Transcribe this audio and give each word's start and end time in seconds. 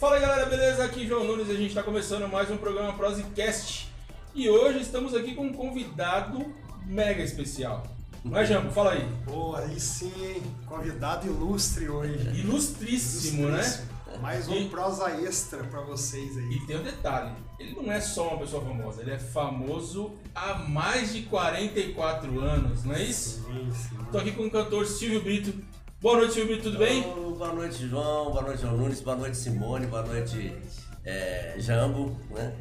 Fala 0.00 0.18
galera, 0.18 0.46
beleza? 0.46 0.82
Aqui 0.84 1.06
João 1.06 1.24
Nunes 1.24 1.48
e 1.48 1.52
a 1.52 1.54
gente 1.56 1.68
está 1.68 1.82
começando 1.82 2.26
mais 2.26 2.50
um 2.50 2.56
programa 2.56 2.92
Prosecast. 2.94 3.88
E 4.34 4.48
hoje 4.48 4.80
estamos 4.80 5.14
aqui 5.14 5.34
com 5.34 5.46
um 5.46 5.52
convidado 5.52 6.54
mega 6.86 7.22
especial. 7.22 7.86
Não 8.24 8.38
é, 8.38 8.44
Jambo? 8.46 8.70
Fala 8.70 8.92
aí. 8.92 9.06
Pô, 9.26 9.54
aí 9.56 9.78
sim, 9.78 10.12
hein? 10.24 10.42
Convidado 10.66 11.26
ilustre 11.26 11.88
hoje. 11.88 12.14
Ilustríssimo, 12.40 13.48
né? 13.48 13.58
Ilustríssimo. 13.58 13.90
Mais 14.22 14.48
um 14.48 14.54
E- 14.54 14.68
prosa 14.68 15.10
extra 15.22 15.62
pra 15.64 15.80
vocês 15.82 16.36
aí. 16.36 16.50
E 16.56 16.66
tem 16.66 16.76
um 16.78 16.82
detalhe, 16.82 17.32
ele 17.58 17.74
não 17.74 17.90
é 17.92 18.00
só 18.00 18.28
uma 18.28 18.38
pessoa 18.38 18.62
famosa, 18.62 19.00
ele 19.02 19.12
é 19.12 19.18
famoso 19.18 20.12
há 20.34 20.54
mais 20.54 21.12
de 21.12 21.22
44 21.22 22.38
anos, 22.40 22.84
não 22.84 22.94
é 22.94 23.02
isso? 23.02 23.44
Sim, 23.44 23.70
sim. 23.72 23.96
Tô 24.10 24.18
aqui 24.18 24.32
com 24.32 24.44
o 24.46 24.50
cantor 24.50 24.84
Silvio 24.86 25.22
Brito. 25.22 25.54
Boa 26.00 26.16
noite, 26.16 26.32
Silvio 26.32 26.62
tudo 26.62 26.78
bem? 26.78 27.04
Ô, 27.10 27.32
boa 27.32 27.52
noite, 27.52 27.86
João. 27.86 28.30
Boa 28.30 28.40
noite, 28.40 28.62
João 28.62 28.74
Nunes. 28.74 29.02
Boa 29.02 29.16
noite, 29.16 29.36
Simone. 29.36 29.86
Boa 29.86 30.02
noite, 30.02 30.56
é, 31.04 31.56
Jambo. 31.58 32.16
Né? 32.30 32.54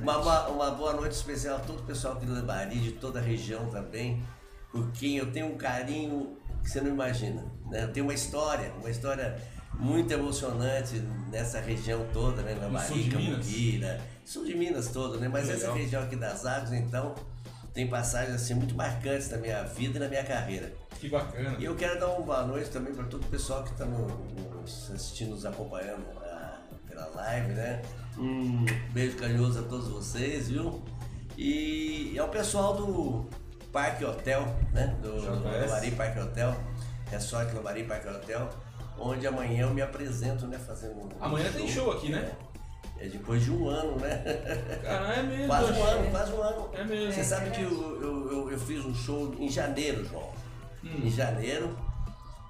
Uma, 0.00 0.16
uma, 0.16 0.48
uma 0.48 0.70
boa 0.70 0.94
noite 0.94 1.12
especial 1.12 1.56
a 1.56 1.60
todo 1.60 1.80
o 1.80 1.82
pessoal 1.82 2.14
aqui 2.14 2.24
do 2.24 2.32
Lambari, 2.32 2.78
de 2.78 2.92
toda 2.92 3.18
a 3.18 3.22
região 3.22 3.66
também, 3.66 4.24
por 4.72 4.90
quem 4.92 5.18
eu 5.18 5.30
tenho 5.30 5.48
um 5.48 5.58
carinho 5.58 6.38
que 6.62 6.70
você 6.70 6.80
não 6.80 6.88
imagina. 6.88 7.44
Né? 7.66 7.84
Eu 7.84 7.92
tenho 7.92 8.06
uma 8.06 8.14
história, 8.14 8.72
uma 8.80 8.88
história 8.88 9.36
muito 9.74 10.10
emocionante 10.10 10.96
nessa 11.30 11.60
região 11.60 12.06
toda, 12.14 12.40
né? 12.40 12.54
Minas? 12.54 12.88
Cambuquira, 13.12 14.00
sul 14.24 14.46
de 14.46 14.54
Minas 14.54 14.88
todo, 14.88 15.20
né? 15.20 15.28
Mas 15.28 15.50
essa 15.50 15.70
região 15.70 16.02
aqui 16.02 16.16
das 16.16 16.46
águas, 16.46 16.72
então, 16.72 17.14
tem 17.74 17.86
passagens 17.88 18.36
assim, 18.36 18.54
muito 18.54 18.74
marcantes 18.74 19.28
na 19.28 19.36
minha 19.36 19.62
vida 19.64 19.98
e 19.98 20.00
na 20.00 20.08
minha 20.08 20.24
carreira. 20.24 20.85
Que 21.00 21.08
bacana. 21.08 21.56
E 21.58 21.64
eu 21.64 21.74
quero 21.74 22.00
dar 22.00 22.08
uma 22.08 22.22
boa 22.22 22.46
noite 22.46 22.70
também 22.70 22.94
para 22.94 23.04
todo 23.04 23.22
o 23.24 23.28
pessoal 23.28 23.62
que 23.62 23.70
está 23.70 23.84
nos 23.84 24.90
assistindo, 24.90 25.30
nos 25.30 25.44
acompanhando 25.44 26.04
ah, 26.22 26.58
pela 26.88 27.06
live, 27.08 27.52
né? 27.52 27.82
Um 28.18 28.64
beijo 28.92 29.16
carinhoso 29.16 29.60
a 29.60 29.62
todos 29.62 29.88
vocês, 29.88 30.48
viu? 30.48 30.82
E 31.36 32.14
é 32.16 32.22
o 32.22 32.28
pessoal 32.28 32.74
do 32.74 33.26
Parque 33.70 34.04
Hotel, 34.04 34.42
né? 34.72 34.96
Do, 35.02 35.20
do. 35.20 35.44
Lambari 35.44 35.90
Parque 35.90 36.18
Hotel, 36.18 36.56
Resort 37.10 37.54
Lambari 37.54 37.84
Parque 37.84 38.08
Hotel, 38.08 38.48
onde 38.98 39.26
amanhã 39.26 39.62
eu 39.62 39.74
me 39.74 39.82
apresento, 39.82 40.46
né? 40.46 40.58
Fazendo 40.58 40.94
um 40.94 41.08
Amanhã 41.20 41.52
tem 41.52 41.68
show 41.68 41.92
aqui, 41.92 42.10
né? 42.10 42.32
É 42.98 43.06
depois 43.08 43.44
de 43.44 43.50
um 43.50 43.68
ano, 43.68 43.96
né? 43.96 44.22
Caralho, 44.82 45.20
é 45.20 45.22
mesmo. 45.22 45.46
Quase 45.48 45.72
um 45.72 45.84
ano, 45.84 46.10
quase 46.10 46.32
um 46.32 46.42
ano. 46.42 46.70
É 46.72 46.84
mesmo. 46.84 47.12
Você 47.12 47.24
sabe 47.24 47.50
que 47.50 47.60
eu, 47.60 48.00
eu, 48.00 48.32
eu, 48.32 48.50
eu 48.52 48.58
fiz 48.58 48.82
um 48.82 48.94
show 48.94 49.34
em 49.38 49.50
janeiro, 49.50 50.02
João. 50.06 50.32
Hum. 50.94 51.06
Em 51.06 51.10
janeiro. 51.10 51.76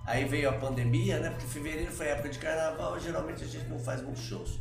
Aí 0.04 0.24
veio 0.24 0.48
a 0.48 0.52
pandemia, 0.52 1.18
né? 1.18 1.30
Porque 1.30 1.46
fevereiro 1.46 1.90
foi 1.90 2.06
época 2.08 2.28
de 2.28 2.38
carnaval, 2.38 2.98
geralmente 3.00 3.42
a 3.42 3.46
gente 3.46 3.66
não 3.68 3.78
faz 3.78 4.00
muitos 4.02 4.22
shows. 4.22 4.60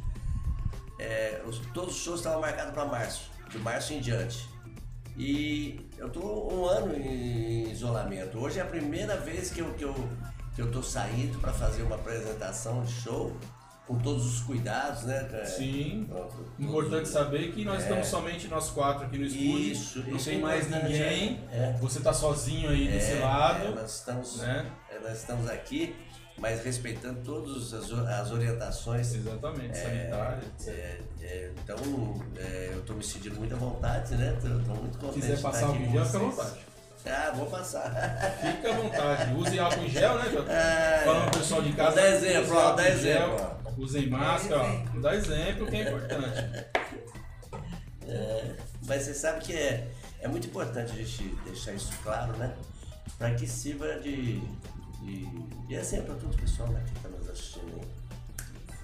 É, 0.97 1.41
os- 1.45 1.59
todos 1.73 1.95
os 1.95 2.01
shows 2.01 2.19
estavam 2.19 2.41
marcados 2.41 2.73
para 2.73 2.85
março, 2.85 3.29
de 3.49 3.59
março 3.59 3.93
em 3.93 3.99
diante. 3.99 4.49
E 5.17 5.87
eu 5.97 6.09
tô 6.09 6.49
um 6.51 6.65
ano 6.65 6.95
em 6.95 7.69
isolamento. 7.71 8.39
Hoje 8.39 8.59
é 8.59 8.63
a 8.63 8.65
primeira 8.65 9.17
vez 9.17 9.51
que 9.51 9.59
eu, 9.61 9.71
que 9.75 9.83
eu, 9.85 9.93
que 10.55 10.61
eu 10.61 10.71
tô 10.71 10.81
saindo 10.81 11.37
para 11.39 11.53
fazer 11.53 11.83
uma 11.83 11.95
apresentação 11.95 12.83
de 12.83 12.91
show, 12.91 13.35
com 13.87 13.97
todos 13.99 14.25
os 14.25 14.39
cuidados, 14.41 15.03
né? 15.03 15.27
Sim. 15.45 16.05
Pronto, 16.09 16.33
Importante 16.57 17.07
saber 17.07 17.51
que 17.51 17.63
nós 17.63 17.81
É. 17.81 17.83
estamos 17.83 18.07
somente 18.07 18.47
nós 18.47 18.69
quatro 18.71 19.05
aqui 19.05 19.17
no 19.17 19.25
estúdio. 19.25 19.59
Isso, 19.59 19.99
não 20.07 20.17
tem 20.17 20.39
mais 20.39 20.69
ninguém. 20.69 21.39
é. 21.51 21.73
Você 21.79 21.99
tá 21.99 22.11
sozinho 22.13 22.69
aí 22.69 22.87
desse 22.87 23.13
É, 23.13 23.19
lado. 23.19 23.65
é, 23.67 23.69
nós, 23.71 23.95
estamos, 23.95 24.37
né? 24.37 24.71
é, 24.89 24.99
nós 24.99 25.17
estamos 25.19 25.47
aqui, 25.49 25.95
mas 26.37 26.63
respeitando 26.63 27.21
todas 27.23 27.73
as, 27.73 27.91
as 27.91 28.31
orientações. 28.31 29.13
Exatamente. 29.13 29.77
É, 29.77 30.99
é, 31.21 31.51
então, 31.63 31.77
eu 32.71 32.79
estou 32.79 32.95
me 32.95 33.03
sentindo 33.03 33.35
muito 33.35 33.53
à 33.53 33.57
vontade, 33.57 34.15
né? 34.15 34.33
Estou 34.35 34.75
muito 34.77 34.93
Se 34.93 34.99
contente 34.99 35.13
quiser 35.13 35.27
de 35.27 35.33
estar 35.35 35.51
passar 35.51 35.69
aqui 35.69 35.83
o 35.83 35.85
com 35.85 35.91
gel, 35.91 36.05
fica 36.05 36.17
à 36.17 36.21
vontade. 36.21 36.59
Ah, 37.07 37.31
vou 37.35 37.45
passar. 37.45 37.91
Fica 38.41 38.69
à 38.69 38.73
vontade. 38.73 39.33
Use 39.35 39.59
álcool 39.59 39.83
em 39.83 39.89
gel, 39.89 40.15
né, 40.17 40.29
Jota? 40.31 40.51
É. 40.51 41.01
Falando 41.05 41.31
pro 41.31 41.39
pessoal 41.39 41.61
de 41.61 41.73
casa. 41.73 41.95
Dá 41.95 42.09
exemplo, 42.09 42.57
ó, 42.57 42.71
dá 42.73 42.83
gel, 42.83 42.93
exemplo, 42.95 43.55
Usem 43.77 44.09
máscara, 44.09 44.61
ó. 44.61 44.99
Dá 44.99 45.15
exemplo 45.15 45.67
que 45.67 45.75
é 45.75 45.81
importante. 45.81 46.65
É, 48.07 48.55
mas 48.85 49.03
você 49.03 49.13
sabe 49.13 49.41
que 49.41 49.53
é, 49.53 49.87
é 50.21 50.27
muito 50.27 50.47
importante 50.47 50.91
a 50.91 50.95
gente 50.95 51.23
deixar 51.43 51.73
isso 51.73 51.91
claro, 52.03 52.37
né? 52.37 52.53
Para 53.17 53.33
que 53.33 53.47
sirva 53.47 53.99
de, 53.99 54.39
de, 55.01 55.25
de 55.67 55.73
exemplo 55.73 56.07
para 56.07 56.15
todo 56.15 56.33
o 56.33 56.37
pessoal 56.37 56.69
né, 56.69 56.83
que 56.85 56.97
está 56.97 57.09
nos 57.09 57.29
assistindo. 57.29 57.81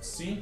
Sim. 0.01 0.41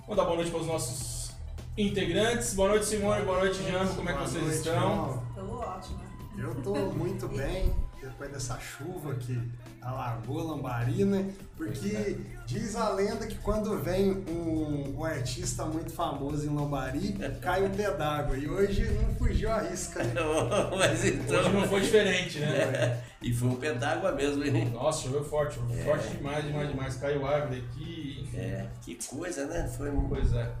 Vamos 0.00 0.16
dar 0.16 0.24
boa 0.24 0.36
noite 0.36 0.50
para 0.50 0.60
os 0.60 0.66
nossos 0.66 1.32
integrantes. 1.76 2.54
Boa 2.54 2.70
noite, 2.70 2.86
Simone. 2.86 3.24
Boa 3.24 3.40
noite, 3.40 3.62
Jambo. 3.70 3.94
Como 3.94 4.08
é 4.08 4.12
que 4.12 4.18
vocês 4.20 4.42
noite, 4.42 4.56
estão? 4.58 5.26
Tô 5.34 5.58
ótima. 5.58 6.05
Eu 6.38 6.54
tô 6.62 6.74
muito 6.92 7.28
bem 7.28 7.72
depois 8.00 8.30
dessa 8.30 8.58
chuva 8.60 9.14
que 9.14 9.40
alagou 9.80 10.46
Lambari, 10.46 11.04
né? 11.04 11.32
Porque 11.56 12.18
diz 12.46 12.76
a 12.76 12.90
lenda 12.90 13.26
que 13.26 13.36
quando 13.38 13.78
vem 13.78 14.12
um, 14.28 14.98
um 14.98 15.04
artista 15.04 15.64
muito 15.64 15.92
famoso 15.92 16.46
em 16.46 16.54
Lambari, 16.54 17.16
cai 17.40 17.64
um 17.64 17.70
pé 17.70 17.90
d'água. 17.92 18.36
E 18.36 18.48
hoje 18.48 18.84
não 18.84 19.14
fugiu 19.14 19.50
a 19.50 19.60
risca, 19.60 20.02
né? 20.02 20.14
mas 20.76 21.04
então. 21.04 21.38
Hoje 21.38 21.52
não 21.52 21.68
foi 21.68 21.80
diferente, 21.80 22.38
né? 22.38 22.46
É, 22.46 23.04
e 23.22 23.32
foi 23.32 23.48
um 23.48 23.56
pé 23.56 23.74
d'água 23.74 24.12
mesmo, 24.12 24.44
hein? 24.44 24.70
Nossa, 24.70 25.02
choveu 25.02 25.24
forte, 25.24 25.56
choveu 25.56 25.84
forte 25.84 26.08
demais, 26.16 26.44
demais, 26.44 26.68
demais. 26.68 26.96
Caiu 26.96 27.26
árvore 27.26 27.64
aqui, 27.68 28.20
enfim. 28.22 28.36
É, 28.36 28.70
que 28.82 28.94
coisa, 29.06 29.46
né? 29.46 29.68
Foi 29.76 29.90
um. 29.90 30.08
Pois 30.08 30.32
é. 30.32 30.52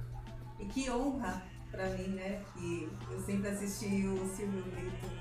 E 0.58 0.64
que 0.66 0.90
honra 0.90 1.42
pra 1.70 1.88
mim, 1.90 2.08
né? 2.08 2.40
Que 2.54 2.88
eu 3.10 3.20
sempre 3.20 3.50
assisti 3.50 4.06
o 4.06 4.26
Silvio 4.34 4.62
Brito 4.64 5.15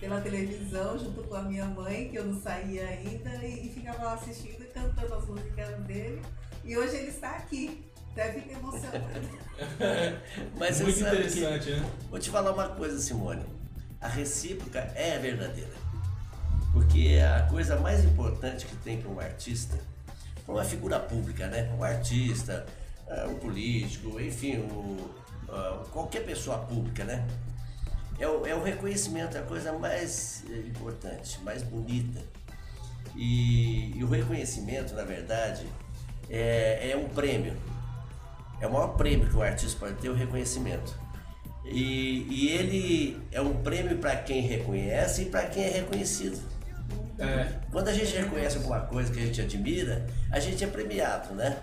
pela 0.00 0.20
televisão 0.20 0.98
junto 0.98 1.22
com 1.24 1.34
a 1.34 1.42
minha 1.42 1.64
mãe, 1.66 2.08
que 2.10 2.16
eu 2.16 2.24
não 2.26 2.40
saía 2.40 2.86
ainda, 2.86 3.30
e, 3.44 3.66
e 3.66 3.70
ficava 3.72 4.02
lá 4.04 4.14
assistindo 4.14 4.62
e 4.62 4.66
cantando 4.66 5.14
as 5.14 5.26
músicas 5.26 5.78
dele. 5.86 6.20
E 6.64 6.76
hoje 6.76 6.96
ele 6.96 7.08
está 7.08 7.30
aqui. 7.36 7.84
Deve 8.14 8.42
ficar 8.42 8.58
emocionado. 8.60 9.04
Mas 10.56 10.76
você 10.76 10.82
Muito 10.84 10.98
sabe 11.00 11.10
que- 11.16 11.22
interessante, 11.40 11.70
né? 11.70 11.90
Vou 12.10 12.18
te 12.20 12.30
falar 12.30 12.52
uma 12.52 12.68
coisa, 12.68 12.98
Simone. 13.00 13.44
A 14.00 14.06
recíproca 14.06 14.78
é 14.94 15.18
verdadeira. 15.18 15.72
Porque 16.72 17.18
a 17.20 17.42
coisa 17.48 17.76
mais 17.80 18.04
importante 18.04 18.66
que 18.66 18.76
tem 18.76 19.00
para 19.00 19.10
um 19.10 19.18
artista, 19.18 19.76
para 20.44 20.54
uma 20.54 20.64
figura 20.64 21.00
pública, 21.00 21.48
né? 21.48 21.72
Um 21.76 21.82
artista, 21.82 22.64
ah, 23.08 23.26
um 23.28 23.34
político, 23.36 24.20
enfim, 24.20 24.58
o- 24.58 25.10
ah, 25.48 25.84
qualquer 25.90 26.24
pessoa 26.24 26.58
pública, 26.58 27.02
né? 27.04 27.26
É 28.18 28.28
o, 28.28 28.46
é 28.46 28.54
o 28.54 28.62
reconhecimento, 28.62 29.36
é 29.36 29.40
a 29.40 29.44
coisa 29.44 29.72
mais 29.72 30.44
eh, 30.48 30.68
importante, 30.68 31.40
mais 31.42 31.62
bonita. 31.62 32.20
E, 33.16 33.96
e 33.96 34.04
o 34.04 34.08
reconhecimento, 34.08 34.94
na 34.94 35.04
verdade, 35.04 35.66
é, 36.30 36.90
é 36.90 36.96
um 36.96 37.08
prêmio. 37.08 37.56
É 38.60 38.66
o 38.66 38.72
maior 38.72 38.96
prêmio 38.96 39.28
que 39.28 39.36
um 39.36 39.42
artista 39.42 39.78
pode 39.78 39.94
ter, 39.94 40.08
o 40.08 40.14
reconhecimento. 40.14 40.96
E, 41.64 42.26
e 42.30 42.48
ele 42.50 43.22
é 43.32 43.40
um 43.40 43.62
prêmio 43.62 43.98
para 43.98 44.16
quem 44.16 44.42
reconhece 44.42 45.22
e 45.22 45.24
para 45.26 45.46
quem 45.46 45.64
é 45.64 45.70
reconhecido. 45.70 46.38
É. 47.18 47.48
Quando 47.70 47.88
a 47.88 47.92
gente 47.92 48.14
reconhece 48.16 48.56
alguma 48.56 48.80
coisa 48.80 49.12
que 49.12 49.20
a 49.20 49.22
gente 49.24 49.40
admira, 49.40 50.06
a 50.30 50.40
gente 50.40 50.62
é 50.64 50.66
premiado, 50.66 51.34
né? 51.34 51.58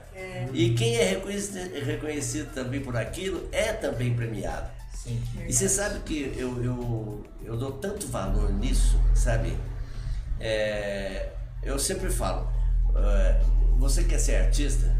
E 0.54 0.74
quem 0.74 0.96
é 0.96 1.04
reconhecido, 1.04 1.86
reconhecido 1.86 2.54
também 2.54 2.80
por 2.80 2.96
aquilo 2.96 3.48
é 3.52 3.74
também 3.74 4.14
premiado. 4.14 4.70
Sim. 5.04 5.22
E 5.48 5.52
você 5.54 5.68
sabe 5.68 6.00
que 6.02 6.36
eu, 6.38 6.64
eu, 6.64 7.24
eu 7.44 7.58
dou 7.58 7.72
tanto 7.74 8.08
valor 8.08 8.52
nisso, 8.54 9.00
sabe? 9.16 9.58
É, 10.40 11.30
eu 11.64 11.78
sempre 11.80 12.10
falo, 12.12 12.48
é, 12.96 13.42
você 13.78 14.04
quer 14.04 14.20
ser 14.20 14.36
artista, 14.36 14.96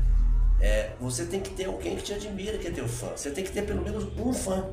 é, 0.60 0.92
você 1.00 1.26
tem 1.26 1.40
que 1.40 1.52
ter 1.52 1.66
alguém 1.66 1.96
que 1.96 2.04
te 2.04 2.14
admira, 2.14 2.58
que 2.58 2.68
é 2.68 2.72
teu 2.72 2.88
fã. 2.88 3.10
Você 3.16 3.32
tem 3.32 3.44
que 3.44 3.52
ter 3.52 3.64
pelo 3.64 3.84
menos 3.84 4.06
um 4.18 4.34
fã. 4.34 4.66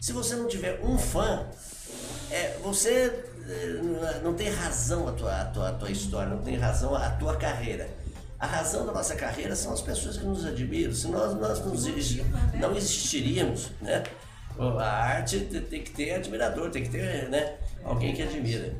Se 0.00 0.12
você 0.12 0.36
não 0.36 0.46
tiver 0.46 0.80
um 0.82 0.98
fã, 0.98 1.46
é, 2.30 2.58
você 2.62 3.24
é, 3.48 4.20
não 4.22 4.34
tem 4.34 4.50
razão 4.50 5.08
a 5.08 5.12
tua, 5.12 5.40
a, 5.40 5.44
tua, 5.46 5.68
a 5.70 5.72
tua 5.72 5.90
história, 5.90 6.28
não 6.34 6.42
tem 6.42 6.56
razão 6.56 6.94
a 6.94 7.10
tua 7.10 7.36
carreira. 7.36 7.88
A 8.38 8.46
razão 8.46 8.84
da 8.84 8.92
nossa 8.92 9.16
carreira 9.16 9.56
são 9.56 9.72
as 9.72 9.80
pessoas 9.80 10.18
que 10.18 10.24
nos 10.26 10.44
admiram. 10.44 10.92
Se 10.92 11.08
nós, 11.08 11.34
nós 11.34 11.86
exi- 11.86 12.22
não 12.60 12.76
existiríamos, 12.76 13.70
né? 13.80 14.02
A 14.58 15.04
arte 15.04 15.40
te- 15.40 15.60
tem 15.60 15.82
que 15.82 15.90
ter 15.90 16.12
admirador, 16.14 16.70
tem 16.70 16.82
que 16.82 16.88
ter 16.90 17.28
né, 17.28 17.54
alguém 17.84 18.14
que 18.14 18.22
admira. 18.22 18.74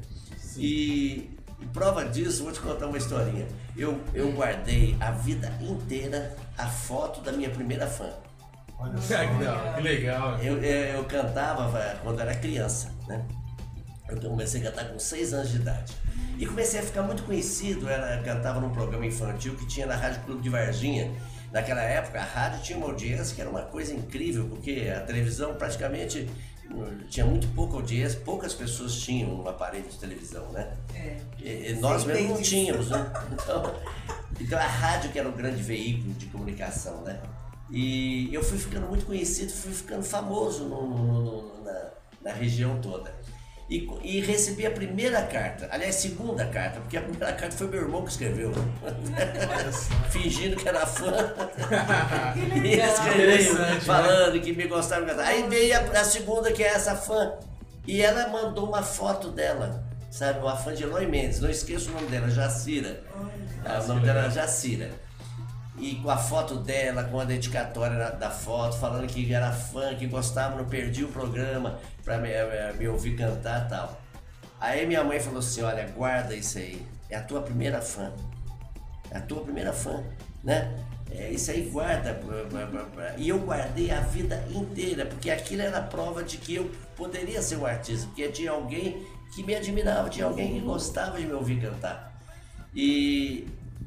E, 0.56 1.31
e 1.61 1.67
prova 1.73 2.05
disso, 2.05 2.44
vou 2.44 2.52
te 2.52 2.61
contar 2.61 2.87
uma 2.87 2.96
historinha. 2.99 3.46
Eu, 3.76 4.00
eu 4.14 4.32
guardei 4.32 4.96
a 5.00 5.11
vida 5.11 5.52
inteira 5.61 6.34
a 6.56 6.67
foto 6.67 7.20
da 7.20 7.32
minha 7.32 7.50
primeira 7.50 7.87
fã. 7.87 8.08
Olha 8.78 8.96
só. 8.99 9.17
Que 9.19 9.38
legal, 9.38 9.75
que 9.75 9.81
legal. 9.82 10.38
Eu, 10.38 10.62
eu, 10.62 10.96
eu 10.96 11.05
cantava 11.05 11.70
quando 12.02 12.20
era 12.20 12.34
criança, 12.34 12.90
né? 13.06 13.25
Eu 14.08 14.19
comecei 14.31 14.61
a 14.61 14.70
cantar 14.70 14.84
com 14.88 14.99
6 14.99 15.32
anos 15.34 15.50
de 15.50 15.56
idade. 15.56 15.93
E 16.38 16.46
comecei 16.46 16.78
a 16.78 16.82
ficar 16.82 17.02
muito 17.02 17.23
conhecido, 17.25 17.88
era, 17.88 18.23
cantava 18.23 18.61
num 18.61 18.70
programa 18.70 19.05
infantil 19.05 19.55
que 19.56 19.67
tinha 19.67 19.87
na 19.87 19.96
Rádio 19.96 20.20
Clube 20.23 20.43
de 20.43 20.49
Varginha, 20.49 21.11
Naquela 21.56 21.81
época, 21.81 22.20
a 22.20 22.23
rádio 22.23 22.62
tinha 22.62 22.76
uma 22.76 22.88
audiência 22.88 23.35
que 23.35 23.41
era 23.41 23.49
uma 23.49 23.62
coisa 23.62 23.94
incrível, 23.94 24.47
porque 24.47 24.93
a 24.94 25.00
televisão 25.00 25.55
praticamente 25.55 26.29
hum, 26.70 26.99
tinha 27.08 27.25
muito 27.25 27.49
pouca 27.55 27.76
audiência, 27.76 28.20
poucas 28.20 28.53
pessoas 28.53 28.94
tinham 28.94 29.41
um 29.43 29.49
aparelho 29.49 29.88
de 29.88 29.97
televisão, 29.97 30.53
né? 30.53 30.76
É. 30.94 31.17
E, 31.38 31.70
e 31.70 31.73
nós 31.81 32.05
mesmo 32.05 32.35
não 32.35 32.43
tínhamos, 32.43 32.91
né? 32.91 33.11
Então, 33.32 33.75
então 34.38 34.58
a 34.58 34.67
rádio 34.67 35.11
que 35.11 35.19
era 35.19 35.26
o 35.26 35.32
grande 35.32 35.62
veículo 35.62 36.12
de 36.12 36.26
comunicação, 36.26 37.00
né? 37.00 37.19
E 37.70 38.29
eu 38.35 38.43
fui 38.44 38.59
ficando 38.59 38.87
muito 38.87 39.06
conhecido, 39.06 39.50
fui 39.50 39.73
ficando 39.73 40.02
famoso 40.02 40.64
no- 40.64 40.87
no- 40.87 41.23
no- 41.23 41.64
na, 41.64 41.88
na 42.20 42.32
região 42.32 42.79
toda. 42.82 43.14
E, 43.68 43.88
e 44.04 44.20
recebi 44.20 44.64
a 44.64 44.70
primeira 44.70 45.22
carta, 45.22 45.68
aliás, 45.72 45.96
segunda 45.96 46.46
carta, 46.46 46.78
porque 46.78 46.96
a 46.96 47.02
primeira 47.02 47.32
carta 47.32 47.56
foi 47.56 47.66
meu 47.66 47.80
irmão 47.82 48.04
que 48.04 48.12
escreveu, 48.12 48.52
fingindo 50.08 50.54
que 50.54 50.68
era 50.68 50.86
fã. 50.86 51.12
E 52.36 52.60
legal. 52.60 52.88
escreveu 52.88 53.34
Interessante, 53.34 53.84
falando 53.84 54.40
que 54.40 54.52
me 54.52 54.68
gostava. 54.68 55.20
Aí 55.22 55.48
veio 55.48 55.76
a, 55.76 56.00
a 56.00 56.04
segunda, 56.04 56.52
que 56.52 56.62
é 56.62 56.68
essa 56.68 56.94
fã. 56.94 57.32
E 57.86 58.00
ela 58.00 58.28
mandou 58.28 58.68
uma 58.68 58.82
foto 58.84 59.30
dela, 59.30 59.84
sabe? 60.12 60.38
Uma 60.38 60.56
fã 60.56 60.72
de 60.72 60.84
Eloy 60.84 61.06
Mendes, 61.06 61.40
não 61.40 61.50
esqueço 61.50 61.90
o 61.90 61.94
nome 61.94 62.06
dela, 62.06 62.30
Jacira. 62.30 63.02
Ah, 63.64 63.80
o 63.82 63.88
nome 63.88 64.02
dela 64.02 64.20
era 64.20 64.30
Jacira. 64.30 64.90
E 65.78 65.96
com 65.96 66.11
a 66.11 66.17
foto 66.17 66.56
dela, 66.56 67.05
com 67.05 67.20
a 67.20 67.25
dedicatória 67.25 68.11
da, 68.12 68.31
foto, 68.31 68.78
falando 68.78 69.06
que 69.06 69.32
era 69.32 69.52
fã, 69.52 69.94
que 69.94 70.06
gostava, 70.06 70.56
não 70.56 70.64
perdia 70.64 71.05
o 71.05 71.12
programa 71.12 71.78
pra 72.02 72.19
me, 72.19 72.31
eh, 72.31 72.75
me 72.78 72.88
ouvir 72.88 73.17
cantar 73.17 73.67
e 73.67 73.69
tal. 73.69 74.00
Aí 74.58 74.87
minha 74.87 75.05
mãe 75.05 75.20
falou 75.20 75.40
assim, 75.40 75.62
olha, 75.62 75.87
guarda 75.88 76.34
isso 76.34 76.56
aí, 76.58 76.81
é 77.11 77.17
a 77.17 77.23
tua 77.23 77.43
primeira 77.43 77.82
fã. 77.82 78.11
É 79.11 79.19
a 79.19 79.20
tua 79.20 79.43
primeira 79.43 79.73
fã, 79.73 80.02
né? 80.43 80.75
É, 81.11 81.31
isso 81.31 81.50
aí 81.50 81.69
guarda. 81.70 82.20
E 83.17 83.28
eu 83.28 83.38
guardei 83.38 83.90
a 83.90 84.00
vida 84.00 84.44
inteira, 84.50 85.06
porque 85.06 85.31
aquilo 85.31 85.62
era 85.62 85.81
prova 85.81 86.23
de 86.23 86.38
que 86.38 86.56
eu 86.56 86.70
poderia 86.96 87.40
ser 87.40 87.56
um 87.56 87.67
artista, 87.67 88.06
porque 88.06 88.28
tinha 88.28 88.50
alguém 88.50 89.06
que 89.34 89.43
me 89.43 89.55
admirava, 89.55 90.08
tinha 90.08 90.26
alguém 90.26 90.55
que 90.55 90.61
gostava 90.61 91.19
de 91.19 91.26
me 91.26 91.32
ouvir 91.32 91.61
cantar. 91.61 92.20
E, 92.75 93.46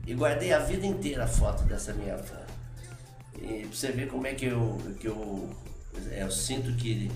e 0.10 0.16
guardei 0.16 0.52
a 0.52 0.58
vida 0.58 0.88
inteira 0.88 1.26
a 1.26 1.28
foto 1.28 1.64
dessa 1.66 1.94
minha 1.94 2.18
fã. 2.18 2.40
E 3.40 3.62
pra 3.62 3.72
você 3.72 3.92
ver 3.92 4.08
como 4.10 4.26
é 4.26 4.34
que 4.34 4.48
eu, 4.48 4.76
que 5.00 5.08
eu, 5.08 5.56
eu 6.12 6.32
sinto 6.32 6.74
que 6.74 7.12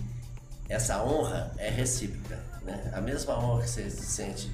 essa 0.69 1.04
honra 1.04 1.51
é 1.57 1.72
recíproca. 1.72 2.40
Né? 2.62 2.92
A 2.94 3.01
mesma 3.01 3.34
honra 3.40 3.63
que 3.63 3.69
você 3.72 3.90
sente 3.90 4.51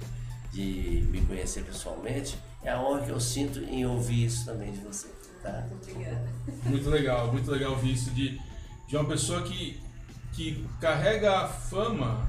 de 0.54 1.06
me 1.12 1.20
conhecer 1.26 1.66
pessoalmente 1.66 2.40
é 2.64 2.72
a 2.72 2.82
honra 2.82 3.02
que 3.02 3.10
eu 3.10 3.20
sinto 3.20 3.60
em 3.60 3.86
ouvir 3.86 4.28
isso 4.28 4.46
também 4.46 4.72
de 4.72 4.80
você. 4.80 5.10
Tá? 5.44 5.68
Obrigada. 5.70 6.30
Muito 6.64 6.90
legal, 6.90 7.34
muito 7.34 7.52
legal 7.52 7.72
ouvir 7.72 7.92
isso 7.92 8.10
de, 8.12 8.40
de 8.88 8.96
uma 8.96 9.06
pessoa 9.06 9.44
que, 9.44 9.84
que 10.32 10.66
carrega 10.80 11.40
a 11.40 11.48
fama 11.50 12.26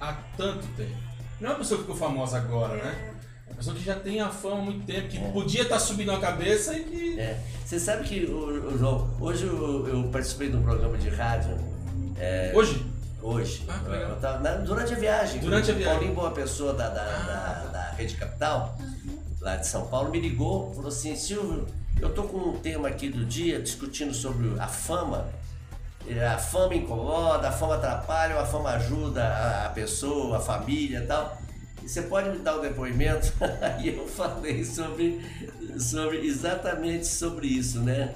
há 0.00 0.12
tanto 0.36 0.66
tempo. 0.74 0.96
Não 1.40 1.50
é 1.50 1.52
uma 1.52 1.58
pessoa 1.60 1.78
que 1.78 1.84
ficou 1.84 1.96
famosa 1.96 2.36
agora, 2.36 2.82
né? 2.82 3.15
É 3.56 3.58
pessoa 3.58 3.74
que 3.74 3.82
já 3.82 3.94
tem 3.94 4.20
a 4.20 4.28
fama 4.28 4.58
há 4.58 4.60
muito 4.60 4.84
tempo, 4.86 5.08
que 5.08 5.18
podia 5.32 5.62
estar 5.62 5.78
subindo 5.80 6.12
a 6.12 6.20
cabeça 6.20 6.76
e 6.76 6.84
que. 6.84 7.18
É. 7.18 7.40
Você 7.64 7.80
sabe 7.80 8.04
que, 8.04 8.24
o, 8.26 8.68
o 8.74 8.78
João, 8.78 9.10
hoje 9.18 9.46
eu, 9.46 9.88
eu 9.88 10.08
participei 10.10 10.50
de 10.50 10.56
um 10.56 10.62
programa 10.62 10.98
de 10.98 11.08
rádio. 11.08 11.56
é, 12.18 12.52
Hoje? 12.54 12.84
Hoje. 13.22 13.64
Ah. 13.68 13.80
Eu 13.88 14.16
tava 14.16 14.38
na- 14.40 14.56
durante 14.56 14.92
a 14.92 14.96
viagem. 14.96 15.40
Durante 15.40 15.70
a 15.70 15.74
viagem. 15.74 15.94
Paulinho 15.94 16.14
Boa 16.14 16.30
Pessoa 16.32 16.74
da, 16.74 16.88
da, 16.90 17.00
Ah. 17.02 17.62
da, 17.64 17.70
da 17.70 17.90
Rede 17.92 18.14
Capital, 18.14 18.76
lá 19.40 19.56
de 19.56 19.66
São 19.66 19.86
Paulo, 19.86 20.10
me 20.10 20.20
ligou, 20.20 20.72
falou 20.74 20.88
assim, 20.88 21.16
Silvio, 21.16 21.66
eu 22.00 22.10
tô 22.14 22.24
com 22.24 22.36
um 22.36 22.58
tema 22.58 22.88
aqui 22.88 23.08
do 23.08 23.24
dia 23.24 23.60
discutindo 23.60 24.12
sobre 24.12 24.52
a 24.60 24.68
fama. 24.68 25.26
A 26.32 26.38
fama 26.38 26.74
incomoda, 26.74 27.48
a 27.48 27.52
fama 27.52 27.74
atrapalha, 27.76 28.38
a 28.38 28.46
fama 28.46 28.68
ajuda 28.70 29.64
a 29.64 29.70
pessoa, 29.70 30.36
a 30.36 30.40
família 30.40 30.98
e 30.98 31.06
tal. 31.06 31.36
E 31.86 31.88
você 31.88 32.02
pode 32.02 32.28
me 32.30 32.38
dar 32.38 32.58
um 32.58 32.60
depoimento? 32.62 33.32
Aí 33.62 33.96
eu 33.96 34.08
falei 34.08 34.64
sobre, 34.64 35.20
sobre 35.78 36.26
exatamente 36.26 37.06
sobre 37.06 37.46
isso, 37.46 37.78
né? 37.78 38.12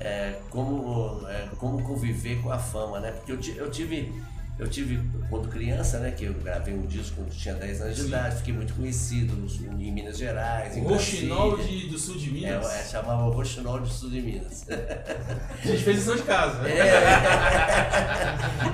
É, 0.00 0.34
como, 0.50 1.24
é, 1.28 1.46
como 1.56 1.80
conviver 1.84 2.42
com 2.42 2.50
a 2.50 2.58
fama, 2.58 2.98
né? 2.98 3.12
Porque 3.12 3.30
eu, 3.30 3.38
eu 3.64 3.70
tive, 3.70 4.12
eu 4.58 4.66
tive, 4.66 5.00
quando 5.30 5.48
criança, 5.48 6.00
né? 6.00 6.10
Que 6.10 6.24
eu 6.24 6.34
gravei 6.34 6.74
um 6.74 6.84
disco 6.84 7.14
quando 7.14 7.30
tinha 7.30 7.54
10 7.54 7.80
anos 7.82 7.94
de 7.94 8.02
Sim. 8.02 8.08
idade, 8.08 8.36
fiquei 8.38 8.54
muito 8.54 8.74
conhecido 8.74 9.32
em 9.78 9.92
Minas 9.92 10.18
Gerais, 10.18 10.76
em 10.76 10.82
Roxinol 10.82 11.56
de, 11.58 11.86
do 11.90 11.96
sul 11.96 12.16
de 12.16 12.28
É, 12.28 12.32
Minas. 12.32 12.66
é, 12.74 12.84
chamava 12.86 13.22
Roxinol 13.32 13.78
de 13.78 13.92
Sul 13.92 14.10
de 14.10 14.20
Minas. 14.20 14.66
A 14.68 15.64
gente 15.64 15.84
fez 15.84 15.98
lição 15.98 16.16
de 16.16 16.22
casa, 16.24 16.58
né? 16.62 16.72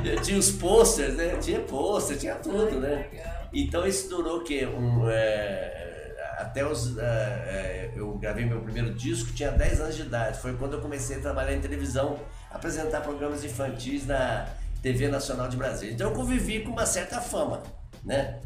É, 0.07 0.17
tinha 0.25 0.39
os 0.39 0.51
posters, 0.53 1.15
né? 1.17 1.37
Tinha 1.37 1.61
pôster, 1.61 2.17
tinha 2.17 2.37
tudo, 2.37 2.81
né? 2.81 3.07
Então 3.53 3.87
isso 3.87 4.09
durou 4.09 4.39
o 4.39 4.45
quê? 4.45 4.67
Um, 4.67 5.09
é, 5.09 6.15
até 6.39 6.65
os. 6.67 6.97
é, 6.99 7.03
é, 7.03 7.93
eu 7.97 8.13
gravei 8.19 8.45
meu 8.45 8.61
primeiro 8.61 8.95
disco, 8.95 9.33
tinha 9.33 9.51
10 9.51 9.81
anos 9.81 9.97
de 9.97 10.03
idade. 10.03 10.39
Foi 10.39 10.55
quando 10.57 10.75
eu 10.75 10.81
comecei 10.81 11.17
a 11.17 11.21
trabalhar 11.21 11.55
em 11.55 11.61
televisão, 11.61 12.19
apresentar 12.51 13.01
programas 13.01 13.45
infantis 13.45 14.07
na 14.07 14.47
TV 14.83 15.09
Nacional 15.09 15.49
de 15.49 15.57
Brasília. 15.57 15.95
Então 15.95 16.11
eu 16.11 16.15
convivi 16.15 16.61
com 16.61 16.71
uma 16.73 16.87
certa 16.87 17.21
fama, 17.21 17.63
né? 18.05 18.39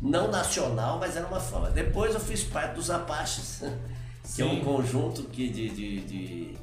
Não 0.00 0.30
nacional, 0.30 0.98
mas 0.98 1.16
era 1.16 1.26
uma 1.26 1.40
fama. 1.40 1.70
Depois 1.70 2.14
eu 2.14 2.20
fiz 2.20 2.42
parte 2.42 2.74
dos 2.74 2.90
Apaches, 2.90 3.62
que 4.34 4.40
é 4.42 4.44
um 4.44 4.56
Sim. 4.56 4.64
conjunto 4.64 5.24
que, 5.24 5.48
de, 5.48 5.68
de- 5.68 6.00
de, 6.00 6.58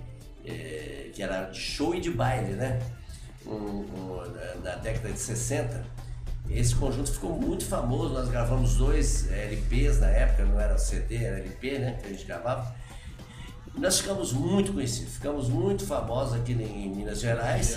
eh, 0.45 1.09
que 1.13 1.21
era 1.21 1.43
de 1.43 1.59
show 1.59 1.93
e 1.93 1.99
de 1.99 2.09
baile, 2.09 2.53
né? 2.53 2.79
Um, 3.45 3.51
um, 3.51 4.23
na 4.63 4.75
década 4.75 5.11
de 5.11 5.19
60. 5.19 5.85
Esse 6.49 6.75
conjunto 6.75 7.11
ficou 7.11 7.31
muito 7.39 7.65
famoso, 7.65 8.13
nós 8.13 8.29
gravamos 8.29 8.75
dois 8.75 9.29
LPs 9.31 9.99
na 9.99 10.07
época, 10.07 10.45
não 10.45 10.59
era 10.59 10.77
CD, 10.77 11.17
era 11.17 11.37
LP, 11.39 11.79
né? 11.79 11.99
Que 12.01 12.07
a 12.07 12.09
gente 12.11 12.25
gravava. 12.25 12.73
Nós 13.75 13.99
ficamos 13.99 14.33
muito 14.33 14.73
conhecidos, 14.73 15.13
ficamos 15.13 15.49
muito 15.49 15.85
famosos 15.85 16.33
aqui 16.39 16.53
em 16.53 16.89
Minas 16.95 17.19
Gerais. 17.19 17.75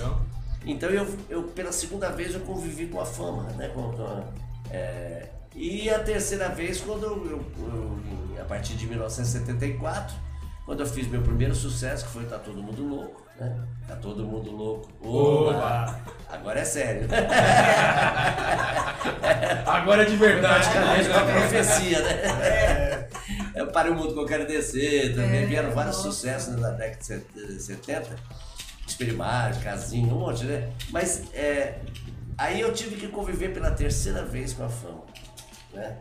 Então 0.64 0.88
eu, 0.90 1.06
eu 1.28 1.42
pela 1.44 1.72
segunda 1.72 2.10
vez 2.10 2.34
eu 2.34 2.40
convivi 2.40 2.86
com 2.86 3.00
a 3.00 3.04
fama, 3.06 3.44
né? 3.52 3.68
Com, 3.68 3.92
com 3.92 4.24
é, 4.70 5.28
e 5.54 5.90
a 5.90 5.98
terceira 5.98 6.48
vez 6.48 6.80
quando 6.80 7.04
eu, 7.04 7.26
eu- 7.26 7.44
eu- 7.58 8.40
a 8.40 8.44
partir 8.44 8.74
de 8.76 8.86
1974, 8.86 10.14
quando 10.64 10.80
eu 10.80 10.86
fiz 10.86 11.06
meu 11.08 11.20
primeiro 11.22 11.54
sucesso, 11.54 12.04
que 12.06 12.12
foi 12.12 12.24
Tá 12.24 12.38
Todo 12.38 12.62
Mundo 12.62 12.82
Louco, 12.86 13.22
né? 13.40 13.56
Tá 13.90 13.96
Todo 13.96 14.24
Mundo 14.24 14.52
Louco. 14.52 14.88
Oba! 15.02 15.98
Agora 16.30 16.60
é 16.60 16.64
sério. 16.64 17.08
Agora 19.66 20.02
é 20.02 20.04
de 20.04 20.16
verdade. 20.16 20.68
Praticamente 20.70 21.08
uma 21.08 21.24
profecia, 21.32 22.00
né? 22.02 23.08
É, 23.54 23.64
Para 23.72 23.90
o 23.90 23.94
Mundo 23.94 24.12
que 24.14 24.20
eu 24.20 24.26
quero 24.26 24.46
descer, 24.46 25.14
também 25.14 25.42
É, 25.42 25.46
vieram 25.46 25.70
vários 25.72 25.96
nossa. 25.96 26.08
sucessos 26.10 26.56
na 26.56 26.70
década 26.70 26.98
de 26.98 27.04
set- 27.06 27.26
de 27.34 27.60
70. 27.60 28.16
Espelho 28.86 29.16
Mágico, 29.16 29.64
Casinho, 29.64 30.14
um 30.14 30.18
monte, 30.20 30.44
né? 30.44 30.68
Mas 30.90 31.24
é, 31.34 31.78
aí 32.36 32.60
eu 32.60 32.72
tive 32.72 32.96
que 32.96 33.08
conviver 33.08 33.52
pela 33.52 33.70
terceira 33.70 34.24
vez 34.24 34.52
com 34.52 34.64
a 34.64 34.68
fama, 34.68 35.02
né? 35.72 35.96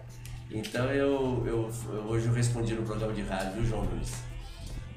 Então 0.52 0.86
eu, 0.92 1.44
eu, 1.46 1.72
eu- 1.94 2.02
hoje 2.08 2.26
eu 2.28 2.34
respondi 2.34 2.74
no 2.74 2.84
programa 2.84 3.14
de 3.14 3.22
rádio, 3.22 3.54
viu, 3.54 3.66
João 3.66 3.84
Luiz? 3.84 4.12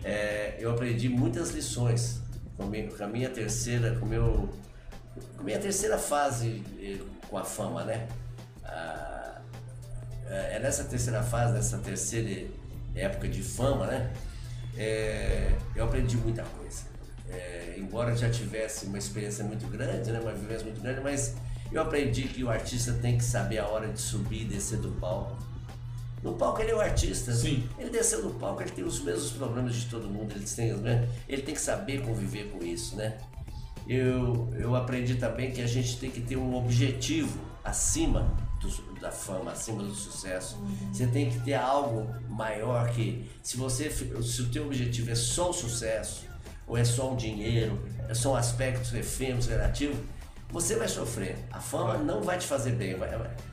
É, 0.03 0.57
eu 0.59 0.71
aprendi 0.71 1.09
muitas 1.09 1.51
lições 1.51 2.22
com 2.63 3.05
a 3.05 3.07
minha, 3.07 3.31
terceira, 3.31 3.97
com 3.99 4.07
meu, 4.07 4.49
com 5.35 5.41
a 5.41 5.45
minha 5.45 5.59
terceira 5.59 5.99
fase 5.99 6.63
com 7.29 7.39
a 7.39 7.45
fama, 7.45 7.85
né? 7.85 8.07
Ah, 8.65 9.41
é 10.29 10.59
nessa 10.59 10.85
terceira 10.85 11.23
fase, 11.23 11.55
nessa 11.55 11.79
terceira 11.79 12.49
época 12.95 13.29
de 13.29 13.43
fama, 13.43 13.87
né? 13.87 14.13
É, 14.77 15.53
eu 15.75 15.85
aprendi 15.85 16.17
muita 16.17 16.43
coisa. 16.43 16.85
É, 17.29 17.77
embora 17.79 18.15
já 18.15 18.29
tivesse 18.29 18.87
uma 18.87 18.99
experiência 18.99 19.45
muito 19.45 19.67
grande, 19.67 20.11
né? 20.13 20.21
Uma 20.21 20.33
vivência 20.33 20.65
muito 20.65 20.81
grande, 20.81 21.01
mas 21.01 21.35
eu 21.71 21.81
aprendi 21.81 22.25
que 22.25 22.45
o 22.45 22.51
artista 22.51 22.93
tem 22.93 23.17
que 23.17 23.25
saber 23.25 23.59
a 23.59 23.67
hora 23.67 23.89
de 23.89 24.01
subir 24.01 24.43
e 24.43 24.45
descer 24.45 24.79
do 24.79 24.91
palco. 24.93 25.52
No 26.23 26.35
palco 26.35 26.61
ele 26.63 26.71
é 26.71 26.75
o 26.75 26.81
artista. 26.81 27.31
né? 27.33 27.37
Sim. 27.37 27.69
Ele 27.79 27.91
desceu 27.91 28.23
do 28.23 28.31
palco, 28.39 28.63
ele 28.63 28.71
tem 28.71 28.85
os 28.85 29.01
mesmos 29.03 29.33
problemas 29.33 29.75
de 29.75 29.87
todo 29.87 30.09
mundo, 30.09 30.33
ele 30.37 30.45
tem, 30.45 30.73
os 30.73 30.81
mesmos- 30.81 31.09
ele 31.29 31.43
tem 31.43 31.55
que 31.55 31.61
saber 31.61 32.03
conviver 32.03 32.51
com 32.51 32.65
isso, 32.65 32.95
né? 32.97 33.19
Eu, 33.89 34.49
eu 34.57 34.77
aprendi 34.77 35.17
também 35.17 35.51
que 35.51 35.61
a 35.61 35.67
gente 35.67 35.99
tem 35.99 36.11
que 36.11 36.21
ter 36.21 36.37
um 36.37 36.55
objetivo 36.55 37.37
acima 37.65 38.33
do- 38.61 39.01
da 39.01 39.11
fama, 39.11 39.51
acima 39.53 39.83
do 39.83 39.93
sucesso. 39.95 40.57
Você 40.93 41.07
tem 41.09 41.31
que 41.31 41.41
ter 41.41 41.55
algo 41.55 42.09
maior 42.29 42.89
que 42.91 43.29
se 43.43 43.57
você 43.57 43.91
se 43.91 44.43
o 44.43 44.49
teu 44.51 44.67
objetivo 44.67 45.11
é 45.11 45.15
só 45.17 45.51
o 45.51 45.53
sucesso 45.53 46.27
ou 46.67 46.79
é 46.79 46.85
só 46.85 47.13
o 47.13 47.17
dinheiro, 47.17 47.81
é 48.09 48.15
só 48.15 48.33
um 48.35 48.37
aspecto 48.37 48.97
efêmero, 48.97 49.43
relativo, 49.49 50.01
você 50.49 50.77
vai 50.77 50.87
sofrer. 50.87 51.37
A 51.51 51.59
fama 51.61 51.99
não 51.99 52.23
vai 52.23 52.39
te 52.39 52.47
fazer 52.47 52.73
bem, 52.73 52.95
vai- 52.95 53.11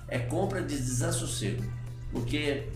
é 0.08 0.20
compra 0.20 0.62
de 0.62 0.76
desassossego. 0.78 1.64
Porque 2.12 2.70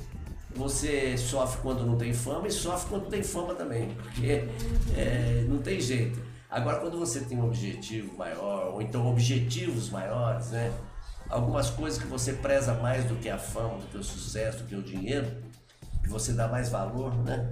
você 0.56 1.18
sofre 1.18 1.62
quando 1.62 1.86
não 1.86 1.98
tem 1.98 2.14
fama 2.14 2.48
e 2.48 2.52
sofre 2.52 2.90
quando 2.90 3.10
tem 3.10 3.24
fama 3.24 3.56
também, 3.56 3.90
porque 3.96 4.48
é, 4.96 5.46
não 5.48 5.58
tem 5.60 5.80
jeito. 5.82 6.22
Agora, 6.50 6.80
quando 6.80 7.00
você 7.00 7.22
tem 7.22 7.38
um 7.40 7.48
objetivo 7.48 8.16
maior, 8.16 8.74
ou 8.74 8.82
então 8.82 9.10
objetivos 9.10 9.90
maiores, 9.90 10.52
né? 10.52 10.72
Algumas 11.28 11.72
coisas 11.72 12.00
que 12.00 12.08
você 12.08 12.34
preza 12.34 12.76
mais 12.76 13.06
do 13.06 13.16
que 13.16 13.28
a 13.28 13.40
fama, 13.40 13.80
do 13.80 13.88
que 13.88 13.98
o 13.98 14.04
sucesso, 14.04 14.60
do 14.60 14.66
que 14.66 14.76
o 14.76 14.84
dinheiro, 14.84 15.28
que 16.04 16.10
você 16.10 16.34
dá 16.34 16.48
mais 16.48 16.70
valor, 16.70 17.16
né? 17.24 17.52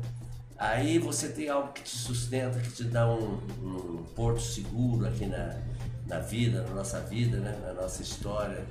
Aí 0.62 1.00
você 1.00 1.30
tem 1.30 1.50
algo 1.50 1.74
que 1.74 1.82
te 1.82 1.98
sustenta, 1.98 2.60
que 2.60 2.72
te 2.72 2.84
dá 2.84 3.10
um, 3.12 3.40
um 3.64 4.04
porto 4.16 4.42
seguro 4.42 5.08
aqui 5.08 5.26
na, 5.26 5.58
na 6.06 6.20
vida, 6.20 6.62
na 6.62 6.76
nossa 6.76 7.00
vida, 7.00 7.38
né? 7.38 7.58
na 7.66 7.74
nossa 7.74 8.04
história. 8.04 8.64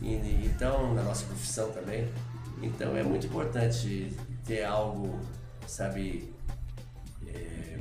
E, 0.00 0.14
então, 0.46 0.94
na 0.94 1.02
nossa 1.02 1.26
profissão 1.26 1.70
também. 1.72 2.08
Então 2.62 2.96
é 2.96 3.02
muito 3.02 3.26
importante 3.26 4.14
ter 4.44 4.64
algo, 4.64 5.18
sabe, 5.66 6.32
é, 7.26 7.78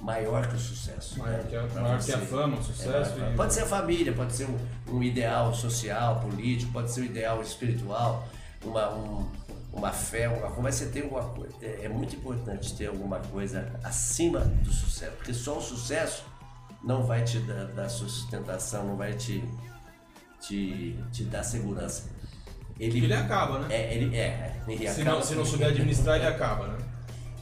maior 0.00 0.46
que 0.48 0.54
o 0.56 0.58
sucesso. 0.58 1.18
Maior, 1.18 1.38
né? 1.38 1.46
que, 1.48 1.56
a, 1.56 1.62
maior 1.80 2.02
que 2.02 2.12
a 2.12 2.18
fama, 2.18 2.58
o 2.58 2.62
sucesso. 2.62 3.20
É, 3.20 3.32
e- 3.32 3.36
Pode 3.36 3.52
ser 3.54 3.62
a 3.62 3.66
família, 3.66 4.12
pode 4.12 4.32
ser 4.34 4.46
um, 4.46 4.58
um 4.96 5.02
ideal 5.02 5.52
social, 5.54 6.20
político, 6.20 6.72
pode 6.72 6.90
ser 6.90 7.00
um 7.02 7.04
ideal 7.04 7.42
espiritual, 7.42 8.26
uma, 8.64 8.90
um- 8.94 9.26
uma 9.72 9.90
fé, 9.92 10.28
uma 10.28 10.46
coisa, 10.48 10.62
mas 10.62 10.74
você 10.76 10.86
tem 10.86 11.02
alguma 11.02 11.24
coisa. 11.24 11.54
É 11.60 11.84
é 11.84 11.88
muito 11.88 12.16
importante 12.16 12.74
ter 12.76 12.86
alguma 12.86 13.18
coisa 13.18 13.70
acima 13.84 14.40
do 14.40 14.72
sucesso, 14.72 15.12
porque 15.16 15.34
só 15.34 15.58
o 15.58 15.62
sucesso 15.62 16.24
não 16.82 17.02
vai 17.04 17.22
te 17.24 17.38
dar, 17.40 17.64
dar 17.66 17.88
sustentação, 17.88 18.86
não 18.86 18.96
vai 18.96 19.12
te, 19.14 19.42
te, 20.40 20.96
te 21.12 21.24
dar 21.24 21.42
segurança. 21.42 22.04
Ele, 22.78 23.04
Ele 23.04 23.14
acaba, 23.14 23.60
né? 23.60 23.74
É, 23.74 23.94
ele 23.94 24.16
é. 24.16 24.56
Ele 24.68 24.88
Se 24.88 25.00
acaba 25.00 25.16
não, 25.16 25.22
se 25.24 25.34
não 25.34 25.44
souber 25.44 25.68
administrar, 25.68 26.16
ele 26.16 26.26
acaba, 26.26 26.68
né? 26.68 26.78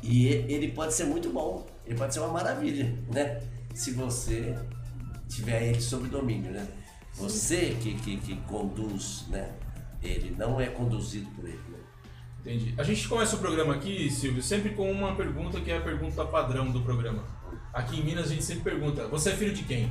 e 0.02 0.28
e- 0.28 0.52
ele 0.52 0.68
pode 0.68 0.92
ser 0.94 1.04
muito 1.04 1.30
bom, 1.30 1.66
ele 1.86 1.96
pode 1.96 2.12
ser 2.14 2.20
uma 2.20 2.28
maravilha, 2.28 2.94
né? 3.12 3.40
Se 3.74 3.92
você 3.92 4.56
tiver 5.28 5.62
ele 5.70 5.80
sob 5.80 6.06
domínio, 6.08 6.52
né? 6.52 6.66
Você 7.14 7.76
que, 7.80 7.94
que, 7.94 8.16
que 8.18 8.36
conduz, 8.42 9.24
né? 9.28 9.50
Ele 10.02 10.34
não 10.38 10.60
é 10.60 10.66
conduzido 10.66 11.26
por 11.30 11.44
ele. 11.46 11.58
Né? 11.68 11.78
Entendi. 12.40 12.74
A 12.76 12.82
gente 12.82 13.08
começa 13.08 13.36
o 13.36 13.38
programa 13.38 13.74
aqui, 13.74 14.10
Silvio, 14.10 14.42
sempre 14.42 14.70
com 14.74 14.90
uma 14.90 15.16
pergunta 15.16 15.60
que 15.60 15.70
é 15.70 15.78
a 15.78 15.80
pergunta 15.80 16.24
padrão 16.26 16.70
do 16.70 16.82
programa. 16.82 17.24
Aqui 17.72 17.98
em 17.98 18.04
Minas 18.04 18.26
a 18.26 18.28
gente 18.28 18.44
sempre 18.44 18.64
pergunta: 18.64 19.08
você 19.08 19.30
é 19.30 19.36
filho 19.36 19.54
de 19.54 19.62
quem? 19.64 19.90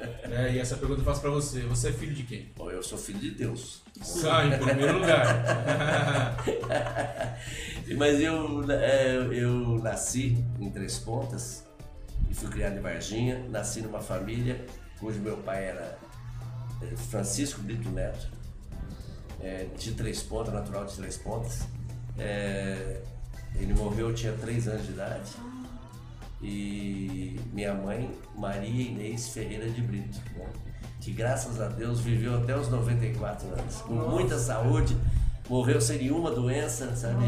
Né, 0.28 0.52
E 0.54 0.58
essa 0.58 0.76
pergunta 0.76 1.00
eu 1.00 1.04
faço 1.04 1.20
pra 1.20 1.30
você: 1.30 1.60
você 1.62 1.88
é 1.88 1.92
filho 1.92 2.14
de 2.14 2.22
quem? 2.22 2.52
Bom, 2.56 2.70
eu 2.70 2.82
sou 2.82 2.96
filho 2.96 3.18
de 3.18 3.32
Deus. 3.32 3.82
Ah, 4.30 4.46
em 4.46 4.58
primeiro 4.58 4.98
lugar. 4.98 6.36
Mas 7.96 8.20
eu, 8.20 8.70
é, 8.70 9.16
eu 9.32 9.80
nasci 9.82 10.42
em 10.58 10.70
Três 10.70 10.98
Pontas 10.98 11.64
e 12.30 12.34
fui 12.34 12.48
criado 12.48 12.76
em 12.76 12.80
Varginha. 12.80 13.44
Nasci 13.48 13.82
numa 13.82 14.00
família 14.00 14.64
cujo 15.00 15.18
meu 15.18 15.38
pai 15.38 15.64
era 15.64 15.98
é, 16.82 16.96
Francisco 16.96 17.60
Brito 17.62 17.88
Neto, 17.88 18.28
é, 19.40 19.66
de 19.76 19.92
Três 19.92 20.22
Pontas, 20.22 20.52
natural 20.52 20.84
de 20.84 20.94
Três 20.94 21.16
Pontas. 21.16 21.66
É, 22.18 23.00
ele 23.56 23.74
morreu, 23.74 24.10
eu 24.10 24.14
tinha 24.14 24.32
três 24.34 24.68
anos 24.68 24.86
de 24.86 24.92
idade. 24.92 25.32
E 26.42 27.38
minha 27.52 27.74
mãe, 27.74 28.10
Maria 28.36 28.88
Inês 28.88 29.28
Ferreira 29.28 29.68
de 29.68 29.82
Brito, 29.82 30.18
né? 30.36 30.46
que 31.00 31.12
graças 31.12 31.60
a 31.60 31.68
Deus 31.68 32.00
viveu 32.00 32.34
até 32.36 32.56
os 32.56 32.68
94 32.68 33.48
anos, 33.48 33.76
com 33.82 33.94
muita 33.94 34.38
saúde, 34.38 34.96
morreu 35.48 35.80
sem 35.80 35.98
nenhuma 35.98 36.30
doença, 36.30 36.94
sabe? 36.94 37.26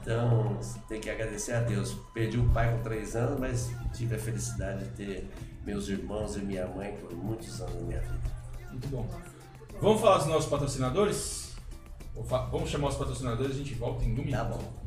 Então, 0.00 0.58
tem 0.88 1.00
que 1.00 1.08
agradecer 1.10 1.52
a 1.52 1.60
Deus. 1.60 1.96
Perdi 2.12 2.38
o 2.38 2.48
pai 2.50 2.74
com 2.74 2.82
três 2.82 3.16
anos, 3.16 3.40
mas 3.40 3.70
tive 3.94 4.14
a 4.14 4.18
felicidade 4.18 4.84
de 4.84 4.90
ter 4.90 5.30
meus 5.64 5.88
irmãos 5.88 6.36
e 6.36 6.40
minha 6.40 6.66
mãe 6.66 6.92
por 6.92 7.14
muitos 7.14 7.60
anos 7.60 7.74
na 7.74 7.80
minha 7.80 8.00
vida. 8.00 8.20
Muito 8.70 8.88
bom. 8.88 9.08
Vamos 9.80 10.00
falar 10.00 10.18
dos 10.18 10.26
nossos 10.26 10.48
patrocinadores? 10.48 11.54
Vamos 12.50 12.70
chamar 12.70 12.88
os 12.88 12.96
patrocinadores 12.96 13.56
e 13.56 13.60
a 13.60 13.64
gente 13.64 13.74
volta 13.74 14.04
em 14.04 14.12
um 14.12 14.16
minuto. 14.16 14.30
Tá 14.30 14.44
bom. 14.44 14.83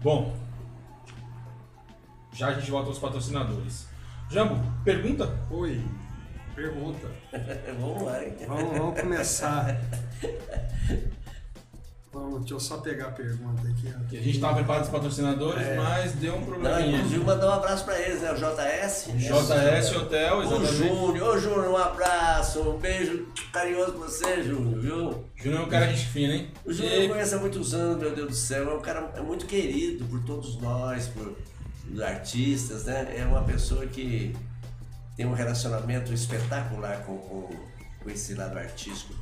Bom, 0.00 0.36
já 2.32 2.48
a 2.48 2.54
gente 2.54 2.70
volta 2.70 2.88
aos 2.88 3.00
patrocinadores. 3.00 3.88
Jambo, 4.30 4.62
pergunta? 4.84 5.36
Oi, 5.50 5.84
pergunta. 6.54 7.10
Vamos 7.80 8.02
lá, 8.02 8.24
hein? 8.24 8.36
Vamos, 8.46 8.78
vamos 8.78 9.00
começar. 9.00 9.76
Vamos, 12.12 12.38
deixa 12.40 12.54
eu 12.54 12.60
só 12.60 12.78
pegar 12.78 13.08
a 13.08 13.10
pergunta 13.10 13.60
aqui. 13.68 13.92
ó. 13.94 14.08
Que 14.08 14.16
a 14.16 14.20
gente 14.20 14.36
estava 14.36 14.54
preparado 14.56 14.84
os 14.84 14.88
patrocinadores, 14.88 15.66
É. 15.66 15.76
mas 15.76 16.12
deu 16.12 16.34
um 16.36 16.38
Não, 16.40 16.46
probleminha. 16.46 16.96
inclusive 16.98 17.22
mandar 17.24 17.48
um 17.48 17.52
abraço 17.52 17.84
pra 17.84 18.00
eles, 18.00 18.22
né? 18.22 18.32
O 18.32 18.34
JS. 18.34 19.08
JS 19.18 19.96
Hotel, 19.96 20.36
O 20.38 20.42
exatamente. 20.42 20.74
Júnior, 20.74 21.28
ô 21.28 21.38
Júnior, 21.38 21.68
um 21.68 21.76
abraço, 21.76 22.60
um 22.62 22.78
beijo 22.78 23.26
carinhoso 23.52 23.92
pra 23.92 24.00
você, 24.08 24.42
Júnior, 24.42 24.80
viu? 24.80 25.24
Júnior 25.36 25.60
é 25.62 25.64
um 25.64 25.68
cara 25.68 25.86
de 25.86 25.96
gente 25.96 26.08
fina, 26.08 26.32
hein? 26.34 26.50
O 26.64 26.72
Júnior 26.72 26.94
eu 26.94 27.04
E- 27.04 27.08
conheço 27.08 27.34
há 27.34 27.38
muitos 27.38 27.74
anos, 27.74 27.98
meu 27.98 28.14
Deus 28.14 28.28
do 28.28 28.34
céu, 28.34 28.70
é 28.70 28.74
um 28.74 28.80
cara 28.80 29.12
é 29.14 29.20
muito 29.20 29.44
querido 29.46 30.04
por 30.06 30.20
todos 30.24 30.58
nós, 30.60 31.08
por 31.08 31.36
artistas, 32.02 32.84
né? 32.84 33.14
É 33.18 33.24
uma 33.24 33.42
pessoa 33.42 33.86
que 33.86 34.34
tem 35.16 35.26
um 35.26 35.34
relacionamento 35.34 36.12
espetacular 36.12 37.02
com, 37.04 37.18
com, 37.18 37.50
com 38.02 38.10
esse 38.10 38.34
lado 38.34 38.56
artístico, 38.58 39.12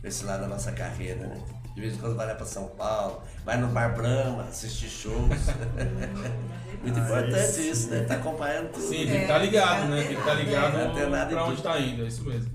com 0.00 0.06
esse 0.06 0.24
lado 0.24 0.42
da 0.42 0.48
nossa 0.48 0.70
carreira, 0.72 1.26
né? 1.26 1.40
De 1.76 1.82
vez 1.82 1.94
em 1.94 1.98
quando 1.98 2.16
vai 2.16 2.26
lá 2.26 2.34
para 2.34 2.46
São 2.46 2.68
Paulo, 2.68 3.20
vai 3.44 3.58
no 3.58 3.68
Bar 3.68 3.94
Brahma, 3.94 4.44
assistir 4.44 4.88
shows. 4.88 5.28
Muito 6.82 6.98
Ah, 6.98 7.02
importante 7.04 7.34
esse- 7.38 7.68
isso, 7.70 7.90
né? 7.90 8.00
Tá 8.04 8.14
acompanhando 8.14 8.72
tudo. 8.72 8.82
Sim, 8.88 8.96
tem 8.96 9.06
que 9.08 9.16
estar 9.18 9.38
ligado, 9.38 9.88
né? 9.88 9.98
Tem 10.04 10.14
que 10.14 10.20
estar 10.20 10.34
ligado 10.34 10.72
nada 11.10 11.30
em 11.30 11.34
pra 11.34 11.44
onde 11.44 11.56
tudo. 11.56 11.62
tá 11.64 11.78
indo, 11.78 12.02
é 12.04 12.08
isso 12.08 12.24
mesmo. 12.24 12.50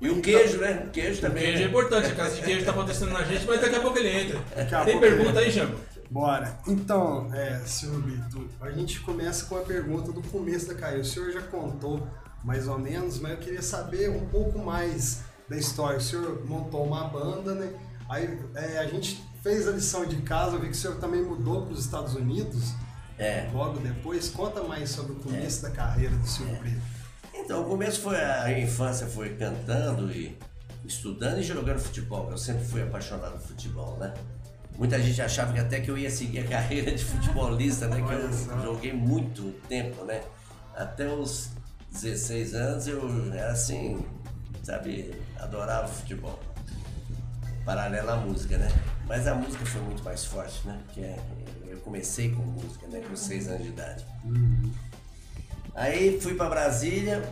E 0.00 0.10
o 0.10 0.20
queijo, 0.20 0.58
né? 0.58 0.84
O 0.86 0.90
queijo 0.90 1.18
O 1.18 1.20
também. 1.22 1.42
queijo 1.42 1.58
é 1.58 1.64
né? 1.64 1.68
importante, 1.70 2.06
a 2.12 2.14
casa 2.14 2.36
de 2.36 2.42
queijo 2.42 2.64
tá 2.64 2.72
patrocinando 2.72 3.16
a 3.18 3.24
gente, 3.24 3.46
mas 3.46 3.60
daqui 3.60 3.74
a 3.76 3.80
pouco 3.80 3.98
ele 3.98 4.08
entra. 4.10 4.40
Daqui 4.54 4.74
a 4.74 4.84
Tem 4.84 5.00
pergunta 5.00 5.38
aí, 5.40 5.50
Jambo? 5.50 5.74
Bora. 6.10 6.56
Então, 6.68 7.30
é, 7.34 7.58
senhor 7.66 8.00
Brito, 8.00 8.48
a 8.60 8.70
gente 8.70 9.00
começa 9.00 9.46
com 9.46 9.56
a 9.56 9.62
pergunta 9.62 10.12
do 10.12 10.22
começo 10.22 10.68
da 10.68 10.74
carreira. 10.74 11.02
O 11.02 11.04
senhor 11.04 11.32
já 11.32 11.40
contou 11.42 12.06
mais 12.44 12.68
ou 12.68 12.78
menos, 12.78 13.18
mas 13.18 13.32
eu 13.32 13.38
queria 13.38 13.62
saber 13.62 14.10
um 14.10 14.26
pouco 14.26 14.58
mais 14.58 15.22
da 15.48 15.56
história. 15.56 15.96
O 15.98 16.00
senhor 16.02 16.44
montou 16.46 16.84
uma 16.84 17.04
banda, 17.08 17.54
né? 17.54 17.72
Aí 18.08 18.38
é, 18.54 18.78
a 18.78 18.86
gente 18.86 19.22
fez 19.42 19.66
a 19.66 19.72
lição 19.72 20.06
de 20.06 20.16
casa, 20.22 20.56
eu 20.56 20.60
vi 20.60 20.66
que 20.66 20.72
o 20.72 20.76
senhor 20.76 20.96
também 20.96 21.22
mudou 21.22 21.62
para 21.62 21.72
os 21.72 21.80
Estados 21.80 22.14
Unidos. 22.14 22.72
É. 23.18 23.48
Logo 23.52 23.78
depois, 23.78 24.28
conta 24.28 24.62
mais 24.62 24.90
sobre 24.90 25.12
o 25.12 25.16
começo 25.16 25.62
da 25.62 25.70
carreira 25.70 26.16
do 26.16 26.26
senhor 26.26 26.56
Brito. 26.58 26.82
Então, 27.32 27.62
o 27.62 27.64
começo 27.64 28.00
foi 28.00 28.16
a 28.16 28.58
infância 28.58 29.06
foi 29.06 29.36
cantando 29.36 30.10
e 30.10 30.36
estudando 30.84 31.38
e 31.38 31.42
jogando 31.42 31.78
futebol. 31.78 32.30
Eu 32.30 32.38
sempre 32.38 32.64
fui 32.64 32.82
apaixonado 32.82 33.32
por 33.32 33.48
futebol, 33.48 33.96
né? 33.98 34.12
Muita 34.76 35.00
gente 35.00 35.20
achava 35.22 35.52
que 35.52 35.60
até 35.60 35.80
que 35.80 35.90
eu 35.90 35.96
ia 35.96 36.10
seguir 36.10 36.40
a 36.40 36.44
carreira 36.48 36.92
de 36.92 37.04
futebolista, 37.04 37.86
né? 37.86 38.02
Que 38.02 38.36
só. 38.36 38.52
eu 38.52 38.62
joguei 38.62 38.92
muito 38.92 39.52
tempo, 39.68 40.04
né? 40.04 40.22
Até 40.74 41.06
os 41.06 41.50
16 41.92 42.54
anos 42.54 42.86
eu 42.88 43.32
era 43.32 43.52
assim, 43.52 44.04
sabe, 44.62 45.14
adorava 45.38 45.86
futebol. 45.86 46.40
Paralelo 47.64 48.10
à 48.10 48.16
música, 48.16 48.58
né? 48.58 48.68
Mas 49.06 49.26
a 49.26 49.34
música 49.34 49.64
foi 49.64 49.80
muito 49.82 50.02
mais 50.02 50.24
forte, 50.24 50.66
né? 50.66 50.78
Porque 50.84 51.14
eu 51.66 51.78
comecei 51.78 52.30
com 52.32 52.42
música, 52.42 52.86
né? 52.88 53.02
Com 53.08 53.16
6 53.16 53.48
anos 53.48 53.62
de 53.62 53.68
idade. 53.68 54.04
Aí 55.74 56.20
fui 56.20 56.34
para 56.34 56.48
Brasília, 56.48 57.22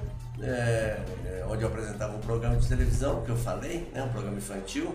é, 0.41 0.99
é, 1.27 1.47
onde 1.49 1.63
eu 1.63 1.69
apresentava 1.69 2.17
um 2.17 2.21
programa 2.21 2.57
de 2.57 2.67
televisão, 2.67 3.23
que 3.23 3.31
eu 3.31 3.37
falei, 3.37 3.89
né, 3.95 4.03
um 4.03 4.09
programa 4.09 4.37
infantil. 4.37 4.95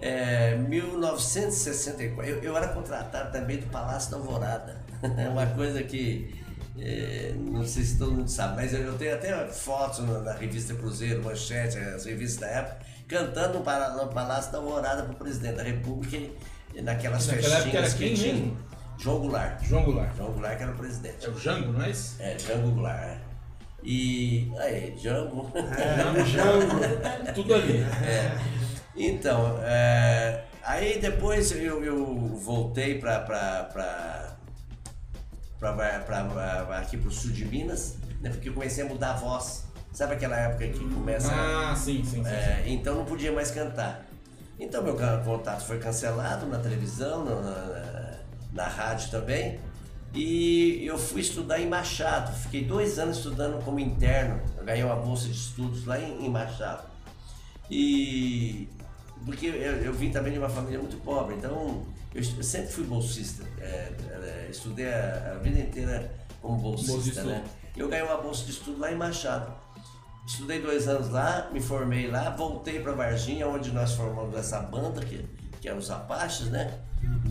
É, 0.00 0.56
1964, 0.56 2.26
eu, 2.26 2.42
eu 2.42 2.56
era 2.56 2.68
contratado 2.68 3.30
também 3.30 3.58
do 3.58 3.66
Palácio 3.66 4.10
da 4.10 4.16
Alvorada. 4.16 4.82
É 5.18 5.28
uma 5.28 5.46
coisa 5.46 5.82
que 5.82 6.41
é, 6.78 7.34
não 7.36 7.66
sei 7.66 7.84
se 7.84 7.98
todo 7.98 8.12
mundo 8.12 8.28
sabe, 8.28 8.56
mas 8.56 8.72
eu, 8.72 8.96
tenho 8.96 9.14
até 9.14 9.46
fotos 9.48 10.00
na, 10.00 10.20
na 10.20 10.32
revista 10.32 10.74
Cruzeiro, 10.74 11.22
Manchete, 11.22 11.78
as 11.78 12.04
revistas 12.04 12.40
da 12.40 12.46
época, 12.48 12.86
cantando 13.06 13.58
no, 13.58 14.08
Palácio 14.08 14.52
da 14.52 14.58
Alvorada 14.58 15.02
para 15.02 15.12
o 15.12 15.16
presidente 15.16 15.56
da 15.56 15.62
República, 15.62 16.18
naquelas 16.82 17.26
Naquela 17.26 17.60
festinhas 17.60 17.94
que 17.94 18.14
tinha. 18.14 18.34
mesmo? 18.34 18.56
João 18.98 19.20
Goulart. 19.20 19.62
João 19.64 19.84
Goulart. 19.84 20.16
João 20.16 20.32
Goulart 20.32 20.56
que 20.56 20.62
era 20.62 20.72
o 20.72 20.76
presidente. 20.76 21.26
É 21.26 21.28
o 21.28 21.38
Jango, 21.38 21.72
não 21.72 21.82
é 21.82 21.90
isso? 21.90 22.16
É, 22.20 22.34
Django 22.34 22.70
Goulart. 22.70 23.02
é. 23.02 23.18
E. 23.82 24.52
Aí, 24.58 24.92
Django. 24.92 25.50
É, 25.56 26.24
Jango. 26.24 27.34
Tudo 27.34 27.54
ali. 27.54 27.78
É. 27.78 28.38
Então, 28.94 29.58
é, 29.62 30.44
aí 30.62 31.00
depois 31.00 31.50
eu, 31.52 31.82
eu 31.82 32.14
voltei 32.36 32.98
para 32.98 34.31
aqui 35.68 36.96
para 36.96 37.08
o 37.08 37.12
sul 37.12 37.30
de 37.30 37.44
Minas, 37.44 37.96
né, 38.20 38.30
porque 38.30 38.48
eu 38.48 38.52
comecei 38.54 38.84
a 38.84 38.86
mudar 38.88 39.10
a 39.12 39.16
voz. 39.16 39.64
Sabe 39.92 40.14
aquela 40.14 40.36
época 40.36 40.66
que 40.68 40.78
começa. 40.88 41.30
Ah, 41.32 41.74
sim, 41.76 42.02
sim, 42.04 42.24
sim. 42.24 42.30
É, 42.30 42.64
então 42.66 42.94
não 42.94 43.04
podia 43.04 43.30
mais 43.30 43.50
cantar. 43.50 44.06
Então 44.58 44.82
meu 44.82 44.96
contato 45.24 45.64
foi 45.66 45.78
cancelado 45.78 46.46
na 46.46 46.58
televisão, 46.58 47.24
na, 47.24 47.34
na- 47.40 48.12
na 48.52 48.68
rádio 48.68 49.10
também. 49.10 49.60
E 50.14 50.84
eu 50.86 50.98
fui 50.98 51.20
estudar 51.20 51.58
em 51.60 51.66
Machado. 51.68 52.32
Fiquei 52.38 52.64
dois 52.64 52.98
anos 52.98 53.16
estudando 53.18 53.62
como 53.64 53.78
interno. 53.80 54.40
Eu 54.58 54.64
ganhei 54.64 54.84
uma 54.84 54.96
bolsa 54.96 55.26
de 55.26 55.32
estudos 55.32 55.84
lá 55.86 55.98
em, 55.98 56.24
em 56.26 56.28
Machado. 56.30 56.84
E 57.70 58.68
porque 59.24 59.46
eu, 59.46 59.52
eu 59.52 59.92
vim 59.92 60.10
também 60.10 60.32
de 60.32 60.38
uma 60.38 60.48
família 60.48 60.78
muito 60.78 60.96
pobre, 60.98 61.36
então 61.36 61.82
eu, 62.14 62.22
eu 62.36 62.42
sempre 62.42 62.72
fui 62.72 62.84
bolsista. 62.84 63.44
É, 63.62 63.92
é, 64.44 64.48
estudei 64.50 64.92
a, 64.92 65.34
a 65.34 65.38
vida 65.38 65.60
inteira 65.60 66.10
como 66.40 66.58
bolsista, 66.58 67.22
né? 67.22 67.44
Eu 67.76 67.88
ganhei 67.88 68.04
uma 68.04 68.18
bolsa 68.18 68.44
de 68.44 68.50
estudo 68.50 68.80
lá 68.80 68.92
em 68.92 68.96
Machado. 68.96 69.52
Estudei 70.26 70.60
dois 70.60 70.86
anos 70.88 71.08
lá, 71.08 71.48
me 71.52 71.60
formei 71.60 72.08
lá, 72.08 72.30
voltei 72.30 72.80
para 72.80 72.92
Varginha, 72.92 73.46
onde 73.48 73.72
nós 73.72 73.92
formamos 73.94 74.36
essa 74.36 74.60
banda, 74.60 75.00
que, 75.04 75.24
que 75.60 75.68
é 75.68 75.74
os 75.74 75.90
Apaches, 75.90 76.48
né? 76.48 76.78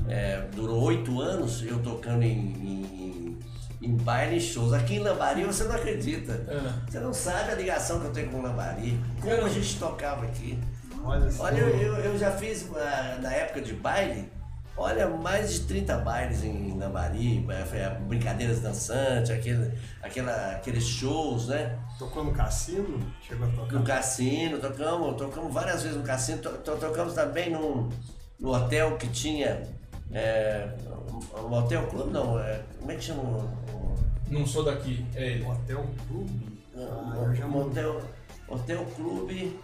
É, 0.08 0.42
durou 0.54 0.82
oito 0.84 1.22
anos 1.22 1.64
eu 1.64 1.82
tocando 1.82 2.24
em, 2.24 2.30
em, 2.30 3.40
em 3.82 3.96
baile 3.98 4.38
e 4.38 4.42
shows. 4.42 4.74
Aqui 4.74 4.96
em 4.96 5.00
Lambari 5.00 5.44
você 5.44 5.64
não 5.64 5.76
acredita. 5.76 6.34
É. 6.48 6.92
Você 6.92 7.00
não 7.00 7.14
sabe 7.14 7.52
a 7.52 7.56
ligação 7.56 8.00
que 8.00 8.08
eu 8.08 8.12
tenho 8.12 8.30
com 8.30 8.40
o 8.40 8.42
Lambari. 8.42 9.00
Como 9.22 9.46
a 9.46 9.50
gente 9.50 9.80
tocava 9.80 10.26
aqui. 10.26 10.60
Olha. 11.04 11.30
Olha, 11.40 11.60
eu, 11.60 11.78
eu, 11.78 11.96
eu 11.96 12.18
já 12.18 12.32
fiz 12.32 12.68
ah, 12.76 13.20
na 13.22 13.34
época 13.34 13.62
de 13.62 13.74
baile, 13.74 14.30
olha, 14.78 15.08
mais 15.08 15.54
de 15.54 15.60
30 15.62 15.98
bailes 15.98 16.44
em 16.44 16.72
foi, 17.66 17.84
ah, 17.84 17.90
brincadeiras 18.08 18.60
dançantes, 18.62 19.30
aquele, 19.32 19.72
aquela, 20.02 20.52
aqueles 20.52 20.84
shows, 20.86 21.48
né? 21.48 21.78
Tocou 22.00 22.24
no 22.24 22.32
cassino? 22.32 23.00
Chegou 23.22 23.48
a 23.48 23.52
tocar? 23.52 23.74
No 23.74 23.84
cassino, 23.84 24.58
tocamos, 24.60 25.16
tocamos 25.18 25.54
várias 25.54 25.84
vezes 25.84 25.98
no 25.98 26.04
cassino, 26.04 26.42
to- 26.42 26.58
to- 26.60 26.78
tocamos 26.78 27.14
também 27.14 27.50
num, 27.52 27.90
no 28.40 28.54
hotel 28.54 28.98
que 28.98 29.08
tinha. 29.08 29.62
É, 30.14 30.68
um, 31.40 31.54
hotel 31.54 31.88
clube 31.88 32.12
não, 32.12 32.38
é, 32.40 32.62
como 32.80 32.92
é 32.92 32.96
que 32.96 33.04
chama? 33.04 33.24
Um, 33.24 33.96
Não 34.30 34.46
sou 34.46 34.64
daqui, 34.64 35.06
é 35.16 35.26
ele. 35.34 35.46
Hotel 35.46 35.86
Clube? 36.08 36.60
Ah, 36.76 36.80
um- 36.80 37.26
eu 37.26 37.36
já 37.36 37.46
um 37.46 37.58
hotel, 37.62 38.02
hotel 38.48 38.86
clube. 38.96 39.60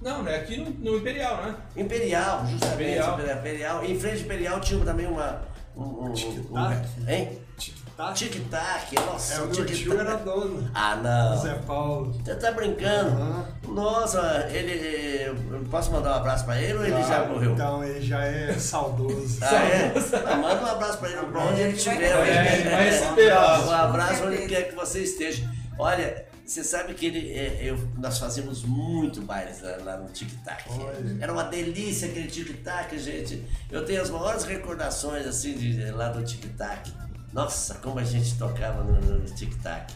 Não, 0.00 0.22
não 0.22 0.30
é 0.30 0.36
aqui 0.36 0.56
no, 0.56 0.70
no 0.70 0.96
Imperial, 0.98 1.36
né? 1.42 1.54
Imperial, 1.76 2.46
justamente. 2.46 2.74
Imperial. 2.98 3.20
Imperial. 3.38 3.84
Em 3.84 3.98
frente 4.00 4.16
ao 4.16 4.20
Imperial 4.22 4.60
tinha 4.60 4.84
também 4.84 5.06
uma. 5.06 5.42
Um, 5.76 5.82
um, 5.82 6.04
um, 6.06 6.12
Tic-tac? 6.12 6.86
hein? 7.06 7.38
Tic-tac? 7.58 8.14
Tic-tac, 8.14 8.94
nossa, 9.06 9.34
É, 9.34 9.38
o 9.38 9.44
meu 9.46 9.52
tic-tac. 9.54 9.76
tio 9.78 10.00
era 10.00 10.16
dono. 10.16 10.70
Ah, 10.74 10.96
não. 10.96 11.36
Zé 11.36 11.54
Paulo. 11.66 12.12
Você 12.24 12.34
tá 12.34 12.50
brincando? 12.52 13.10
Aham. 13.10 13.46
Nossa, 13.68 14.48
ele. 14.50 15.26
Eu 15.26 15.60
posso 15.70 15.92
mandar 15.92 16.12
um 16.12 16.14
abraço 16.16 16.44
pra 16.46 16.60
ele 16.60 16.74
ou 16.78 16.82
ele 16.84 16.96
já 17.02 17.04
Claro, 17.06 17.32
morreu? 17.34 17.52
Então 17.52 17.84
ele 17.84 18.00
já 18.00 18.24
é 18.24 18.52
saudoso. 18.54 19.38
Ah, 19.42 19.54
é? 19.54 19.92
Ah, 20.26 20.36
manda 20.36 20.62
um 20.62 20.66
abraço 20.66 20.98
pra 20.98 21.08
ele, 21.10 21.18
pra 21.26 21.40
onde 21.40 21.60
ele 21.60 21.76
estiver. 21.76 22.10
É, 22.26 22.82
receber, 22.90 23.32
ó. 23.32 23.66
Um 23.66 23.70
abraço 23.72 24.24
onde 24.26 24.46
quer 24.46 24.68
que 24.70 24.74
você 24.74 25.00
esteja. 25.02 25.48
Olha, 25.78 26.26
você 26.50 26.64
sabe 26.64 26.94
que 26.94 27.06
ele, 27.06 27.30
é, 27.30 27.60
eu, 27.62 27.78
nós 27.96 28.18
fazíamos 28.18 28.64
muito 28.64 29.22
bailes 29.22 29.62
lá, 29.62 29.76
lá 29.84 29.96
no 29.98 30.08
Tic 30.08 30.28
Tac. 30.42 30.64
Olha. 30.68 31.16
Era 31.20 31.32
uma 31.32 31.44
delícia 31.44 32.08
aquele 32.08 32.26
Tic 32.26 32.60
Tac, 32.64 32.98
gente. 32.98 33.44
Eu 33.70 33.84
tenho 33.84 34.02
as 34.02 34.10
maiores 34.10 34.42
recordações 34.42 35.24
assim 35.28 35.56
de, 35.56 35.92
lá 35.92 36.08
do 36.08 36.24
Tic 36.24 36.44
Tac. 36.56 36.92
Nossa, 37.32 37.74
como 37.76 38.00
a 38.00 38.04
gente 38.04 38.36
tocava 38.36 38.82
no, 38.82 39.00
no 39.00 39.24
Tic 39.26 39.54
Tac. 39.62 39.94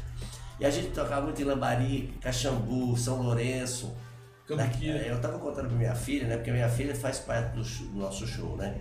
E 0.60 0.64
a 0.64 0.70
gente 0.70 0.90
tocava 0.90 1.22
muito 1.22 1.42
em 1.42 1.44
Lambari, 1.44 2.14
Caxambu, 2.20 2.96
São 2.96 3.20
Lourenço. 3.20 3.92
Cambuquira. 4.46 4.98
Eu 4.98 5.20
tava 5.20 5.40
contando 5.40 5.66
pra 5.66 5.76
minha 5.76 5.96
filha, 5.96 6.28
né? 6.28 6.36
Porque 6.36 6.52
minha 6.52 6.68
filha 6.68 6.94
faz 6.94 7.18
parte 7.18 7.56
do, 7.56 7.62
do 7.64 7.98
nosso 7.98 8.28
show, 8.28 8.56
né? 8.56 8.80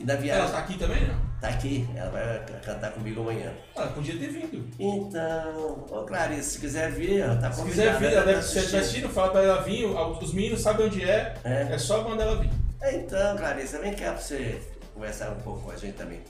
E 0.00 0.04
na 0.04 0.14
viagem. 0.16 0.42
Ela 0.42 0.50
tá 0.52 0.58
aqui 0.58 0.78
também, 0.78 1.06
não? 1.06 1.30
Tá 1.40 1.48
aqui, 1.48 1.88
ela 1.94 2.10
vai 2.10 2.44
cantar 2.64 2.90
comigo 2.92 3.20
amanhã. 3.20 3.52
Ela 3.76 3.88
podia 3.88 4.18
ter 4.18 4.28
vindo. 4.28 4.68
Então, 4.78 5.86
ô 5.90 6.04
Clarice, 6.04 6.50
se 6.50 6.58
quiser 6.58 6.90
vir, 6.90 7.20
ela 7.20 7.36
tá 7.36 7.52
Se 7.52 7.60
convidada. 7.62 7.96
quiser 7.96 7.98
vir, 7.98 8.06
ela 8.06 8.14
ela 8.16 8.24
deve 8.26 8.36
tá 8.40 8.42
se 8.42 8.58
estiver 8.58 8.78
assistindo. 8.80 9.08
fala 9.10 9.30
pra 9.32 9.42
ela 9.42 9.62
vir. 9.62 9.84
Os 9.86 10.32
meninos 10.34 10.60
sabem 10.60 10.86
onde 10.86 11.02
é. 11.04 11.34
É. 11.44 11.68
É 11.72 11.78
só 11.78 12.02
mandar 12.06 12.24
ela 12.24 12.40
vir. 12.40 12.50
Então, 12.82 13.36
Clarice, 13.36 13.78
vem 13.78 13.94
cá 13.94 14.12
pra 14.12 14.20
você 14.20 14.60
conversar 14.94 15.30
um 15.30 15.40
pouco 15.42 15.60
com 15.62 15.70
a 15.70 15.76
gente 15.76 15.94
também. 15.96 16.20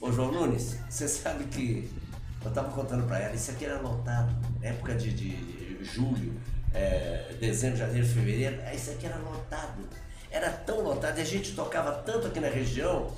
Ô 0.00 0.12
João 0.12 0.30
Nunes, 0.30 0.76
você 0.88 1.08
sabe 1.08 1.44
que 1.44 1.90
eu 2.44 2.50
tava 2.52 2.70
contando 2.70 3.04
pra 3.06 3.18
ela, 3.20 3.34
isso 3.34 3.50
aqui 3.50 3.64
era 3.64 3.80
lotado, 3.80 4.32
época 4.62 4.94
de, 4.94 5.10
de 5.12 5.84
julho, 5.84 6.32
é, 6.72 7.32
dezembro, 7.40 7.76
janeiro, 7.78 8.06
fevereiro, 8.06 8.60
é, 8.62 8.74
isso 8.76 8.90
aqui 8.92 9.06
era 9.06 9.16
lotado. 9.16 9.82
Era 10.30 10.50
tão 10.50 10.80
lotado 10.82 11.18
e 11.18 11.22
a 11.22 11.24
gente 11.24 11.52
tocava 11.54 11.92
tanto 12.04 12.26
aqui 12.26 12.38
na 12.40 12.48
região 12.48 13.10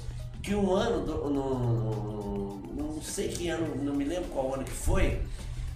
que 0.42 0.54
um 0.54 0.74
ano, 0.74 1.04
do- 1.04 1.28
no, 1.28 1.58
no- 1.58 2.94
não 2.94 3.02
sei 3.02 3.28
que 3.28 3.48
ano, 3.48 3.74
não 3.82 3.94
me 3.94 4.04
lembro 4.04 4.28
qual 4.30 4.54
ano 4.54 4.64
que 4.64 4.70
foi, 4.70 5.20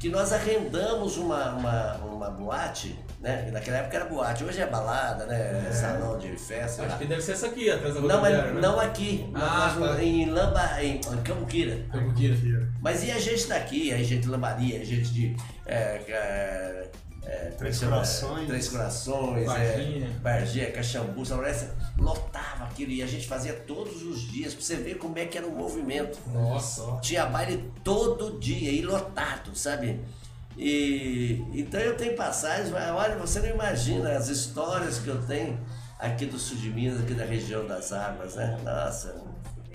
que 0.01 0.09
nós 0.09 0.33
arrendamos 0.33 1.17
uma, 1.17 1.51
uma, 1.55 1.95
uma 1.97 2.31
boate, 2.31 2.99
né? 3.21 3.49
Naquela 3.51 3.79
época 3.79 3.97
era 3.97 4.05
boate, 4.05 4.45
hoje 4.45 4.61
é 4.61 4.67
balada, 4.67 5.25
né? 5.27 5.71
Salão 5.73 6.19
de 6.19 6.29
festa. 6.37 6.83
Acho 6.83 6.93
lá. 6.93 6.99
que 6.99 7.07
deve 7.07 7.23
ser 7.23 7.33
essa 7.33 7.47
aqui, 7.47 7.71
atrás 7.71 7.95
da 7.95 8.01
Não, 8.01 8.21
mas 8.21 8.33
né? 8.37 8.53
não 8.61 8.79
aqui. 8.79 9.31
Ah, 9.35 9.75
Nós- 9.79 9.97
tá. 9.97 10.03
Em 10.03 10.27
Lamba, 10.31 10.83
em 10.83 11.01
Cambuquira. 11.23 11.85
Cambuquira. 11.91 12.69
Mas 12.83 13.03
e 13.03 13.11
a 13.11 13.19
gente 13.19 13.47
daqui, 13.49 13.93
a 13.95 13.99
gente 13.99 14.19
de 14.21 14.29
Lambaria, 14.29 14.81
a 14.81 14.85
gente 14.85 15.11
de. 15.11 15.37
é, 15.67 16.89
é, 17.27 17.49
é, 17.49 17.51
Três? 17.57 17.79
Corações. 17.79 18.47
Três 18.47 18.69
Corações, 18.69 19.47
Varginha. 19.47 20.07
é, 20.07 20.23
Varginha, 20.23 20.73
Caxambu, 20.73 21.23
lotava 21.99 22.65
aquilo 22.65 22.93
e 22.93 23.03
a 23.03 23.07
gente 23.07 23.27
fazia 23.27 23.53
todos 23.53 24.03
os 24.03 24.21
dias, 24.31 24.55
pra 24.55 24.63
você 24.63 24.77
ver 24.77 24.97
como 24.97 25.19
é 25.19 25.27
que 25.27 25.39
era 25.39 25.47
o 25.47 25.55
movimento. 25.55 26.19
Nossa. 26.33 26.99
Tinha 27.01 27.27
baile 27.27 27.71
todo 27.83 28.39
dia 28.39 28.71
e 28.71 28.83
lotado, 28.83 29.55
sabe? 29.57 30.01
E 30.57 31.45
então 31.53 31.81
eu 31.81 31.97
tenho 31.97 32.15
passagens, 32.15 32.73
olha, 32.73 33.17
você 33.17 33.41
não 33.41 33.49
imagina 33.49 34.13
as 34.13 34.29
histórias 34.29 34.99
que 34.99 35.09
eu 35.09 35.21
tenho 35.23 35.59
aqui 35.99 36.27
do 36.27 36.39
sul 36.39 36.57
de 36.59 36.71
Minas, 36.71 37.01
aqui 37.01 37.15
da 37.15 37.25
região 37.25 37.67
das 37.67 37.93
águas, 37.93 38.37
né? 38.37 38.57
Nossa, 38.63 39.21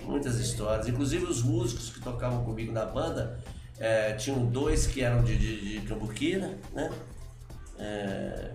muitas 0.04 0.36
histórias. 0.38 0.88
Inclusive 0.88 1.24
os 1.24 1.42
músicos 1.42 1.90
que 1.90 2.00
tocavam 2.00 2.44
comigo 2.44 2.72
na 2.72 2.86
banda, 2.86 3.38
eh, 3.78 4.14
tinham 4.14 4.46
dois 4.46 4.86
que 4.86 5.02
eram 5.02 5.22
de, 5.22 5.36
de, 5.36 5.80
de 5.80 5.86
Cambuquira, 5.86 6.58
né? 6.72 6.90
Eh, 7.80 8.50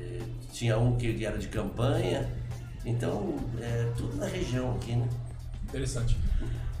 eh, 0.00 0.18
tinha 0.52 0.78
um 0.78 0.96
que 0.96 1.24
era 1.24 1.38
de 1.38 1.48
campanha, 1.48 2.28
então 2.84 3.36
é 3.60 3.86
tudo 3.96 4.16
na 4.16 4.26
região 4.26 4.72
aqui, 4.72 4.96
né? 4.96 5.08
Interessante. 5.68 6.18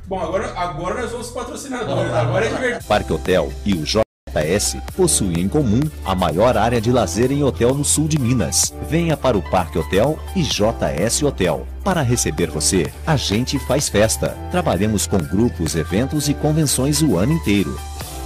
Bom, 0.06 0.20
agora, 0.20 0.52
agora 0.58 1.00
nós 1.00 1.10
vamos 1.10 1.30
patrocinadores. 1.30 1.94
Vamos 1.94 2.10
lá, 2.10 2.20
Agora 2.22 2.44
é 2.44 2.48
divertido. 2.48 2.84
Parque 2.84 3.12
Hotel 3.12 3.52
e 3.64 3.74
o 3.74 3.84
JS 3.84 4.76
possuem 4.96 5.40
em 5.40 5.48
comum 5.48 5.80
a 6.04 6.14
maior 6.14 6.56
área 6.56 6.80
de 6.80 6.90
lazer 6.90 7.30
em 7.30 7.44
hotel 7.44 7.74
no 7.74 7.84
sul 7.84 8.08
de 8.08 8.18
Minas. 8.18 8.74
Venha 8.88 9.16
para 9.16 9.38
o 9.38 9.42
Parque 9.42 9.78
Hotel 9.78 10.18
e 10.34 10.42
JS 10.42 11.22
Hotel. 11.22 11.66
Para 11.84 12.02
receber 12.02 12.50
você, 12.50 12.92
a 13.06 13.16
gente 13.16 13.58
faz 13.60 13.88
festa. 13.88 14.36
Trabalhamos 14.50 15.06
com 15.06 15.18
grupos, 15.18 15.76
eventos 15.76 16.28
e 16.28 16.34
convenções 16.34 17.00
o 17.00 17.16
ano 17.16 17.32
inteiro. 17.32 17.78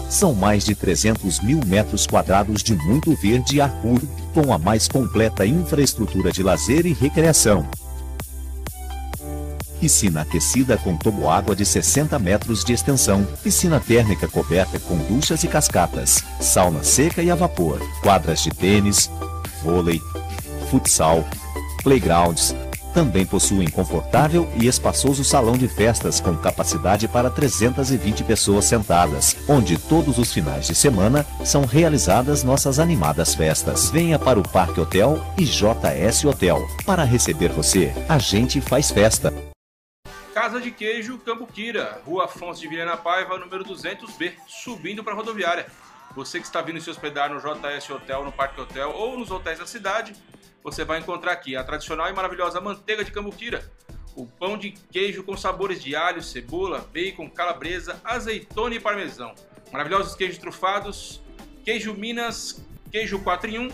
São 0.09 0.35
mais 0.35 0.65
de 0.65 0.75
300 0.75 1.41
mil 1.41 1.61
metros 1.67 2.07
quadrados 2.07 2.63
de 2.63 2.75
muito 2.77 3.15
verde 3.17 3.57
e 3.57 3.61
ar 3.61 3.71
puro, 3.83 4.09
com 4.33 4.53
a 4.53 4.59
mais 4.59 4.87
completa 4.87 5.45
infraestrutura 5.45 6.31
de 6.31 6.43
lazer 6.43 6.87
e 6.87 6.93
recreação. 6.93 7.69
Piscina 9.81 10.23
aquecida 10.23 10.79
com 10.79 10.97
toboágua 10.97 11.55
de 11.55 11.65
60 11.67 12.19
metros 12.19 12.65
de 12.65 12.73
extensão, 12.73 13.27
piscina 13.43 13.79
térmica 13.79 14.27
coberta 14.27 14.81
com 14.81 14.97
duchas 14.97 15.45
e 15.45 15.49
cascatas, 15.49 16.25
sauna 16.41 16.83
seca 16.83 17.23
e 17.23 17.31
a 17.31 17.35
vapor, 17.35 17.79
quadras 18.03 18.43
de 18.43 18.51
tênis, 18.51 19.11
vôlei, 19.63 20.01
futsal, 20.71 21.25
playgrounds. 21.83 22.55
Também 22.97 23.27
possuem 23.27 23.69
confortável 23.69 24.51
e 24.59 24.67
espaçoso 24.67 25.23
salão 25.23 25.53
de 25.53 25.69
festas 25.69 26.19
com 26.19 26.35
capacidade 26.35 27.07
para 27.07 27.29
320 27.29 28.25
pessoas 28.25 28.65
sentadas, 28.65 29.37
onde 29.47 29.77
todos 29.79 30.17
os 30.17 30.33
finais 30.33 30.67
de 30.67 30.75
semana 30.75 31.23
são 31.45 31.67
realizadas 31.67 32.43
nossas 32.43 32.79
animadas 32.79 33.35
festas. 33.35 33.91
Venha 33.91 34.19
para 34.19 34.41
o 34.41 34.49
Parque 34.49 34.81
Hotel 34.81 35.23
e 35.37 35.45
JS 35.45 36.25
Hotel. 36.25 36.67
Para 36.87 37.05
receber 37.05 37.51
você, 37.51 37.93
a 38.09 38.17
gente 38.17 38.63
faz 38.63 38.91
festa. 38.91 39.31
Casa 40.33 40.59
de 40.59 40.71
Queijo 40.71 41.19
Cambuquira, 41.19 42.01
Rua 42.07 42.25
Afonso 42.25 42.63
de 42.63 42.69
Vilhena 42.69 42.97
Paiva, 42.97 43.37
número 43.37 43.63
200B, 43.63 44.33
subindo 44.47 45.05
para 45.05 45.13
a 45.13 45.17
rodoviária. 45.17 45.67
Você 46.15 46.41
que 46.41 46.47
está 46.47 46.63
vindo 46.63 46.81
se 46.81 46.89
hospedar 46.89 47.29
no 47.29 47.41
JS 47.41 47.91
Hotel, 47.91 48.25
no 48.25 48.33
Parque 48.33 48.59
Hotel 48.59 48.89
ou 48.89 49.19
nos 49.19 49.31
hotéis 49.31 49.59
da 49.59 49.67
cidade, 49.67 50.15
você 50.67 50.85
vai 50.85 50.99
encontrar 50.99 51.31
aqui 51.31 51.55
a 51.55 51.63
tradicional 51.63 52.11
e 52.11 52.13
maravilhosa 52.13 52.61
manteiga 52.61 53.05
de 53.05 53.13
cambuquira, 53.13 53.71
o 54.17 54.27
pão 54.27 54.59
de 54.59 54.73
queijo 54.73 55.23
com 55.23 55.37
sabores 55.37 55.81
de 55.81 55.95
alho, 55.95 56.21
cebola, 56.21 56.85
bacon, 56.93 57.31
calabresa, 57.31 58.01
azeitona 58.03 58.75
e 58.75 58.81
parmesão, 58.81 59.33
maravilhosos 59.71 60.17
queijos 60.17 60.39
trufados, 60.39 61.23
queijo 61.65 61.95
Minas, 61.95 62.67
queijo 62.91 63.21
4 63.21 63.49
em 63.49 63.59
1 63.61 63.69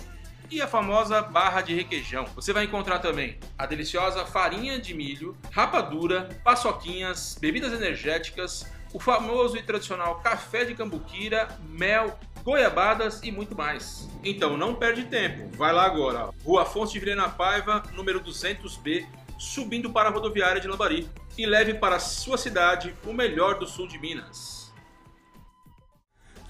e 0.50 0.60
a 0.60 0.68
famosa 0.68 1.22
barra 1.22 1.62
de 1.62 1.74
requeijão. 1.74 2.26
Você 2.34 2.52
vai 2.52 2.64
encontrar 2.64 2.98
também 2.98 3.38
a 3.56 3.64
deliciosa 3.64 4.26
farinha 4.26 4.78
de 4.78 4.92
milho, 4.92 5.34
rapadura, 5.50 6.28
paçoquinhas, 6.44 7.38
bebidas 7.40 7.72
energéticas, 7.72 8.70
o 8.92 9.00
famoso 9.00 9.56
e 9.56 9.62
tradicional 9.62 10.16
café 10.16 10.66
de 10.66 10.74
cambuquira, 10.74 11.48
mel, 11.70 12.20
goiabadas 12.42 13.20
e 13.22 13.30
muito 13.30 13.56
mais. 13.56 14.08
Então 14.24 14.56
não 14.56 14.74
perde 14.74 15.04
tempo, 15.04 15.48
vai 15.56 15.72
lá 15.72 15.84
agora. 15.84 16.30
Rua 16.44 16.62
Afonso 16.62 16.92
de 16.92 17.00
Vilhena 17.00 17.28
Paiva, 17.28 17.82
número 17.94 18.20
200B, 18.20 19.06
subindo 19.38 19.90
para 19.90 20.08
a 20.08 20.12
rodoviária 20.12 20.60
de 20.60 20.68
Lambari 20.68 21.08
e 21.36 21.46
leve 21.46 21.74
para 21.74 21.96
a 21.96 22.00
sua 22.00 22.36
cidade 22.36 22.94
o 23.06 23.12
melhor 23.12 23.58
do 23.58 23.66
sul 23.66 23.88
de 23.88 23.98
Minas. 23.98 24.72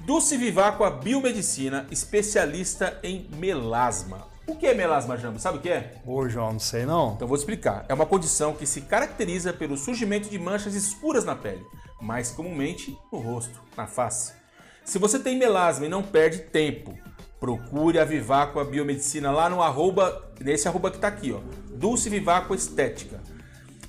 Dulce 0.01 0.37
Viváqua 0.37 0.91
Biomedicina, 0.91 1.87
especialista 1.91 2.99
em 3.05 3.29
melasma. 3.37 4.27
O 4.47 4.57
que 4.57 4.67
é 4.67 4.75
melasma, 4.75 5.17
Jambo? 5.17 5.39
Sabe 5.39 5.59
o 5.59 5.61
que 5.61 5.69
é? 5.69 6.03
Ô, 6.05 6.29
João, 6.29 6.55
não 6.55 6.59
sei 6.59 6.85
não. 6.85 7.13
Então 7.15 7.29
vou 7.29 7.37
te 7.37 7.41
explicar. 7.41 7.87
É 7.89 7.95
uma 7.95 8.05
condição 8.05 8.53
que 8.53 8.67
se 8.67 8.81
caracteriza 8.81 9.53
pelo 9.53 9.77
surgimento 9.77 10.29
de 10.29 10.39
manchas 10.39 10.75
escuras 10.75 11.25
na 11.25 11.37
pele, 11.37 11.65
mais 12.01 12.33
comumente 12.33 12.99
no 13.13 13.21
rosto, 13.21 13.61
na 13.77 13.87
face. 13.87 14.42
Se 14.85 14.99
você 14.99 15.19
tem 15.19 15.39
melasma 15.39 15.87
e 15.87 15.89
não 15.89 16.03
perde 16.03 16.39
tempo, 16.41 16.99
procure 17.39 17.99
a 17.99 18.05
Viváqua 18.05 18.65
Biomedicina 18.65 19.31
lá 19.31 19.49
no 19.49 19.63
arroba, 19.63 20.31
nesse 20.41 20.67
arroba 20.67 20.91
que 20.91 20.97
está 20.97 21.09
aqui, 21.09 21.33
ó, 21.33 21.41
Dulce 21.75 22.11
Viváqua 22.11 22.55
Estética. 22.55 23.21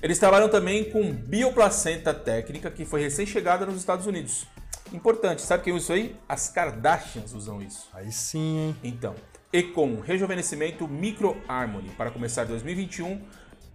Eles 0.00 0.18
trabalham 0.18 0.48
também 0.48 0.90
com 0.90 1.12
bioplacenta 1.12 2.12
técnica 2.12 2.70
que 2.70 2.84
foi 2.84 3.00
recém-chegada 3.00 3.64
nos 3.66 3.76
Estados 3.76 4.06
Unidos. 4.06 4.46
Importante, 4.92 5.42
sabe 5.42 5.64
quem 5.64 5.72
usa 5.72 5.82
isso 5.82 5.92
aí? 5.92 6.16
As 6.28 6.48
Kardashians 6.48 7.32
usam 7.32 7.60
isso. 7.60 7.88
Aí 7.92 8.12
sim, 8.12 8.58
hein? 8.58 8.76
Então, 8.84 9.14
e 9.52 9.62
com 9.62 10.00
rejuvenescimento 10.00 10.86
Micro 10.86 11.36
Harmony 11.48 11.90
para 11.96 12.10
começar 12.10 12.44
2021 12.44 13.20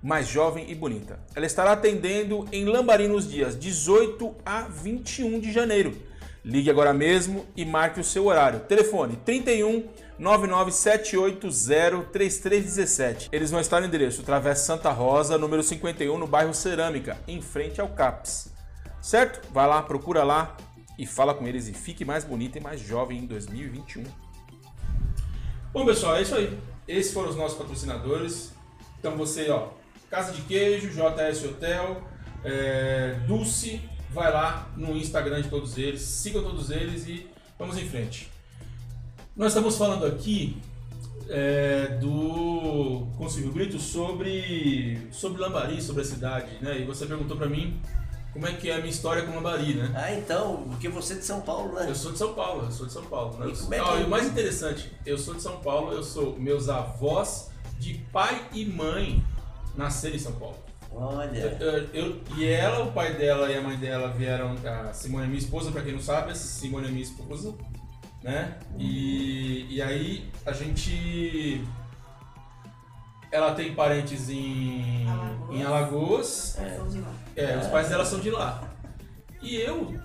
mais 0.01 0.27
jovem 0.27 0.69
e 0.69 0.75
bonita. 0.75 1.19
Ela 1.35 1.45
estará 1.45 1.73
atendendo 1.73 2.47
em 2.51 2.65
Lambari 2.65 3.07
nos 3.07 3.29
dias 3.29 3.57
18 3.57 4.35
a 4.45 4.61
21 4.61 5.39
de 5.39 5.51
janeiro. 5.51 6.08
Ligue 6.43 6.69
agora 6.69 6.93
mesmo 6.93 7.45
e 7.55 7.65
marque 7.65 7.99
o 7.99 8.03
seu 8.03 8.25
horário. 8.27 8.61
Telefone 8.61 9.17
31 9.17 9.89
99780 10.17 12.09
3317. 12.11 13.29
Eles 13.31 13.51
vão 13.51 13.59
estar 13.59 13.79
no 13.79 13.87
endereço 13.87 14.23
Travessa 14.23 14.65
Santa 14.65 14.89
Rosa, 14.91 15.37
número 15.37 15.61
51, 15.61 16.17
no 16.17 16.27
bairro 16.27 16.53
Cerâmica, 16.53 17.17
em 17.27 17.41
frente 17.41 17.81
ao 17.81 17.89
CAPS. 17.89 18.53
Certo? 19.01 19.41
Vai 19.51 19.67
lá, 19.67 19.81
procura 19.81 20.23
lá 20.23 20.55
e 20.97 21.05
fala 21.05 21.33
com 21.33 21.47
eles 21.47 21.67
e 21.67 21.73
fique 21.73 22.03
mais 22.03 22.23
bonita 22.23 22.57
e 22.57 22.61
mais 22.61 22.79
jovem 22.81 23.19
em 23.19 23.25
2021. 23.25 24.03
Bom, 25.71 25.85
pessoal, 25.85 26.17
é 26.17 26.21
isso 26.21 26.35
aí. 26.35 26.57
Esses 26.87 27.13
foram 27.13 27.29
os 27.29 27.35
nossos 27.35 27.57
patrocinadores. 27.57 28.53
Então 28.99 29.15
você, 29.15 29.49
ó, 29.49 29.69
Casa 30.09 30.31
de 30.31 30.41
Queijo, 30.41 30.89
JS 30.89 31.45
Hotel, 31.45 32.01
é, 32.43 33.19
Dulce, 33.27 33.81
vai 34.11 34.31
lá 34.31 34.69
no 34.75 34.95
Instagram 34.95 35.41
de 35.41 35.49
todos 35.49 35.77
eles, 35.77 36.01
sigam 36.01 36.43
todos 36.43 36.69
eles 36.69 37.07
e 37.07 37.27
vamos 37.57 37.77
em 37.77 37.87
frente. 37.87 38.29
Nós 39.35 39.49
estamos 39.49 39.77
falando 39.77 40.05
aqui 40.05 40.57
é, 41.29 41.97
do 42.01 43.07
com 43.17 43.29
Silvio 43.29 43.51
Brito 43.51 43.79
sobre 43.79 45.07
sobre 45.11 45.41
Lambari, 45.41 45.81
sobre 45.81 46.01
a 46.01 46.05
cidade, 46.05 46.57
né? 46.61 46.79
E 46.79 46.85
você 46.85 47.05
perguntou 47.05 47.37
para 47.37 47.47
mim 47.47 47.79
como 48.33 48.47
é 48.47 48.53
que 48.53 48.69
é 48.69 48.75
a 48.75 48.77
minha 48.77 48.89
história 48.89 49.23
com 49.23 49.35
Lambari, 49.35 49.75
né? 49.75 49.91
Ah, 49.95 50.13
então, 50.13 50.63
porque 50.67 50.89
você 50.89 51.13
é 51.13 51.17
de 51.17 51.25
São 51.25 51.41
Paulo, 51.41 51.73
né? 51.73 51.85
Eu 51.87 51.95
sou 51.95 52.11
de 52.11 52.17
São 52.17 52.33
Paulo, 52.33 52.65
eu 52.65 52.71
sou 52.71 52.85
de 52.85 52.93
São 52.93 53.05
Paulo. 53.05 53.37
Né? 53.39 53.47
E 53.47 53.75
é 53.75 53.79
Ah, 53.79 53.99
e 53.99 54.03
o 54.03 54.09
mais 54.09 54.27
interessante, 54.27 54.91
eu 55.05 55.17
sou 55.17 55.35
de 55.35 55.41
São 55.41 55.57
Paulo, 55.59 55.93
eu 55.93 56.03
sou 56.03 56.37
meus 56.37 56.69
avós 56.69 57.49
de 57.79 57.93
pai 58.11 58.47
e 58.53 58.65
mãe 58.65 59.23
nasceram 59.75 60.15
em 60.15 60.19
São 60.19 60.33
Paulo. 60.33 60.68
Olha. 60.91 61.37
Eu, 61.59 61.87
eu- 61.93 62.21
e 62.37 62.45
ela, 62.45 62.83
o 62.83 62.91
pai 62.91 63.13
dela 63.13 63.49
e 63.51 63.57
a 63.57 63.61
mãe 63.61 63.77
dela 63.77 64.09
vieram, 64.11 64.55
a 64.65 64.91
Simone 64.93 65.25
é 65.25 65.27
minha 65.27 65.39
esposa, 65.39 65.71
pra 65.71 65.81
quem 65.81 65.93
não 65.93 66.01
sabe, 66.01 66.31
a 66.31 66.35
Simone 66.35 66.87
é 66.87 66.91
minha 66.91 67.03
esposa, 67.03 67.53
né? 68.23 68.57
E, 68.77 69.65
e 69.75 69.81
aí 69.81 70.29
a 70.45 70.51
gente. 70.51 71.63
Ela 73.31 73.53
tem 73.53 73.75
parentes 73.75 74.29
em 74.29 75.07
Alagoas. 75.07 75.55
em 75.55 75.63
Alagoas, 75.63 76.57
de 76.93 76.99
lá. 76.99 77.13
é, 77.35 77.57
os 77.57 77.67
pais 77.67 77.87
dela 77.89 78.03
são 78.03 78.19
de 78.19 78.31
lá. 78.31 78.63
E 79.41 79.55
eu 79.55 79.99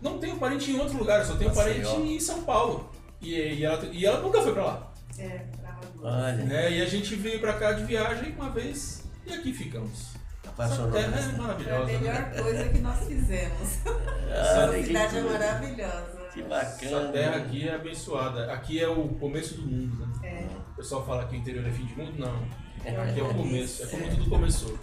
não 0.00 0.18
tenho 0.18 0.36
parente 0.36 0.70
em 0.70 0.78
outro 0.78 0.96
lugar, 0.96 1.18
eu 1.20 1.26
só 1.26 1.34
tenho 1.34 1.52
Maceió. 1.54 1.84
parente 1.90 2.08
em 2.08 2.20
São 2.20 2.42
Paulo. 2.44 2.88
E, 3.20 3.34
e, 3.34 3.64
ela, 3.64 3.84
e 3.92 4.06
ela 4.06 4.20
nunca 4.20 4.40
foi 4.40 4.52
pra 4.52 4.64
lá. 4.64 4.92
É, 5.18 5.28
pra 5.60 5.70
Alagoas. 5.70 6.14
Olha. 6.14 6.44
Né? 6.44 6.72
E 6.78 6.82
a 6.82 6.86
gente 6.86 7.14
veio 7.16 7.40
pra 7.40 7.54
cá 7.54 7.72
de 7.72 7.84
viagem 7.84 8.32
uma 8.32 8.48
vez 8.50 9.02
e 9.26 9.32
aqui 9.32 9.52
ficamos. 9.52 10.11
Essa 10.42 10.50
Apaixonou. 10.50 10.92
terra 10.92 11.06
é 11.06 11.10
né? 11.10 11.22
Foi 11.22 11.32
a 11.34 11.38
maravilhosa. 11.38 11.86
melhor 11.86 12.14
né? 12.14 12.42
coisa 12.42 12.68
que 12.68 12.78
nós 12.78 13.06
fizemos. 13.06 13.68
Ah, 14.34 14.64
A 14.64 14.72
que 14.72 14.86
cidade 14.86 15.18
é 15.18 15.20
maravilhosa. 15.22 16.22
Que 16.32 16.40
Essa 16.40 16.48
bacana. 16.48 17.12
terra 17.12 17.36
aqui 17.36 17.68
é 17.68 17.74
abençoada. 17.74 18.50
Aqui 18.52 18.80
é 18.80 18.88
o 18.88 19.08
começo 19.08 19.54
do 19.56 19.62
mundo, 19.66 20.06
né? 20.06 20.26
É. 20.26 20.46
O 20.72 20.76
pessoal 20.76 21.04
fala 21.04 21.26
que 21.26 21.36
o 21.36 21.38
interior 21.38 21.66
é 21.66 21.70
fim 21.70 21.84
de 21.84 21.94
mundo, 21.94 22.14
não. 22.18 22.34
É. 22.82 22.96
Aqui 22.96 23.20
é 23.20 23.22
o 23.22 23.34
começo, 23.34 23.82
é 23.82 23.86
como 23.86 24.08
tudo 24.08 24.30
começou. 24.30 24.78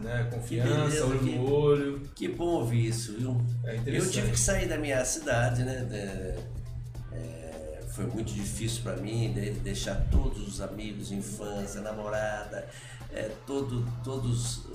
Né? 0.00 0.28
Confiança, 0.32 0.74
beleza, 0.74 1.06
olho 1.06 1.18
que- 1.20 1.34
no 1.36 1.52
olho. 1.52 2.10
Que 2.14 2.28
bom 2.28 2.44
ouvir 2.46 2.88
isso, 2.88 3.12
viu? 3.16 3.40
É 3.64 3.76
Eu 3.86 4.10
tive 4.10 4.32
que 4.32 4.40
sair 4.40 4.66
da 4.68 4.76
minha 4.76 5.04
cidade, 5.04 5.62
né? 5.62 5.84
de- 5.84 7.14
é, 7.16 7.82
foi 7.94 8.06
muito 8.06 8.32
difícil 8.32 8.82
para 8.82 8.96
mim 8.96 9.32
de- 9.32 9.50
deixar 9.52 9.94
todos 10.10 10.46
os 10.46 10.60
amigos, 10.60 11.12
infância, 11.12 11.80
namorada, 11.80 12.66
é, 13.12 13.30
todo, 13.46 13.84
todos 14.04 14.66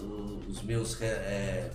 os 0.47 0.61
meus 0.63 0.99
é, 1.01 1.71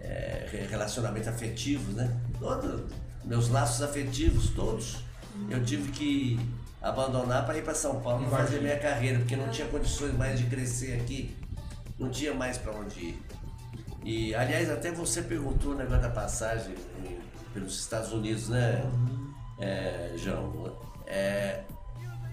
é, 0.00 0.48
re- 0.50 0.66
relacionamentos 0.66 1.28
afetivos, 1.28 1.94
né? 1.94 2.14
Todos 2.38 2.82
meus 3.24 3.48
laços 3.48 3.82
afetivos, 3.82 4.50
todos. 4.50 4.98
Eu 5.50 5.64
tive 5.64 5.90
que 5.92 6.40
abandonar 6.80 7.44
para 7.44 7.58
ir 7.58 7.62
para 7.64 7.74
São 7.74 8.00
Paulo 8.00 8.26
para 8.28 8.38
fazer 8.38 8.60
minha 8.60 8.78
carreira, 8.78 9.18
porque 9.18 9.36
não 9.36 9.48
tinha 9.50 9.66
condições 9.68 10.14
mais 10.14 10.38
de 10.38 10.46
crescer 10.46 11.00
aqui, 11.00 11.36
não 11.98 12.08
tinha 12.10 12.32
mais 12.32 12.56
para 12.58 12.72
onde 12.72 12.98
ir. 13.00 13.22
E, 14.04 14.34
aliás, 14.34 14.70
até 14.70 14.90
você 14.92 15.20
perguntou 15.22 15.72
o 15.72 15.74
negócio 15.76 16.02
da 16.02 16.10
passagem 16.10 16.74
em- 17.04 17.18
pelos 17.52 17.78
Estados 17.80 18.12
Unidos, 18.12 18.48
né, 18.48 18.84
é, 19.58 20.12
João? 20.16 20.72
É, 21.06 21.62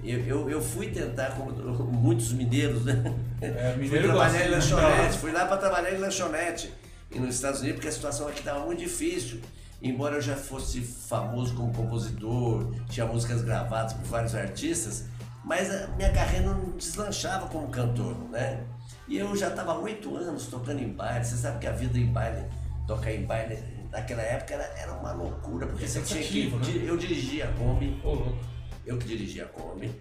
eu, 0.03 0.19
eu, 0.25 0.49
eu 0.49 0.61
fui 0.61 0.87
tentar, 0.89 1.31
como 1.31 1.51
muitos 1.91 2.31
mineiros, 2.33 2.85
né? 2.85 3.03
É, 3.41 3.73
fui 3.73 3.83
mineiro 3.83 4.07
trabalhar 4.09 4.45
em 4.45 4.49
lanchonete, 4.49 5.17
fui 5.17 5.31
lá 5.31 5.45
para 5.45 5.57
trabalhar 5.57 5.91
em 5.93 5.97
lanchonete 5.97 6.73
e 7.11 7.19
nos 7.19 7.35
Estados 7.35 7.59
Unidos, 7.59 7.75
porque 7.77 7.89
a 7.89 7.91
situação 7.91 8.27
aqui 8.27 8.39
estava 8.39 8.65
muito 8.65 8.79
difícil. 8.79 9.39
Embora 9.81 10.15
eu 10.15 10.21
já 10.21 10.35
fosse 10.37 10.79
famoso 10.81 11.53
como 11.55 11.73
compositor, 11.73 12.73
tinha 12.89 13.05
músicas 13.05 13.41
gravadas 13.41 13.91
por 13.93 14.05
vários 14.05 14.33
artistas, 14.33 15.05
mas 15.43 15.69
a 15.69 15.87
minha 15.97 16.09
carreira 16.13 16.47
não 16.47 16.71
deslanchava 16.77 17.47
como 17.47 17.67
cantor, 17.67 18.15
né? 18.29 18.63
E 19.09 19.17
eu 19.17 19.35
já 19.35 19.49
estava 19.49 19.77
oito 19.79 20.15
anos 20.15 20.47
tocando 20.47 20.79
em 20.81 20.87
baile. 20.87 21.25
Você 21.25 21.35
sabe 21.35 21.59
que 21.59 21.67
a 21.67 21.73
vida 21.73 21.97
em 21.97 22.05
baile, 22.05 22.45
tocar 22.87 23.11
em 23.11 23.25
baile, 23.25 23.59
naquela 23.91 24.21
época 24.21 24.53
era, 24.53 24.63
era 24.77 24.93
uma 24.93 25.11
loucura, 25.11 25.67
porque 25.67 25.83
É 25.83 25.87
você 25.87 26.01
tinha 26.01 26.23
que. 26.23 26.47
né? 26.47 26.89
Eu 26.89 26.95
dirigia 26.95 27.49
a 27.49 27.51
Kombi, 27.51 27.99
louco. 28.01 28.37
Eu 28.85 28.97
que 28.97 29.07
dirigia 29.07 29.45
a 29.45 29.47
Kombi, 29.47 29.91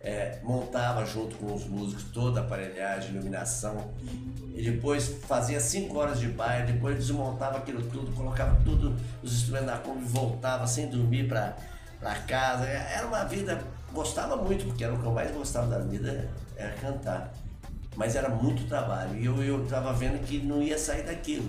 é, 0.00 0.40
montava 0.42 1.06
junto 1.06 1.36
com 1.36 1.54
os 1.54 1.64
músicos 1.64 2.04
toda 2.12 2.40
a 2.40 2.42
aparelhagem, 2.42 3.12
iluminação, 3.12 3.92
e 4.54 4.62
depois 4.62 5.06
fazia 5.26 5.60
cinco 5.60 5.96
horas 5.96 6.18
de 6.18 6.26
baile, 6.26 6.72
depois 6.72 6.96
desmontava 6.96 7.58
aquilo 7.58 7.82
tudo, 7.82 8.12
colocava 8.12 8.60
tudo, 8.64 8.96
os 9.22 9.32
instrumentos 9.32 9.68
da 9.68 9.78
Kombi, 9.78 10.04
voltava 10.04 10.66
sem 10.66 10.88
dormir 10.88 11.28
para 11.28 12.14
casa. 12.26 12.66
Era 12.66 13.06
uma 13.06 13.24
vida, 13.24 13.62
gostava 13.92 14.36
muito, 14.36 14.66
porque 14.66 14.82
era 14.82 14.92
o 14.92 14.98
que 14.98 15.06
eu 15.06 15.12
mais 15.12 15.30
gostava 15.30 15.68
da 15.68 15.78
vida, 15.78 16.28
era 16.56 16.72
cantar. 16.74 17.32
Mas 17.94 18.16
era 18.16 18.28
muito 18.28 18.66
trabalho, 18.66 19.16
e 19.16 19.24
eu, 19.24 19.42
eu 19.42 19.64
vendo 19.94 20.20
que 20.26 20.38
não 20.38 20.62
ia 20.62 20.78
sair 20.78 21.04
daquilo. 21.04 21.48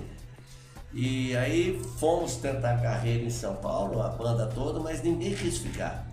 E 0.94 1.36
aí 1.36 1.82
fomos 1.98 2.36
tentar 2.36 2.80
carreira 2.80 3.24
em 3.24 3.30
São 3.30 3.56
Paulo, 3.56 4.00
a 4.00 4.10
banda 4.10 4.46
toda, 4.46 4.80
mas 4.80 5.02
ninguém 5.02 5.34
quis 5.34 5.58
ficar. 5.58 6.13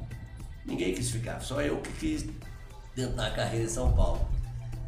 Ninguém 0.71 0.95
quis 0.95 1.11
ficar, 1.11 1.41
só 1.41 1.61
eu 1.61 1.79
que 1.79 1.93
quis 1.95 2.27
tentar 2.95 3.27
a 3.27 3.31
carreira 3.33 3.65
em 3.65 3.69
São 3.69 3.93
Paulo. 3.93 4.25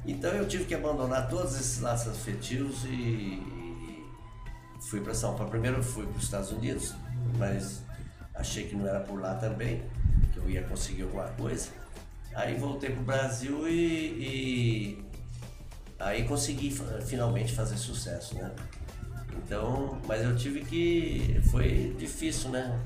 Então 0.06 0.30
eu 0.30 0.46
tive 0.46 0.64
que 0.64 0.74
abandonar 0.76 1.28
todos 1.28 1.56
esses 1.56 1.80
laços 1.80 2.12
afetivos 2.12 2.84
e, 2.84 3.42
fui 4.80 5.00
para 5.00 5.12
São 5.12 5.34
Paulo. 5.34 5.50
Primeiro 5.50 5.82
fui 5.82 6.06
para 6.06 6.16
os 6.16 6.22
Estados 6.22 6.52
Unidos, 6.52 6.94
mas 7.36 7.82
achei 8.32 8.68
que 8.68 8.76
não 8.76 8.86
era 8.86 9.00
por 9.00 9.20
lá 9.20 9.34
também, 9.34 9.82
que 10.32 10.38
eu 10.38 10.48
ia 10.48 10.62
conseguir 10.62 11.02
alguma 11.02 11.28
coisa. 11.30 11.70
Aí 12.32 12.54
voltei 12.54 12.90
para 12.90 13.00
o 13.00 13.04
Brasil 13.04 13.68
e, 13.68 13.74
e 13.74 15.04
aí 15.98 16.24
consegui 16.24 16.72
finalmente 17.04 17.52
fazer 17.52 17.76
sucesso, 17.76 18.36
né? 18.36 18.52
Então, 19.36 20.00
mas 20.06 20.22
eu 20.22 20.36
tive 20.36 20.60
que. 20.60 21.40
Foi 21.50 21.94
difícil, 21.98 22.50
né? 22.50 22.78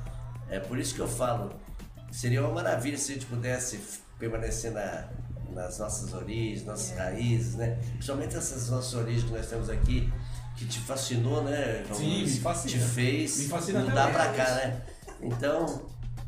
É 0.48 0.58
por 0.58 0.78
isso 0.78 0.94
que 0.94 1.00
eu 1.00 1.08
falo. 1.08 1.65
Seria 2.10 2.42
uma 2.42 2.52
maravilha 2.54 2.96
se 2.96 3.12
a 3.12 3.14
gente 3.14 3.26
pudesse 3.26 3.80
permanecer 4.18 4.70
na, 4.72 5.04
nas 5.52 5.78
nossas 5.78 6.12
origens, 6.14 6.64
nossas 6.64 6.96
raízes, 6.96 7.54
né? 7.56 7.78
Principalmente 7.92 8.36
essas 8.36 8.70
nossas 8.70 8.94
origens 8.94 9.24
que 9.24 9.32
nós 9.32 9.46
temos 9.46 9.68
aqui, 9.68 10.12
que 10.56 10.64
te 10.66 10.78
fascinou, 10.80 11.42
né? 11.44 11.82
Como 11.88 12.00
Sim, 12.00 12.22
me 12.22 12.30
te 12.30 12.40
fascina. 12.40 12.86
fez 12.86 13.38
Me 13.38 13.48
fascina 13.48 13.80
mudar 13.80 14.10
pra 14.12 14.32
cá, 14.32 14.54
né? 14.54 14.82
Então, 15.20 15.82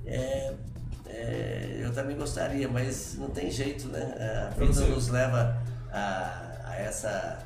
é, 0.04 0.52
é, 1.06 1.80
eu 1.82 1.92
também 1.92 2.16
gostaria, 2.16 2.68
mas 2.68 3.14
não 3.18 3.30
tem 3.30 3.50
jeito, 3.50 3.88
né? 3.88 4.48
A 4.48 4.50
vida 4.58 4.80
nos 4.88 5.08
leva 5.08 5.56
a, 5.90 6.60
a 6.64 6.74
essa 6.76 7.38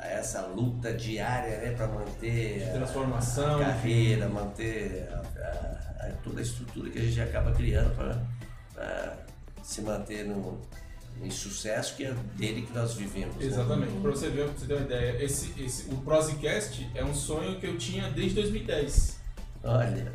a 0.00 0.06
essa 0.06 0.42
luta 0.42 0.92
diária, 0.92 1.58
né, 1.58 1.72
para 1.72 1.88
manter 1.88 2.58
De 2.60 2.68
a- 2.68 2.72
transformação, 2.72 3.56
a, 3.60 3.64
carreira, 3.64 4.28
manter 4.28 5.08
a- 5.12 5.22
a- 6.00 6.06
a- 6.06 6.12
toda 6.24 6.40
a 6.40 6.42
estrutura 6.42 6.90
que 6.90 6.98
a 6.98 7.02
gente 7.02 7.20
acaba 7.20 7.52
criando 7.52 7.94
para 7.94 9.26
se 9.62 9.82
manter 9.82 10.24
no, 10.24 10.60
em 11.22 11.30
sucesso, 11.30 11.96
que 11.96 12.04
é 12.04 12.14
dele 12.36 12.62
que 12.62 12.72
nós 12.72 12.94
vivemos. 12.94 13.36
né? 13.36 13.44
Exatamente. 13.44 13.92
Pra 14.00 14.10
você 14.10 14.28
ver, 14.30 14.44
pra 14.48 14.54
você 14.58 14.66
ter 14.66 14.74
uma 14.74 14.84
ideia, 14.86 15.22
esse, 15.22 15.52
esse, 15.62 15.90
o 15.92 15.96
Prosecast 15.98 16.88
é 16.94 17.04
um 17.04 17.14
sonho 17.14 17.58
que 17.58 17.66
eu 17.66 17.76
tinha 17.76 18.08
desde 18.10 18.34
2010. 18.36 19.18
Olha, 19.64 20.12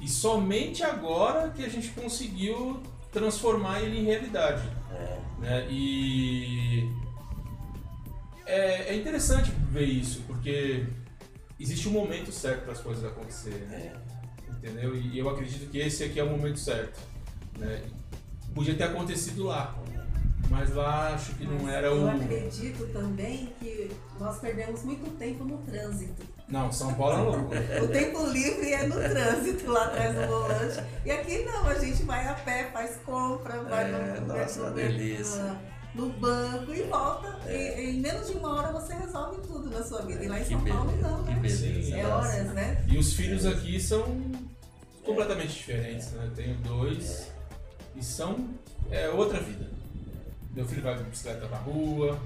E 0.00 0.08
somente 0.08 0.82
agora 0.82 1.50
que 1.50 1.64
a 1.64 1.68
gente 1.68 1.90
conseguiu 1.90 2.82
transformar 3.12 3.80
ele 3.82 4.00
em 4.00 4.04
realidade. 4.04 4.62
é, 4.90 5.18
né? 5.40 5.66
E 5.70 6.88
é, 8.46 8.88
é 8.88 8.96
interessante 8.96 9.50
ver 9.70 9.84
isso, 9.84 10.22
porque 10.26 10.86
existe 11.60 11.88
um 11.88 11.92
momento 11.92 12.32
certo 12.32 12.62
para 12.64 12.72
as 12.72 12.80
coisas 12.80 13.04
acontecerem, 13.04 13.60
né? 13.68 13.92
é, 13.94 14.11
entendeu? 14.62 14.94
E 14.96 15.18
eu 15.18 15.28
acredito 15.28 15.70
que 15.70 15.78
esse 15.78 16.04
aqui 16.04 16.20
é 16.20 16.24
o 16.24 16.30
momento 16.30 16.58
certo. 16.58 17.00
Né? 17.58 17.82
Podia 18.54 18.74
ter 18.74 18.84
acontecido 18.84 19.44
lá, 19.44 19.74
mas 20.50 20.74
lá 20.74 21.14
acho 21.14 21.34
que 21.34 21.44
não 21.46 21.58
Mas 21.62 21.74
era 21.74 21.86
Eu 21.88 22.02
o. 22.04 22.10
acredito 22.10 22.86
também 22.92 23.52
que 23.58 23.90
nós 24.20 24.38
perdemos 24.38 24.82
muito 24.84 25.10
tempo 25.18 25.44
no 25.44 25.58
trânsito. 25.58 26.22
Não, 26.48 26.70
São 26.70 26.92
Paulo 26.94 27.14
é 27.14 27.36
loucura. 27.36 27.60
O 27.82 27.88
tempo 27.88 28.26
livre 28.26 28.72
é 28.74 28.86
no 28.86 28.94
trânsito 28.96 29.70
lá 29.70 29.84
atrás 29.86 30.14
do 30.14 30.26
volante. 30.26 30.82
E 31.04 31.10
aqui 31.10 31.44
não, 31.44 31.66
a 31.66 31.74
gente 31.78 32.02
vai 32.02 32.26
a 32.28 32.34
pé, 32.34 32.70
faz 32.72 32.96
compra, 33.06 33.62
vai 33.62 33.84
É, 33.90 34.20
no, 34.20 34.26
nossa, 34.26 34.68
no- 34.68 34.74
delícia. 34.76 35.56
no 35.94 36.10
banco 36.10 36.74
e 36.74 36.82
volta. 36.82 37.38
E, 37.50 37.90
em 37.92 38.00
menos 38.00 38.26
de 38.28 38.34
uma 38.36 38.54
hora 38.56 38.70
você 38.72 38.92
resolve 38.94 39.40
tudo 39.40 39.70
na 39.70 39.82
sua 39.82 40.02
vida. 40.02 40.22
E 40.22 40.28
lá 40.28 40.38
em 40.40 40.44
que 40.44 40.50
São 40.50 40.60
Paulo 40.62 40.92
não, 41.00 41.22
né? 41.22 41.34
beleza. 41.40 41.96
É 41.96 42.06
horas, 42.06 42.52
né? 42.52 42.84
E 42.86 42.98
os 42.98 43.14
filhos 43.14 43.46
aqui 43.46 43.80
são 43.80 44.04
completamente 45.04 45.52
diferentes, 45.54 46.10
né? 46.12 46.30
Tenho 46.34 46.54
dois 46.58 47.30
e 47.96 48.02
são 48.04 48.50
é 48.90 49.08
outra 49.10 49.38
vida. 49.40 49.70
Meu 50.54 50.66
filho 50.66 50.82
vai 50.82 50.96
de 50.98 51.04
bicicleta 51.04 51.48
na 51.48 51.56
rua, 51.56 52.20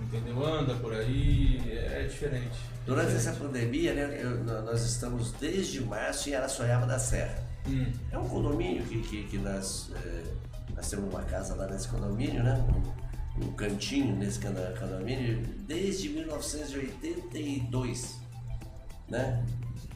entendeu? 0.00 0.42
Anda 0.44 0.74
por 0.76 0.94
aí, 0.94 1.60
é 1.70 2.06
diferente. 2.08 2.56
Durante 2.86 3.08
Diferente. 3.12 3.28
essa 3.28 3.38
pandemia, 3.44 3.92
né, 3.94 4.18
eu- 4.22 4.42
nós 4.64 4.82
estamos 4.82 5.32
desde 5.32 5.82
março 5.82 6.30
em 6.30 6.34
Araçoiaba 6.34 6.86
da 6.86 6.98
Serra. 6.98 7.46
Hum, 7.66 7.92
É 8.10 8.16
um 8.16 8.26
condomínio 8.26 8.82
que, 8.84 9.02
que, 9.02 9.24
que 9.24 9.36
nós, 9.36 9.90
eh, 10.02 10.24
nós 10.74 10.88
temos 10.88 11.12
uma 11.12 11.22
casa 11.24 11.54
lá 11.54 11.66
nesse 11.66 11.88
condomínio, 11.88 12.42
né? 12.42 12.64
Um, 13.38 13.44
um 13.44 13.52
cantinho 13.52 14.16
nesse 14.16 14.40
condomínio 14.40 15.42
desde 15.66 16.08
1982, 16.08 18.18
né? 19.08 19.44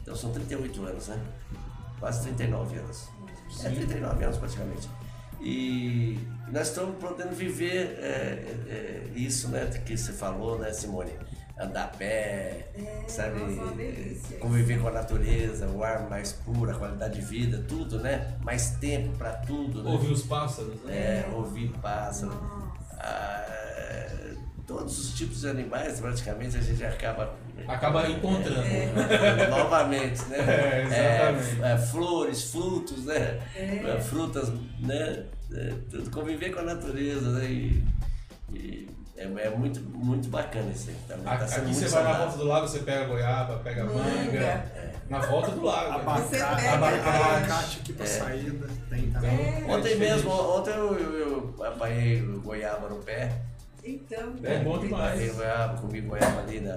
Então 0.01 0.15
são 0.15 0.31
38 0.31 0.85
anos, 0.85 1.07
né? 1.07 1.19
Quase 1.99 2.23
39 2.23 2.77
anos. 2.77 3.09
É 3.63 3.69
39 3.69 4.23
anos 4.23 4.37
praticamente. 4.37 4.89
E 5.41 6.19
nós 6.51 6.69
estamos 6.69 6.95
podendo 6.97 7.35
viver 7.35 7.97
é, 7.99 8.55
é, 8.69 9.11
isso, 9.15 9.49
né? 9.49 9.65
Que 9.85 9.97
você 9.97 10.13
falou, 10.13 10.57
né, 10.57 10.71
Simone? 10.71 11.11
Andar 11.59 11.83
a 11.83 11.87
pé, 11.87 12.71
sabe? 13.07 13.39
nossa, 13.39 13.61
uma 13.61 13.71
delícia. 13.73 14.37
Conviver 14.37 14.81
com 14.81 14.87
a 14.87 14.91
natureza, 14.91 15.67
o 15.67 15.83
ar 15.83 16.09
mais 16.09 16.31
puro, 16.31 16.71
a 16.71 16.73
qualidade 16.73 17.19
de 17.19 17.21
vida, 17.21 17.63
tudo, 17.67 17.99
né? 17.99 18.37
Mais 18.41 18.71
tempo 18.77 19.15
para 19.17 19.33
tudo, 19.33 19.83
né? 19.83 19.91
ouvir 19.91 20.11
os 20.11 20.23
pássaros, 20.23 20.81
né? 20.81 20.95
É, 20.95 21.29
ouvir 21.31 21.69
pássaro. 21.79 22.33
Ah, 22.97 23.62
todos 24.67 24.97
os 24.99 25.13
tipos 25.13 25.41
de 25.41 25.49
animais, 25.49 25.99
praticamente, 25.99 26.57
a 26.57 26.61
gente 26.61 26.83
acaba. 26.83 27.33
Acaba 27.67 28.09
encontrando. 28.09 28.63
Novamente, 29.49 30.23
né? 30.25 30.37
É, 30.39 30.83
exatamente. 30.83 31.61
É, 31.63 31.71
é, 31.73 31.77
flores, 31.77 32.51
frutos, 32.51 33.05
né? 33.05 33.39
É, 33.55 33.99
frutas, 34.01 34.49
né? 34.79 35.23
É, 35.53 35.73
tudo, 35.89 36.09
conviver 36.09 36.51
com 36.51 36.59
a 36.59 36.63
natureza, 36.63 37.29
né? 37.31 37.45
E, 37.45 37.83
e 38.51 38.89
é, 39.15 39.23
é 39.23 39.49
muito, 39.51 39.79
muito 39.81 40.27
bacana 40.29 40.71
isso 40.71 40.89
aí. 40.89 40.95
Tá 41.07 41.15
sendo 41.15 41.29
Aqui 41.29 41.61
muito 41.61 41.75
você 41.75 41.87
vai 41.87 42.03
na 42.03 42.09
saudável. 42.09 42.17
volta 42.27 42.37
do 42.37 42.43
lago, 42.45 42.67
você 42.67 42.79
pega 42.79 43.05
goiaba, 43.05 43.57
pega 43.59 43.83
manga. 43.85 43.99
Manga. 44.01 44.65
Na 45.09 45.19
volta 45.19 45.51
do 45.51 45.63
lago. 45.63 45.89
né? 45.89 45.95
Abacate, 45.95 46.29
pega- 46.29 46.73
abacate 46.73 47.79
aqui 47.81 47.91
É. 47.91 47.95
pra 47.95 48.05
saída, 48.07 48.67
tem 48.89 49.11
também. 49.11 49.59
Então, 49.59 49.69
Ontem 49.69 49.91
é 49.93 49.95
mesmo, 49.95 50.31
ontem 50.31 50.71
eu, 50.73 50.97
eu, 50.97 51.55
eu 51.59 51.63
apanhei 51.65 52.21
goiaba 52.43 52.89
no 52.89 52.95
pé. 52.97 53.31
Então, 53.83 54.33
É 54.43 54.59
bom 54.63 54.79
demais. 54.79 55.13
Apanhei 55.13 55.29
goiaba, 55.33 55.81
comi 55.81 56.01
goiaba 56.01 56.41
ali 56.41 56.59
na. 56.61 56.73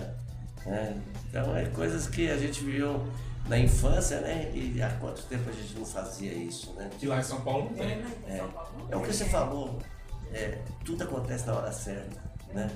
né? 0.67 1.01
Então 1.29 1.57
é 1.57 1.67
coisas 1.67 2.07
que 2.09 2.31
a 2.31 2.37
gente 2.37 2.65
viu 2.65 3.07
na 3.49 3.59
infância, 3.59 4.21
né? 4.21 4.51
E 4.55 4.83
há 4.83 4.89
quanto 4.99 5.23
tempo 5.27 5.49
a 5.49 5.53
gente 5.53 5.79
não 5.79 5.87
fazia 5.87 6.33
isso, 6.33 6.73
né? 6.75 6.91
Que 6.99 7.07
lá 7.07 7.19
em 7.19 7.23
São 7.23 7.41
Paulo 7.43 7.71
não 7.75 7.83
É, 7.85 7.87
tem. 7.87 7.97
né? 7.99 8.11
É, 8.27 8.37
não 8.39 8.89
é 8.91 8.97
o 8.97 9.01
que 9.03 9.13
você 9.13 9.25
falou, 9.27 9.79
é, 10.33 10.59
tudo 10.85 11.05
acontece 11.05 11.47
na 11.47 11.55
hora 11.55 11.71
certa, 11.71 12.21
né? 12.53 12.69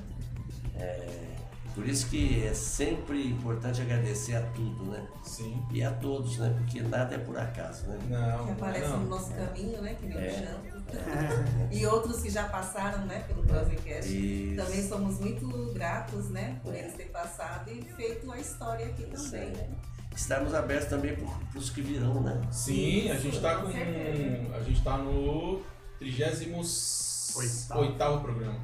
É, 0.77 1.27
por 1.75 1.87
isso 1.89 2.09
que 2.09 2.45
é 2.47 2.53
sempre 2.55 3.29
importante 3.29 3.81
agradecer 3.83 4.37
a 4.37 4.43
tudo, 4.55 4.85
né? 4.87 5.07
Sim. 5.25 5.61
E 5.73 5.83
a 5.83 5.91
todos, 5.91 6.39
né? 6.39 6.55
Porque 6.59 6.83
nada 6.83 7.15
é 7.15 7.19
por 7.19 7.37
acaso, 7.39 7.87
né? 7.89 7.99
Não, 8.09 8.47
Que 8.47 8.53
aparece 8.53 8.89
não. 8.89 9.01
no 9.01 9.09
nosso 9.11 9.33
caminho, 9.35 9.81
né? 9.83 9.95
Que 9.95 10.07
nem 10.07 10.19
É. 10.19 10.29
o 10.29 10.33
Janto. 10.33 10.70
E 11.71 11.87
outros 11.87 12.21
que 12.21 12.31
já 12.31 12.45
passaram, 12.45 13.07
né? 13.07 13.25
Pelo 13.29 13.43
Prosecast. 13.45 14.11
Isso. 14.11 14.57
Também 14.57 14.89
somos 14.89 15.21
muito 15.21 15.47
gratos, 15.73 16.29
né? 16.31 16.59
Por 16.63 16.75
eles 16.75 16.95
terem 16.95 17.13
passado 17.13 17.71
e 17.71 17.83
feito 17.97 18.31
a 18.31 18.39
história 18.39 18.87
aqui 18.87 19.05
também, 19.05 19.51
né? 19.51 19.69
Estarmos 20.15 20.53
abertos 20.53 20.89
também 20.89 21.15
para 21.15 21.59
os 21.59 21.71
que 21.71 21.81
virão, 21.81 22.21
né? 22.23 22.41
Sim, 22.51 23.11
a 23.11 23.15
gente 23.15 23.41
tá 23.41 23.57
com. 23.57 23.69
A 23.69 24.63
gente 24.63 24.83
tá 24.83 24.99
no 24.99 25.63
38 26.01 27.79
Oitavo. 27.79 28.21
programa. 28.21 28.59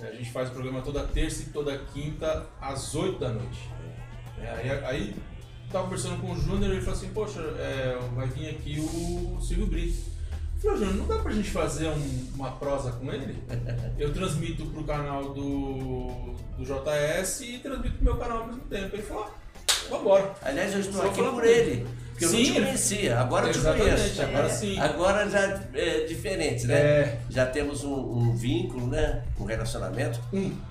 É, 0.00 0.08
A 0.08 0.12
gente 0.12 0.30
faz 0.30 0.50
o 0.50 0.52
programa 0.52 0.82
toda 0.82 1.06
terça 1.06 1.42
e 1.42 1.46
toda 1.46 1.76
quinta, 1.78 2.46
às 2.60 2.94
8 2.94 3.18
da 3.18 3.30
noite. 3.30 3.70
É, 4.38 4.50
aí, 4.50 4.70
aí 4.84 5.16
tava 5.70 5.84
conversando 5.84 6.20
com 6.20 6.32
o 6.32 6.36
Júnior 6.36 6.70
e 6.70 6.76
ele 6.76 6.80
falou 6.80 6.98
assim, 6.98 7.08
poxa, 7.08 7.40
é, 7.40 7.98
vai 8.14 8.28
vir 8.28 8.50
aqui 8.50 8.78
o 8.80 9.40
Silvio 9.40 9.66
Brito. 9.66 10.13
Eu 10.64 10.72
falei, 10.72 10.88
Júnior, 10.88 10.94
não 10.94 11.06
dá 11.16 11.22
pra 11.22 11.32
gente 11.32 11.50
fazer 11.50 11.88
um- 11.88 12.28
uma 12.34 12.52
prosa 12.52 12.92
com 12.92 13.12
ele? 13.12 13.36
Eu 13.98 14.12
transmito 14.12 14.64
pro 14.66 14.84
canal 14.84 15.34
do, 15.34 16.34
do 16.56 16.64
JS 16.64 17.40
e 17.42 17.58
transmito 17.58 17.96
pro 17.96 18.04
meu 18.04 18.16
canal 18.16 18.38
ao 18.38 18.46
mesmo 18.46 18.62
tempo. 18.62 18.94
Ele 18.96 19.02
falou, 19.02 19.24
ah, 19.24 19.30
vambora. 19.90 20.32
Aliás, 20.42 20.72
eu 20.72 20.80
estou 20.80 21.02
Só 21.02 21.08
aqui 21.08 21.22
por 21.22 21.44
ele. 21.44 21.86
Porque 22.10 22.26
eu 22.26 22.28
Sim. 22.28 22.36
não 22.36 22.44
te 22.44 22.52
conhecia, 22.62 23.18
agora 23.18 23.46
eu 23.48 23.52
te 23.52 23.58
Exatamente, 23.58 23.90
conheço. 23.90 24.22
agora 24.22 24.46
É, 24.46 24.48
sim. 24.48 24.78
Agora 24.78 25.28
já 25.28 25.60
é 25.74 26.00
diferente, 26.04 26.64
né? 26.68 26.74
É. 26.76 27.18
Já 27.28 27.44
temos 27.46 27.82
um, 27.82 27.92
um 27.92 28.36
vínculo, 28.36 28.86
né? 28.86 29.24
Um 29.38 29.44
relacionamento. 29.44 30.20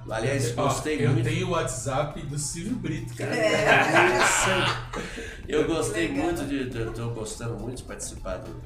Aliás, 0.10 0.54
Ó, 0.58 0.64
gostei 0.64 1.06
eu 1.06 1.12
muito. 1.12 1.26
tenho 1.26 1.48
o 1.48 1.52
WhatsApp 1.52 2.22
do 2.22 2.40
Silvio 2.40 2.76
Brito, 2.78 3.14
cara. 3.16 3.34
Eu 5.48 5.68
gostei 5.68 6.08
Legal. 6.08 6.24
muito 6.26 6.46
de. 6.46 6.70
de- 6.70 6.78
eu 6.80 6.94
tô 6.94 7.10
gostando 7.10 7.56
muito 7.60 7.78
de 7.80 7.84
participar 7.84 8.38
do- 8.38 8.62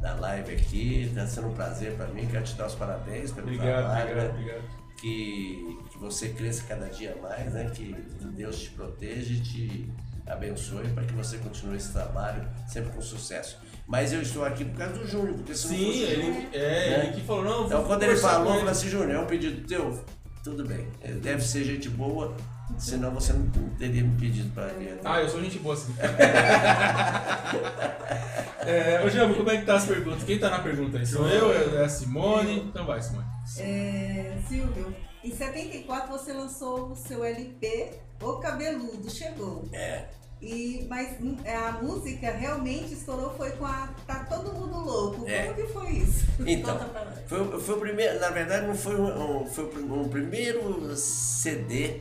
da 0.00 0.14
live 0.14 0.52
aqui. 0.54 1.02
Está 1.04 1.26
sendo 1.26 1.48
um 1.48 1.54
prazer 1.54 1.94
para 1.94 2.06
mim. 2.08 2.26
Quero 2.30 2.44
te 2.44 2.54
dar 2.54 2.66
os 2.66 2.74
parabéns 2.74 3.30
pelo 3.32 3.46
Obrigado, 3.46 3.66
trabalho. 3.84 4.02
obrigado, 4.10 4.26
né? 4.26 4.40
obrigado. 4.40 4.62
que, 5.00 5.78
que 5.90 5.98
você 5.98 6.28
cresça 6.30 6.64
cada 6.68 6.86
dia 6.86 7.16
mais, 7.22 7.52
né? 7.52 7.70
Que 7.74 7.94
Deus 8.34 8.58
te 8.60 8.70
proteja 8.70 9.32
e 9.32 9.40
te 9.40 9.92
abençoe 10.26 10.88
para 10.88 11.04
que 11.04 11.14
você 11.14 11.38
continue 11.38 11.76
esse 11.76 11.92
trabalho 11.92 12.46
sempre 12.68 12.90
com 12.92 13.00
sucesso. 13.00 13.58
Mas 13.86 14.12
eu 14.12 14.20
estou 14.20 14.44
aqui 14.44 14.64
por 14.64 14.76
causa 14.76 14.92
do 14.94 15.06
Júnior, 15.06 15.34
porque 15.36 15.54
se 15.54 15.68
não 15.68 15.74
Sim, 15.76 15.86
fosse 15.86 15.98
o 15.98 16.02
ele, 16.04 16.22
Júnior- 16.22 16.44
é, 16.52 16.58
né? 16.90 17.04
ele 17.06 17.12
que 17.14 17.20
falou, 17.26 17.44
não, 17.44 17.66
Então 17.66 17.84
quando 17.84 18.02
ele 18.02 18.16
falou, 18.16 18.52
eu 18.52 18.58
falei 18.58 18.70
assim, 18.72 18.88
Júnior, 18.90 19.10
é 19.12 19.18
um 19.20 19.26
pedido 19.26 19.66
teu? 19.66 20.04
Tudo 20.44 20.66
bem. 20.66 20.86
Ele 21.02 21.18
deve 21.20 21.42
ser 21.42 21.64
gente 21.64 21.88
boa, 21.88 22.36
Senão 22.76 23.10
você 23.12 23.32
não 23.32 23.48
teria 23.78 24.02
me 24.04 24.18
pedido 24.18 24.50
para 24.54 24.66
vir. 24.68 24.98
Ah, 25.04 25.20
eu 25.20 25.28
sou 25.28 25.40
gente 25.42 25.58
boa 25.58 25.74
assim. 25.74 25.94
é, 28.66 29.02
ô 29.04 29.08
Jambo, 29.08 29.34
como 29.34 29.50
é 29.50 29.56
que 29.58 29.64
tá 29.66 29.76
as 29.76 29.86
perguntas? 29.86 30.22
Quem 30.24 30.38
tá 30.38 30.50
na 30.50 30.58
pergunta 30.60 30.98
aí? 30.98 31.06
Sou 31.06 31.26
eu, 31.28 31.78
é 31.78 31.84
a 31.84 31.88
Simone. 31.88 32.60
Então 32.68 32.84
vai, 32.86 33.00
Simone. 33.02 33.26
É, 33.58 34.36
Silvio, 34.48 34.94
em 35.24 35.30
74 35.34 36.10
você 36.10 36.32
lançou 36.32 36.90
o 36.92 36.96
seu 36.96 37.24
LP 37.24 37.90
O 38.22 38.34
Cabeludo, 38.34 39.10
chegou. 39.10 39.64
É. 39.72 40.04
E, 40.40 40.86
mas 40.88 41.20
hum, 41.20 41.36
a 41.44 41.72
música 41.82 42.30
realmente 42.30 42.92
estourou 42.92 43.34
foi 43.36 43.50
com 43.52 43.64
a 43.66 43.88
Tá 44.06 44.24
Todo 44.30 44.52
Mundo 44.52 44.78
Louco. 44.78 45.28
É. 45.28 45.46
Como 45.46 45.54
que 45.66 45.72
foi 45.72 45.90
isso? 45.90 46.28
Então, 46.46 46.74
Conta 46.78 46.84
pra 46.90 47.04
nós. 47.06 47.18
foi, 47.26 47.40
o- 47.40 47.60
foi 47.60 47.74
o 47.74 47.80
primeiro, 47.80 48.20
na 48.20 48.30
verdade 48.30 48.64
não 48.68 48.74
foi 48.76 48.94
um, 49.00 49.44
foi 49.46 49.64
um 49.82 50.08
primeiro 50.08 50.94
CD 50.96 52.00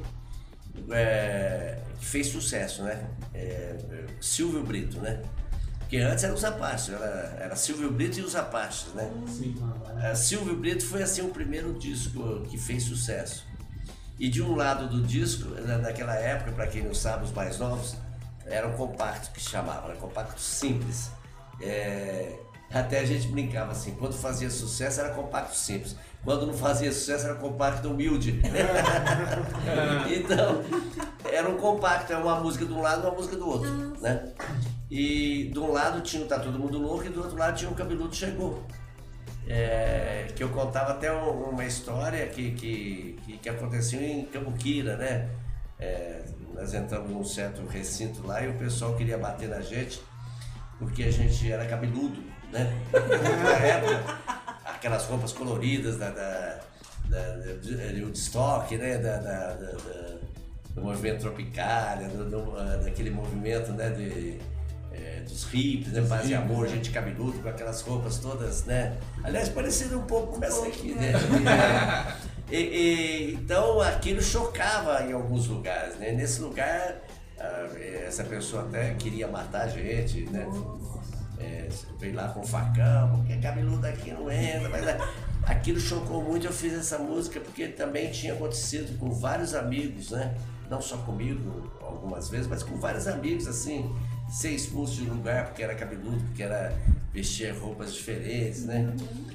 é, 0.91 1.77
que 1.99 2.05
fez 2.05 2.27
sucesso, 2.27 2.83
né? 2.83 3.05
É, 3.33 3.75
Silvio 4.21 4.63
Brito, 4.63 4.99
né? 4.99 5.21
Porque 5.79 5.97
antes 5.97 6.23
era 6.23 6.33
os 6.33 6.43
Apaches, 6.43 6.89
era, 6.93 7.37
era 7.39 7.55
Silvio 7.55 7.89
Brito 7.91 8.19
e 8.19 8.21
os 8.21 8.35
Apaches, 8.35 8.93
né? 8.93 9.09
Sim. 9.27 9.55
A 10.03 10.13
Silvio 10.15 10.55
Brito 10.57 10.85
foi 10.85 11.01
assim 11.01 11.21
o 11.21 11.29
primeiro 11.29 11.73
disco 11.73 12.41
que 12.49 12.57
fez 12.57 12.83
sucesso. 12.83 13.45
E 14.19 14.27
de 14.29 14.41
um 14.41 14.55
lado 14.55 14.89
do 14.89 15.01
disco, 15.07 15.49
na- 15.61 15.77
naquela 15.77 16.15
época, 16.15 16.51
para 16.51 16.67
quem 16.67 16.83
não 16.83 16.93
sabe, 16.93 17.23
os 17.23 17.31
mais 17.31 17.57
novos, 17.59 17.95
era 18.45 18.67
um 18.67 18.73
compacto 18.73 19.31
que 19.31 19.39
chamava, 19.39 19.87
era 19.89 19.97
compacto 19.97 20.41
simples. 20.41 21.09
É, 21.61 22.37
até 22.71 22.99
a 22.99 23.05
gente 23.05 23.27
brincava 23.29 23.71
assim, 23.71 23.91
quando 23.91 24.13
fazia 24.13 24.49
sucesso 24.49 24.99
era 24.99 25.11
compacto 25.13 25.55
simples, 25.55 25.95
quando 26.23 26.45
não 26.45 26.53
fazia 26.53 26.91
sucesso 26.91 27.25
era 27.25 27.35
compacto 27.35 27.89
humilde. 27.89 28.41
então, 30.15 30.63
era 31.31 31.49
um 31.49 31.57
compacto, 31.57 32.11
era 32.13 32.21
uma 32.21 32.39
música 32.39 32.65
de 32.65 32.73
um 32.73 32.81
lado 32.81 33.03
e 33.03 33.05
uma 33.05 33.15
música 33.15 33.35
do 33.35 33.47
outro, 33.47 33.69
né? 34.01 34.33
E 34.89 35.49
de 35.51 35.59
um 35.59 35.71
lado 35.71 36.01
tinha 36.01 36.23
o 36.23 36.27
Tá 36.27 36.39
Todo 36.39 36.57
Mundo 36.57 36.77
Louco 36.77 37.05
e 37.05 37.09
do 37.09 37.21
outro 37.21 37.37
lado 37.37 37.57
tinha 37.57 37.69
o 37.69 37.75
Cabeludo 37.75 38.15
Chegou. 38.15 38.63
É, 39.49 40.27
que 40.35 40.43
eu 40.43 40.49
contava 40.49 40.91
até 40.91 41.11
um- 41.13 41.49
uma 41.51 41.63
história 41.63 42.27
que, 42.27 42.51
que, 42.51 43.17
que, 43.25 43.37
que 43.37 43.49
aconteceu 43.49 44.01
em 44.01 44.25
Cambuquira, 44.25 44.97
né? 44.97 45.29
É, 45.79 46.23
nós 46.53 46.73
entramos 46.73 47.09
num 47.11 47.23
certo 47.23 47.65
recinto 47.65 48.25
lá 48.25 48.41
e 48.41 48.49
o 48.49 48.53
pessoal 48.55 48.95
queria 48.95 49.17
bater 49.17 49.47
na 49.47 49.61
gente 49.61 50.01
porque 50.79 51.03
a 51.03 51.11
gente 51.11 51.51
era 51.51 51.65
cabeludo, 51.65 52.21
né? 52.51 52.71
Na 53.43 53.65
época, 53.65 54.17
aquelas 54.77 55.05
roupas 55.05 55.31
coloridas 55.33 55.97
da, 55.97 56.09
da, 56.09 56.59
da, 57.09 57.19
da, 57.35 57.53
de 57.53 58.03
Woodstock, 58.03 58.77
né? 58.77 58.97
Da, 58.97 59.17
da, 59.17 59.53
da- 59.53 60.17
do 60.73 60.83
movimento 60.83 61.21
Tropicália, 61.21 62.07
do, 62.07 62.29
do, 62.29 62.55
ah, 62.55 62.79
daquele 62.83 63.09
movimento 63.09 63.71
né? 63.71 63.89
de, 63.89 64.37
eh, 64.93 65.21
dos 65.27 65.43
hippies, 65.45 65.91
né? 65.91 66.05
Paz 66.07 66.29
e 66.29 66.35
amor, 66.35 66.67
né? 66.67 66.75
gente 66.75 66.91
cabeludo 66.91 67.39
com 67.39 67.49
aquelas 67.49 67.81
roupas 67.81 68.19
todas, 68.19 68.63
né? 68.65 68.95
Aliás, 69.23 69.49
parecido 69.49 69.97
um 69.97 70.03
pouco 70.03 70.37
com 70.39 70.45
essa 70.45 70.67
aqui, 70.67 70.93
né? 70.93 71.13
né? 71.13 72.15
E- 72.49 72.55
e- 72.55 73.33
então 73.33 73.81
aquilo 73.81 74.21
chocava 74.21 75.03
em 75.03 75.11
alguns 75.11 75.47
lugares, 75.47 75.97
né? 75.97 76.11
Nesse 76.13 76.39
lugar, 76.41 76.95
ah, 77.39 77.67
essa 78.07 78.23
pessoa 78.23 78.61
até 78.61 78.93
queria 78.93 79.27
matar 79.27 79.63
a 79.63 79.67
gente, 79.67 80.21
né? 80.29 80.45
É, 81.39 81.69
veio 81.99 82.15
lá 82.15 82.29
com 82.29 82.43
facão, 82.43 83.11
porque 83.15 83.37
cabeludo 83.37 83.85
aqui 83.85 84.11
não 84.11 84.31
entra, 84.31 84.69
mas 84.69 84.87
é, 84.87 84.97
aquilo 85.43 85.79
chocou 85.79 86.23
muito, 86.23 86.47
eu 86.47 86.51
fiz 86.51 86.73
essa 86.73 86.97
música 86.97 87.39
porque 87.39 87.67
também 87.67 88.11
tinha 88.11 88.33
acontecido 88.33 88.97
com 88.97 89.11
vários 89.11 89.53
amigos, 89.53 90.11
né? 90.11 90.35
Não 90.69 90.81
só 90.81 90.97
comigo 90.97 91.71
algumas 91.81 92.29
vezes, 92.29 92.47
mas 92.47 92.63
com 92.63 92.77
vários 92.77 93.07
amigos, 93.07 93.47
assim, 93.47 93.95
ser 94.29 94.51
expulso 94.51 94.95
de 94.95 95.09
um 95.09 95.13
lugar 95.13 95.45
porque 95.45 95.61
era 95.61 95.75
cabeludo, 95.75 96.19
porque 96.25 96.43
era 96.43 96.75
vestir 97.13 97.55
roupas 97.57 97.93
diferentes, 97.93 98.65
né? 98.65 98.93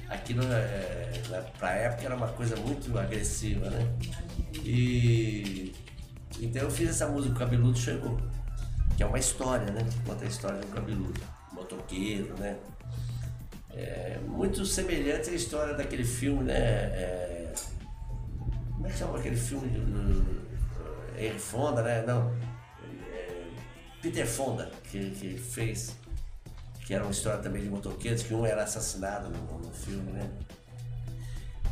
Aquilo, 0.09 0.43
é, 0.43 1.21
pra 1.57 1.71
época, 1.71 2.03
era 2.03 2.15
uma 2.15 2.27
coisa 2.27 2.55
muito 2.57 2.97
agressiva, 2.99 3.69
né? 3.69 3.87
E 4.63 5.73
então 6.41 6.63
eu 6.63 6.71
fiz 6.71 6.89
essa 6.89 7.07
música, 7.07 7.35
o 7.35 7.37
Cabeludo 7.37 7.77
Chegou, 7.77 8.19
que 8.95 9.03
é 9.03 9.05
uma 9.05 9.19
história, 9.19 9.71
né? 9.71 9.83
Que 9.83 9.99
conta 10.01 10.25
a 10.25 10.27
história 10.27 10.59
do 10.59 10.67
cabeludo, 10.67 11.19
motoqueiro, 11.63 12.35
né? 12.37 12.57
É, 13.71 14.19
muito 14.27 14.65
semelhante 14.65 15.29
à 15.29 15.33
história 15.33 15.73
daquele 15.73 16.03
filme, 16.03 16.43
né? 16.43 16.53
É, 16.53 17.53
como 18.73 18.87
é 18.87 18.91
que 18.91 18.97
chama 18.97 19.17
aquele 19.17 19.35
filme 19.35 19.69
Henry 21.17 21.39
Fonda, 21.39 21.81
né? 21.81 22.03
Não. 22.05 22.31
é, 23.11 23.47
Peter 24.01 24.27
Fonda, 24.27 24.69
que, 24.83 25.09
que 25.11 25.37
fez, 25.37 25.95
que 26.85 26.93
era 26.93 27.03
uma 27.03 27.11
história 27.11 27.41
também 27.41 27.63
de 27.63 27.69
motoqueiros, 27.69 28.23
que 28.23 28.33
um 28.33 28.45
era 28.45 28.63
assassinado 28.63 29.29
no, 29.29 29.59
no 29.59 29.71
filme, 29.71 30.11
né? 30.11 30.29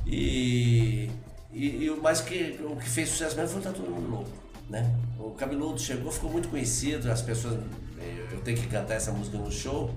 E, 0.06 1.12
e, 1.52 1.84
e 1.84 1.90
o 1.92 2.02
mais 2.02 2.22
que 2.22 2.60
o 2.64 2.76
que 2.76 2.90
fez 2.90 3.10
sucesso 3.10 3.36
mesmo 3.36 3.52
foi 3.52 3.62
Tá 3.62 3.72
Todo 3.72 3.92
Mundo 3.92 4.10
Louco, 4.10 4.32
né? 4.70 4.96
O 5.20 5.32
Cabeludo 5.32 5.80
chegou, 5.80 6.12
ficou 6.12 6.32
muito 6.32 6.50
conhecido, 6.50 7.12
as 7.12 7.22
pessoas, 7.22 7.60
eu, 8.32 8.42
tenho 8.42 8.58
que 8.58 8.68
cantar 8.68 8.96
essa 8.96 9.12
música 9.12 9.38
no 9.38 9.52
show, 9.52 9.94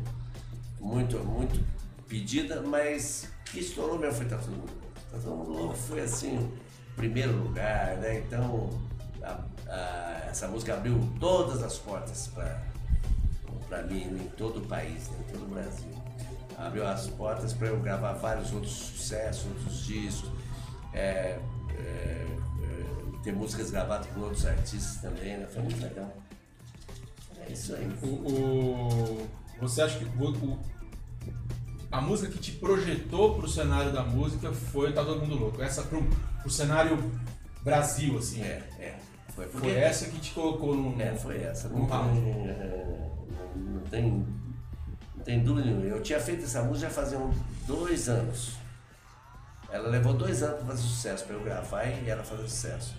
muito, 0.81 1.19
muito 1.21 1.65
pedida, 2.09 2.61
mas 2.63 3.29
que 3.47 3.61
estourou 3.61 3.99
mesmo 3.99 4.15
foi 4.17 4.27
Tá 4.27 4.37
Todo 4.37 4.51
Mundo 4.51 4.67
Louco. 4.67 4.85
Tá 5.11 5.19
Todo 5.19 5.37
Mundo 5.37 5.51
Louco 5.53 5.75
foi 5.77 6.01
assim, 6.01 6.53
primeiro 6.97 7.33
lugar, 7.37 7.97
né? 7.99 8.19
Então 8.19 8.71
a- 9.23 9.41
a- 9.69 10.27
essa 10.29 10.49
música 10.49 10.75
abriu 10.75 10.99
todas 11.19 11.63
as 11.63 11.79
portas 11.79 12.31
para 13.69 13.83
mim 13.85 14.03
em 14.03 14.29
todo 14.37 14.59
o 14.59 14.67
país, 14.67 15.09
né, 15.09 15.17
em 15.29 15.33
todo 15.33 15.43
o 15.45 15.49
Brasil. 15.49 15.91
Abriu 16.57 16.87
as 16.87 17.07
portas 17.09 17.53
para 17.53 17.69
eu 17.69 17.81
gravar 17.81 18.13
vários 18.13 18.53
outros 18.53 18.73
sucessos, 18.73 19.47
outros 19.47 19.85
discos, 19.85 20.31
é, 20.93 21.39
é, 21.77 21.81
é, 21.81 22.27
ter 23.25 23.33
músicas 23.33 23.71
gravadas 23.71 24.07
por 24.09 24.25
outros 24.25 24.47
artistas 24.47 24.97
também, 25.01 25.39
né? 25.39 25.47
Foi 25.53 25.63
muito 25.63 25.83
legal. 25.83 26.13
É 27.49 27.53
isso 27.53 27.75
aí. 27.75 27.91
O, 28.03 28.07
o- 28.07 29.29
você 29.61 29.83
acha 29.83 29.99
que 29.99 30.05
o, 30.05 30.59
a 31.91 32.01
música 32.01 32.33
que 32.33 32.39
te 32.39 32.53
projetou 32.53 33.37
pro 33.37 33.49
cenário 33.49 33.93
da 33.93 34.03
música 34.03 34.53
foi 34.53 34.93
Tá 34.93 35.05
Todo 35.05 35.21
Mundo 35.21 35.37
Louco? 35.37 35.63
Essa 35.63 35.83
pro, 35.83 36.03
pro 36.43 36.51
cenário 36.51 36.99
Brasil, 37.63 38.19
assim. 38.19 38.43
É, 38.43 38.63
é. 38.79 38.99
Foi, 39.35 39.47
Foi 39.49 39.71
essa 39.73 40.07
que 40.07 40.19
te 40.21 40.33
colocou 40.33 40.77
no. 40.77 41.01
É, 41.01 41.15
foi 41.15 41.43
essa. 41.43 41.69
no 41.69 41.85
é, 41.87 43.11
não, 43.57 43.73
não 43.75 43.81
tem, 43.83 44.27
não 45.17 45.25
tem 45.25 45.43
dúvida 45.43 45.67
nenhuma. 45.67 45.85
Eu 45.87 46.03
tinha 46.03 46.21
feito 46.21 46.45
essa 46.45 46.63
música 46.63 46.89
já 46.89 46.95
fazia 46.95 47.19
uns 47.19 47.37
dois 47.67 48.09
anos. 48.09 48.53
Ela 49.71 49.89
levou 49.89 50.13
dois 50.15 50.43
anos 50.43 50.59
para 50.59 50.67
fazer 50.67 50.83
sucesso, 50.83 51.25
para 51.25 51.35
eu 51.35 51.43
gravar 51.43 51.85
e 51.85 52.09
ela 52.09 52.23
fazer 52.23 52.43
sucesso. 52.45 52.95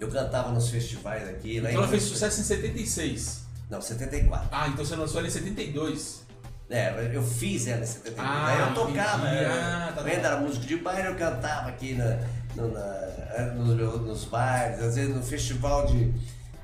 Eu 0.00 0.08
cantava 0.08 0.50
nos 0.50 0.68
festivais 0.70 1.28
aqui. 1.28 1.58
Então 1.58 1.70
ela 1.70 1.86
fez 1.88 2.02
sucesso 2.04 2.40
em 2.40 2.44
76. 2.44 3.44
Não, 3.68 3.80
74. 3.80 4.48
Ah, 4.50 4.68
então 4.68 4.84
você 4.84 4.96
lançou 4.96 5.18
ela 5.18 5.28
em 5.28 5.30
72. 5.30 6.22
É, 6.70 7.10
eu 7.14 7.22
fiz 7.22 7.66
ela 7.66 7.82
em 7.82 7.86
74. 7.86 8.24
Ah, 8.24 8.46
Daí 8.46 8.68
eu 8.68 8.74
tocava. 8.74 9.26
Ah, 9.28 9.92
tá, 9.94 10.00
eu 10.00 10.04
tá. 10.04 10.10
ainda 10.10 10.28
era 10.28 10.36
músico 10.40 10.64
de 10.66 10.76
baile, 10.76 11.08
eu 11.08 11.14
cantava 11.16 11.68
aqui 11.68 11.94
na, 11.94 12.18
no- 12.56 12.72
na- 12.72 13.52
nos, 13.56 14.00
nos 14.02 14.24
bares, 14.24 14.80
às 14.80 14.94
vezes 14.96 15.14
no 15.14 15.22
festival 15.22 15.86
de, 15.86 16.12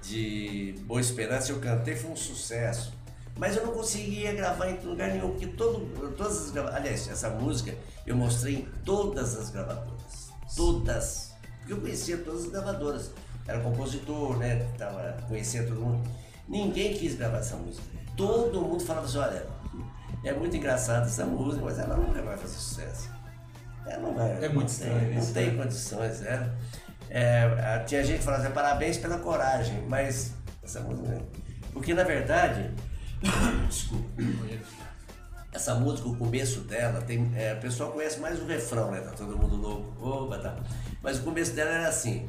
de 0.02 0.74
Boa 0.86 1.00
Esperança 1.00 1.52
eu 1.52 1.58
cantei, 1.60 1.94
foi 1.96 2.10
um 2.10 2.16
sucesso. 2.16 2.92
Mas 3.36 3.54
eu 3.56 3.66
não 3.66 3.72
conseguia 3.74 4.32
gravar 4.32 4.70
em 4.70 4.78
lugar 4.80 5.10
nenhum, 5.10 5.30
porque 5.30 5.46
todo, 5.48 5.84
todas 6.16 6.56
as 6.56 6.74
Aliás, 6.74 7.06
essa 7.08 7.28
música 7.28 7.74
eu 8.06 8.16
mostrei 8.16 8.54
em 8.56 8.68
todas 8.84 9.36
as 9.36 9.50
gravadoras. 9.50 10.30
Todas. 10.56 11.32
Porque 11.58 11.72
eu 11.72 11.80
conhecia 11.80 12.16
todas 12.18 12.44
as 12.44 12.50
gravadoras. 12.50 13.10
Era 13.46 13.60
compositor, 13.60 14.36
né? 14.38 14.66
Tava, 14.76 15.16
conhecia 15.28 15.64
todo 15.64 15.80
mundo. 15.80 16.08
Ninguém 16.48 16.94
quis 16.94 17.14
gravar 17.14 17.38
essa 17.38 17.56
música. 17.56 17.86
Todo 18.16 18.60
mundo 18.60 18.84
falava 18.84 19.06
assim, 19.06 19.18
olha, 19.18 19.46
é 20.24 20.32
muito 20.32 20.56
engraçada 20.56 21.06
essa 21.06 21.24
música, 21.24 21.64
mas 21.64 21.78
ela 21.78 21.96
nunca 21.96 22.22
vai 22.22 22.36
fazer 22.36 22.54
sucesso. 22.54 23.10
Ela 23.86 23.98
não 24.02 24.14
vai. 24.14 24.32
É 24.44 24.48
muito 24.48 24.56
não 24.58 24.66
estranho 24.66 25.00
tem, 25.00 25.18
isso, 25.18 25.26
Não 25.26 25.34
tem 25.34 25.50
né? 25.52 25.62
condições, 25.62 26.22
é. 26.22 26.50
É, 27.08 27.78
tinha 27.86 28.04
gente 28.04 28.18
que 28.18 28.24
falava 28.24 28.42
assim, 28.42 28.52
parabéns 28.52 28.98
pela 28.98 29.18
coragem, 29.18 29.84
mas 29.88 30.34
essa 30.62 30.80
música. 30.80 31.22
Porque 31.72 31.94
na 31.94 32.02
verdade, 32.02 32.70
desculpa, 33.68 34.22
essa 35.52 35.74
música, 35.74 36.08
o 36.08 36.16
começo 36.16 36.60
dela, 36.62 37.00
tem, 37.00 37.32
é, 37.36 37.54
o 37.54 37.60
pessoal 37.60 37.92
conhece 37.92 38.18
mais 38.18 38.40
o 38.40 38.46
refrão, 38.46 38.90
né? 38.90 39.00
Tá 39.00 39.12
todo 39.12 39.36
mundo 39.38 39.56
louco, 39.56 40.06
oba, 40.06 40.38
tá. 40.38 40.56
Mas 41.02 41.18
o 41.18 41.22
começo 41.22 41.52
dela 41.52 41.70
era 41.70 41.88
assim. 41.88 42.28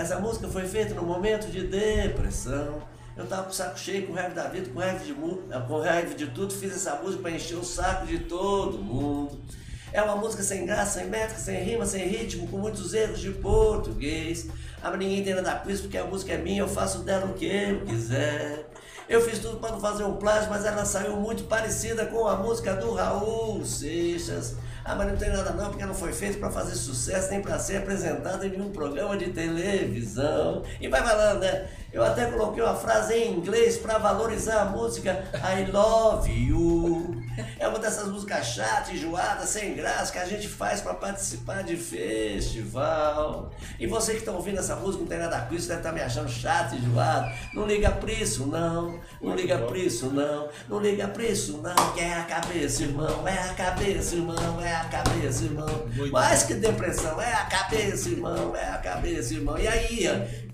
Essa 0.00 0.18
música 0.18 0.48
foi 0.48 0.66
feita 0.66 0.94
num 0.94 1.04
momento 1.04 1.48
de 1.50 1.66
depressão. 1.66 2.82
Eu 3.14 3.26
tava 3.26 3.42
com 3.42 3.50
o 3.50 3.52
saco 3.52 3.78
cheio, 3.78 4.06
com 4.06 4.14
raiva 4.14 4.34
da 4.34 4.48
vida, 4.48 4.70
com 4.70 4.78
raiva 4.78 5.04
de, 5.04 5.12
mu- 5.12 5.42
com 5.68 5.78
raiva 5.78 6.14
de 6.14 6.26
tudo, 6.28 6.54
fiz 6.54 6.74
essa 6.74 6.94
música 6.96 7.20
para 7.20 7.32
encher 7.32 7.56
o 7.56 7.62
saco 7.64 8.06
de 8.06 8.20
todo 8.20 8.78
mundo. 8.78 9.38
É 9.92 10.00
uma 10.00 10.16
música 10.16 10.42
sem 10.42 10.64
graça, 10.64 11.00
sem 11.00 11.10
métrica, 11.10 11.38
sem 11.38 11.62
rima, 11.62 11.84
sem 11.84 12.08
ritmo, 12.08 12.48
com 12.48 12.56
muitos 12.56 12.94
erros 12.94 13.20
de 13.20 13.30
português. 13.30 14.48
Mas 14.82 14.98
ninguém 14.98 15.22
tem 15.22 15.34
nada 15.34 15.56
com 15.58 15.68
isso 15.68 15.82
porque 15.82 15.98
a 15.98 16.04
música 16.06 16.32
é 16.32 16.38
minha, 16.38 16.60
eu 16.62 16.68
faço 16.68 17.00
dela 17.00 17.26
o 17.26 17.34
que 17.34 17.44
eu 17.44 17.84
quiser. 17.84 18.70
Eu 19.06 19.20
fiz 19.20 19.38
tudo 19.38 19.58
para 19.58 19.72
não 19.72 19.80
fazer 19.80 20.04
um 20.04 20.16
plágio, 20.16 20.48
mas 20.48 20.64
ela 20.64 20.86
saiu 20.86 21.16
muito 21.16 21.42
parecida 21.44 22.06
com 22.06 22.26
a 22.26 22.36
música 22.36 22.74
do 22.74 22.94
Raul 22.94 23.66
Seixas. 23.66 24.56
Ah, 24.84 24.94
mas 24.94 25.08
não 25.08 25.16
tem 25.16 25.30
nada 25.30 25.50
não, 25.52 25.70
porque 25.70 25.84
não 25.84 25.94
foi 25.94 26.12
feito 26.12 26.38
para 26.38 26.50
fazer 26.50 26.74
sucesso 26.74 27.30
nem 27.30 27.42
para 27.42 27.58
ser 27.58 27.78
apresentado 27.78 28.44
em 28.44 28.50
nenhum 28.50 28.70
programa 28.70 29.16
de 29.16 29.30
televisão. 29.30 30.62
E 30.80 30.88
vai 30.88 31.02
falando, 31.02 31.40
né? 31.40 31.68
Eu 31.92 32.04
até 32.04 32.26
coloquei 32.26 32.62
uma 32.62 32.76
frase 32.76 33.14
em 33.14 33.32
inglês 33.32 33.76
para 33.76 33.98
valorizar 33.98 34.62
a 34.62 34.64
música 34.66 35.24
I 35.34 35.70
Love 35.70 36.30
You. 36.30 37.20
É 37.58 37.66
uma 37.66 37.78
dessas 37.78 38.08
músicas 38.08 38.46
chatas, 38.46 38.90
enjoadas, 38.90 39.48
sem 39.48 39.74
graça 39.74 40.12
que 40.12 40.18
a 40.18 40.24
gente 40.24 40.46
faz 40.46 40.80
para 40.80 40.94
participar 40.94 41.62
de 41.62 41.76
festival. 41.76 43.50
E 43.78 43.86
você 43.86 44.12
que 44.12 44.18
está 44.18 44.32
ouvindo 44.32 44.58
essa 44.58 44.76
música 44.76 45.00
não 45.02 45.08
tem 45.08 45.18
nada 45.18 45.40
com 45.40 45.54
isso, 45.54 45.66
deve 45.66 45.80
estar 45.80 45.90
tá 45.90 45.94
me 45.94 46.00
achando 46.00 46.28
chato, 46.28 46.74
enjoado. 46.76 47.32
Não 47.54 47.66
liga 47.66 47.90
para 47.90 48.12
isso, 48.12 48.46
não. 48.46 49.00
Não 49.20 49.34
liga 49.34 49.58
para 49.58 49.78
isso, 49.78 50.06
não. 50.06 50.48
Não 50.68 50.80
liga 50.80 51.08
para 51.08 51.24
isso, 51.24 51.58
não. 51.58 51.92
Que 51.92 52.00
é 52.00 52.14
a 52.14 52.24
cabeça, 52.24 52.82
irmão. 52.82 53.26
É 53.26 53.38
a 53.38 53.54
cabeça, 53.54 54.14
irmão. 54.14 54.60
É 54.60 54.74
a 54.74 54.84
cabeça, 54.84 55.44
irmão. 55.44 55.86
Mais 56.12 56.42
que 56.44 56.54
depressão, 56.54 57.20
é 57.20 57.32
a 57.32 57.46
cabeça, 57.46 58.08
irmão. 58.08 58.54
É 58.54 58.70
a 58.70 58.78
cabeça, 58.78 59.34
irmão. 59.34 59.58
E 59.58 59.66
aí, 59.66 60.06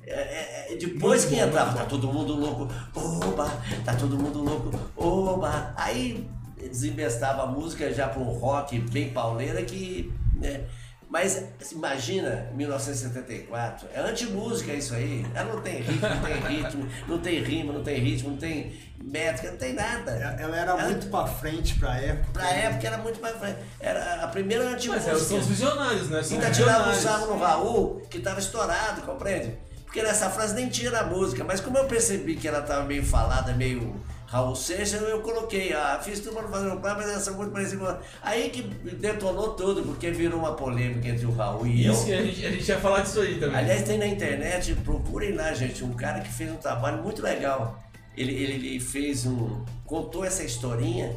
é, 0.06 0.12
é, 0.12 0.66
é, 0.72 0.76
depois 0.76 1.24
que 1.24 1.34
entrava, 1.34 1.76
tá 1.76 1.84
todo 1.84 2.06
mundo 2.06 2.34
louco, 2.34 2.68
oba, 2.94 3.50
tá 3.84 3.92
todo 3.94 4.16
mundo 4.16 4.40
louco, 4.40 4.70
oba. 4.96 5.74
Aí 5.76 6.28
desembestava 6.56 7.42
a 7.42 7.46
música 7.46 7.92
já 7.92 8.08
para 8.08 8.20
um 8.20 8.30
rock 8.30 8.78
bem 8.78 9.10
pauleira 9.10 9.62
que. 9.62 10.12
Né? 10.34 10.64
Mas 11.08 11.44
imagina 11.72 12.50
1974, 12.54 13.88
é 13.94 14.00
anti-música 14.00 14.72
isso 14.72 14.94
aí. 14.94 15.24
Ela 15.34 15.54
não 15.54 15.62
tem 15.62 15.80
ritmo, 15.80 16.08
não 16.08 16.22
tem 16.22 16.56
ritmo, 16.56 16.88
não 17.06 17.18
tem 17.18 17.42
rima, 17.42 17.72
não 17.72 17.82
tem 17.82 18.00
ritmo, 18.00 18.30
não 18.30 18.36
tem 18.36 18.76
métrica, 19.02 19.50
não 19.52 19.58
tem 19.58 19.72
nada. 19.72 20.10
Ela 20.10 20.56
era 20.56 20.72
ela, 20.72 20.82
muito 20.84 21.06
pra 21.08 21.26
frente 21.26 21.78
pra 21.78 21.96
época. 22.00 22.32
Pra 22.32 22.42
né? 22.42 22.64
época 22.66 22.86
era 22.86 22.98
muito 22.98 23.20
pra 23.20 23.30
frente. 23.30 23.58
Era 23.80 24.22
a 24.22 24.28
primeira 24.28 24.68
anti-música. 24.68 25.12
Mas 25.12 25.22
são 25.22 25.38
os 25.38 25.46
visionários, 25.46 26.10
né? 26.10 26.22
São 26.22 26.38
Ainda 26.38 26.50
tirava 26.50 26.90
um 26.90 26.94
sarro 26.94 27.26
no 27.28 27.38
Raul, 27.38 28.02
que 28.10 28.18
tava 28.18 28.40
estourado, 28.40 29.02
compreende? 29.02 29.65
Porque 29.96 30.06
nessa 30.06 30.28
frase 30.28 30.54
nem 30.54 30.68
tinha 30.68 30.90
na 30.90 31.04
música, 31.04 31.42
mas 31.42 31.58
como 31.58 31.78
eu 31.78 31.86
percebi 31.86 32.36
que 32.36 32.46
ela 32.46 32.60
tava 32.60 32.84
meio 32.84 33.02
falada, 33.02 33.54
meio 33.54 33.96
Raul 34.26 34.54
Seixas, 34.54 35.00
eu 35.00 35.22
coloquei, 35.22 35.72
ah, 35.72 35.98
fiz 36.04 36.20
tudo 36.20 36.36
para 36.36 36.48
fazer 36.48 36.68
um 36.68 36.78
plano, 36.78 37.00
mas 37.00 37.08
essa 37.08 37.32
muito 37.32 37.50
parecida 37.50 37.78
com 37.82 37.98
Aí 38.22 38.50
que 38.50 38.60
detonou 38.96 39.54
tudo, 39.54 39.82
porque 39.84 40.10
virou 40.10 40.38
uma 40.38 40.52
polêmica 40.52 41.08
entre 41.08 41.24
o 41.24 41.32
Raul 41.32 41.66
e 41.66 41.86
Isso, 41.86 42.10
eu. 42.10 42.18
a 42.18 42.22
gente, 42.22 42.44
a 42.44 42.50
gente 42.50 42.68
ia 42.68 42.78
falar 42.78 43.00
disso 43.00 43.22
aí 43.22 43.40
também. 43.40 43.56
Aliás, 43.56 43.84
tem 43.84 43.96
na 43.96 44.06
internet, 44.06 44.74
procurem 44.84 45.32
lá, 45.32 45.54
gente, 45.54 45.82
um 45.82 45.94
cara 45.94 46.20
que 46.20 46.30
fez 46.30 46.52
um 46.52 46.56
trabalho 46.56 47.02
muito 47.02 47.22
legal. 47.22 47.82
Ele, 48.14 48.34
ele, 48.34 48.52
ele 48.52 48.80
fez 48.80 49.24
um. 49.24 49.64
contou 49.86 50.26
essa 50.26 50.44
historinha 50.44 51.10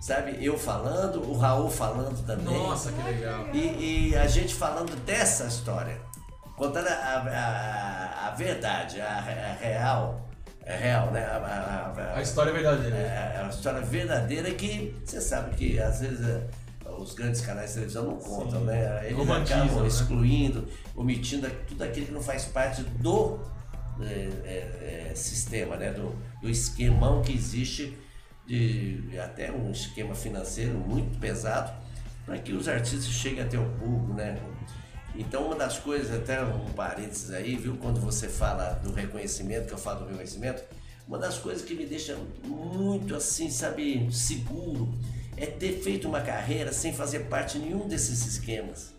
sabe? 0.00 0.36
Eu 0.40 0.56
falando, 0.56 1.28
o 1.28 1.36
Raul 1.36 1.68
falando 1.68 2.24
também. 2.24 2.56
Nossa, 2.56 2.92
que 2.92 3.02
legal. 3.02 3.48
E, 3.52 4.10
e 4.10 4.16
a 4.16 4.28
gente 4.28 4.54
falando 4.54 4.94
dessa 5.04 5.46
história, 5.46 6.00
contando 6.56 6.88
a, 6.88 6.92
a, 6.92 8.28
a 8.28 8.30
verdade, 8.30 9.00
a, 9.00 9.18
a 9.18 9.52
real 9.60 10.26
é 10.66 10.76
real, 10.76 11.12
né? 11.12 11.24
A, 11.24 11.36
a, 11.36 12.02
a, 12.02 12.18
a 12.18 12.22
história 12.22 12.52
verdadeira. 12.52 12.96
É, 12.96 13.36
é 13.36 13.42
a 13.44 13.48
história 13.48 13.80
verdadeira 13.80 14.50
que 14.50 14.96
você 15.04 15.20
sabe 15.20 15.54
que 15.54 15.78
às 15.78 16.00
vezes 16.00 16.20
é, 16.26 16.44
os 16.98 17.14
grandes 17.14 17.40
canais 17.40 17.68
de 17.68 17.74
televisão 17.74 18.06
não 18.06 18.16
contam, 18.16 18.60
Sim. 18.60 18.66
né? 18.66 19.06
Eles 19.08 19.30
acabam 19.30 19.82
né? 19.82 19.86
excluindo, 19.86 20.68
omitindo 20.96 21.48
tudo 21.68 21.84
aquilo 21.84 22.06
que 22.06 22.12
não 22.12 22.22
faz 22.22 22.46
parte 22.46 22.82
do 22.82 23.38
é, 24.00 24.28
é, 24.44 25.08
é, 25.10 25.14
sistema, 25.14 25.76
né? 25.76 25.92
Do, 25.92 26.16
do 26.42 26.50
esquemão 26.50 27.22
que 27.22 27.32
existe 27.32 27.96
de 28.44 29.16
até 29.22 29.52
um 29.52 29.70
esquema 29.70 30.16
financeiro 30.16 30.74
muito 30.74 31.16
pesado 31.20 31.72
para 32.24 32.38
que 32.38 32.52
os 32.52 32.66
artistas 32.66 33.06
cheguem 33.06 33.42
até 33.44 33.56
o 33.56 33.68
público, 33.78 34.14
né? 34.14 34.36
Então, 35.18 35.46
uma 35.46 35.56
das 35.56 35.78
coisas, 35.78 36.14
até 36.14 36.42
um 36.42 36.66
parênteses 36.72 37.30
aí, 37.30 37.56
viu, 37.56 37.76
quando 37.78 38.00
você 38.00 38.28
fala 38.28 38.80
do 38.82 38.92
reconhecimento, 38.92 39.66
que 39.66 39.72
eu 39.72 39.78
falo 39.78 40.00
do 40.00 40.10
reconhecimento, 40.10 40.62
uma 41.08 41.18
das 41.18 41.38
coisas 41.38 41.62
que 41.62 41.74
me 41.74 41.86
deixa 41.86 42.16
muito 42.44 43.14
assim, 43.14 43.50
sabe, 43.50 44.08
seguro, 44.12 44.92
é 45.36 45.46
ter 45.46 45.80
feito 45.80 46.08
uma 46.08 46.20
carreira 46.20 46.72
sem 46.72 46.92
fazer 46.92 47.20
parte 47.20 47.58
de 47.58 47.64
nenhum 47.66 47.88
desses 47.88 48.26
esquemas, 48.26 48.92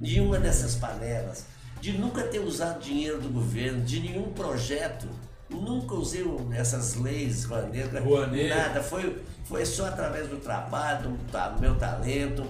nenhuma 0.00 0.38
dessas 0.38 0.74
panelas, 0.74 1.46
de 1.80 1.92
nunca 1.92 2.24
ter 2.24 2.40
usado 2.40 2.80
dinheiro 2.80 3.20
do 3.20 3.28
governo, 3.28 3.84
de 3.84 4.00
nenhum 4.00 4.32
projeto, 4.32 5.06
nunca 5.50 5.94
usei 5.94 6.24
essas 6.52 6.94
leis, 6.94 7.44
Rouanet, 7.44 8.48
nada, 8.48 8.82
foi, 8.82 9.22
foi 9.44 9.64
só 9.66 9.86
através 9.86 10.28
do 10.28 10.38
trabalho, 10.38 11.10
do, 11.10 11.54
do 11.54 11.60
meu 11.60 11.76
talento, 11.76 12.44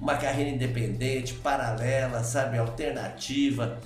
uma 0.00 0.16
carreira 0.16 0.50
independente, 0.50 1.34
paralela, 1.34 2.24
sabe, 2.24 2.58
alternativa. 2.58 3.78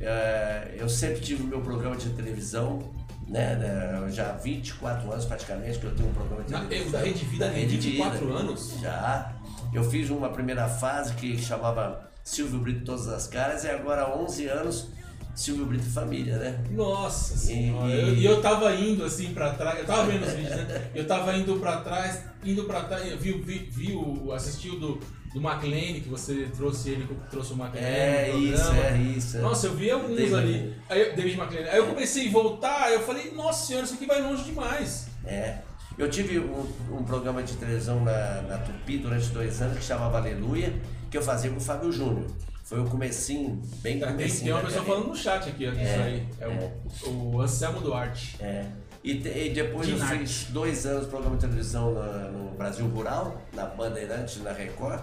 É, 0.00 0.74
eu 0.78 0.88
sempre 0.88 1.20
tive 1.20 1.42
o 1.42 1.46
meu 1.46 1.60
programa 1.60 1.94
de 1.96 2.08
televisão, 2.10 2.90
né, 3.28 3.54
né, 3.56 4.10
já 4.10 4.30
há 4.30 4.32
24 4.32 5.12
anos 5.12 5.24
praticamente 5.24 5.78
que 5.78 5.84
eu 5.84 5.94
tenho 5.94 6.08
um 6.08 6.14
programa 6.14 6.42
de 6.42 6.52
televisão. 6.52 6.92
Na, 6.92 6.98
da 6.98 7.04
Rede 7.04 7.24
Vida, 7.24 7.46
da 7.46 7.52
Rede 7.52 7.76
24 7.76 8.26
Vida, 8.26 8.38
anos? 8.38 8.74
Já. 8.80 9.32
Eu 9.72 9.84
fiz 9.84 10.10
uma 10.10 10.30
primeira 10.30 10.68
fase 10.68 11.14
que 11.14 11.38
chamava 11.38 12.10
Silvio 12.24 12.58
Brito 12.58 12.84
Todas 12.84 13.08
as 13.08 13.26
Caras 13.26 13.64
e 13.64 13.70
agora 13.70 14.02
há 14.02 14.16
11 14.16 14.46
anos 14.48 14.88
Silvio 15.34 15.64
Brito 15.64 15.84
Família, 15.84 16.36
né? 16.36 16.62
Nossa 16.70 17.36
senhora. 17.36 17.90
E 17.90 18.24
eu, 18.24 18.32
eu 18.32 18.42
tava 18.42 18.74
indo 18.74 19.04
assim 19.04 19.32
pra 19.32 19.54
trás, 19.54 19.78
eu 19.78 19.86
tava 19.86 20.04
vendo 20.04 20.26
os 20.26 20.32
vídeos, 20.32 20.56
né? 20.56 20.90
Eu 20.94 21.06
tava 21.06 21.34
indo 21.34 21.58
pra 21.58 21.78
trás, 21.78 22.22
indo 22.44 22.64
pra 22.64 22.82
trás, 22.84 23.04
vi, 23.18 23.32
vi, 23.32 23.70
vi 23.70 23.94
o, 23.94 24.30
assisti 24.32 24.68
o 24.68 24.78
do 24.78 25.00
do 25.32 25.40
McLean, 25.40 26.00
que 26.00 26.08
você 26.08 26.48
trouxe 26.54 26.90
ele, 26.90 27.08
trouxe 27.30 27.52
o 27.52 27.56
McLean 27.56 27.82
é. 27.82 28.30
Isso, 28.36 28.72
é 28.72 28.98
isso. 28.98 29.38
Nossa, 29.38 29.66
eu 29.66 29.74
vi 29.74 29.90
alguns 29.90 30.16
David 30.16 30.34
ali. 30.34 30.76
Aí 30.88 31.00
eu, 31.00 31.16
David 31.16 31.38
McLean. 31.38 31.70
Aí 31.70 31.78
eu 31.78 31.86
comecei 31.86 32.28
a 32.28 32.30
voltar, 32.30 32.92
eu 32.92 33.00
falei, 33.00 33.32
nossa 33.32 33.66
senhora, 33.66 33.86
isso 33.86 33.94
aqui 33.94 34.06
vai 34.06 34.20
longe 34.20 34.44
demais. 34.44 35.08
É. 35.24 35.58
Eu 35.96 36.08
tive 36.10 36.38
um, 36.38 36.66
um 36.90 37.04
programa 37.04 37.42
de 37.42 37.54
televisão 37.54 38.02
na, 38.04 38.42
na, 38.42 38.58
Tupi 38.58 38.98
durante 38.98 39.28
dois 39.28 39.60
anos 39.60 39.78
que 39.78 39.84
chamava 39.84 40.18
Aleluia, 40.18 40.72
que 41.10 41.16
eu 41.16 41.22
fazia 41.22 41.50
com 41.50 41.58
o 41.58 41.60
Fábio 41.60 41.92
Júnior. 41.92 42.26
Foi 42.64 42.80
o 42.80 42.84
comecinho, 42.84 43.60
bem 43.82 43.98
tá, 43.98 44.06
comecinho. 44.08 44.36
Tem, 44.36 44.44
tem 44.44 44.52
uma 44.52 44.62
pessoa 44.62 44.84
falando 44.84 45.08
no 45.08 45.16
chat 45.16 45.48
aqui, 45.48 45.66
é, 45.66 45.70
isso 45.70 46.02
aí. 46.02 46.28
É, 46.40 46.44
é. 46.44 47.08
O, 47.08 47.34
o 47.34 47.40
Anselmo 47.40 47.80
Duarte. 47.80 48.36
É. 48.40 48.66
E, 49.04 49.12
e 49.12 49.50
depois 49.50 49.86
de 49.86 49.94
eu 49.94 49.98
fiz 49.98 50.46
dois 50.50 50.86
anos 50.86 51.04
de 51.04 51.10
programa 51.10 51.36
de 51.36 51.42
televisão 51.42 51.92
na, 51.92 52.28
no 52.28 52.50
Brasil 52.52 52.86
Rural, 52.86 53.42
na 53.52 53.66
Bandeirantes, 53.66 54.40
na 54.42 54.52
Record. 54.52 55.02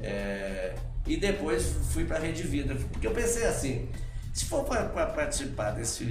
É, 0.00 0.74
e 1.06 1.16
depois 1.16 1.74
fui 1.92 2.04
para 2.04 2.18
a 2.18 2.20
Rede 2.20 2.42
Vida, 2.42 2.74
porque 2.92 3.06
eu 3.06 3.12
pensei 3.12 3.46
assim, 3.46 3.88
se 4.32 4.44
for 4.44 4.64
para 4.64 5.06
participar 5.06 5.72
desse 5.72 6.04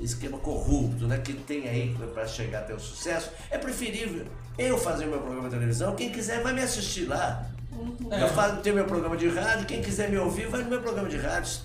esquema 0.00 0.38
corrupto 0.38 1.06
né, 1.06 1.18
que 1.18 1.32
tem 1.32 1.68
aí 1.68 1.96
para 2.12 2.26
chegar 2.26 2.60
até 2.60 2.74
o 2.74 2.80
sucesso, 2.80 3.30
é 3.50 3.58
preferível 3.58 4.26
eu 4.58 4.76
fazer 4.76 5.04
o 5.04 5.10
meu 5.10 5.20
programa 5.20 5.48
de 5.48 5.54
televisão, 5.54 5.94
quem 5.94 6.10
quiser 6.10 6.42
vai 6.42 6.52
me 6.52 6.62
assistir 6.62 7.04
lá. 7.04 7.48
Uhum. 7.70 8.12
Eu 8.12 8.28
faço, 8.28 8.56
tenho 8.56 8.74
meu 8.74 8.86
programa 8.86 9.16
de 9.16 9.28
rádio, 9.28 9.66
quem 9.66 9.80
quiser 9.80 10.10
me 10.10 10.18
ouvir 10.18 10.48
vai 10.48 10.62
no 10.62 10.70
meu 10.70 10.80
programa 10.82 11.08
de 11.08 11.16
rádio. 11.16 11.60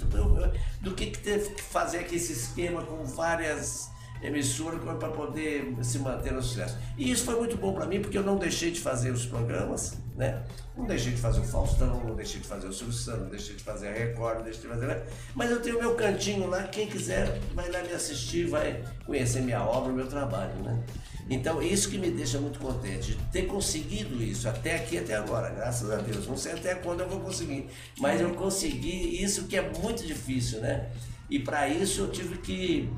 Do 0.82 0.94
que, 0.94 1.08
que 1.08 1.18
teve 1.18 1.50
que 1.52 1.62
fazer 1.62 2.00
aqui 2.00 2.18
esse 2.18 2.34
esquema 2.34 2.84
com 2.84 3.04
várias 3.06 3.90
emissora 4.22 4.78
para 4.78 5.10
poder 5.10 5.76
se 5.82 6.00
manter 6.00 6.32
no 6.32 6.42
sucesso. 6.42 6.78
E 6.98 7.12
isso 7.12 7.26
foi 7.26 7.36
muito 7.36 7.58
bom 7.58 7.74
para 7.74 7.86
mim, 7.86 8.00
porque 8.00 8.18
eu 8.18 8.24
não 8.24 8.38
deixei 8.38 8.72
de 8.72 8.80
fazer 8.80 9.12
os 9.12 9.26
programas, 9.26 9.98
né? 10.16 10.44
Não 10.76 10.86
deixei 10.86 11.12
de 11.14 11.22
fazer 11.22 11.40
o 11.40 11.44
Faustão, 11.44 12.04
não 12.04 12.16
deixei 12.16 12.40
de 12.40 12.48
fazer 12.48 12.68
o 12.68 12.74
Silvio 12.74 12.94
Santos, 12.94 13.22
não 13.22 13.30
deixei 13.30 13.56
de 13.56 13.64
fazer 13.64 13.88
a 13.88 13.92
Record, 13.92 14.38
não 14.38 14.44
deixei 14.44 14.62
de 14.62 14.68
fazer. 14.68 15.04
Mas 15.34 15.52
eu 15.52 15.62
tenho 15.62 15.80
meu 15.80 15.96
cantinho 15.96 16.48
lá, 16.48 16.64
quem 16.64 16.88
quiser 16.88 17.40
vai 17.54 17.70
lá 17.72 17.82
me 17.82 17.92
assistir, 17.92 18.48
vai 18.48 18.84
conhecer 19.06 19.42
minha 19.42 19.64
obra, 19.64 19.92
meu 19.92 20.08
trabalho, 20.08 20.56
né? 20.64 20.84
Então, 21.30 21.62
isso 21.62 21.90
que 21.90 21.98
me 21.98 22.12
deixa 22.12 22.38
muito 22.40 22.60
contente, 22.60 23.14
de 23.14 23.24
ter 23.32 23.44
conseguido 23.44 24.22
isso 24.22 24.48
até 24.48 24.76
aqui, 24.76 24.98
até 24.98 25.16
agora, 25.16 25.50
graças 25.50 25.90
a 25.90 25.98
Deus. 25.98 26.28
Não 26.28 26.36
sei 26.36 26.52
até 26.54 26.76
quando 26.76 27.00
eu 27.00 27.10
vou 27.10 27.22
conseguir, 27.22 27.68
mas 27.98 28.20
eu 28.20 28.34
consegui 28.34 29.24
isso 29.24 29.46
que 29.46 29.56
é 29.56 29.62
muito 29.62 30.06
difícil, 30.06 30.60
né? 30.60 30.90
E 31.30 31.40
para 31.40 31.68
isso 31.70 32.02
eu 32.02 32.12
tive 32.12 32.38
que 32.40 32.90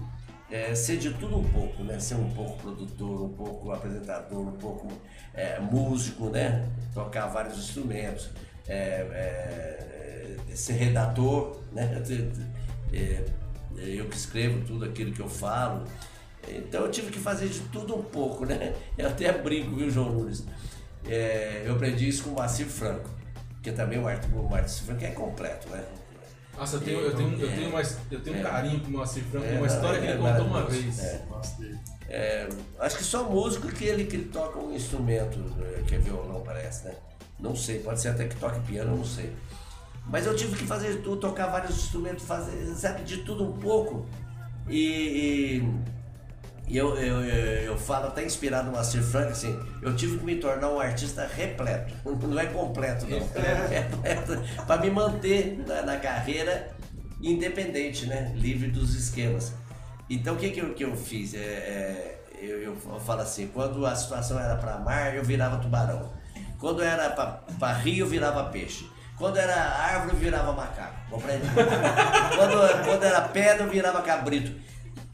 é, 0.52 0.74
ser 0.76 0.98
de 0.98 1.12
tudo 1.14 1.38
um 1.39 1.43
pouco, 1.43 1.84
né? 1.84 2.00
Ser 2.00 2.16
um 2.16 2.30
pouco 2.32 2.58
produtor, 2.62 3.22
um 3.24 3.34
pouco 3.34 3.72
apresentador, 3.72 4.41
um 4.48 4.52
pouco 4.58 4.91
é, 5.34 5.60
músico, 5.60 6.30
né? 6.30 6.68
Tocar 6.93 7.28
vários 7.28 7.58
instrumentos, 7.58 8.30
é, 8.68 10.38
é 10.50 10.56
ser 10.56 10.74
redator, 10.74 11.60
né? 11.72 12.02
É, 12.93 13.26
eu 13.78 14.08
que 14.08 14.16
escrevo 14.16 14.64
tudo 14.66 14.86
aquilo 14.86 15.12
que 15.12 15.20
eu 15.20 15.28
falo. 15.28 15.84
Então 16.48 16.86
eu 16.86 16.91
tive 16.91 17.12
que 17.12 17.20
fazer 17.20 17.50
de 17.50 17.60
tudo 17.62 17.93
um 17.96 18.04
pouco, 18.04 18.46
né? 18.46 18.74
Eu 18.98 19.10
até 19.10 19.34
brinco, 19.34 19.76
viu, 19.76 19.89
João 19.89 20.12
Nunes? 20.12 20.46
É, 21.06 21.64
eu 21.66 21.74
aprendi 21.76 22.08
isso 22.08 22.24
com 22.24 22.30
o 22.30 22.34
Moacir 22.36 22.68
Franco, 22.68 23.10
que 23.62 23.72
também 23.72 24.00
o 24.00 24.08
Art- 24.08 24.24
o 24.32 24.48
Franco 24.86 25.04
é 25.04 25.12
completo, 25.12 25.68
né? 25.70 25.84
Nossa, 26.58 26.78
eu 26.78 26.82
tenho, 26.82 26.99
eu 27.01 27.16
tenho, 27.16 27.39
eu 27.39 27.49
tenho, 27.49 27.72
mais, 27.72 27.97
eu 28.10 28.22
tenho 28.22 28.38
um 28.38 28.39
É. 28.39 28.43
carinho 28.43 28.80
com 28.80 28.88
o 28.88 28.91
Moacir 28.91 29.24
Franco, 29.26 29.45
É, 29.45 29.58
uma 29.58 29.68
história 29.68 29.99
que 29.99 30.08
é 30.08 30.12
ele 30.12 30.20
contou 30.20 30.45
uma 30.45 30.64
vez. 30.66 30.99
É. 31.03 31.22
É, 32.08 32.49
acho 32.80 32.97
que 32.97 33.03
só 33.03 33.24
músico 33.24 33.68
que 33.68 33.84
ele, 33.86 34.06
que 34.06 34.16
ele 34.16 34.26
toca 34.30 34.60
um 34.60 34.74
instrumento, 34.74 35.39
eh, 35.62 35.84
que 35.88 35.95
é 35.95 35.97
violão, 35.97 36.41
parece, 36.45 36.86
né? 36.86 36.93
Não 37.39 37.56
sei, 37.56 37.80
pode 37.80 37.99
ser 37.99 38.10
até 38.10 38.26
que 38.28 38.36
toque 38.36 38.60
piano, 38.62 38.95
não 38.95 39.03
sei. 39.03 39.34
Mas 40.06 40.26
eu 40.26 40.36
tive 40.36 40.56
que 40.56 40.66
fazer 40.66 41.01
tudo, 41.01 41.18
tocar 41.18 41.47
vários 41.47 41.76
instrumentos, 41.76 42.24
fazer, 42.24 42.64
sabe, 42.76 43.03
de 43.03 43.18
tudo 43.24 43.43
um 43.43 43.58
pouco. 43.58 44.06
E, 44.70 45.58
e- 45.58 45.95
e 46.68 46.78
eu, 46.78 46.97
eu, 46.97 47.24
eu, 47.24 47.45
eu 47.63 47.78
falo 47.78 48.07
até 48.07 48.26
inspirado 48.26 48.66
no 48.66 48.72
Moacir 48.72 49.03
Frank, 49.03 49.32
assim, 49.32 49.59
eu 49.82 49.95
tive 49.95 50.18
que 50.18 50.26
me 50.26 50.36
tornar 50.38 50.70
um 50.70 50.80
artista 50.80 51.28
repleto. 51.28 51.93
Não 52.28 52.39
é 52.39 52.47
completo, 52.47 53.05
não. 53.07 53.18
É 53.36 53.80
repleto. 53.80 54.41
Para 54.66 54.82
me 54.82 54.89
manter 54.89 55.63
na, 55.68 55.84
na 55.84 55.97
carreira 55.97 56.72
independente, 57.22 58.07
né? 58.07 58.34
Livre 58.36 58.70
dos 58.70 58.95
esquemas. 58.95 59.53
Então 60.09 60.36
o 60.36 60.38
que, 60.38 60.49
que, 60.49 60.59
eu, 60.59 60.74
que 60.74 60.84
eu 60.84 60.95
fiz? 60.95 61.34
É, 61.34 61.38
é, 61.38 62.22
eu, 62.41 62.63
eu 62.63 62.76
falo 62.76 63.22
assim, 63.22 63.47
quando 63.47 63.86
a 63.86 63.95
situação 63.95 64.39
era 64.39 64.55
para 64.55 64.80
mar, 64.80 65.16
eu 65.16 65.24
virava 65.24 65.57
tubarão. 65.57 66.11
Quando 66.59 66.82
era 66.82 67.09
para 67.09 67.74
rio, 67.74 68.05
eu 68.05 68.09
virava 68.09 68.45
peixe. 68.45 68.89
Quando 69.18 69.38
era 69.38 69.55
árvore, 69.55 70.13
eu 70.13 70.20
virava 70.20 70.51
macaco. 70.51 70.95
Compreende? 71.09 71.47
quando, 72.36 72.86
quando 72.86 73.03
era 73.03 73.22
pedra, 73.22 73.63
eu 73.63 73.70
virava 73.70 74.01
cabrito. 74.01 74.51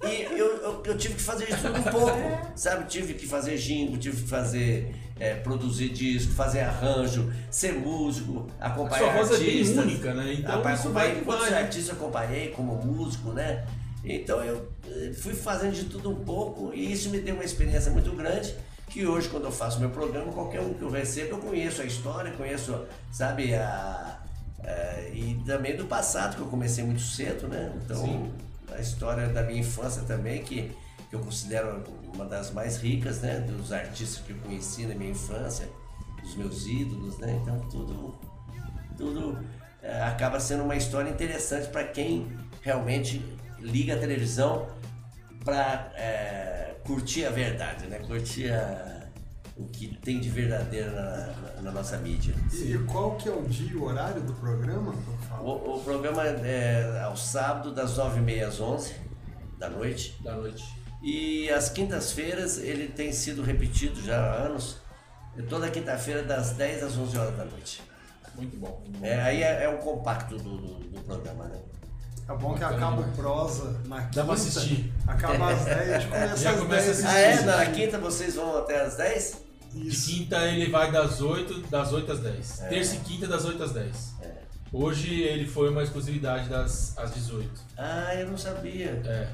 E 0.03 0.23
eu, 0.23 0.57
eu, 0.57 0.83
eu 0.83 0.97
tive 0.97 1.13
que 1.13 1.21
fazer 1.21 1.47
isso 1.49 1.61
tudo 1.61 1.77
um 1.79 1.83
pouco, 1.83 2.51
sabe? 2.55 2.85
Tive 2.85 3.13
que 3.13 3.27
fazer 3.27 3.55
jingo, 3.55 3.97
tive 3.97 4.21
que 4.23 4.27
fazer, 4.27 4.95
é, 5.19 5.35
produzir 5.35 5.89
disco, 5.89 6.33
fazer 6.33 6.61
arranjo, 6.61 7.31
ser 7.51 7.73
músico, 7.73 8.47
A 8.59 8.67
acompanhar 8.67 8.99
sua 8.99 9.13
voz 9.13 9.31
é 9.31 9.33
artistas. 9.35 9.85
única, 9.85 10.13
né? 10.13 10.33
Então 10.39 10.55
Rapaz, 10.55 10.79
isso 10.79 10.89
vai 10.89 11.11
que 11.11 11.17
acompanhei 11.19 11.41
vai. 11.41 11.51
né? 11.51 11.59
artistas 11.59 11.95
acompanhei 11.95 12.47
como 12.49 12.75
músico, 12.83 13.31
né? 13.31 13.65
Então 14.03 14.43
eu 14.43 14.67
eh, 14.87 15.13
fui 15.13 15.35
fazendo 15.35 15.73
de 15.73 15.83
tudo 15.85 16.09
um 16.09 16.25
pouco 16.25 16.73
e 16.73 16.91
isso 16.91 17.09
me 17.11 17.19
deu 17.19 17.35
uma 17.35 17.43
experiência 17.43 17.91
muito 17.91 18.11
grande 18.15 18.55
que 18.89 19.05
hoje 19.05 19.29
quando 19.29 19.45
eu 19.45 19.51
faço 19.51 19.79
meu 19.79 19.89
programa, 19.91 20.31
qualquer 20.33 20.59
um 20.61 20.73
que 20.73 20.81
eu 20.81 20.89
recebo, 20.89 21.35
eu 21.35 21.37
conheço 21.37 21.81
a 21.81 21.85
história, 21.85 22.31
conheço, 22.31 22.75
sabe, 23.11 23.53
a, 23.53 24.19
eh, 24.63 25.11
e 25.13 25.41
também 25.45 25.77
do 25.77 25.85
passado, 25.85 26.35
que 26.35 26.41
eu 26.41 26.47
comecei 26.47 26.83
muito 26.83 27.01
cedo, 27.01 27.47
né? 27.47 27.71
Então 27.85 27.97
Sim. 27.97 28.31
A 28.75 28.79
história 28.79 29.27
da 29.29 29.43
minha 29.43 29.59
infância 29.59 30.01
também, 30.03 30.43
que, 30.43 30.71
que 31.09 31.15
eu 31.15 31.19
considero 31.19 31.83
uma 32.13 32.25
das 32.25 32.51
mais 32.51 32.77
ricas, 32.77 33.21
né? 33.21 33.39
Dos 33.39 33.71
artistas 33.71 34.23
que 34.25 34.31
eu 34.31 34.37
conheci 34.37 34.85
na 34.85 34.95
minha 34.95 35.11
infância, 35.11 35.67
dos 36.21 36.35
meus 36.35 36.65
ídolos, 36.65 37.17
né? 37.17 37.39
Então 37.41 37.59
tudo 37.69 38.15
tudo 38.97 39.37
eh, 39.81 40.01
acaba 40.03 40.39
sendo 40.39 40.63
uma 40.63 40.75
história 40.75 41.09
interessante 41.09 41.67
para 41.69 41.83
quem 41.85 42.27
realmente 42.61 43.23
liga 43.59 43.95
a 43.95 43.97
televisão 43.97 44.67
para 45.43 45.91
curtir 46.85 47.25
a 47.25 47.29
verdade, 47.31 47.87
né? 47.87 47.99
Curtir 47.99 48.51
a- 48.51 49.01
o 49.57 49.65
que 49.67 49.95
tem 49.99 50.19
de 50.19 50.29
verdadeiro 50.29 50.91
na, 50.91 51.61
na- 51.61 51.71
nossa 51.71 51.97
mídia. 51.97 52.33
E 52.53 52.77
qual 52.85 53.15
que 53.17 53.27
é 53.29 53.31
o 53.31 53.43
dia 53.43 53.71
e 53.71 53.75
o 53.75 53.83
horário 53.83 54.21
do 54.21 54.33
programa? 54.33 54.93
O, 55.43 55.75
o 55.77 55.83
programa 55.83 56.23
é 56.25 57.01
ao 57.03 57.15
sábado, 57.17 57.71
das 57.73 57.97
9h30 57.97 58.47
às 58.47 58.59
11 58.59 58.93
da 59.57 59.69
noite. 59.69 60.17
Da 60.23 60.33
noite. 60.35 60.63
E 61.03 61.49
às 61.49 61.69
quintas-feiras 61.69 62.57
ele 62.57 62.87
tem 62.87 63.11
sido 63.11 63.41
repetido 63.41 64.01
já 64.01 64.19
há 64.19 64.33
anos. 64.43 64.77
Toda 65.49 65.69
quinta-feira, 65.69 66.23
das 66.23 66.51
10 66.51 66.83
às 66.83 66.97
11 66.97 67.17
horas 67.17 67.37
da 67.37 67.45
noite. 67.45 67.81
Muito 68.35 68.57
bom. 68.57 68.83
É, 69.01 69.19
aí 69.21 69.43
é, 69.43 69.63
é 69.63 69.69
o 69.69 69.77
compacto 69.79 70.37
do, 70.37 70.57
do, 70.57 70.73
do 70.89 71.01
programa, 71.01 71.45
né? 71.45 71.59
É 72.29 72.33
bom 72.35 72.53
que 72.53 72.63
acaba 72.63 73.01
o 73.01 73.11
prosa 73.11 73.81
na 73.87 74.01
quinta. 74.03 74.11
Dá 74.15 74.23
pra 74.25 74.33
assistir. 74.35 74.93
Acaba 75.07 75.51
às 75.51 75.65
10, 75.65 75.79
a 75.91 75.99
gente 75.99 76.07
começa 76.11 76.49
às 76.49 76.59
começa 76.59 76.85
10. 76.85 77.05
a 77.05 77.09
Ah, 77.09 77.17
é? 77.19 77.29
assistir. 77.31 77.45
Na 77.47 77.65
quinta 77.67 77.97
vocês 77.97 78.35
vão 78.35 78.57
até 78.59 78.81
às 78.81 78.95
10? 78.95 79.37
De 79.73 79.87
Isso. 79.87 80.09
quinta 80.09 80.37
ele 80.47 80.69
vai 80.69 80.91
das 80.91 81.21
8, 81.21 81.61
das 81.69 81.91
8 81.93 82.11
às 82.11 82.19
10. 82.19 82.61
É. 82.61 82.67
Terça 82.67 82.95
e 82.95 82.99
quinta 82.99 83.27
das 83.27 83.43
8 83.45 83.63
às 83.63 83.71
10. 83.71 84.13
É. 84.73 84.77
Hoje 84.77 85.21
ele 85.21 85.47
foi 85.47 85.69
uma 85.69 85.83
exclusividade 85.83 86.49
das 86.49 86.97
às 86.97 87.13
18. 87.13 87.49
Ah, 87.77 88.15
eu 88.15 88.27
não 88.29 88.37
sabia. 88.37 89.01
É. 89.05 89.27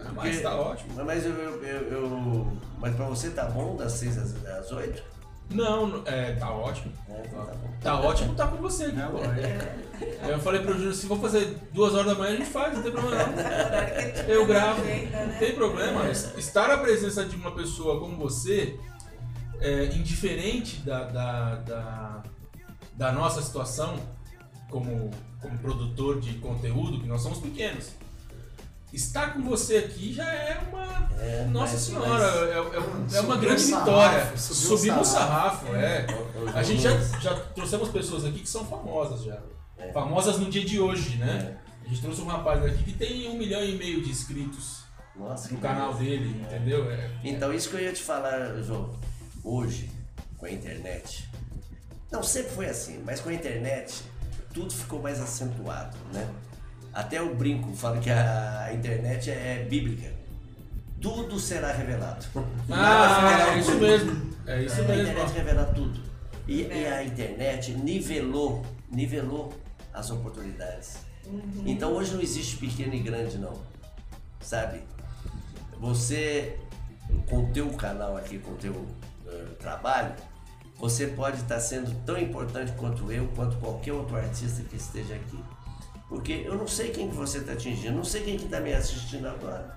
Ah, 0.00 0.10
Mas 0.14 0.30
Porque- 0.30 0.40
tá 0.40 0.54
ótimo. 0.56 1.04
Mas 1.04 1.24
eu, 1.24 1.32
eu, 1.32 1.62
eu- 1.64 1.90
eu- 1.92 2.58
Mas 2.78 2.94
pra 2.94 3.06
você 3.06 3.30
tá 3.30 3.44
bom 3.46 3.76
das 3.76 3.92
6 3.92 4.18
às, 4.18 4.44
às 4.46 4.72
8? 4.72 5.02
Não, 5.50 6.02
é, 6.06 6.32
tá 6.32 6.50
ótimo. 6.50 6.92
É, 7.08 7.22
então 7.26 7.44
tá 7.44 7.52
bom. 7.52 7.70
Tá 7.82 8.00
ótimo 8.00 8.34
tá 8.34 8.46
com 8.48 8.56
você 8.56 8.84
É. 8.86 9.76
Aí 10.22 10.30
Eu 10.30 10.38
falei 10.40 10.60
pro 10.62 10.72
Júnior, 10.74 10.94
se 10.94 11.06
for 11.06 11.20
fazer 11.20 11.56
duas 11.72 11.92
horas 11.94 12.06
da 12.06 12.14
manhã, 12.14 12.32
a 12.32 12.36
gente 12.36 12.50
faz, 12.50 12.74
não 12.74 12.82
tem 12.82 12.90
problema 12.92 13.24
não. 13.26 14.24
Eu 14.26 14.46
gravo, 14.46 14.80
não 14.82 15.38
tem 15.38 15.54
problema. 15.54 16.08
Estar 16.10 16.70
à 16.70 16.78
presença 16.78 17.24
de 17.26 17.36
uma 17.36 17.52
pessoa 17.52 18.00
como 18.00 18.16
você, 18.16 18.78
é, 19.60 19.84
indiferente 19.94 20.80
da, 20.80 21.04
da, 21.04 21.54
da, 21.56 22.22
da 22.94 23.12
nossa 23.12 23.42
situação, 23.42 23.96
como, 24.74 25.08
como 25.40 25.56
produtor 25.58 26.20
de 26.20 26.34
conteúdo, 26.34 26.98
que 27.00 27.06
nós 27.06 27.22
somos 27.22 27.38
pequenos. 27.38 27.90
Estar 28.92 29.32
com 29.32 29.42
você 29.42 29.76
aqui 29.78 30.12
já 30.12 30.24
é 30.32 30.58
uma. 30.68 31.08
É, 31.20 31.44
Nossa 31.46 31.72
mas- 31.74 31.82
Senhora, 31.82 32.08
mas- 32.08 33.14
é, 33.14 33.16
é- 33.16 33.18
é 33.18 33.20
uma 33.20 33.36
grande 33.36 33.60
sarrafo, 33.60 33.90
vitória. 33.90 34.36
subiu 34.36 34.76
Subimos 34.78 35.08
o 35.08 35.12
sarrafo. 35.12 35.66
sarrafo, 35.66 35.76
é. 35.76 36.06
A 36.54 36.62
gente 36.64 36.82
já, 36.82 36.96
já 37.20 37.34
trouxemos 37.54 37.88
pessoas 37.90 38.24
aqui 38.24 38.40
que 38.40 38.48
são 38.48 38.64
famosas 38.66 39.22
já. 39.24 39.40
É. 39.78 39.92
Famosas 39.92 40.38
no 40.38 40.50
dia 40.50 40.64
de 40.64 40.80
hoje, 40.80 41.16
né? 41.18 41.56
A 41.84 41.88
gente 41.88 42.00
trouxe 42.02 42.20
um 42.20 42.26
rapaz 42.26 42.64
aqui 42.64 42.82
que 42.82 42.92
tem 42.94 43.28
um 43.28 43.36
milhão 43.36 43.62
e 43.64 43.76
meio 43.76 44.02
de 44.02 44.10
inscritos 44.10 44.82
Nossa, 45.16 45.52
no 45.52 45.58
canal 45.60 45.94
beleza. 45.94 46.22
dele, 46.22 46.40
entendeu? 46.42 46.90
É, 46.90 47.10
Então, 47.22 47.52
isso 47.52 47.68
que 47.70 47.76
eu 47.76 47.80
ia 47.80 47.92
te 47.92 48.02
falar, 48.02 48.60
João. 48.62 48.90
Hoje, 49.44 49.90
com 50.38 50.46
a 50.46 50.50
internet. 50.50 51.28
Não, 52.12 52.22
sempre 52.22 52.52
foi 52.52 52.66
assim, 52.66 53.02
mas 53.04 53.20
com 53.20 53.28
a 53.28 53.34
internet, 53.34 54.02
tudo 54.54 54.72
ficou 54.72 55.02
mais 55.02 55.20
acentuado, 55.20 55.96
né? 56.12 56.26
Até 56.92 57.20
o 57.20 57.34
brinco 57.34 57.74
fala 57.74 57.98
que 57.98 58.08
a 58.08 58.70
internet 58.72 59.28
é 59.28 59.66
bíblica. 59.68 60.14
Tudo 61.00 61.38
será 61.40 61.72
revelado. 61.72 62.24
Ah, 62.70 63.50
é 63.54 63.58
isso 63.58 63.74
mesmo. 63.74 64.30
É 64.46 64.62
isso 64.62 64.80
A 64.80 64.84
mesmo. 64.84 65.02
internet 65.02 65.32
revela 65.32 65.64
tudo. 65.74 66.00
E, 66.46 66.62
e 66.62 66.86
a 66.86 67.02
internet 67.04 67.72
nivelou, 67.72 68.64
nivelou 68.90 69.52
as 69.92 70.10
oportunidades. 70.10 70.98
Então 71.66 71.92
hoje 71.92 72.14
não 72.14 72.20
existe 72.22 72.56
pequeno 72.56 72.94
e 72.94 73.00
grande 73.00 73.38
não. 73.38 73.60
Sabe? 74.40 74.82
Você, 75.80 76.58
com 77.28 77.44
o 77.44 77.52
teu 77.52 77.68
canal 77.70 78.16
aqui, 78.16 78.38
com 78.38 78.52
o 78.52 78.56
teu 78.56 78.86
eh, 79.26 79.46
trabalho, 79.58 80.14
você 80.78 81.06
pode 81.08 81.38
estar 81.38 81.60
sendo 81.60 81.94
tão 82.04 82.18
importante 82.18 82.72
quanto 82.72 83.10
eu, 83.10 83.26
quanto 83.34 83.56
qualquer 83.56 83.92
outro 83.92 84.16
artista 84.16 84.62
que 84.62 84.76
esteja 84.76 85.14
aqui. 85.14 85.38
Porque 86.08 86.42
eu 86.44 86.56
não 86.56 86.66
sei 86.68 86.90
quem 86.90 87.08
que 87.08 87.14
você 87.14 87.38
está 87.38 87.52
atingindo, 87.52 87.96
não 87.96 88.04
sei 88.04 88.22
quem 88.22 88.36
que 88.36 88.44
está 88.44 88.60
me 88.60 88.72
assistindo 88.74 89.26
agora. 89.26 89.76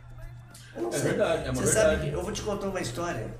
Eu 0.75 0.83
não 0.83 0.89
É 0.89 0.93
sei. 0.93 1.01
verdade, 1.01 1.47
é 1.47 1.51
uma 1.51 1.61
Você 1.61 1.73
sabe 1.73 1.89
verdade. 1.89 2.09
que 2.11 2.15
eu 2.15 2.21
vou 2.21 2.31
te 2.31 2.41
contar 2.41 2.67
uma 2.67 2.81
história. 2.81 3.33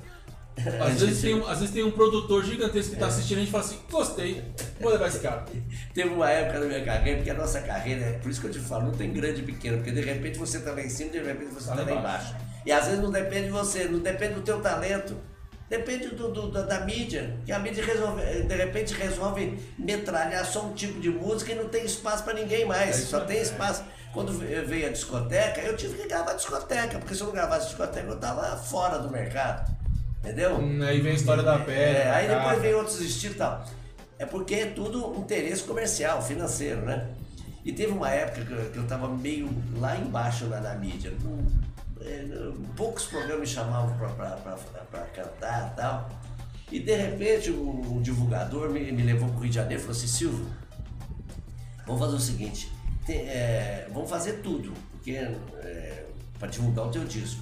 Às 0.80 0.94
vezes, 1.02 1.22
tem 1.22 1.36
um, 1.36 1.46
às 1.48 1.60
vezes 1.60 1.74
tem 1.74 1.84
um 1.84 1.92
produtor 1.92 2.44
gigantesco 2.44 2.94
que 2.94 3.00
tá 3.00 3.08
assistindo 3.08 3.38
e 3.38 3.42
a 3.42 3.44
gente 3.44 3.52
fala 3.52 3.64
assim, 3.64 3.78
gostei, 3.92 4.44
vou 4.80 4.92
levar 4.92 5.08
esse 5.08 5.20
cara. 5.20 5.46
Teve 5.94 6.10
uma 6.10 6.30
época 6.32 6.60
na 6.62 6.66
minha 6.66 6.84
carreira, 6.84 7.18
porque 7.18 7.30
a 7.30 7.36
nossa 7.36 7.62
carreira, 7.62 8.02
é 8.06 8.14
por 8.14 8.32
isso 8.32 8.42
que 8.42 8.48
eu 8.48 8.52
te 8.52 8.60
falo, 8.60 8.86
não 8.86 8.92
tem 8.92 9.12
grande 9.14 9.42
e 9.42 9.44
pequeno, 9.46 9.78
porque 9.78 9.92
de 9.92 10.02
repente 10.02 10.40
você 10.40 10.60
tá 10.62 10.72
lá 10.72 10.82
em 10.82 10.90
cima, 10.90 11.12
de 11.12 11.20
repente 11.22 11.54
você 11.54 11.68
Tá 11.70 11.76
tá 11.76 11.82
lá 11.84 11.92
lá 11.92 12.00
embaixo. 12.00 12.36
E 12.66 12.72
às 12.72 12.86
vezes 12.86 13.00
não 13.02 13.12
depende 13.12 13.46
de 13.46 13.52
você, 13.52 13.84
não 13.86 14.00
depende 14.00 14.34
do 14.34 14.42
teu 14.42 14.60
talento, 14.60 15.16
depende 15.70 16.10
do, 16.10 16.32
do- 16.32 16.52
da, 16.52 16.62
da 16.64 16.80
mídia, 16.82 17.36
que 17.46 17.52
a 17.52 17.60
mídia 17.60 17.84
resolve, 17.86 18.22
de 18.44 18.56
repente 18.56 18.94
resolve 18.94 19.60
metralhar 19.78 20.46
só 20.46 20.66
um 20.66 20.74
tipo 20.74 21.00
de 21.00 21.10
música 21.10 21.52
e 21.52 21.56
não 21.56 21.68
tem 21.70 21.84
espaço 21.86 22.24
para 22.24 22.34
ninguém 22.34 22.66
mais, 22.66 22.90
É 22.90 23.06
só 23.06 23.20
tem 23.22 23.38
é. 23.38 23.42
espaço. 23.42 23.84
Quando 24.14 24.32
ve- 24.34 24.62
veio 24.62 24.88
a 24.88 24.90
discoteca, 24.92 25.62
eu 25.62 25.76
tive 25.76 25.98
que 26.02 26.08
gravar 26.08 26.34
discoteca, 26.34 26.98
porque 26.98 27.14
se 27.14 27.22
eu 27.22 27.28
não 27.28 27.34
gravasse 27.34 27.68
discoteca, 27.68 28.08
eu 28.08 28.18
tava 28.20 28.56
fora 28.58 28.98
do 29.00 29.12
mercado. 29.12 29.70
Entendeu? 30.24 30.56
Hum, 30.58 30.82
Aí 30.82 31.00
vem 31.02 31.12
a 31.12 31.16
história 31.16 31.44
da 31.44 31.60
pedra. 31.60 31.76
É, 32.04 32.12
aí 32.12 32.28
da 32.28 32.40
depois 32.40 32.62
vem 32.62 32.74
outros 32.74 33.00
estilos 33.00 33.36
e 33.36 33.40
tal. 33.40 33.64
É 34.18 34.26
porque 34.26 34.56
é 34.56 34.66
tudo 34.68 35.16
interesse 35.18 35.64
comercial, 35.64 36.22
financeiro, 36.22 36.82
né? 36.82 37.08
E 37.64 37.72
teve 37.72 37.92
uma 37.92 38.10
época 38.10 38.44
que 38.72 38.78
eu, 38.78 38.88
tava 38.88 39.08
meio 39.10 39.48
lá 39.78 39.96
embaixo 39.96 40.46
na, 40.46 40.60
na 40.60 40.74
mídia. 40.76 41.14
É, 42.08 42.26
poucos 42.76 43.06
programas 43.06 43.50
chamavam 43.50 43.96
pra 43.98 45.02
cantar 45.14 45.72
e 45.72 45.76
tal. 45.76 46.10
E 46.72 46.80
de 46.80 46.96
repente 46.96 47.52
o, 47.52 47.96
o 47.98 48.02
divulgador 48.02 48.70
me, 48.70 48.92
me 48.92 49.04
levou 49.04 49.30
pro 49.30 49.40
Rio 49.40 49.50
de 49.50 49.56
Janeiro 49.56 49.82
e 49.82 49.86
falou 49.86 49.98
assim, 49.98 50.08
Silvio, 50.08 50.46
vamos 51.86 52.02
fazer 52.02 52.16
o 52.16 52.20
seguinte, 52.20 52.72
tem- 53.06 53.20
é, 53.28 53.88
vamos 53.94 54.10
fazer 54.10 54.42
tudo, 54.42 54.74
porque 54.92 55.12
é, 55.12 56.06
para 56.40 56.48
divulgar 56.50 56.88
o 56.88 56.92
teu 56.92 57.04
disco. 57.06 57.42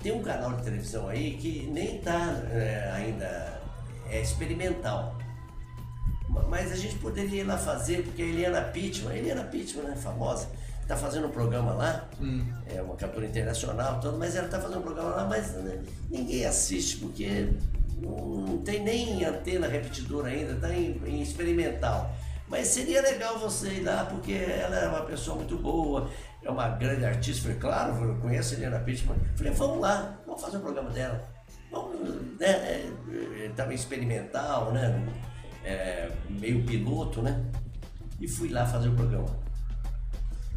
Tem 0.00 0.12
um 0.12 0.22
canal 0.22 0.52
de 0.52 0.62
televisão 0.62 1.08
aí 1.08 1.36
que 1.36 1.68
nem 1.72 1.96
está 1.96 2.40
ainda 2.94 3.60
é 4.08 4.20
experimental. 4.20 5.16
Ma- 6.28 6.42
Mas 6.42 6.70
a 6.70 6.76
gente 6.76 6.94
poderia 6.98 7.40
ir 7.40 7.44
lá 7.44 7.58
fazer, 7.58 8.04
porque 8.04 8.22
a 8.22 8.26
Eliana 8.26 8.60
Pittman, 8.62 9.12
a 9.12 9.16
Eliana 9.18 9.42
Pittman, 9.44 9.86
né, 9.86 9.96
famosa, 9.96 10.48
está 10.86 10.96
fazendo 10.96 11.26
um 11.26 11.30
programa 11.30 11.74
lá, 11.74 12.08
é 12.72 12.80
uma 12.80 12.94
cantora 12.94 13.26
internacional, 13.26 13.98
tudo, 13.98 14.16
mas 14.16 14.36
ela 14.36 14.46
está 14.46 14.60
fazendo 14.60 14.78
um 14.78 14.82
programa 14.82 15.10
lá, 15.10 15.24
mas 15.24 15.52
né, 15.54 15.82
ninguém 16.08 16.46
assiste, 16.46 16.98
porque 16.98 17.48
não, 18.00 18.16
não 18.16 18.58
tem 18.58 18.84
nem 18.84 19.24
antena 19.24 19.66
repetidora 19.66 20.28
ainda, 20.28 20.52
está 20.52 20.72
em, 20.72 21.00
em 21.04 21.20
experimental. 21.20 22.14
Mas 22.48 22.68
seria 22.68 23.02
legal 23.02 23.36
você 23.38 23.68
ir 23.68 23.82
lá, 23.82 24.04
porque 24.04 24.32
ela 24.32 24.76
é 24.76 24.88
uma 24.88 25.02
pessoa 25.02 25.36
muito 25.36 25.58
boa, 25.58 26.08
é 26.40 26.48
uma 26.48 26.68
grande 26.68 27.04
artista. 27.04 27.42
Falei, 27.42 27.58
claro, 27.58 28.04
eu 28.04 28.16
conheço 28.20 28.54
a 28.54 28.56
Eliana 28.56 28.78
Pittman. 28.78 29.16
Falei, 29.34 29.52
vamos 29.52 29.80
lá, 29.80 30.16
vamos 30.24 30.40
fazer 30.40 30.58
o 30.58 30.60
programa 30.60 30.90
dela. 30.90 31.28
Vamos, 31.72 31.98
né? 32.38 32.46
É, 32.46 32.88
é, 33.44 33.50
também 33.56 33.74
experimental, 33.74 34.72
né? 34.72 35.04
É, 35.64 36.08
meio 36.28 36.64
piloto, 36.64 37.20
né? 37.20 37.44
E 38.20 38.28
fui 38.28 38.48
lá 38.50 38.64
fazer 38.64 38.88
o 38.88 38.94
programa. 38.94 39.45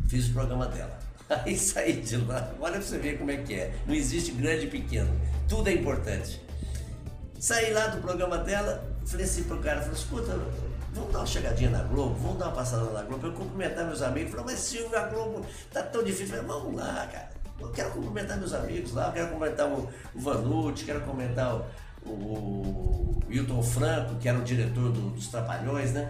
Fiz 0.09 0.27
o 0.27 0.33
programa 0.33 0.65
dela. 0.65 0.99
Aí 1.29 1.55
saí 1.57 2.01
de 2.01 2.17
lá. 2.17 2.51
Olha 2.59 2.73
pra 2.73 2.81
você 2.81 2.97
ver 2.97 3.17
como 3.19 3.29
é 3.31 3.37
que 3.37 3.53
é. 3.53 3.73
Não 3.85 3.93
existe 3.93 4.31
grande 4.31 4.65
e 4.65 4.69
pequeno. 4.69 5.09
Tudo 5.47 5.69
é 5.69 5.73
importante. 5.73 6.41
Saí 7.39 7.71
lá 7.71 7.87
do 7.87 8.01
programa 8.01 8.39
dela, 8.39 8.83
falei 9.05 9.25
assim 9.25 9.43
pro 9.43 9.59
cara, 9.59 9.79
falei, 9.79 9.95
escuta, 9.95 10.37
vamos 10.93 11.13
dar 11.13 11.19
uma 11.19 11.25
chegadinha 11.25 11.69
na 11.69 11.83
Globo, 11.83 12.15
vamos 12.15 12.37
dar 12.37 12.47
uma 12.47 12.55
passada 12.55 12.83
na 12.91 13.01
Globo, 13.03 13.27
eu 13.27 13.31
cumprimentar 13.31 13.85
meus 13.85 14.01
amigos, 14.01 14.31
falei, 14.31 14.45
mas 14.47 14.59
Silvio, 14.59 14.97
a 14.97 15.07
Globo 15.07 15.45
tá 15.71 15.81
tão 15.83 16.03
difícil, 16.03 16.35
falei, 16.35 16.45
vamos 16.45 16.75
lá, 16.75 17.07
cara. 17.09 17.29
Eu 17.57 17.69
quero 17.69 17.91
cumprimentar 17.91 18.37
meus 18.37 18.53
amigos 18.53 18.91
lá, 18.91 19.07
eu 19.07 19.13
quero 19.13 19.27
cumprimentar 19.29 19.67
o, 19.67 19.89
Vanucci, 20.15 20.83
quero 20.83 20.99
cumprimentar 21.01 21.55
o, 22.05 22.09
o, 22.09 23.23
Hilton 23.29 23.63
Franco, 23.63 24.15
que 24.15 24.27
era 24.27 24.37
o 24.37 24.43
diretor 24.43 24.91
do- 24.91 25.11
dos 25.11 25.27
Trapalhões, 25.27 25.93
né? 25.93 26.09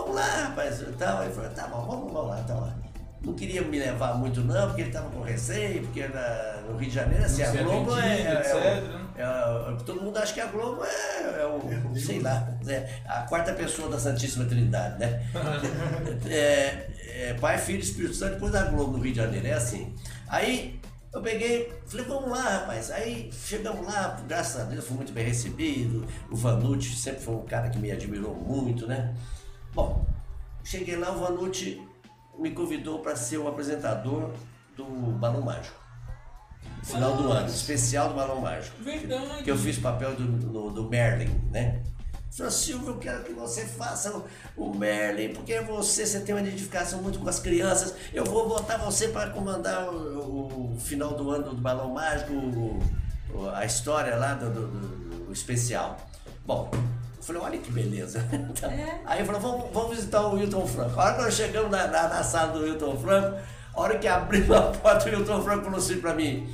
Vamos 0.00 0.14
lá, 0.16 0.26
rapaz, 0.26 0.80
e 0.80 0.84
tal. 0.92 1.22
Ele 1.22 1.32
falou, 1.32 1.50
tá 1.50 1.66
bom, 1.68 1.82
vamos, 1.86 2.12
vamos 2.12 2.30
lá, 2.30 2.40
então 2.40 2.60
lá. 2.60 2.74
Não 3.22 3.34
queria 3.34 3.60
me 3.60 3.78
levar 3.78 4.14
muito 4.14 4.40
não, 4.40 4.66
porque 4.68 4.80
ele 4.80 4.90
tava 4.90 5.10
com 5.10 5.20
receio, 5.20 5.82
porque 5.82 6.08
na- 6.08 6.62
no 6.66 6.78
Rio 6.78 6.88
de 6.88 6.94
Janeiro, 6.94 7.22
assim, 7.22 7.42
Não 7.42 7.50
a 7.50 7.62
Globo 7.62 7.98
é, 7.98 8.18
é, 8.22 8.32
etc, 8.32 8.54
né? 8.54 9.06
é, 9.18 9.22
é, 9.22 9.76
todo 9.84 10.00
mundo 10.00 10.16
acha 10.16 10.32
que 10.32 10.40
a 10.40 10.46
Globo 10.46 10.82
é, 10.82 11.42
é 11.42 11.46
o, 11.46 11.94
sei 11.98 12.20
lá, 12.20 12.48
é 12.66 12.88
a 13.06 13.20
quarta 13.24 13.52
pessoa 13.52 13.90
da 13.90 13.98
Santíssima 13.98 14.46
Trindade, 14.46 15.00
né? 15.00 15.22
é, 16.30 16.88
é 17.30 17.36
Pai, 17.38 17.58
Filho 17.58 17.80
e 17.80 17.82
Espírito 17.82 18.14
Santo 18.14 18.34
depois 18.34 18.52
da 18.52 18.64
Globo 18.64 18.96
no 18.96 19.02
Rio 19.04 19.12
de 19.12 19.18
Janeiro, 19.18 19.46
é 19.46 19.52
assim. 19.52 19.94
Aí 20.26 20.80
eu 21.12 21.20
peguei, 21.20 21.70
falei, 21.86 22.06
vamos 22.06 22.30
lá, 22.30 22.42
rapaz. 22.42 22.90
Aí 22.90 23.30
chegamos 23.32 23.84
lá, 23.84 24.18
graças 24.26 24.60
a 24.62 24.64
Deus, 24.64 24.86
fui 24.86 24.96
muito 24.96 25.12
bem 25.12 25.26
recebido. 25.26 26.06
O 26.30 26.36
Vanucci 26.36 26.96
sempre 26.96 27.20
foi 27.20 27.34
um 27.34 27.44
cara 27.44 27.68
que 27.68 27.78
me 27.78 27.92
admirou 27.92 28.34
muito, 28.34 28.86
né? 28.86 29.14
Bom, 29.74 30.04
cheguei 30.64 30.96
lá, 30.96 31.10
o 31.12 31.20
Vanucci 31.20 31.82
me 32.38 32.50
convidou 32.52 33.00
para 33.00 33.14
ser 33.16 33.38
o 33.38 33.48
apresentador 33.48 34.32
do 34.76 34.84
Balão 34.84 35.42
Mágico. 35.42 35.78
Final 36.82 37.16
do 37.16 37.30
ano, 37.30 37.46
especial 37.48 38.08
do 38.08 38.14
Balão 38.14 38.40
Mágico. 38.40 38.82
Verdade. 38.82 39.42
Que 39.44 39.50
eu 39.50 39.56
fiz 39.58 39.76
o 39.78 39.80
papel 39.82 40.14
do, 40.14 40.26
do, 40.26 40.70
do 40.70 40.84
Merlin, 40.88 41.30
né? 41.50 41.82
Falei, 42.32 42.52
Silvio, 42.52 42.88
eu 42.90 42.98
quero 42.98 43.24
que 43.24 43.32
você 43.32 43.66
faça 43.66 44.22
o, 44.56 44.72
Merlin, 44.72 45.34
porque 45.34 45.60
você, 45.62 46.06
você 46.06 46.20
tem 46.20 46.34
uma 46.34 46.40
identificação 46.40 47.02
muito 47.02 47.18
com 47.18 47.28
as 47.28 47.40
crianças. 47.40 47.94
Eu 48.12 48.24
vou 48.24 48.48
botar 48.48 48.76
você 48.78 49.08
para 49.08 49.30
comandar 49.30 49.92
o, 49.92 50.72
o 50.74 50.78
final 50.78 51.14
do 51.14 51.30
ano 51.30 51.50
do 51.54 51.60
Balão 51.60 51.92
Mágico, 51.92 52.32
o- 52.32 53.48
a 53.52 53.64
história 53.64 54.14
lá 54.16 54.34
do- 54.34 54.50
do- 54.50 55.26
do 55.26 55.32
especial. 55.32 55.96
Bom, 56.46 56.70
eu 57.20 57.24
falei, 57.24 57.42
olha 57.42 57.58
que 57.58 57.70
beleza. 57.70 58.26
Então, 58.32 58.70
Aí 59.04 59.20
eu 59.20 59.26
falei, 59.26 59.40
vamos, 59.40 59.70
vamos 59.72 59.96
visitar 59.96 60.22
o 60.22 60.34
Wilton 60.34 60.66
Franco. 60.66 60.98
A 60.98 61.04
hora 61.04 61.14
que 61.16 61.22
nós 61.22 61.34
chegamos 61.34 61.70
na, 61.70 61.86
na, 61.86 62.08
na 62.08 62.24
sala 62.24 62.52
do 62.52 62.64
Wilton 62.64 62.96
Franco, 62.98 63.38
a 63.74 63.80
hora 63.80 63.98
que 63.98 64.08
abriu 64.08 64.52
a 64.56 64.62
porta, 64.62 65.08
o 65.08 65.12
Wilton 65.12 65.42
Franco 65.42 65.64
falou 65.64 65.78
assim 65.78 66.00
para 66.00 66.14
mim, 66.14 66.48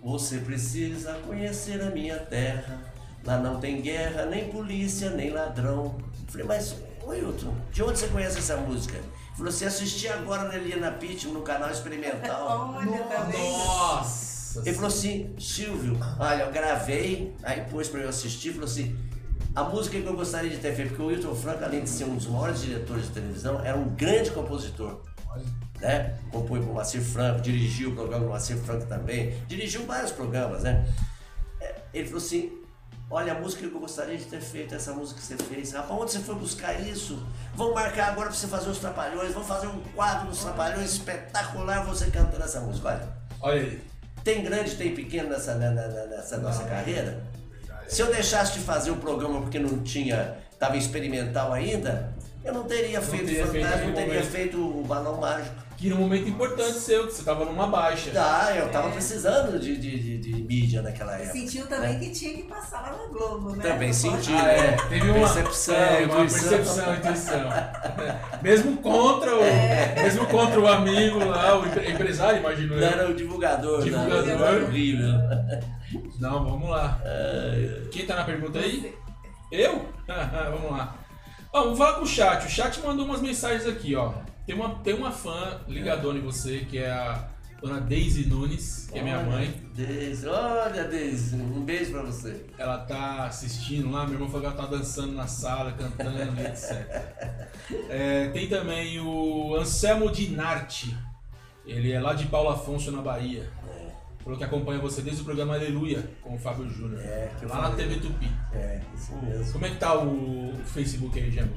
você 0.00 0.38
precisa 0.38 1.14
conhecer 1.26 1.82
a 1.82 1.90
minha 1.90 2.16
terra. 2.16 2.78
Lá 3.24 3.36
não 3.38 3.58
tem 3.58 3.82
guerra, 3.82 4.26
nem 4.26 4.48
polícia, 4.50 5.10
nem 5.10 5.30
ladrão. 5.30 5.96
Falei, 6.28 6.46
mas, 6.46 6.76
ô 7.04 7.12
Hilton, 7.12 7.54
de 7.72 7.82
onde 7.82 7.98
você 7.98 8.06
conhece 8.06 8.38
essa 8.38 8.56
música? 8.56 8.96
Ele 8.96 9.06
falou, 9.36 9.50
você 9.50 9.64
assistiu 9.64 10.12
agora 10.12 10.44
na 10.44 10.54
Eliana 10.54 10.92
Pittman 10.92 11.34
no 11.34 11.42
canal 11.42 11.70
experimental. 11.70 12.76
Olha, 12.78 13.02
tá 13.02 13.22
vendo? 13.24 13.38
Nossa. 14.54 14.68
Ele 14.68 14.74
falou 14.74 14.88
assim, 14.88 15.34
Silvio, 15.38 15.98
olha, 16.18 16.42
eu 16.44 16.52
gravei, 16.52 17.34
aí 17.42 17.60
pôs 17.70 17.88
pra 17.88 18.00
eu 18.00 18.08
assistir, 18.08 18.52
falou 18.52 18.64
assim, 18.64 18.98
a 19.54 19.64
música 19.64 20.00
que 20.00 20.06
eu 20.06 20.14
gostaria 20.14 20.50
de 20.50 20.58
ter 20.58 20.74
feito, 20.74 20.90
porque 20.90 21.02
o 21.02 21.06
Wilton 21.06 21.34
Franco, 21.34 21.64
além 21.64 21.82
de 21.82 21.90
ser 21.90 22.04
um 22.04 22.16
dos 22.16 22.26
maiores 22.26 22.60
diretores 22.60 23.06
de 23.06 23.10
televisão, 23.10 23.60
era 23.64 23.76
um 23.76 23.88
grande 23.90 24.30
compositor. 24.30 25.00
Né? 25.80 26.18
Compôs 26.32 26.60
para 26.60 26.70
o 26.70 26.74
Moacir 26.74 27.02
Franco, 27.02 27.40
dirigiu 27.40 27.90
o 27.90 27.94
programa 27.94 28.24
do 28.24 28.28
Moacir 28.30 28.56
Franco 28.58 28.86
também, 28.86 29.36
dirigiu 29.46 29.86
vários 29.86 30.10
programas, 30.10 30.62
né? 30.62 30.92
É, 31.60 31.74
Ele 31.94 32.06
falou 32.06 32.22
assim, 32.22 32.52
olha, 33.10 33.32
a 33.32 33.40
música 33.40 33.68
que 33.68 33.74
eu 33.74 33.80
gostaria 33.80 34.16
de 34.16 34.24
ter 34.24 34.40
feito, 34.40 34.74
essa 34.74 34.92
música 34.92 35.20
que 35.20 35.26
você 35.26 35.36
fez, 35.36 35.72
rapaz, 35.72 36.00
onde 36.00 36.12
você 36.12 36.18
foi 36.20 36.34
buscar 36.34 36.80
isso? 36.80 37.24
Vamos 37.54 37.74
marcar 37.74 38.08
agora 38.08 38.28
para 38.28 38.36
você 38.36 38.48
fazer 38.48 38.70
os 38.70 38.78
Trapalhões, 38.78 39.32
vamos 39.32 39.48
fazer 39.48 39.68
um 39.68 39.80
quadro 39.94 40.28
dos 40.28 40.42
Trapalhões 40.42 40.92
espetacular, 40.92 41.84
você 41.84 42.10
cantando 42.10 42.42
essa 42.42 42.60
música, 42.60 42.88
olha. 42.88 43.08
Olha 43.40 43.60
aí. 43.62 43.87
Tem 44.24 44.42
grande, 44.42 44.74
tem 44.76 44.94
pequeno 44.94 45.28
nessa, 45.30 45.54
na- 45.54 45.70
na- 45.70 45.88
na- 45.88 46.06
nessa 46.06 46.36
nossa 46.38 46.64
carreira. 46.64 47.22
Se 47.86 48.02
eu 48.02 48.06
deixasse 48.12 48.52
de 48.54 48.60
fazer 48.60 48.90
o 48.90 48.96
programa 48.96 49.40
porque 49.40 49.58
não 49.58 49.78
tinha, 49.78 50.36
estava 50.52 50.76
experimental 50.76 51.52
ainda, 51.52 52.12
eu 52.44 52.52
não 52.52 52.64
teria 52.64 53.00
feito 53.00 53.26
teria 53.26 53.46
feito 53.46 53.64
Fantasma, 53.64 53.86
não 53.86 53.94
teria 53.94 54.14
momento. 54.14 54.30
feito 54.30 54.58
o 54.58 54.84
Balão 54.84 55.20
Mágico. 55.20 55.54
Que 55.78 55.88
num 55.88 55.96
momento 55.96 56.28
importante 56.28 56.76
seu, 56.78 57.06
que 57.06 57.14
você 57.14 57.22
tava 57.22 57.44
numa 57.44 57.68
baixa. 57.68 58.10
Tá, 58.10 58.52
eu 58.56 58.68
tava 58.70 58.90
precisando 58.90 59.58
de, 59.60 59.76
de, 59.76 59.98
de, 59.98 60.18
de 60.18 60.37
mídia 60.68 60.82
naquela 60.82 61.14
época. 61.14 61.32
Sentiu 61.32 61.66
também 61.66 61.98
que 61.98 62.10
tinha 62.10 62.34
que 62.34 62.42
passar 62.42 62.82
lá 62.82 62.92
na 62.98 63.06
Globo, 63.06 63.56
né? 63.56 63.62
Também 63.62 63.88
Não 63.88 63.94
senti, 63.94 64.30
pode- 64.32 64.34
Ah, 64.34 64.48
é, 64.52 64.72
teve 64.88 65.10
uma 65.10 65.14
Percepção, 65.20 65.74
é, 65.74 65.98
uma 66.04 66.24
intuição. 66.24 66.48
percepção, 66.50 66.94
intuição. 66.94 67.48
mesmo 68.42 68.76
contra 68.78 69.34
o, 69.36 69.40
mesmo 70.02 70.26
contra 70.26 70.60
o 70.60 70.68
amigo 70.68 71.18
lá, 71.24 71.58
o 71.58 71.66
empre- 71.66 71.90
empresário, 71.90 72.40
imagino 72.40 72.76
Não 72.76 72.82
eu. 72.82 72.88
era 72.88 73.10
o 73.10 73.14
divulgador, 73.14 73.82
Divulgador. 73.82 74.26
Não, 74.26 74.46
era 74.46 74.64
horrível. 74.64 75.08
Não, 76.20 76.44
vamos 76.44 76.68
lá. 76.68 77.00
Quem 77.90 78.04
tá 78.06 78.16
na 78.16 78.24
pergunta 78.24 78.58
aí? 78.58 78.94
Eu? 79.50 79.86
vamos 80.06 80.70
lá. 80.70 80.94
Ó, 81.50 81.62
vamos 81.64 81.78
falar 81.78 81.94
com 81.94 82.02
o 82.02 82.06
chat. 82.06 82.44
O 82.46 82.50
chat 82.50 82.78
mandou 82.80 83.06
umas 83.06 83.22
mensagens 83.22 83.66
aqui, 83.66 83.96
ó. 83.96 84.12
Tem 84.46 84.54
uma, 84.54 84.74
tem 84.76 84.92
uma 84.94 85.10
fã 85.10 85.60
ligadona 85.66 86.18
em 86.18 86.22
você, 86.22 86.58
que 86.70 86.78
é 86.78 86.90
a 86.90 87.24
dona 87.60 87.80
Daisy 87.80 88.26
Nunes, 88.26 88.88
que 88.90 88.98
é 88.98 89.02
minha 89.02 89.18
Olha, 89.18 89.26
mãe. 89.30 89.62
Deise, 89.74 90.26
olha, 90.26 90.84
Deise, 90.84 91.36
um 91.36 91.64
beijo 91.64 91.92
pra 91.92 92.02
você. 92.02 92.44
Ela 92.56 92.78
tá 92.78 93.26
assistindo 93.26 93.90
lá, 93.90 94.04
meu 94.04 94.14
irmão 94.14 94.28
falou 94.28 94.42
que 94.42 94.46
ela 94.46 94.56
tá 94.56 94.76
dançando 94.76 95.12
na 95.12 95.26
sala, 95.26 95.72
cantando, 95.72 96.40
etc. 96.40 97.48
É, 97.90 98.28
tem 98.28 98.48
também 98.48 98.98
o 98.98 99.54
Anselmo 99.56 100.10
Dinarte. 100.10 100.96
Ele 101.66 101.92
é 101.92 102.00
lá 102.00 102.14
de 102.14 102.24
Paulo 102.26 102.48
Afonso, 102.48 102.90
na 102.90 103.02
Bahia. 103.02 103.50
Falou 104.24 104.38
que 104.38 104.44
acompanha 104.44 104.80
você 104.80 105.02
desde 105.02 105.20
o 105.20 105.24
programa 105.24 105.54
Aleluia 105.54 106.08
com 106.22 106.34
o 106.34 106.38
Fábio 106.38 106.68
Júnior. 106.70 106.98
É, 107.00 107.30
que 107.38 107.44
lá 107.44 107.56
na 107.62 107.70
falei. 107.70 107.88
TV 107.88 108.00
Tupi. 108.00 108.30
É, 108.54 108.80
isso 108.94 109.14
mesmo. 109.16 109.52
Como 109.52 109.66
é 109.66 109.70
que 109.70 109.76
tá 109.76 109.98
o 109.98 110.54
Facebook 110.64 111.18
aí, 111.20 111.30
Gemo? 111.30 111.54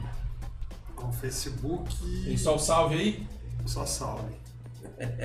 Com 0.95 1.07
o 1.07 1.13
Facebook, 1.13 1.95
Tem 2.25 2.35
só 2.37 2.55
o 2.55 2.59
salve 2.59 2.95
aí? 2.95 3.27
só 3.65 3.85
salve. 3.85 4.33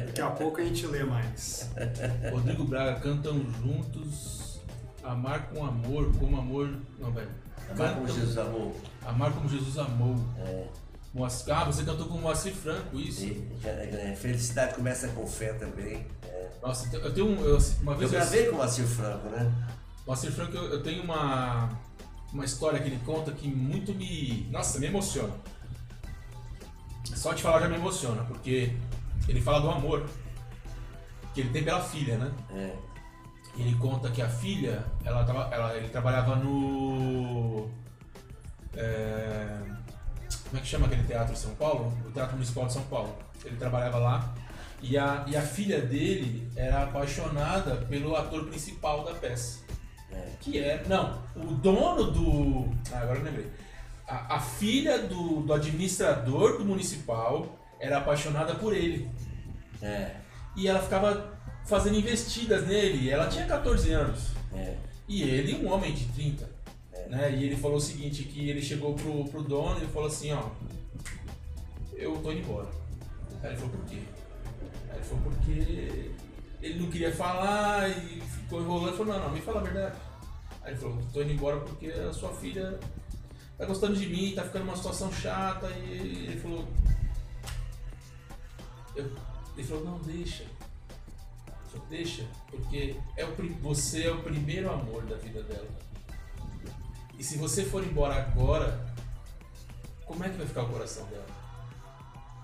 Daqui 0.06 0.20
a 0.20 0.30
pouco 0.30 0.60
a 0.60 0.64
gente 0.64 0.86
lê 0.86 1.04
mais. 1.04 1.70
Rodrigo 2.32 2.64
Braga, 2.64 3.00
cantam 3.00 3.38
juntos. 3.62 4.60
Amar 5.02 5.48
com 5.48 5.64
amor, 5.64 6.12
como 6.18 6.36
amor. 6.38 6.68
Não, 6.98 7.12
velho. 7.12 7.30
Amar 7.70 7.94
como 7.94 8.08
Jesus 8.08 8.38
amou. 8.38 8.80
Amar 9.04 9.32
como 9.32 9.48
Jesus 9.48 9.78
amou. 9.78 10.16
É. 10.38 10.66
Moacir- 11.14 11.52
Ah, 11.54 11.64
você 11.64 11.82
cantou 11.84 12.06
com 12.08 12.14
o 12.14 12.20
Moacir 12.20 12.52
Franco, 12.54 12.98
isso. 12.98 13.24
E, 13.24 13.48
é, 13.64 14.10
é, 14.12 14.16
felicidade 14.16 14.74
começa 14.74 15.08
com 15.08 15.26
fé 15.26 15.52
também. 15.54 16.06
É. 16.24 16.50
Nossa, 16.62 16.94
eu 16.96 17.12
tenho 17.14 17.26
um. 17.28 17.40
eu- 17.44 17.58
uma 17.82 17.92
Eu 17.92 17.98
vez 17.98 18.12
eu, 18.12 18.18
gravei 18.18 18.46
com 18.46 18.52
o 18.52 18.56
Moacir 18.58 18.86
Franco, 18.86 19.28
né? 19.28 19.52
Moacir 20.06 20.32
Franco, 20.32 20.56
eu, 20.56 20.64
eu 20.72 20.82
tenho 20.82 21.02
uma. 21.02 21.70
Uma 22.32 22.44
história 22.44 22.78
que 22.80 22.88
ele 22.88 23.00
conta 23.06 23.30
que 23.32 23.48
muito 23.48 23.94
me. 23.94 24.46
Nossa, 24.50 24.78
me 24.78 24.86
emociona. 24.86 25.32
Só 27.14 27.32
de 27.32 27.42
falar 27.42 27.60
já 27.60 27.68
me 27.68 27.76
emociona, 27.76 28.24
porque 28.24 28.74
ele 29.28 29.40
fala 29.40 29.60
do 29.60 29.70
amor 29.70 30.06
que 31.34 31.42
ele 31.42 31.50
tem 31.50 31.62
pela 31.62 31.82
filha, 31.82 32.16
né? 32.16 32.32
É. 32.50 32.76
Ele 33.58 33.74
conta 33.76 34.10
que 34.10 34.22
a 34.22 34.28
filha, 34.28 34.84
ela 35.04 35.20
ela, 35.52 35.76
ele 35.76 35.88
trabalhava 35.88 36.36
no. 36.36 37.68
é, 38.74 39.58
como 40.46 40.58
é 40.58 40.60
que 40.60 40.66
chama 40.66 40.86
aquele 40.86 41.02
teatro 41.04 41.32
em 41.32 41.36
São 41.36 41.54
Paulo? 41.54 41.92
O 42.06 42.10
Teatro 42.10 42.34
Municipal 42.34 42.66
de 42.66 42.72
São 42.72 42.82
Paulo. 42.84 43.14
Ele 43.44 43.56
trabalhava 43.56 43.98
lá. 43.98 44.34
E 44.80 44.96
a, 44.96 45.24
e 45.26 45.36
a 45.36 45.42
filha 45.42 45.80
dele 45.80 46.50
era 46.54 46.84
apaixonada 46.84 47.76
pelo 47.88 48.14
ator 48.14 48.44
principal 48.44 49.04
da 49.04 49.14
peça. 49.14 49.60
É. 50.10 50.32
Que 50.40 50.58
é. 50.58 50.84
Não, 50.88 51.22
o 51.34 51.52
dono 51.52 52.10
do. 52.10 52.70
Ah, 52.92 53.00
agora 53.00 53.18
eu 53.18 53.24
lembrei. 53.24 53.50
A, 54.06 54.36
a 54.36 54.40
filha 54.40 54.98
do, 55.00 55.40
do 55.40 55.52
administrador 55.52 56.58
do 56.58 56.64
municipal 56.64 57.58
era 57.78 57.98
apaixonada 57.98 58.54
por 58.54 58.74
ele. 58.74 59.08
É, 59.82 60.16
E 60.56 60.66
ela 60.68 60.80
ficava 60.80 61.38
fazendo 61.66 61.96
investidas 61.96 62.66
nele. 62.66 63.10
Ela 63.10 63.28
tinha 63.28 63.46
14 63.46 63.92
anos. 63.92 64.30
é. 64.54 64.76
E 65.08 65.22
ele, 65.22 65.64
um 65.64 65.72
homem 65.72 65.94
de 65.94 66.04
30. 66.06 66.48
Né? 67.08 67.36
E 67.36 67.44
ele 67.44 67.56
falou 67.56 67.76
o 67.76 67.80
seguinte, 67.80 68.24
que 68.24 68.50
ele 68.50 68.60
chegou 68.60 68.94
pro, 68.94 69.24
pro 69.26 69.42
dono 69.42 69.82
e 69.82 69.86
falou 69.86 70.08
assim, 70.08 70.32
ó. 70.32 70.48
Eu 71.94 72.16
tô 72.16 72.32
indo 72.32 72.40
embora. 72.40 72.68
Aí 73.42 73.50
ele 73.50 73.56
falou, 73.56 73.70
por 73.70 73.84
quê? 73.84 74.02
Aí 74.90 74.96
ele 74.96 75.04
falou, 75.04 75.22
porque 75.24 76.10
ele 76.60 76.80
não 76.80 76.90
queria 76.90 77.12
falar 77.12 77.88
e 77.88 78.20
ficou 78.20 78.60
enrolando. 78.60 78.88
Ele 78.88 78.96
falou, 78.96 79.14
não, 79.14 79.24
não, 79.24 79.32
me 79.32 79.40
fala 79.40 79.60
a 79.60 79.62
verdade. 79.62 79.96
Aí 80.62 80.72
ele 80.72 80.80
falou, 80.80 80.98
tô 81.12 81.22
indo 81.22 81.32
embora 81.32 81.60
porque 81.60 81.86
a 81.86 82.12
sua 82.12 82.30
filha 82.34 82.78
tá 83.56 83.64
gostando 83.64 83.94
de 83.94 84.08
mim, 84.08 84.32
tá 84.34 84.42
ficando 84.42 84.64
numa 84.64 84.76
situação 84.76 85.12
chata. 85.12 85.70
E 85.70 86.26
ele 86.28 86.40
falou... 86.40 86.66
eu- 88.96 89.12
ele 89.56 89.66
falou, 89.66 89.84
não, 89.84 89.98
deixa. 90.00 90.44
Deixa, 91.90 92.24
porque 92.50 92.96
é 93.16 93.24
o, 93.24 93.34
você 93.60 94.04
é 94.04 94.10
o 94.10 94.22
primeiro 94.22 94.72
amor 94.72 95.02
da 95.04 95.16
vida 95.16 95.42
dela. 95.42 95.68
E 97.18 97.22
se 97.22 97.36
você 97.36 97.64
for 97.64 97.84
embora 97.84 98.14
agora, 98.14 98.84
como 100.06 100.24
é 100.24 100.28
que 100.30 100.36
vai 100.38 100.46
ficar 100.46 100.62
o 100.62 100.68
coração 100.70 101.04
dela? 101.06 101.26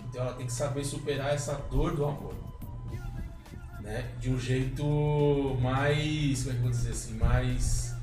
Então 0.05 0.21
ela 0.23 0.35
tem 0.35 0.47
que 0.47 0.53
saber 0.53 0.85
superar 0.85 1.35
essa 1.35 1.55
dor 1.55 1.97
do 1.97 2.05
amor. 2.05 2.35
Né? 3.81 4.13
De 4.21 4.31
um 4.31 4.39
jeito 4.39 4.85
mais. 5.61 6.45
Como 6.45 6.51
é 6.51 6.53
que 6.53 6.59
eu 6.59 6.63
vou 6.63 6.71
dizer 6.71 6.91
assim? 6.91 7.15
Mais. 7.15 7.97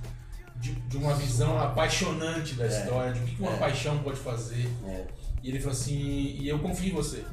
De, 0.58 0.74
de 0.74 0.98
uma 0.98 1.14
visão 1.14 1.58
apaixonante 1.58 2.56
da 2.56 2.68
história, 2.68 3.14
de 3.14 3.20
o 3.20 3.24
que 3.26 3.36
que 3.36 3.42
uma 3.42 3.54
É. 3.54 3.58
paixão 3.60 4.00
pode 4.00 4.20
fazer. 4.20 4.68
é. 4.86 5.08
E 5.42 5.50
ele 5.50 5.60
falou 5.60 5.72
assim: 5.74 5.96
e 5.98 6.50
eu 6.50 6.60
confio 6.60 6.90
em 6.90 6.96
você. 6.96 7.24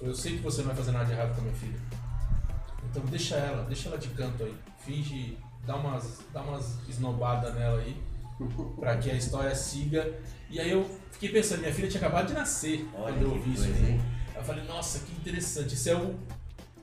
Eu 0.00 0.14
sei 0.14 0.36
que 0.36 0.42
você 0.42 0.58
não 0.60 0.68
vai 0.68 0.76
fazer 0.76 0.92
nada 0.92 1.04
de 1.06 1.12
errado 1.12 1.34
com 1.34 1.40
a 1.40 1.44
minha 1.44 1.56
filha. 1.56 1.78
Então 2.90 3.02
deixa 3.06 3.36
ela, 3.36 3.64
deixa 3.64 3.88
ela 3.88 3.98
de 3.98 4.08
canto 4.08 4.42
aí. 4.44 4.54
Finge, 4.78 5.36
dá 5.66 5.76
umas, 5.76 6.20
dá 6.32 6.40
umas 6.42 6.76
esnobadas 6.88 7.54
nela 7.54 7.80
aí, 7.80 7.96
pra 8.78 8.96
que 8.96 9.10
a 9.10 9.14
história 9.14 9.54
siga. 9.54 10.12
E 10.50 10.58
aí 10.60 10.70
eu 10.70 10.88
fiquei 11.12 11.28
pensando: 11.30 11.60
minha 11.60 11.74
filha 11.74 11.88
tinha 11.88 12.00
acabado 12.00 12.28
de 12.28 12.34
nascer 12.34 12.88
Olha 12.94 13.12
quando 13.12 13.22
eu 13.22 13.30
ouvi 13.32 13.52
isso 13.54 13.64
aí. 13.64 14.00
eu 14.34 14.42
falei: 14.42 14.64
nossa, 14.64 15.00
que 15.00 15.12
interessante. 15.12 15.74
Isso 15.74 15.90
é 15.90 15.96
o, 15.96 16.14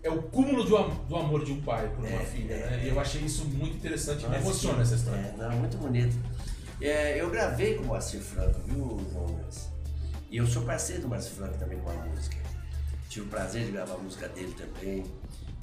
é 0.04 0.10
o 0.10 0.22
cúmulo 0.24 0.64
do, 0.64 0.78
do 1.08 1.16
amor 1.16 1.44
de 1.46 1.52
um 1.54 1.62
pai 1.62 1.88
por 1.96 2.06
uma 2.06 2.22
É, 2.22 2.26
filha, 2.26 2.54
é, 2.54 2.70
né? 2.78 2.82
E 2.86 2.90
eu 2.90 3.00
achei 3.00 3.22
isso 3.22 3.46
muito 3.46 3.78
interessante, 3.78 4.24
me 4.24 4.30
Nossa, 4.30 4.42
emociona 4.42 4.76
que- 4.76 4.82
essa 4.84 4.96
história. 4.96 5.20
É, 5.20 5.36
não, 5.38 5.52
muito 5.58 5.78
bonito. 5.78 6.16
É, 6.82 7.20
eu 7.20 7.30
gravei 7.32 7.76
com 7.76 7.84
o 7.84 7.88
Moacir 7.88 8.20
Franco, 8.22 8.60
viu, 8.66 9.00
João? 9.12 9.40
E 10.30 10.38
eu 10.38 10.46
sou 10.46 10.64
parceiro 10.64 11.04
do 11.04 11.08
Moacir 11.08 11.32
Franco 11.32 11.58
também 11.58 11.80
com 11.80 11.90
a 11.90 11.94
música. 11.94 12.36
Tive 13.10 13.26
o 13.26 13.30
prazer 13.30 13.66
de 13.66 13.72
gravar 13.72 13.98
música 13.98 14.28
dele 14.28 14.54
também. 14.54 15.06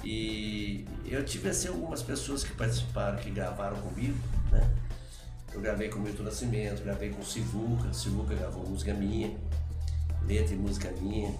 E 0.03 0.85
eu 1.05 1.23
tive 1.23 1.49
assim 1.49 1.69
algumas 1.69 2.01
pessoas 2.01 2.43
que 2.43 2.53
participaram, 2.53 3.17
que 3.17 3.29
gravaram 3.29 3.77
comigo, 3.77 4.17
né? 4.51 4.69
Eu 5.53 5.61
gravei 5.61 5.87
com 5.87 5.99
o 5.99 6.01
Milton 6.01 6.23
Nascimento, 6.23 6.83
gravei 6.83 7.09
com 7.11 7.21
o 7.21 7.25
Sivuca, 7.25 7.87
o 7.87 7.93
Sivuca 7.93 8.35
gravou 8.35 8.67
música 8.67 8.93
minha, 8.93 9.31
letra 10.25 10.55
e 10.55 10.57
música 10.57 10.91
minha. 10.99 11.33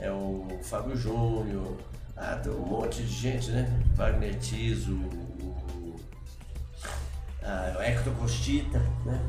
É 0.00 0.10
o 0.10 0.58
Fábio 0.62 0.96
Júnior, 0.96 1.78
ah, 2.16 2.36
tem 2.36 2.52
um 2.52 2.66
monte 2.66 3.02
de 3.02 3.12
gente, 3.12 3.50
né? 3.50 3.82
Wagner 3.94 4.38
Tiso, 4.38 4.94
o 4.94 5.96
ah, 7.42 7.76
o 7.78 7.82
Hector 7.82 8.12
Costita, 8.14 8.78
né? 9.04 9.20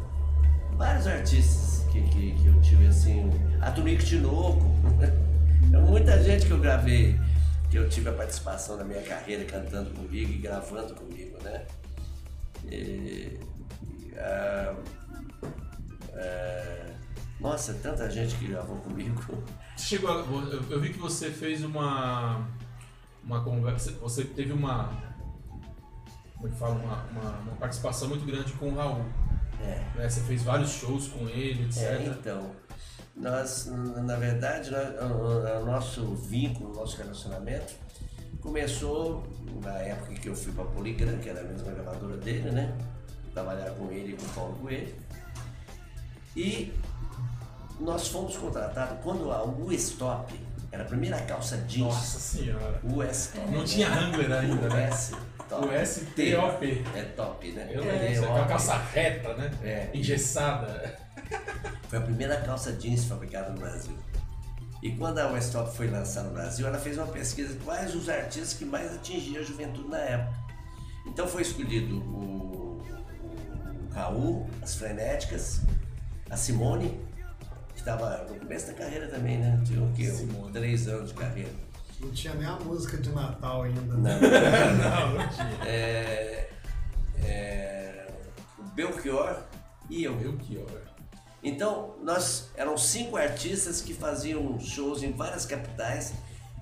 Vários 0.75 1.07
artistas 1.07 1.85
que, 1.91 2.01
que, 2.01 2.31
que 2.33 2.47
eu 2.47 2.61
tive 2.61 2.87
assim, 2.87 3.29
a 3.61 3.71
Tunico 3.71 4.03
Tinoco, 4.03 4.65
é 5.71 5.77
muita 5.77 6.21
gente 6.23 6.45
que 6.45 6.51
eu 6.51 6.59
gravei, 6.59 7.19
que 7.69 7.77
eu 7.77 7.87
tive 7.89 8.09
a 8.09 8.13
participação 8.13 8.77
na 8.77 8.83
minha 8.83 9.01
carreira 9.01 9.45
cantando 9.45 9.91
comigo 9.91 10.31
e 10.31 10.37
gravando 10.37 10.93
comigo, 10.95 11.37
né? 11.43 11.65
E, 12.71 13.39
ah, 14.17 14.75
ah, 16.15 16.93
nossa, 17.39 17.73
tanta 17.75 18.09
gente 18.09 18.35
que 18.35 18.47
gravou 18.47 18.77
comigo. 18.77 19.21
Chegou 19.77 20.11
a- 20.11 20.19
eu, 20.51 20.63
eu 20.69 20.79
vi 20.79 20.89
que 20.93 20.99
você 20.99 21.29
fez 21.31 21.63
uma 21.63 22.47
uma 23.23 23.41
conversa, 23.43 23.91
você 24.01 24.23
teve 24.25 24.51
uma 24.51 24.89
como 26.35 26.47
é 26.47 26.51
que 26.51 26.57
fala, 26.57 26.75
uma, 26.75 27.03
uma, 27.05 27.29
uma 27.39 27.55
participação 27.55 28.09
muito 28.09 28.25
grande 28.25 28.51
com 28.53 28.69
o 28.69 28.75
Raul. 28.75 29.05
É. 29.61 29.81
né? 29.97 30.09
Você 30.09 30.19
fez 30.21 30.43
vários 30.43 30.71
shows 30.71 31.07
com 31.07 31.27
ele, 31.29 31.63
etc. 31.65 31.83
É, 31.83 32.05
então, 32.19 32.51
nós, 33.15 33.67
na 33.67 34.15
verdade, 34.15 34.71
nós- 34.71 35.61
o, 35.61 35.65
nosso 35.65 36.15
vínculo, 36.15 36.71
o 36.71 36.75
nosso 36.75 36.97
relacionamento 36.97 37.73
começou 38.41 39.23
na 39.63 39.73
época 39.79 40.13
que 40.15 40.27
eu 40.27 40.35
fui 40.35 40.51
para 40.51 40.63
a 40.63 40.67
Poligram, 40.67 41.17
que 41.19 41.29
era 41.29 41.41
a 41.41 41.43
mesma 41.43 41.71
gravadora 41.71 42.17
dele, 42.17 42.51
né? 42.51 42.75
Trabalhar 43.33 43.71
com 43.71 43.91
ele 43.91 44.13
e 44.13 44.17
com 44.17 44.25
o 44.25 44.29
Paulo 44.29 44.55
Coelho. 44.61 44.93
E 46.35 46.73
nós 47.79 48.07
fomos 48.07 48.35
contratados 48.37 48.97
quando 49.03 49.31
a 49.31 49.43
U-Stop, 49.43 50.33
era 50.71 50.83
a 50.83 50.85
primeira 50.87 51.19
calça 51.21 51.57
jeans, 51.67 51.85
Nossa 51.93 52.19
senhora. 52.19 52.79
U-Stop. 52.83 53.47
Não 53.51 53.63
tinha 53.63 53.89
Wrangler 53.89 54.31
ainda, 54.31 54.69
né? 54.69 54.89
U-S-Top. 54.89 55.67
O 55.67 55.85
STOP. 55.85 56.83
É 56.95 57.03
top, 57.15 57.51
né? 57.51 57.69
Eu 57.71 57.83
É, 57.83 57.91
lembro, 58.09 58.23
aquela 58.23 58.37
top. 58.39 58.49
calça 58.49 58.77
reta, 58.77 59.33
né? 59.35 59.51
É. 59.63 59.89
Engessada. 59.93 61.02
Foi 61.87 61.99
a 61.99 62.01
primeira 62.01 62.41
calça 62.41 62.71
jeans 62.73 63.05
fabricada 63.05 63.51
no 63.51 63.59
Brasil. 63.59 63.95
E 64.81 64.91
quando 64.91 65.19
a 65.19 65.31
Westop 65.31 65.75
foi 65.75 65.89
lançada 65.89 66.27
no 66.27 66.33
Brasil, 66.33 66.67
ela 66.67 66.77
fez 66.77 66.97
uma 66.97 67.07
pesquisa 67.07 67.53
de 67.53 67.59
quais 67.63 67.95
os 67.95 68.09
artistas 68.09 68.53
que 68.53 68.65
mais 68.65 68.93
atingiam 68.93 69.41
a 69.41 69.45
juventude 69.45 69.87
na 69.87 69.97
época. 69.97 70.37
Então 71.05 71.27
foi 71.27 71.41
escolhido 71.41 71.99
o, 71.99 72.81
o 72.81 73.93
Raul, 73.93 74.49
as 74.61 74.75
Frenéticas, 74.75 75.61
a 76.29 76.35
Simone, 76.35 76.99
que 77.73 77.79
estava 77.79 78.25
no 78.29 78.35
começo 78.35 78.67
da 78.67 78.73
carreira 78.73 79.07
também, 79.07 79.37
né? 79.37 79.61
Tinha 79.65 79.81
o 79.81 79.93
quê? 79.93 80.09
Simone. 80.09 80.51
Três 80.51 80.87
anos 80.87 81.09
de 81.09 81.15
carreira. 81.15 81.51
Não 81.99 82.11
tinha 82.11 82.33
nem 82.33 82.45
a 82.45 82.55
música 82.57 82.97
de 82.97 83.09
Natal 83.09 83.63
ainda. 83.63 83.81
Não. 83.81 84.01
né? 84.01 84.19
Não, 84.19 85.13
não 85.17 85.29
tinha. 85.29 85.65
É, 85.65 86.49
é, 87.23 88.07
o 88.59 88.63
Belchior 88.63 89.41
e 89.89 90.03
eu. 90.03 90.13
Hora. 90.13 90.92
Então, 91.43 91.95
nós 92.01 92.49
eram 92.55 92.77
cinco 92.77 93.17
artistas 93.17 93.81
que 93.81 93.93
faziam 93.93 94.57
shows 94.59 95.03
em 95.03 95.11
várias 95.11 95.45
capitais, 95.45 96.13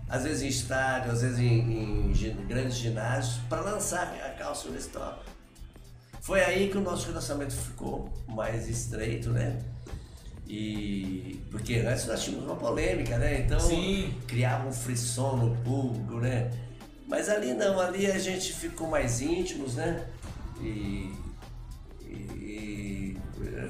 às 0.09 0.23
vezes 0.23 0.41
em 0.41 0.47
estádio, 0.47 1.11
às 1.11 1.21
vezes 1.21 1.39
em, 1.39 2.11
em 2.11 2.47
grandes 2.47 2.77
ginásios, 2.77 3.37
para 3.47 3.61
lançar 3.61 4.07
a 4.25 4.29
calça 4.31 4.67
Stop. 4.69 5.23
Foi 6.19 6.41
aí 6.43 6.69
que 6.69 6.77
o 6.77 6.81
nosso 6.81 7.07
relacionamento 7.07 7.55
ficou 7.55 8.11
mais 8.27 8.67
estreito, 8.67 9.29
né? 9.29 9.59
E 10.47 11.39
porque 11.49 11.75
antes 11.75 12.05
nós 12.07 12.23
tínhamos 12.23 12.45
uma 12.45 12.55
polêmica, 12.55 13.17
né? 13.17 13.41
Então 13.41 13.59
Sim. 13.59 14.13
criava 14.27 14.67
um 14.67 14.71
frisson 14.71 15.37
no 15.37 15.55
público, 15.57 16.15
né? 16.15 16.51
Mas 17.07 17.29
ali 17.29 17.53
não, 17.53 17.79
ali 17.79 18.09
a 18.09 18.19
gente 18.19 18.53
ficou 18.53 18.87
mais 18.87 19.21
íntimos, 19.21 19.75
né? 19.75 20.05
E, 20.61 21.13
e, 22.11 23.17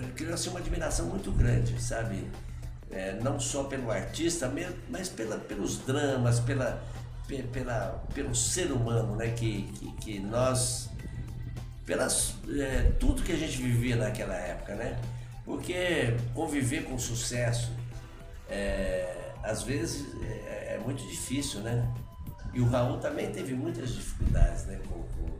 e 0.05 0.11
criou-se 0.15 0.49
uma 0.49 0.59
admiração 0.59 1.05
muito 1.07 1.31
grande, 1.31 1.81
sabe? 1.81 2.27
É, 2.89 3.13
não 3.21 3.39
só 3.39 3.63
pelo 3.65 3.89
artista, 3.89 4.51
mas 4.89 5.07
pela, 5.07 5.37
pelos 5.37 5.77
dramas, 5.79 6.39
pela, 6.41 6.83
pe- 7.27 7.43
pela, 7.43 8.03
pelo 8.13 8.35
ser 8.35 8.71
humano, 8.71 9.15
né? 9.15 9.29
Que, 9.29 9.63
que, 9.73 9.91
que 9.93 10.19
nós 10.19 10.89
pelas 11.85 12.35
é, 12.49 12.91
tudo 12.99 13.23
que 13.23 13.31
a 13.31 13.37
gente 13.37 13.61
vivia 13.61 13.95
naquela 13.95 14.35
época, 14.35 14.75
né? 14.75 14.99
Porque 15.45 16.15
conviver 16.33 16.83
com 16.83 16.97
sucesso 16.99 17.71
é, 18.49 19.31
às 19.43 19.63
vezes 19.63 20.05
é, 20.23 20.75
é 20.75 20.81
muito 20.83 21.01
difícil, 21.07 21.61
né? 21.61 21.89
E 22.53 22.59
o 22.59 22.65
Raul 22.67 22.97
também 22.97 23.31
teve 23.31 23.53
muitas 23.53 23.93
dificuldades, 23.93 24.65
né? 24.65 24.79
Com, 24.87 25.01
com, 25.03 25.39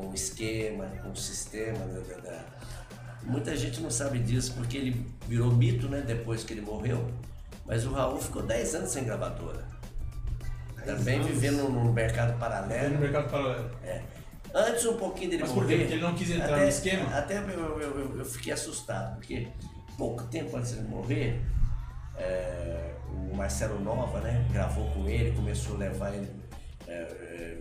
com 0.00 0.08
o 0.10 0.14
esquema, 0.14 0.86
com 1.02 1.10
o 1.10 1.16
sistema. 1.16 1.78
Da, 1.78 2.00
da- 2.00 2.20
da- 2.30 2.44
Muita 3.22 3.56
gente 3.56 3.80
não 3.80 3.90
sabe 3.90 4.18
disso 4.18 4.52
porque 4.54 4.76
ele 4.76 5.06
virou 5.26 5.50
mito, 5.52 5.88
né? 5.88 6.02
Depois 6.06 6.44
que 6.44 6.52
ele 6.52 6.60
morreu. 6.60 7.10
Mas 7.64 7.86
o 7.86 7.92
Raul 7.92 8.20
ficou 8.20 8.42
10 8.42 8.74
anos 8.74 8.90
sem 8.90 9.04
gravadora. 9.04 9.64
Também 10.84 11.14
anos? 11.20 11.28
vivendo 11.28 11.68
num 11.70 11.90
mercado 11.92 12.38
paralelo. 12.38 12.94
no 12.94 13.00
mercado 13.00 13.30
paralelo. 13.30 13.70
É. 13.82 14.02
Antes 14.54 14.84
um 14.84 14.96
pouquinho 14.98 15.30
dele 15.30 15.42
Mas 15.42 15.52
por 15.52 15.62
morrer. 15.62 15.78
Porque 15.78 15.92
ele 15.94 16.02
não 16.02 16.14
quis 16.14 16.30
entrar 16.30 16.52
até, 16.54 16.62
no 16.62 16.68
esquema? 16.68 17.16
Até 17.18 17.38
eu, 17.38 17.48
eu, 17.80 17.98
eu- 18.00 18.18
eu 18.18 18.24
fiquei 18.26 18.52
assustado, 18.52 19.16
porque 19.16 19.48
pouco 19.96 20.22
tempo 20.24 20.54
antes 20.56 20.72
dele 20.72 20.86
morrer, 20.88 21.40
é, 22.16 22.92
o 23.10 23.34
Marcelo 23.34 23.80
Nova, 23.80 24.20
né, 24.20 24.46
gravou 24.52 24.90
com 24.90 25.08
ele, 25.08 25.32
começou 25.32 25.76
a 25.76 25.78
levar 25.78 26.12
ele 26.14 26.28
é, 26.86 26.92
é, 26.92 27.58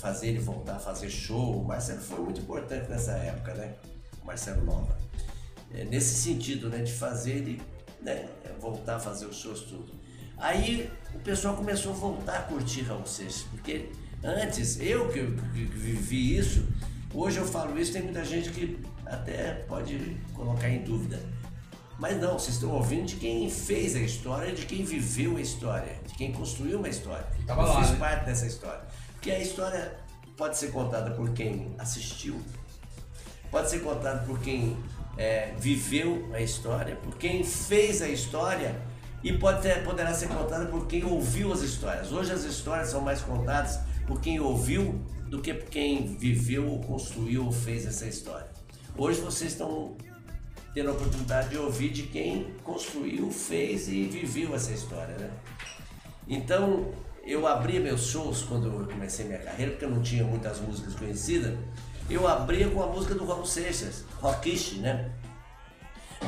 fazer 0.00 0.28
ele 0.28 0.38
voltar 0.38 0.76
a 0.76 0.78
fazer 0.78 1.10
show. 1.10 1.60
O 1.60 1.64
Marcelo 1.64 2.00
foi 2.00 2.20
muito 2.20 2.40
importante 2.40 2.88
nessa 2.88 3.12
época, 3.12 3.54
né? 3.54 3.74
O 4.22 4.26
Marcelo 4.26 4.64
Nova. 4.64 4.96
É, 5.72 5.84
nesse 5.84 6.14
sentido, 6.14 6.68
né? 6.68 6.78
De 6.78 6.92
fazer 6.92 7.32
ele 7.32 7.62
né, 8.02 8.28
voltar 8.60 8.96
a 8.96 9.00
fazer 9.00 9.26
os 9.26 9.36
shows 9.36 9.60
tudo. 9.62 9.92
Aí 10.36 10.90
o 11.14 11.18
pessoal 11.18 11.56
começou 11.56 11.92
a 11.92 11.96
voltar 11.96 12.38
a 12.38 12.42
curtir 12.42 12.82
Raul 12.82 13.06
Seixas, 13.06 13.42
porque 13.50 13.90
antes, 14.22 14.78
eu 14.80 15.08
que, 15.08 15.26
que, 15.26 15.66
que 15.66 15.78
vivi 15.78 16.38
isso, 16.38 16.64
hoje 17.12 17.38
eu 17.38 17.46
falo 17.46 17.78
isso, 17.78 17.92
tem 17.92 18.02
muita 18.02 18.24
gente 18.24 18.50
que 18.50 18.78
até 19.04 19.54
pode 19.68 20.16
colocar 20.34 20.68
em 20.68 20.82
dúvida. 20.82 21.20
Mas 21.98 22.20
não, 22.20 22.38
vocês 22.38 22.54
estão 22.54 22.70
ouvindo 22.70 23.06
de 23.06 23.16
quem 23.16 23.50
fez 23.50 23.96
a 23.96 24.00
história, 24.00 24.52
de 24.52 24.64
quem 24.66 24.84
viveu 24.84 25.36
a 25.36 25.40
história, 25.40 25.98
de 26.06 26.14
quem 26.14 26.30
construiu 26.32 26.78
uma 26.78 26.88
história. 26.88 27.26
Tava 27.44 27.62
eu 27.62 27.68
lá, 27.68 27.80
fiz 27.80 27.90
né? 27.90 27.98
parte 27.98 28.24
dessa 28.24 28.46
história. 28.46 28.82
Porque 29.18 29.32
a 29.32 29.40
história 29.40 29.96
pode 30.36 30.56
ser 30.56 30.70
contada 30.70 31.10
por 31.10 31.30
quem 31.30 31.74
assistiu, 31.76 32.40
pode 33.50 33.68
ser 33.68 33.80
contada 33.80 34.24
por 34.24 34.38
quem 34.38 34.76
é, 35.16 35.54
viveu 35.58 36.30
a 36.32 36.40
história, 36.40 36.94
por 36.94 37.16
quem 37.16 37.42
fez 37.42 38.00
a 38.00 38.08
história 38.08 38.80
e 39.24 39.32
pode 39.32 39.62
ter, 39.62 39.82
poderá 39.82 40.14
ser 40.14 40.28
contada 40.28 40.66
por 40.66 40.86
quem 40.86 41.04
ouviu 41.04 41.52
as 41.52 41.62
histórias. 41.62 42.12
Hoje 42.12 42.32
as 42.32 42.44
histórias 42.44 42.90
são 42.90 43.00
mais 43.00 43.20
contadas 43.20 43.80
por 44.06 44.20
quem 44.20 44.38
ouviu 44.38 45.04
do 45.26 45.42
que 45.42 45.52
por 45.52 45.68
quem 45.68 46.16
viveu, 46.16 46.68
ou 46.68 46.80
construiu 46.80 47.46
ou 47.46 47.50
fez 47.50 47.86
essa 47.86 48.06
história. 48.06 48.46
Hoje 48.96 49.20
vocês 49.20 49.50
estão 49.50 49.96
tendo 50.72 50.90
a 50.90 50.92
oportunidade 50.92 51.48
de 51.48 51.58
ouvir 51.58 51.88
de 51.88 52.04
quem 52.04 52.54
construiu, 52.62 53.32
fez 53.32 53.88
e 53.88 54.04
viveu 54.04 54.54
essa 54.54 54.70
história, 54.70 55.16
né? 55.18 55.30
Então, 56.28 56.92
eu 57.28 57.46
abria 57.46 57.78
meus 57.78 58.06
shows 58.06 58.42
quando 58.42 58.66
eu 58.68 58.86
comecei 58.86 59.26
minha 59.26 59.38
carreira, 59.38 59.72
porque 59.72 59.84
eu 59.84 59.90
não 59.90 60.00
tinha 60.00 60.24
muitas 60.24 60.58
músicas 60.60 60.94
conhecidas, 60.94 61.54
eu 62.08 62.26
abria 62.26 62.70
com 62.70 62.82
a 62.82 62.86
música 62.86 63.14
do 63.14 63.26
Raul 63.26 63.44
Seixas, 63.44 64.02
Rockish, 64.18 64.78
né? 64.78 65.10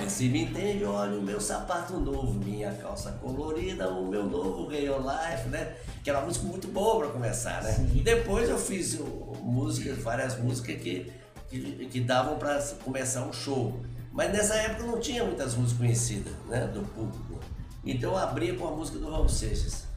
Se 0.09 0.29
me 0.29 0.43
entende, 0.43 0.85
olha 0.85 1.19
o 1.19 1.23
meu 1.23 1.41
sapato 1.41 1.99
novo, 1.99 2.35
minha 2.35 2.73
calça 2.75 3.13
colorida, 3.13 3.89
o 3.89 4.07
meu 4.07 4.25
novo 4.25 4.69
Real 4.69 5.01
Life, 5.01 5.49
né? 5.49 5.75
Que 6.05 6.11
era 6.11 6.19
uma 6.19 6.27
música 6.27 6.47
muito 6.47 6.69
boa 6.69 7.01
para 7.01 7.09
começar, 7.09 7.63
né? 7.63 7.73
Depois 8.05 8.49
eu 8.49 8.59
fiz 8.59 8.99
músicas, 9.41 9.99
várias 9.99 10.39
músicas 10.39 10.77
que, 10.77 11.11
que, 11.49 11.89
que 11.91 12.01
davam 12.01 12.39
para 12.39 12.61
começar 12.85 13.23
um 13.23 13.33
show. 13.33 13.81
Mas 14.13 14.31
nessa 14.33 14.55
época 14.55 14.85
não 14.85 15.01
tinha 15.01 15.25
muitas 15.25 15.55
músicas 15.55 15.79
conhecidas, 15.79 16.35
né? 16.47 16.67
Do 16.67 16.83
público. 16.83 17.41
Então 17.85 18.13
eu 18.13 18.19
abria 18.19 18.55
com 18.55 18.69
a 18.69 18.71
música 18.71 18.99
do 18.99 19.11
Raul 19.11 19.29
Seixas. 19.29 19.90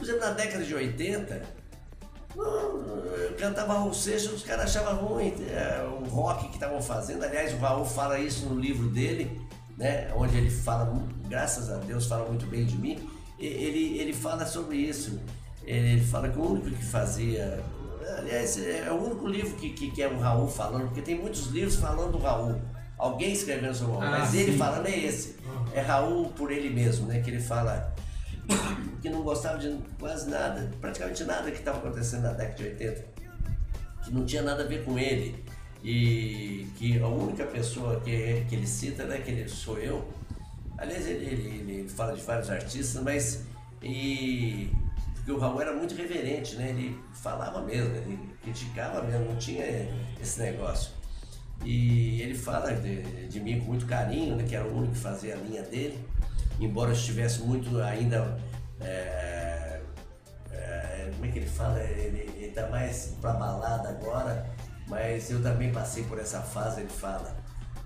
Por 0.00 0.04
exemplo, 0.08 0.20
na 0.26 0.30
década 0.30 0.64
de 0.64 0.74
80, 0.74 1.42
não, 2.34 2.44
eu 2.46 3.34
cantava 3.38 3.74
Raul 3.74 3.92
Seixas, 3.92 4.32
os 4.32 4.42
caras 4.42 4.64
achavam 4.64 5.04
ruim 5.04 5.34
é, 5.50 5.82
o 5.82 6.04
rock 6.08 6.48
que 6.48 6.54
estavam 6.54 6.80
fazendo. 6.80 7.22
Aliás, 7.22 7.52
o 7.52 7.58
Raul 7.58 7.84
fala 7.84 8.18
isso 8.18 8.46
no 8.46 8.58
livro 8.58 8.88
dele, 8.88 9.38
né, 9.76 10.10
onde 10.16 10.38
ele 10.38 10.48
fala, 10.48 10.90
graças 11.28 11.68
a 11.70 11.76
Deus, 11.76 12.06
fala 12.06 12.26
muito 12.26 12.46
bem 12.46 12.64
de 12.64 12.78
mim. 12.78 12.98
Ele, 13.38 13.98
ele 13.98 14.14
fala 14.14 14.46
sobre 14.46 14.78
isso. 14.78 15.20
Ele 15.64 16.00
fala 16.02 16.30
que 16.30 16.38
o 16.38 16.50
único 16.52 16.70
que 16.70 16.82
fazia. 16.84 17.62
Aliás, 18.16 18.58
é 18.58 18.90
o 18.90 18.94
único 19.04 19.26
livro 19.28 19.54
que, 19.56 19.68
que, 19.70 19.90
que 19.90 20.02
é 20.02 20.08
o 20.08 20.18
Raul 20.18 20.48
falando, 20.48 20.86
porque 20.86 21.02
tem 21.02 21.14
muitos 21.18 21.46
livros 21.48 21.76
falando 21.76 22.12
do 22.12 22.18
Raul. 22.18 22.58
Alguém 22.96 23.32
escrevendo 23.32 23.74
sobre 23.74 23.96
o 23.96 23.98
Raul, 23.98 24.14
Ah, 24.14 24.18
mas 24.20 24.34
ele 24.34 24.52
sim. 24.52 24.58
falando 24.58 24.86
é 24.86 24.98
esse. 24.98 25.36
É 25.74 25.80
Raul 25.82 26.30
por 26.30 26.50
ele 26.50 26.70
mesmo, 26.70 27.06
né? 27.06 27.20
Que 27.20 27.30
ele 27.30 27.40
fala 27.40 27.94
que 29.00 29.08
não 29.08 29.22
gostava 29.22 29.58
de 29.58 29.78
quase 29.98 30.28
nada, 30.28 30.70
praticamente 30.80 31.24
nada 31.24 31.50
que 31.50 31.58
estava 31.58 31.78
acontecendo 31.78 32.22
na 32.22 32.32
década 32.32 32.56
de 32.56 32.64
80, 32.64 33.04
que 34.04 34.10
não 34.12 34.24
tinha 34.24 34.42
nada 34.42 34.64
a 34.64 34.66
ver 34.66 34.84
com 34.84 34.98
ele. 34.98 35.42
E 35.82 36.66
que 36.76 36.98
a 37.00 37.08
única 37.08 37.44
pessoa 37.46 38.00
que, 38.00 38.44
que 38.48 38.54
ele 38.54 38.66
cita, 38.66 39.04
né, 39.04 39.18
que 39.18 39.30
ele 39.30 39.48
sou 39.48 39.78
eu. 39.78 40.06
Aliás, 40.76 41.06
ele, 41.06 41.24
ele, 41.24 41.72
ele 41.72 41.88
fala 41.88 42.14
de 42.14 42.20
vários 42.20 42.50
artistas, 42.50 43.02
mas. 43.02 43.44
E, 43.82 44.70
porque 45.14 45.32
o 45.32 45.38
Raul 45.38 45.60
era 45.60 45.72
muito 45.74 45.94
reverente, 45.94 46.56
né? 46.56 46.70
Ele 46.70 46.98
falava 47.14 47.62
mesmo, 47.62 47.94
ele 47.94 48.18
criticava 48.42 49.02
mesmo, 49.02 49.26
não 49.26 49.36
tinha 49.36 49.64
esse 50.20 50.40
negócio. 50.40 50.92
E 51.64 52.22
ele 52.22 52.34
fala 52.34 52.72
de, 52.72 53.28
de 53.28 53.40
mim 53.40 53.58
com 53.60 53.66
muito 53.66 53.86
carinho, 53.86 54.36
né, 54.36 54.44
que 54.48 54.54
era 54.54 54.66
o 54.66 54.76
único 54.76 54.94
que 54.94 55.00
fazia 55.00 55.34
a 55.34 55.36
linha 55.36 55.62
dele, 55.62 55.98
embora 56.60 56.90
eu 56.90 56.94
estivesse 56.94 57.40
muito 57.42 57.80
ainda. 57.80 58.38
é, 58.80 59.80
é, 60.52 61.10
como 61.14 61.26
é 61.26 61.28
que 61.28 61.38
ele 61.38 61.48
fala? 61.48 61.80
Ele, 61.80 62.32
ele 62.36 62.52
tá 62.52 62.66
mais 62.68 63.14
pra 63.20 63.32
balada 63.32 63.88
agora, 63.88 64.46
mas 64.86 65.30
eu 65.30 65.42
também 65.42 65.72
passei 65.72 66.04
por 66.04 66.18
essa 66.18 66.40
fase, 66.40 66.80
ele 66.80 66.90
fala. 66.90 67.36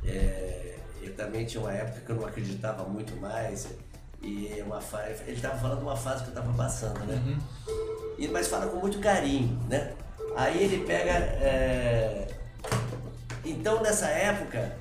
É, 0.04 0.76
eu 1.02 1.14
também 1.14 1.44
tinha 1.46 1.60
uma 1.62 1.72
época 1.72 2.00
que 2.00 2.10
eu 2.10 2.16
não 2.16 2.26
acreditava 2.26 2.84
muito 2.84 3.14
mais. 3.20 3.68
E 4.22 4.62
uma 4.64 4.80
fa... 4.80 5.06
ele 5.26 5.32
estava 5.36 5.58
falando 5.58 5.78
de 5.78 5.84
uma 5.84 5.96
fase 5.96 6.22
que 6.22 6.30
eu 6.30 6.34
estava 6.34 6.52
passando, 6.54 6.98
né? 7.00 7.38
E, 8.18 8.26
mas 8.28 8.48
fala 8.48 8.66
com 8.68 8.78
muito 8.78 8.98
carinho, 9.00 9.58
né? 9.68 9.92
Aí 10.36 10.62
ele 10.62 10.84
pega. 10.86 11.10
é, 11.12 12.26
Então 13.44 13.82
nessa 13.82 14.06
época, 14.08 14.72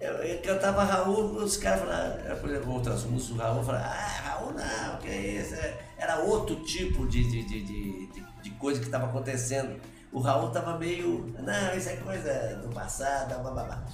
eu, 0.00 0.12
eu 0.14 0.42
cantava 0.42 0.82
Raul, 0.84 1.36
os 1.36 1.56
caras 1.56 1.80
falavam, 1.80 2.36
por 2.40 2.50
exemplo, 2.50 2.72
outras 2.72 3.04
músicas 3.04 3.36
do 3.36 3.42
Raul 3.42 3.62
falavam, 3.64 3.86
ah, 3.86 4.20
Raul 4.24 4.52
não, 4.52 4.96
que 4.98 5.08
é 5.08 5.20
isso? 5.42 5.54
Era 5.98 6.18
outro 6.20 6.56
tipo 6.64 7.06
de, 7.06 7.22
de, 7.24 7.42
de, 7.44 7.62
de- 8.06 8.30
de 8.42 8.50
coisa 8.52 8.80
que 8.80 8.86
estava 8.86 9.04
acontecendo. 9.06 9.78
O 10.10 10.18
Raul 10.18 10.48
estava 10.48 10.78
meio, 10.78 11.32
não, 11.38 11.74
isso 11.76 11.90
é 11.90 11.96
coisa 11.96 12.56
do 12.62 12.68
passado, 12.74 13.38
blá, 13.42 13.50
blá, 13.52 13.64
blá. 13.64 13.84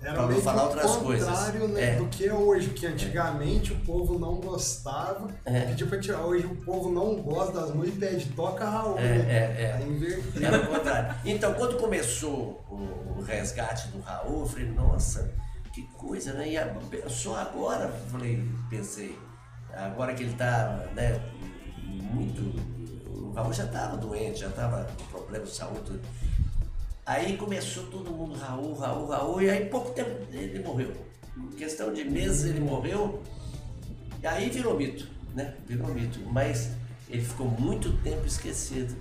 Era 0.00 0.14
Pra 0.14 0.26
não 0.26 0.40
falar 0.40 0.64
outras 0.64 0.96
coisas. 0.96 1.28
contrário 1.28 1.68
né, 1.68 1.94
É. 1.94 1.96
do 1.96 2.06
que 2.06 2.26
é 2.26 2.32
hoje, 2.34 2.70
que 2.70 2.86
antigamente 2.86 3.72
o 3.72 3.80
povo 3.80 4.18
não 4.18 4.36
gostava, 4.36 5.28
É. 5.44 5.60
pedia 5.62 5.86
pra 5.86 5.98
tirar. 6.00 6.20
Hoje 6.24 6.46
o 6.46 6.56
povo 6.64 6.90
não 6.90 7.16
gosta 7.22 7.60
das 7.60 7.74
músicas 7.74 7.96
e 7.96 8.00
pede, 8.00 8.26
toca 8.32 8.64
Raul, 8.68 8.98
É, 8.98 9.02
né? 9.02 9.18
é, 9.28 9.62
é. 9.62 10.44
Era 10.44 10.62
o 10.62 10.66
contrário. 10.68 11.14
Então, 11.24 11.54
quando 11.54 11.76
começou 11.78 12.64
o, 12.70 13.18
o 13.18 13.22
resgate 13.22 13.88
do 13.88 14.00
Raul, 14.00 14.40
eu 14.40 14.46
falei, 14.46 14.66
nossa, 14.70 15.32
que 15.72 15.82
coisa, 15.94 16.32
né? 16.34 16.48
E 16.48 17.10
só 17.10 17.36
agora, 17.36 17.88
falei, 18.10 18.42
pensei, 18.70 19.18
agora 19.72 20.14
que 20.14 20.22
ele 20.22 20.34
tá, 20.34 20.86
né, 20.94 21.20
muito. 21.84 22.40
O 23.08 23.32
Raul 23.34 23.52
já 23.52 23.64
estava 23.64 23.96
doente, 23.96 24.40
já 24.40 24.48
estava 24.48 24.86
com 24.96 25.04
problema 25.18 25.44
de 25.44 25.50
saúde. 25.54 26.00
Aí 27.06 27.36
começou 27.36 27.84
todo 27.84 28.10
mundo, 28.10 28.34
Raul, 28.36 28.74
Raul, 28.74 29.06
Raul, 29.08 29.42
e 29.42 29.48
aí 29.48 29.66
pouco 29.66 29.92
tempo 29.92 30.10
ele 30.32 30.58
morreu. 30.62 30.92
Em 31.36 31.56
questão 31.56 31.92
de 31.92 32.02
meses 32.04 32.44
ele 32.50 32.58
morreu, 32.60 33.22
e 34.22 34.26
aí 34.26 34.50
virou 34.50 34.76
mito, 34.76 35.06
né? 35.34 35.54
Virou 35.66 35.88
mito. 35.94 36.18
Mas 36.32 36.70
ele 37.08 37.22
ficou 37.22 37.46
muito 37.48 37.92
tempo 37.98 38.26
esquecido. 38.26 38.94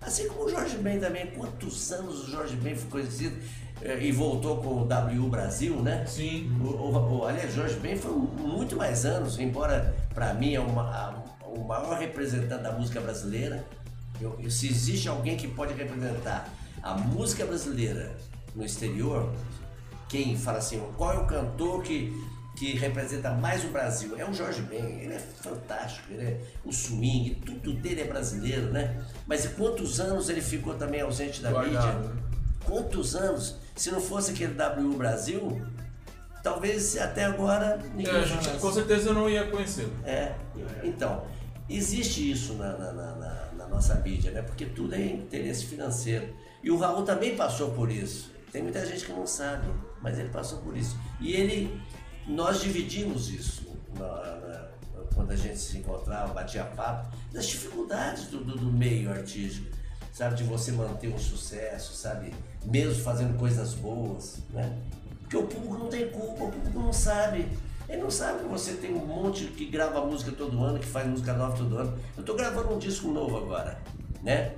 Assim 0.00 0.28
como 0.28 0.44
o 0.44 0.48
Jorge 0.50 0.76
Ben 0.76 1.00
também. 1.00 1.26
Quantos 1.28 1.90
anos 1.90 2.28
o 2.28 2.30
Jorge 2.30 2.54
Ben 2.56 2.76
ficou 2.76 3.00
esquecido 3.00 3.36
eh, 3.82 3.98
e 4.04 4.12
voltou 4.12 4.58
com 4.58 4.82
o 4.82 4.84
W 4.84 5.22
Brasil, 5.28 5.80
né? 5.82 6.04
Sim. 6.06 6.50
O, 6.60 6.66
o, 6.68 7.18
o, 7.20 7.24
aliás, 7.26 7.54
Jorge 7.54 7.76
Ben 7.80 7.96
foi 7.96 8.12
muito 8.12 8.76
mais 8.76 9.04
anos, 9.06 9.38
embora 9.38 9.96
para 10.14 10.34
mim 10.34 10.54
é 10.54 10.60
uma, 10.60 10.82
a- 10.82 11.24
o 11.46 11.64
maior 11.64 11.98
representante 11.98 12.62
da 12.62 12.72
música 12.72 13.00
brasileira. 13.00 13.64
Eu- 14.20 14.38
se 14.50 14.68
existe 14.68 15.08
alguém 15.08 15.36
que 15.36 15.48
pode 15.48 15.72
representar 15.74 16.52
a 16.88 16.94
música 16.96 17.44
brasileira 17.44 18.16
no 18.54 18.64
exterior, 18.64 19.30
quem 20.08 20.36
fala 20.38 20.58
assim, 20.58 20.80
qual 20.96 21.12
é 21.12 21.18
o 21.18 21.26
cantor 21.26 21.82
que, 21.82 22.12
que 22.56 22.72
representa 22.78 23.30
mais 23.30 23.62
o 23.64 23.68
Brasil? 23.68 24.16
É 24.18 24.28
o 24.28 24.32
Jorge 24.32 24.62
Ben, 24.62 25.00
ele 25.00 25.12
é 25.12 25.18
fantástico, 25.18 26.10
ele 26.10 26.22
é 26.24 26.40
o 26.64 26.72
swing, 26.72 27.34
tudo 27.44 27.74
dele 27.74 28.00
é 28.00 28.04
brasileiro, 28.04 28.72
né? 28.72 29.04
Mas 29.26 29.44
e 29.44 29.48
quantos 29.50 30.00
anos 30.00 30.30
ele 30.30 30.40
ficou 30.40 30.74
também 30.74 31.02
ausente 31.02 31.42
da 31.42 31.50
Guardado, 31.50 31.98
mídia? 31.98 32.14
né? 32.14 32.22
Quantos 32.64 33.14
anos? 33.14 33.56
Se 33.76 33.90
não 33.90 34.00
fosse 34.00 34.30
aquele 34.32 34.54
W 34.54 34.96
Brasil, 34.96 35.62
talvez 36.42 36.96
até 36.96 37.24
agora 37.24 37.78
ninguém 37.94 38.14
É, 38.14 38.24
gente, 38.24 38.48
com 38.58 38.72
certeza 38.72 39.10
eu 39.10 39.14
não 39.14 39.28
ia 39.28 39.46
conhecê-lo. 39.50 39.92
É, 40.04 40.34
então, 40.82 41.22
existe 41.68 42.30
isso 42.30 42.54
na, 42.54 42.72
na- 42.78 42.92
na- 42.92 43.14
na- 43.16 43.48
na 43.58 43.66
nossa 43.68 43.94
mídia, 43.96 44.30
né? 44.32 44.40
Porque 44.42 44.64
tudo 44.66 44.94
é 44.94 45.04
interesse 45.04 45.66
financeiro. 45.66 46.28
E 46.62 46.70
o 46.70 46.76
Raul 46.76 47.02
também 47.04 47.36
passou 47.36 47.70
por 47.70 47.90
isso. 47.90 48.32
Tem 48.52 48.62
muita 48.62 48.84
gente 48.84 49.04
que 49.04 49.12
não 49.12 49.26
sabe, 49.26 49.68
mas 50.00 50.18
ele 50.18 50.28
passou 50.30 50.58
por 50.60 50.76
isso. 50.76 50.96
E 51.20 51.32
ele, 51.32 51.80
nós 52.26 52.60
dividimos 52.60 53.28
isso 53.30 53.62
na- 53.98 54.06
na- 54.06 54.68
quando 55.14 55.30
a 55.32 55.36
gente 55.36 55.58
se 55.58 55.78
encontrava, 55.78 56.32
batia 56.32 56.64
papo, 56.64 57.14
das 57.32 57.46
dificuldades 57.46 58.26
do, 58.26 58.42
do- 58.42 58.56
do 58.56 58.72
meio 58.72 59.10
artístico, 59.10 59.66
sabe? 60.12 60.36
De 60.36 60.44
você 60.44 60.72
manter 60.72 61.08
um 61.08 61.18
sucesso, 61.18 61.94
sabe? 61.94 62.32
Mesmo 62.64 63.02
fazendo 63.02 63.36
coisas 63.38 63.74
boas, 63.74 64.38
né? 64.50 64.78
Porque 65.20 65.36
o 65.36 65.46
público 65.46 65.74
não 65.78 65.88
tem 65.88 66.08
culpa, 66.08 66.44
o 66.44 66.50
público 66.52 66.78
não 66.78 66.92
sabe. 66.92 67.46
Ele 67.88 68.02
não 68.02 68.10
sabe 68.10 68.40
que 68.40 68.44
você 68.48 68.74
tem 68.74 68.92
um 68.94 69.04
monte 69.06 69.44
que 69.46 69.66
grava 69.66 70.04
música 70.04 70.30
todo 70.32 70.62
ano, 70.62 70.78
que 70.78 70.86
faz 70.86 71.06
música 71.06 71.32
nova 71.34 71.56
todo 71.56 71.76
ano. 71.78 71.98
Eu 72.16 72.22
tô 72.22 72.34
gravando 72.34 72.74
um 72.74 72.78
disco 72.78 73.08
novo 73.08 73.36
agora, 73.38 73.78
né? 74.22 74.54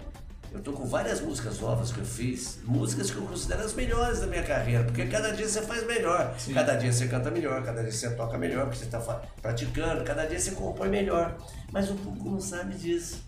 Eu 0.52 0.60
tô 0.60 0.72
com 0.72 0.84
várias 0.84 1.20
músicas 1.20 1.60
novas 1.60 1.92
que 1.92 1.98
eu 2.00 2.04
fiz, 2.04 2.58
músicas 2.64 3.10
que 3.10 3.16
eu 3.16 3.22
considero 3.22 3.62
as 3.62 3.72
melhores 3.72 4.18
da 4.20 4.26
minha 4.26 4.42
carreira, 4.42 4.82
porque 4.82 5.06
cada 5.06 5.30
dia 5.30 5.48
você 5.48 5.62
faz 5.62 5.86
melhor, 5.86 6.34
Sim. 6.38 6.52
cada 6.54 6.74
dia 6.74 6.92
você 6.92 7.06
canta 7.06 7.30
melhor, 7.30 7.62
cada 7.62 7.82
dia 7.82 7.92
você 7.92 8.10
toca 8.10 8.36
melhor, 8.36 8.64
porque 8.64 8.78
você 8.78 8.84
está 8.86 8.98
praticando, 9.40 10.02
cada 10.02 10.26
dia 10.26 10.40
você 10.40 10.50
compõe 10.50 10.88
melhor. 10.88 11.36
Mas 11.72 11.88
o 11.88 11.94
público 11.94 12.30
não 12.30 12.40
sabe 12.40 12.74
disso, 12.74 13.22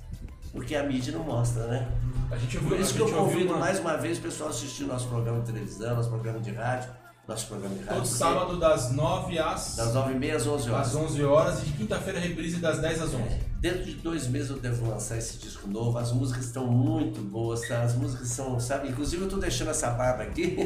porque 0.52 0.74
a 0.74 0.82
mídia 0.82 1.12
não 1.12 1.22
mostra, 1.22 1.64
né? 1.68 1.88
A 2.30 2.36
gente 2.36 2.56
ouviu, 2.56 2.70
Por 2.70 2.80
isso 2.80 2.92
a 2.92 2.96
que 2.96 3.02
eu 3.02 3.12
convido 3.16 3.50
uma- 3.50 3.58
mais 3.58 3.78
uma 3.78 3.96
vez 3.96 4.18
o 4.18 4.22
pessoal 4.22 4.48
a 4.48 4.52
assistir 4.52 4.84
nosso 4.84 5.06
programa 5.06 5.40
de 5.40 5.46
televisão, 5.46 5.94
nosso 5.94 6.08
programa 6.08 6.40
de 6.40 6.50
rádio, 6.50 6.90
nosso 7.28 7.46
programa 7.46 7.74
de 7.76 7.80
rádio. 7.84 7.94
todo 8.02 8.06
sábado 8.06 8.58
das 8.58 8.90
9 8.90 9.38
às, 9.38 9.76
Das 9.76 9.94
9h30 9.94 10.34
às 10.34 10.46
11 10.46 10.70
horas. 10.70 10.88
às 10.88 10.94
11 10.96 11.22
horas 11.24 11.62
e 11.62 11.66
de 11.66 11.72
quinta-feira 11.74 12.18
reprise 12.18 12.56
das 12.56 12.80
10 12.80 13.00
às 13.00 13.14
11. 13.14 13.51
Dentro 13.62 13.84
de 13.84 13.92
dois 13.92 14.26
meses 14.26 14.50
eu 14.50 14.58
devo 14.58 14.90
lançar 14.90 15.16
esse 15.18 15.38
disco 15.38 15.68
novo. 15.68 15.96
As 15.96 16.10
músicas 16.10 16.46
estão 16.46 16.66
muito 16.66 17.20
boas, 17.20 17.60
tá? 17.68 17.82
As 17.82 17.94
músicas 17.94 18.26
são, 18.26 18.58
sabe? 18.58 18.88
Inclusive 18.88 19.22
eu 19.22 19.28
tô 19.28 19.36
deixando 19.36 19.70
essa 19.70 19.88
barba 19.90 20.24
aqui, 20.24 20.56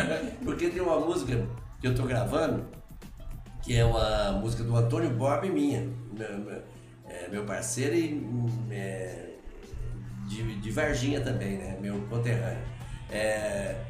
porque 0.42 0.70
tem 0.70 0.80
uma 0.80 0.98
música 0.98 1.46
que 1.78 1.86
eu 1.86 1.94
tô 1.94 2.04
gravando, 2.04 2.64
que 3.60 3.76
é 3.76 3.84
uma 3.84 4.32
música 4.32 4.64
do 4.64 4.74
Antônio 4.74 5.10
Borba 5.10 5.44
e 5.44 5.50
minha, 5.50 5.86
meu, 6.10 6.62
é, 7.06 7.28
meu 7.28 7.44
parceiro 7.44 7.94
e 7.94 8.24
é, 8.70 9.34
de, 10.26 10.58
de 10.58 10.70
Varginha 10.70 11.20
também, 11.20 11.58
né? 11.58 11.76
Meu 11.78 12.00
conterrâneo. 12.08 12.64
É, 13.10 13.82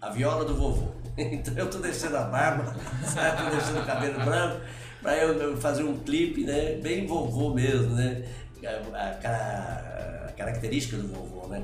a 0.00 0.08
viola 0.08 0.46
do 0.46 0.56
vovô. 0.56 0.92
Então 1.14 1.52
eu 1.58 1.68
tô 1.68 1.76
deixando 1.76 2.16
a 2.16 2.22
barba, 2.22 2.74
sabe? 3.04 3.42
Tô 3.42 3.50
deixando 3.50 3.82
o 3.82 3.84
cabelo 3.84 4.24
branco, 4.24 4.62
pra 5.02 5.16
eu 5.16 5.56
fazer 5.56 5.82
um 5.84 5.98
clipe, 5.98 6.44
né? 6.44 6.76
Bem 6.76 7.06
vovô 7.06 7.52
mesmo, 7.54 7.94
né? 7.94 8.24
A, 8.64 9.08
a 9.08 9.14
cara- 9.14 10.26
a 10.28 10.32
característica 10.32 10.96
do 10.96 11.08
vovô, 11.08 11.48
né? 11.48 11.60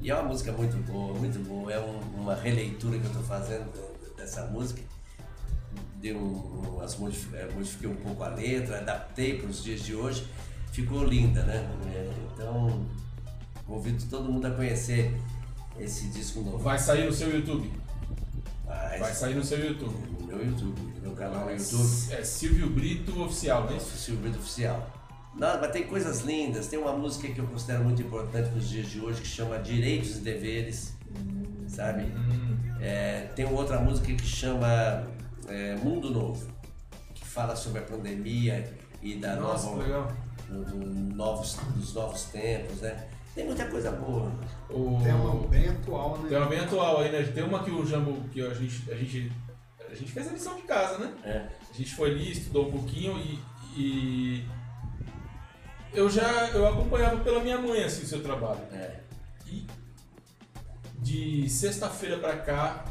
E 0.00 0.10
é 0.10 0.14
uma 0.14 0.24
música 0.24 0.50
muito 0.52 0.76
boa, 0.78 1.14
muito 1.14 1.38
boa. 1.46 1.70
É 1.72 1.78
um- 1.78 2.00
uma 2.22 2.34
releitura 2.34 2.98
que 2.98 3.04
eu 3.04 3.12
tô 3.12 3.20
fazendo 3.20 3.70
de- 3.72 4.16
dessa 4.16 4.46
música. 4.46 4.80
Dei 5.96 6.14
um, 6.14 6.32
umas 6.76 6.94
eh, 7.34 7.48
modifiquei 7.54 7.88
um 7.88 7.94
pouco 7.96 8.22
a 8.24 8.28
letra, 8.28 8.78
adaptei 8.78 9.38
para 9.38 9.48
os 9.48 9.62
dias 9.62 9.82
de 9.82 9.94
hoje. 9.94 10.26
Ficou 10.72 11.04
linda, 11.04 11.42
né? 11.44 11.68
É, 11.94 12.10
Então, 12.34 12.84
convido 13.66 14.02
todo 14.10 14.24
mundo 14.32 14.46
a 14.46 14.50
conhecer 14.50 15.14
esse 15.78 16.08
disco 16.08 16.40
novo. 16.40 16.58
Vai 16.58 16.78
sair 16.78 17.04
no 17.04 17.12
seu 17.12 17.30
YouTube. 17.30 17.70
Mas- 18.66 18.98
Vai 19.00 19.14
sair 19.14 19.34
no 19.34 19.44
seu 19.44 19.58
YouTube. 19.64 19.94
No 20.32 20.38
meu 20.38 20.46
YouTube, 20.50 20.80
no 20.96 21.00
meu 21.02 21.12
canal 21.12 21.44
no 21.46 21.50
YouTube, 21.52 22.12
É 22.12 22.24
Silvio 22.24 22.68
Brito 22.70 23.20
Oficial, 23.22 23.64
né? 23.70 23.78
Silvio 23.78 24.30
Oficial. 24.30 24.90
Não, 25.34 25.60
mas 25.60 25.70
tem 25.70 25.84
coisas 25.84 26.20
lindas, 26.22 26.66
tem 26.66 26.78
uma 26.78 26.92
música 26.92 27.26
que 27.28 27.38
eu 27.38 27.46
considero 27.46 27.82
muito 27.84 28.02
importante 28.02 28.50
para 28.50 28.58
os 28.58 28.68
dias 28.68 28.86
de 28.88 29.00
hoje 29.00 29.20
que 29.22 29.26
chama 29.28 29.58
Direitos 29.58 30.16
e 30.16 30.20
Deveres, 30.20 30.94
sabe? 31.68 32.02
Hum, 32.04 32.42
É, 32.80 33.28
tem 33.36 33.44
outra 33.46 33.78
música 33.80 34.12
que 34.12 34.26
chama 34.26 35.06
é, 35.48 35.76
Mundo 35.76 36.10
Novo, 36.10 36.46
que 37.14 37.24
fala 37.24 37.54
sobre 37.54 37.78
a 37.78 37.82
pandemia 37.82 38.72
e 39.00 39.14
da 39.16 39.36
Nossa, 39.36 39.66
nova, 39.70 40.14
do- 40.48 40.64
do 40.64 41.14
novos, 41.14 41.54
dos 41.76 41.94
novos 41.94 42.24
tempos, 42.24 42.80
né? 42.80 43.06
Tem 43.34 43.46
muita 43.46 43.64
coisa 43.66 43.90
boa. 43.92 44.30
O... 44.68 45.00
Tema 45.02 45.46
bem 45.48 45.68
atual, 45.68 46.18
né? 46.18 46.28
Tem 46.28 46.36
uma 46.38 46.46
bem 46.48 46.58
atual 46.58 47.00
aí, 47.00 47.10
né? 47.12 47.22
Tem 47.22 47.42
uma 47.44 47.62
que 47.64 47.70
o 47.70 47.86
Jambo, 47.86 48.28
que 48.30 48.42
a 48.42 48.52
gente, 48.52 48.90
a 48.90 48.94
gente, 48.96 49.32
a 49.92 49.94
gente 49.94 50.10
fez 50.10 50.26
a 50.26 50.32
lição 50.32 50.56
de 50.56 50.62
casa, 50.62 50.98
né? 50.98 51.12
É. 51.22 51.48
A 51.70 51.76
gente 51.76 51.94
foi 51.94 52.10
ali, 52.10 52.32
estudou 52.32 52.68
um 52.68 52.72
pouquinho 52.72 53.18
e, 53.18 53.38
e 53.76 54.44
eu 55.92 56.08
já 56.08 56.48
eu 56.48 56.66
acompanhava 56.66 57.22
pela 57.22 57.40
minha 57.40 57.58
mãe 57.58 57.84
assim 57.84 58.02
o 58.02 58.06
seu 58.06 58.22
trabalho. 58.22 58.62
É. 58.72 59.00
E 59.46 59.66
de 60.98 61.48
sexta-feira 61.50 62.16
pra 62.18 62.38
cá 62.38 62.86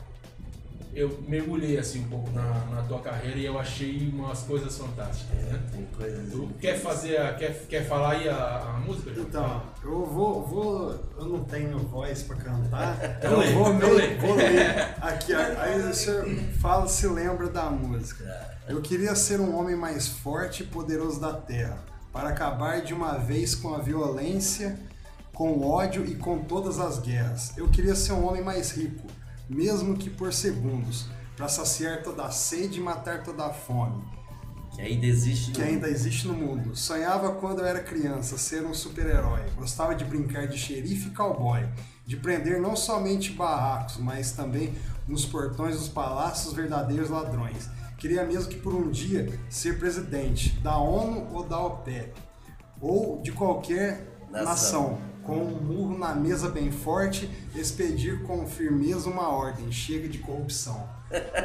eu 0.94 1.24
mergulhei 1.28 1.78
assim 1.78 2.02
um 2.02 2.08
pouco 2.10 2.30
na, 2.32 2.44
na 2.66 2.82
tua 2.84 3.00
carreira 3.00 3.38
e 3.38 3.46
eu 3.46 3.58
achei 3.60 4.10
umas 4.14 4.40
coisas 4.44 4.78
fantásticas, 4.78 5.38
né? 5.38 5.60
Tem 5.72 5.86
coisas. 5.98 6.32
Tu 6.32 6.50
quer 6.60 6.78
fazer 6.80 7.18
a, 7.18 7.34
quer, 7.34 7.66
quer 7.68 7.88
falar 7.88 8.12
aí 8.12 8.28
a, 8.30 8.58
a 8.76 8.80
música? 8.80 9.12
Então, 9.18 9.64
eu 9.84 10.06
vou, 10.06 10.46
vou. 10.46 11.00
Eu 11.18 11.26
não 11.26 11.44
tenho 11.46 11.78
voz 11.80 12.24
pra 12.24 12.36
cantar. 12.36 12.98
Então 13.22 13.32
eu 13.34 13.40
lê, 13.40 13.52
vou, 13.54 13.74
então 13.74 13.90
me- 13.90 13.96
lê. 13.96 14.16
vou 14.18 14.36
ler. 14.36 14.96
Aqui, 15.02 15.34
aí 15.34 15.80
o 15.90 15.94
senhor 15.94 16.26
fala 16.60 16.88
se 16.88 17.08
lembra 17.08 17.48
da 17.50 17.70
música. 17.70 18.24
Eu 18.68 18.82
queria 18.82 19.16
ser 19.16 19.40
um 19.40 19.56
homem 19.58 19.76
mais 19.76 20.08
forte 20.08 20.64
e 20.64 20.66
poderoso 20.66 21.20
da 21.20 21.34
terra, 21.34 21.78
para 22.12 22.30
acabar 22.30 22.82
de 22.82 22.94
uma 22.94 23.18
vez 23.18 23.54
com 23.56 23.74
a 23.74 23.80
violência, 23.80 24.78
com 25.34 25.52
o 25.52 25.70
ódio 25.70 26.06
e 26.06 26.16
com 26.16 26.40
todas 26.40 26.80
as 26.80 27.00
guerras. 27.00 27.54
Eu 27.58 27.68
queria 27.70 27.96
ser 27.96 28.14
um 28.14 28.28
homem 28.28 28.44
mais 28.44 28.72
rico, 28.72 29.06
mesmo 29.54 29.96
que 29.96 30.10
por 30.10 30.32
segundos, 30.34 31.06
para 31.36 31.48
saciar 31.48 32.04
toda 32.04 32.24
a 32.26 32.32
sede 32.32 32.80
e 32.80 32.84
matar 32.84 33.24
toda 33.24 33.46
a 33.46 33.50
fome 33.54 34.04
Que 34.76 34.82
ainda 34.82 35.06
existe. 35.06 35.52
que 35.52 35.60
no- 35.62 35.68
ainda 35.68 35.90
existe 35.90 36.28
no 36.28 36.34
mundo. 36.34 36.76
Sonhava 36.76 37.32
quando 37.34 37.60
eu 37.60 37.66
era 37.66 37.82
criança 37.82 38.38
ser 38.38 38.66
um 38.66 38.74
super-herói. 38.74 39.42
Gostava 39.58 39.94
de 39.96 40.06
brincar 40.06 40.48
de 40.48 40.58
xerife 40.58 41.08
e 41.10 41.12
cowboy, 41.12 41.68
de 42.06 42.16
prender 42.18 42.62
não 42.62 42.76
somente 42.76 43.32
barracos, 43.34 43.98
mas 43.98 44.32
também 44.32 44.74
nos 45.08 45.26
portões 45.26 45.78
dos 45.78 45.90
palácios 45.90 46.54
verdadeiros 46.54 47.10
ladrões. 47.10 47.68
Queria 47.98 48.24
mesmo 48.26 48.50
que 48.50 48.58
por 48.60 48.74
um 48.74 48.90
dia 48.90 49.38
ser 49.50 49.78
presidente 49.80 50.50
da 50.60 50.78
ONU 50.78 51.28
ou 51.34 51.44
da 51.44 51.60
OPEP, 51.60 52.14
ou 52.80 53.22
de 53.22 53.32
qualquer 53.32 54.08
Nação. 54.32 54.46
nação, 54.46 55.02
com 55.24 55.38
um 55.38 55.62
murro 55.62 55.98
na 55.98 56.14
mesa 56.16 56.50
bem 56.50 56.72
forte, 56.72 57.30
expedir 57.56 58.24
com 58.24 58.46
firmeza 58.48 59.10
uma 59.10 59.30
ordem, 59.30 59.72
chega 59.72 60.08
de 60.08 60.20
corrupção. 60.20 60.88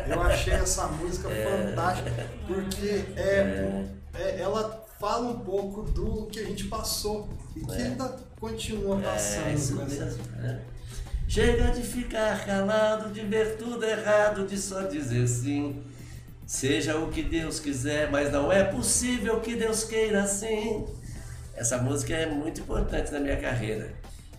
Eu 0.09 0.21
achei 0.23 0.55
essa 0.55 0.87
música 0.87 1.29
fantástica, 1.31 2.31
porque 2.47 3.05
é, 3.17 3.87
é- 4.15 4.41
ela 4.41 4.85
fala 4.99 5.29
um 5.29 5.41
pouco 5.41 5.83
do 5.83 6.27
que 6.27 6.41
a 6.41 6.45
gente 6.45 6.65
passou 6.65 7.29
e 7.55 7.61
que 7.61 7.73
ainda 7.73 8.17
continua 8.41 8.99
passando. 8.99 9.49
É 9.49 9.55
isso 9.55 9.75
né? 9.77 9.85
mesmo. 9.85 10.23
né? 10.37 10.61
Chega 11.29 11.71
de 11.73 11.83
ficar 11.83 12.45
calado, 12.47 13.13
de 13.13 13.21
ver 13.21 13.57
tudo 13.57 13.85
errado, 13.85 14.47
de 14.47 14.57
só 14.57 14.83
dizer 14.83 15.27
sim. 15.27 15.83
Seja 16.47 16.97
o 16.97 17.11
que 17.11 17.25
Deus 17.25 17.59
quiser, 17.59 18.09
mas 18.11 18.33
não 18.33 18.53
é 18.53 18.63
possível 18.63 19.41
que 19.41 19.57
Deus 19.57 19.83
queira 19.83 20.23
assim. 20.23 20.87
Essa 21.57 21.79
música 21.79 22.15
é 22.15 22.27
muito 22.27 22.61
importante 22.61 23.11
na 23.11 23.19
minha 23.19 23.37
carreira. 23.41 23.95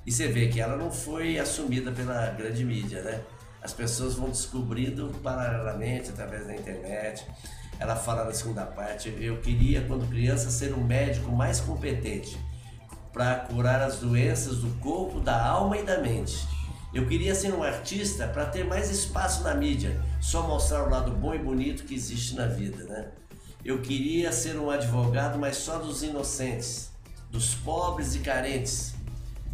E 0.05 0.11
você 0.11 0.27
vê 0.27 0.47
que 0.47 0.61
ela 0.61 0.77
não 0.77 0.91
foi 0.91 1.39
assumida 1.39 1.91
pela 1.91 2.27
grande 2.27 2.63
mídia, 2.63 3.01
né? 3.01 3.19
As 3.61 3.73
pessoas 3.73 4.13
vão 4.13 4.29
descobrindo 4.29 5.09
paralelamente 5.23 6.11
através 6.11 6.45
da 6.45 6.55
internet. 6.55 7.25
Ela 7.79 7.95
fala 7.95 8.23
na 8.23 8.33
segunda 8.33 8.65
parte: 8.65 9.13
eu 9.19 9.41
queria, 9.41 9.81
quando 9.87 10.07
criança, 10.07 10.51
ser 10.51 10.73
um 10.73 10.83
médico 10.83 11.31
mais 11.31 11.59
competente 11.59 12.37
para 13.11 13.35
curar 13.35 13.81
as 13.81 13.97
doenças 13.97 14.59
do 14.59 14.69
corpo, 14.79 15.19
da 15.19 15.43
alma 15.43 15.75
e 15.75 15.83
da 15.83 15.99
mente. 15.99 16.47
Eu 16.93 17.07
queria 17.07 17.33
ser 17.33 17.51
um 17.51 17.63
artista 17.63 18.27
para 18.27 18.45
ter 18.45 18.63
mais 18.63 18.91
espaço 18.91 19.43
na 19.43 19.55
mídia, 19.55 19.99
só 20.21 20.47
mostrar 20.47 20.83
o 20.83 20.89
lado 20.89 21.11
bom 21.11 21.33
e 21.33 21.39
bonito 21.39 21.83
que 21.83 21.95
existe 21.95 22.35
na 22.35 22.45
vida, 22.45 22.83
né? 22.83 23.07
Eu 23.65 23.81
queria 23.81 24.31
ser 24.31 24.57
um 24.57 24.69
advogado, 24.69 25.37
mas 25.37 25.57
só 25.57 25.79
dos 25.79 26.03
inocentes, 26.03 26.91
dos 27.31 27.53
pobres 27.55 28.15
e 28.15 28.19
carentes, 28.19 28.95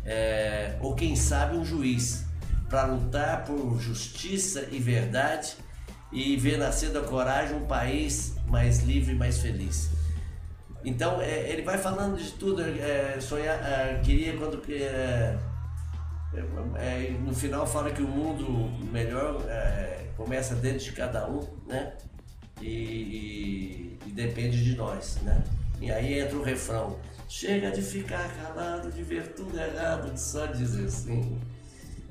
É, 0.06 0.76
ou 0.82 0.96
quem 0.96 1.16
sabe 1.16 1.56
um 1.56 1.64
juiz, 1.64 2.26
para 2.70 2.86
lutar 2.86 3.46
por 3.46 3.80
justiça 3.80 4.68
e 4.72 4.78
verdade 4.80 5.56
e 6.12 6.36
ver 6.36 6.58
nascer 6.58 6.92
da 6.92 7.02
coragem 7.02 7.56
um 7.56 7.66
país 7.66 8.36
mais 8.48 8.84
livre 8.84 9.14
e 9.14 9.16
mais 9.16 9.40
feliz. 9.40 9.90
Então 10.84 11.22
é, 11.22 11.50
ele 11.50 11.62
vai 11.62 11.78
falando 11.78 12.18
de 12.18 12.32
tudo. 12.34 12.62
É, 12.62 13.18
sonhar, 13.22 13.56
é, 13.64 14.02
queria 14.04 14.36
quando 14.38 14.58
que, 14.62 14.76
é, 14.84 15.38
é, 16.76 17.12
no 17.20 17.34
final 17.34 17.66
fala 17.66 17.92
que 17.92 18.02
o 18.02 18.08
mundo 18.08 18.46
melhor 18.92 19.42
é, 19.48 20.08
começa 20.18 20.56
dentro 20.56 20.80
de 20.84 20.92
cada 20.92 21.30
um, 21.30 21.42
né? 21.68 21.94
E, 22.62 22.68
e- 22.68 24.00
e 24.06 24.12
depende 24.12 24.64
de 24.64 24.76
nós, 24.76 25.18
né? 25.24 25.44
E 25.82 25.92
aí 25.92 26.20
entra 26.20 26.38
o 26.38 26.44
refrão. 26.44 26.98
Chega 27.36 27.72
de 27.72 27.82
ficar 27.82 28.30
calado, 28.36 28.92
de 28.92 29.02
ver 29.02 29.30
tudo 29.34 29.58
errado, 29.60 30.14
de 30.14 30.20
só 30.22 30.46
dizer 30.46 30.88
sim. 30.88 31.40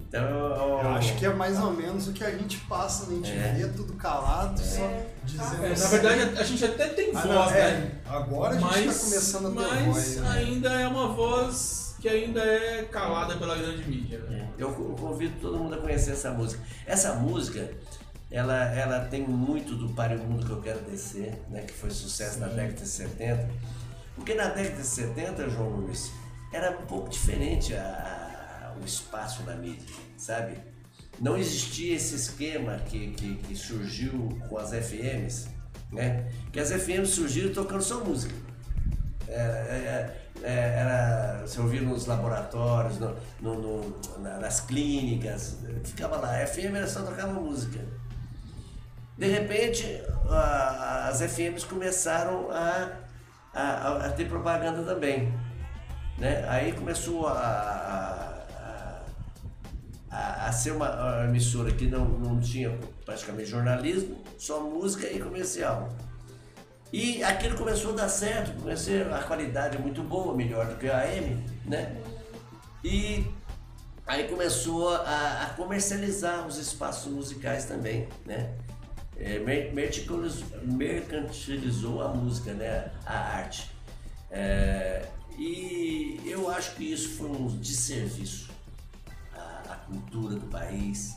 Então 0.01 0.21
Eu 0.21 0.89
acho 0.91 1.15
que 1.17 1.25
é 1.25 1.33
mais 1.33 1.61
ou 1.61 1.71
menos 1.73 2.09
o 2.09 2.13
que 2.13 2.25
a 2.25 2.31
gente 2.33 2.57
passa, 2.69 3.07
né? 3.07 3.21
A 3.23 3.27
gente 3.27 3.31
É. 3.39 3.53
vê 3.53 3.69
tudo 3.69 3.93
calado, 3.93 4.61
só 4.61 4.83
É. 4.85 5.07
dizendo 5.25 5.65
É, 5.65 5.69
na 5.79 5.87
verdade, 5.89 6.39
a 6.41 6.43
gente 6.43 6.65
até 6.65 6.89
tem 6.89 7.13
Ah, 7.15 7.21
voz, 7.21 7.53
é, 7.53 7.71
né? 7.79 7.91
agora 8.05 8.57
a 8.57 8.59
gente 8.59 8.65
mas, 8.65 8.97
está 8.97 9.05
começando 9.05 9.47
a 9.47 9.51
ter 9.63 9.69
mas 9.69 9.85
voz. 9.87 10.17
né? 10.17 10.29
ainda 10.31 10.69
é 10.81 10.89
uma 10.89 11.09
voz 11.15 11.95
que 12.01 12.09
ainda 12.09 12.41
é 12.43 12.83
calada 12.91 13.37
pela 13.37 13.55
grande 13.57 13.89
mídia. 13.89 14.19
Né? 14.29 14.49
Eu 14.59 14.73
co- 14.73 14.93
convido 15.01 15.35
todo 15.41 15.57
mundo 15.57 15.77
a 15.77 15.79
conhecer 15.79 16.11
essa 16.11 16.33
música. 16.33 16.61
Essa 16.85 17.15
música, 17.15 17.71
ela, 18.29 18.57
ela 18.75 19.05
tem 19.05 19.23
muito 19.23 19.77
do 19.77 19.89
Pare 19.95 20.17
o 20.17 20.19
Mundo 20.19 20.45
que 20.45 20.51
eu 20.53 20.61
quero 20.61 20.81
descer, 20.81 21.41
né? 21.49 21.63
Que 21.63 21.73
foi 21.73 21.91
sucesso 21.93 22.41
na 22.41 22.49
década 22.49 22.73
de 22.83 22.89
70. 22.89 23.49
Porque 24.23 24.35
na 24.35 24.51
década 24.51 24.81
de 24.81 24.87
70, 24.87 25.51
João 25.51 25.71
Luiz, 25.71 26.13
era 26.53 26.71
um 26.79 26.87
pouco 26.87 27.09
diferente 27.09 27.75
a, 27.75 27.83
a- 28.73 28.81
o 28.81 28.85
espaço 28.85 29.43
na 29.43 29.57
mídia, 29.57 29.85
sabe? 30.17 30.59
Não 31.19 31.37
existia 31.37 31.97
esse 31.97 32.15
esquema 32.15 32.77
que, 32.87 33.09
que, 33.15 33.35
que 33.39 33.57
surgiu 33.57 34.29
com 34.49 34.57
as 34.59 34.71
FMs, 34.71 35.49
né? 35.91 36.31
Que 36.53 36.61
as 36.61 36.71
FMs 36.71 37.09
surgiram 37.09 37.53
tocando 37.53 37.83
só 37.83 37.99
música. 38.05 38.33
Era, 39.27 39.53
é, 39.59 40.17
é, 40.45 40.53
era, 40.53 41.41
você 41.45 41.61
ouvia 41.61 41.83
nos 41.83 42.07
laboratórios, 42.07 43.01
no, 43.01 43.17
no- 43.41 43.61
no- 43.61 44.19
na- 44.21 44.39
nas 44.39 44.61
clínicas, 44.61 45.57
ficava 45.83 46.17
lá. 46.19 46.31
A 46.37 46.47
FM 46.47 46.77
era 46.77 46.87
só 46.87 47.03
tocava 47.03 47.33
música. 47.33 47.81
De 49.19 49.27
repente, 49.27 49.85
a- 50.31 51.09
as 51.09 51.21
FMs 51.23 51.65
começaram 51.67 52.49
a, 52.53 53.02
a, 53.55 54.07
a 54.07 54.13
ter 54.13 54.29
propaganda 54.29 54.83
também. 54.83 55.33
Né? 56.19 56.45
Aí 56.49 56.73
começou 56.73 57.27
a, 57.27 57.33
a, 57.33 59.03
a, 60.11 60.47
a 60.47 60.53
ser 60.53 60.73
uma, 60.73 60.91
uma 60.91 61.25
emissora 61.25 61.73
que 61.73 61.87
não, 61.87 62.05
não 62.05 62.41
tinha 62.41 62.77
praticamente 63.05 63.49
jornalismo, 63.51 64.23
só 64.39 64.61
música 64.61 65.07
e 65.07 65.19
comercial. 65.19 65.89
E 66.93 67.25
aquilo 67.25 67.57
começou 67.57 67.93
a 67.93 67.97
dar 67.97 68.09
certo, 68.09 68.61
comecei, 68.61 69.03
a 69.03 69.23
qualidade 69.23 69.79
é 69.79 69.81
muito 69.81 70.03
boa, 70.03 70.37
melhor 70.37 70.67
do 70.67 70.77
que 70.77 70.89
a 70.89 70.99
AM, 71.01 71.43
né? 71.65 71.97
E 72.85 73.27
aí 74.07 74.29
começou 74.29 74.91
a, 74.91 75.43
a 75.45 75.47
comercializar 75.57 76.47
os 76.47 76.59
espaços 76.59 77.11
musicais 77.11 77.65
também, 77.65 78.09
né? 78.27 78.55
É, 79.25 79.39
mer- 79.39 79.73
mercantilizou, 79.73 80.47
mercantilizou 80.65 82.03
a 82.03 82.09
música, 82.09 82.53
né? 82.55 82.91
A 83.07 83.17
arte. 83.37 83.71
É, 84.31 85.07
e 85.39 86.21
eu 86.27 86.51
acho 86.51 86.75
que 86.75 86.93
isso 86.93 87.11
foi 87.17 87.29
um 87.31 87.47
desserviço 87.59 88.51
à, 89.35 89.73
à 89.73 89.77
cultura 89.77 90.35
do 90.35 90.47
país, 90.47 91.17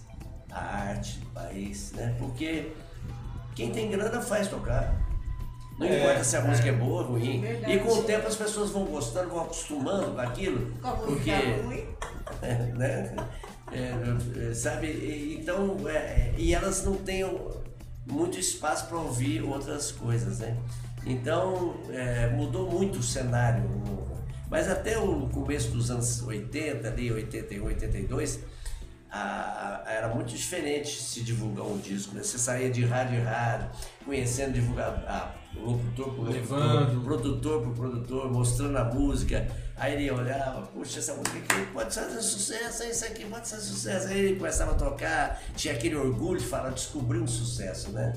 à 0.52 0.60
arte 0.90 1.18
do 1.20 1.26
país, 1.28 1.94
né? 1.94 2.16
Porque 2.20 2.72
quem 3.56 3.72
tem 3.72 3.90
grana 3.90 4.22
faz 4.22 4.48
tocar. 4.48 4.94
Não 5.80 5.88
É, 5.88 6.00
importa 6.00 6.24
se 6.24 6.38
a 6.38 6.42
música 6.42 6.70
é 6.70 6.72
boa 6.74 7.02
ou 7.02 7.08
ruim. 7.14 7.42
Verdade. 7.42 7.74
E 7.74 7.80
com 7.80 7.92
o 7.92 8.04
tempo 8.04 8.28
as 8.28 8.36
pessoas 8.36 8.70
vão 8.70 8.86
gostando, 8.86 9.30
vão 9.30 9.42
acostumando 9.42 10.12
com 10.14 10.22
aquilo. 10.22 10.72
Com 10.82 10.88
a 10.88 10.92
porque 10.92 11.32
ruim. 11.32 11.86
né? 12.78 13.16
É, 13.72 14.50
é, 14.52 14.54
sabe? 14.54 15.38
Então, 15.42 15.78
é, 15.90 16.34
e 16.38 16.54
elas 16.54 16.86
não 16.86 16.96
têm 16.96 17.24
muito 18.06 18.38
espaço 18.40 18.88
para 18.88 18.98
ouvir 18.98 19.42
outras 19.44 19.92
coisas, 19.92 20.40
né? 20.40 20.58
Então, 21.06 21.76
é, 21.90 22.28
mudou 22.30 22.70
muito 22.70 23.00
o 23.00 23.04
cenário. 23.04 23.64
Mas 24.50 24.70
até 24.70 24.98
o 24.98 25.28
começo 25.30 25.70
dos 25.72 25.90
anos 25.92 26.22
80, 26.22 26.88
ali, 26.88 27.12
81, 27.12 27.66
82, 27.66 28.40
a- 29.12 29.84
a- 29.88 29.92
era 29.92 30.08
muito 30.14 30.34
diferente 30.34 31.02
se 31.02 31.22
divulgar 31.22 31.66
um 31.66 31.78
disco, 31.78 32.14
né? 32.16 32.22
Você 32.24 32.38
saía 32.38 32.70
de 32.70 32.86
rádio 32.86 33.20
em 33.20 33.24
rádio, 33.24 33.70
conhecendo, 34.06 34.54
divulgar, 34.54 35.36
a, 35.58 35.60
locutor 35.60 36.08
locutor, 36.08 36.30
Levando. 36.30 37.04
produtor 37.04 37.62
por 37.64 37.74
produtor, 37.74 38.32
mostrando 38.32 38.78
a 38.78 38.86
música. 38.86 39.48
Aí 39.78 39.94
ele 39.94 40.12
olhava, 40.12 40.62
puxa, 40.68 41.00
essa 41.00 41.14
música 41.14 41.38
aqui 41.38 41.66
pode 41.74 41.94
fazer 41.94 42.22
sucesso, 42.22 42.84
isso 42.84 43.06
aqui 43.06 43.26
pode 43.26 43.50
fazer 43.50 43.64
sucesso. 43.64 44.08
Aí 44.08 44.20
ele 44.20 44.36
começava 44.38 44.72
a 44.72 44.76
tocar, 44.76 45.42
tinha 45.56 45.74
aquele 45.74 45.96
orgulho 45.96 46.40
de 46.40 46.46
falar, 46.46 46.70
descobrir 46.70 47.20
um 47.20 47.28
sucesso, 47.28 47.92
né? 47.92 48.14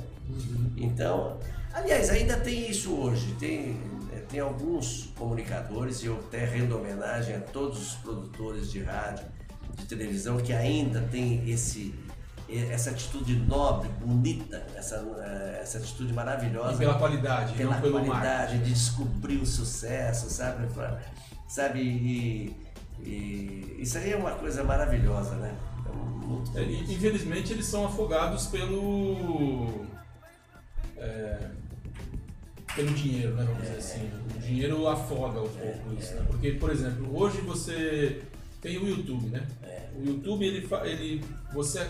Então, 0.76 1.38
aliás, 1.72 2.10
ainda 2.10 2.36
tem 2.36 2.70
isso 2.70 2.92
hoje. 2.94 3.34
Tem, 3.40 3.80
eh, 4.12 4.22
tem 4.28 4.40
alguns 4.40 5.10
comunicadores, 5.16 6.02
e 6.02 6.06
eu 6.06 6.16
até 6.18 6.44
rendo 6.44 6.76
homenagem 6.76 7.34
a 7.34 7.40
todos 7.40 7.80
os 7.80 7.94
produtores 7.94 8.70
de 8.70 8.82
rádio, 8.82 9.26
de 9.76 9.84
televisão, 9.86 10.38
que 10.38 10.52
ainda 10.52 11.00
tem 11.10 11.48
esse, 11.50 11.94
essa 12.48 12.90
atitude 12.90 13.36
nobre, 13.36 13.88
bonita, 14.00 14.66
essa, 14.74 14.96
eh, 15.18 15.58
essa 15.62 15.78
atitude 15.78 16.12
maravilhosa 16.14 16.74
E 16.74 16.78
pela 16.78 16.94
qualidade, 16.94 17.52
pela 17.54 17.74
não 17.74 17.80
pelo 17.82 17.92
qualidade 18.04 18.54
marketing. 18.54 18.62
de 18.62 18.70
descobrir 18.72 19.36
o 19.36 19.46
sucesso, 19.46 20.30
sabe? 20.30 20.66
Sabe? 21.46 21.80
E, 21.80 22.56
e 23.02 23.76
isso 23.78 23.98
aí 23.98 24.12
é 24.12 24.16
uma 24.16 24.32
coisa 24.32 24.64
maravilhosa, 24.64 25.34
né? 25.36 25.54
É 26.54 26.60
É, 26.60 26.62
e, 26.62 26.94
infelizmente 26.94 27.52
eles 27.52 27.66
são 27.66 27.84
afogados 27.86 28.46
pelo. 28.46 29.86
é, 30.96 31.38
pelo 32.74 32.90
dinheiro, 32.94 33.34
né? 33.34 33.44
Vamos 33.44 33.62
dizer 33.62 33.78
assim. 33.78 34.10
O 34.36 34.38
dinheiro 34.40 34.88
afoga 34.88 35.42
um 35.42 35.48
pouco 35.48 35.94
isso, 35.98 36.14
né? 36.14 36.24
Porque, 36.26 36.52
por 36.52 36.70
exemplo, 36.70 37.14
hoje 37.18 37.40
você 37.42 38.22
tem 38.60 38.78
o 38.78 38.88
YouTube, 38.88 39.26
né? 39.28 39.46
O 39.96 40.04
YouTube, 40.04 40.46
ele, 40.46 40.66
ele, 40.84 41.24
você 41.52 41.86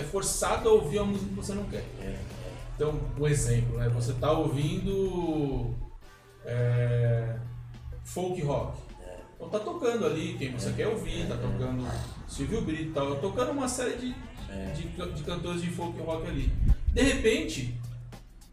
é 0.00 0.02
forçado 0.02 0.68
a 0.68 0.72
ouvir 0.72 0.98
a 0.98 1.04
música 1.04 1.28
que 1.28 1.34
você 1.34 1.54
não 1.54 1.64
quer. 1.64 1.84
Então, 2.74 2.98
um 3.18 3.26
exemplo, 3.26 3.78
né? 3.78 3.88
Você 3.90 4.14
tá 4.14 4.32
ouvindo 4.32 5.74
é, 6.44 7.36
folk 8.04 8.40
rock. 8.42 8.78
Então 9.36 9.48
tá 9.48 9.58
tocando 9.58 10.04
ali 10.04 10.36
quem 10.38 10.52
você 10.52 10.70
quer 10.72 10.86
ouvir, 10.86 11.26
tá 11.26 11.36
tocando 11.36 11.86
Silvio 12.28 12.60
Brito, 12.60 12.92
tá 12.92 13.00
tocando 13.22 13.52
uma 13.52 13.68
série 13.68 13.96
de, 13.96 14.14
de, 14.74 15.12
de 15.14 15.22
cantores 15.22 15.62
de 15.62 15.70
folk 15.70 15.98
rock 16.02 16.26
ali. 16.28 16.52
De 16.88 17.02
repente, 17.02 17.74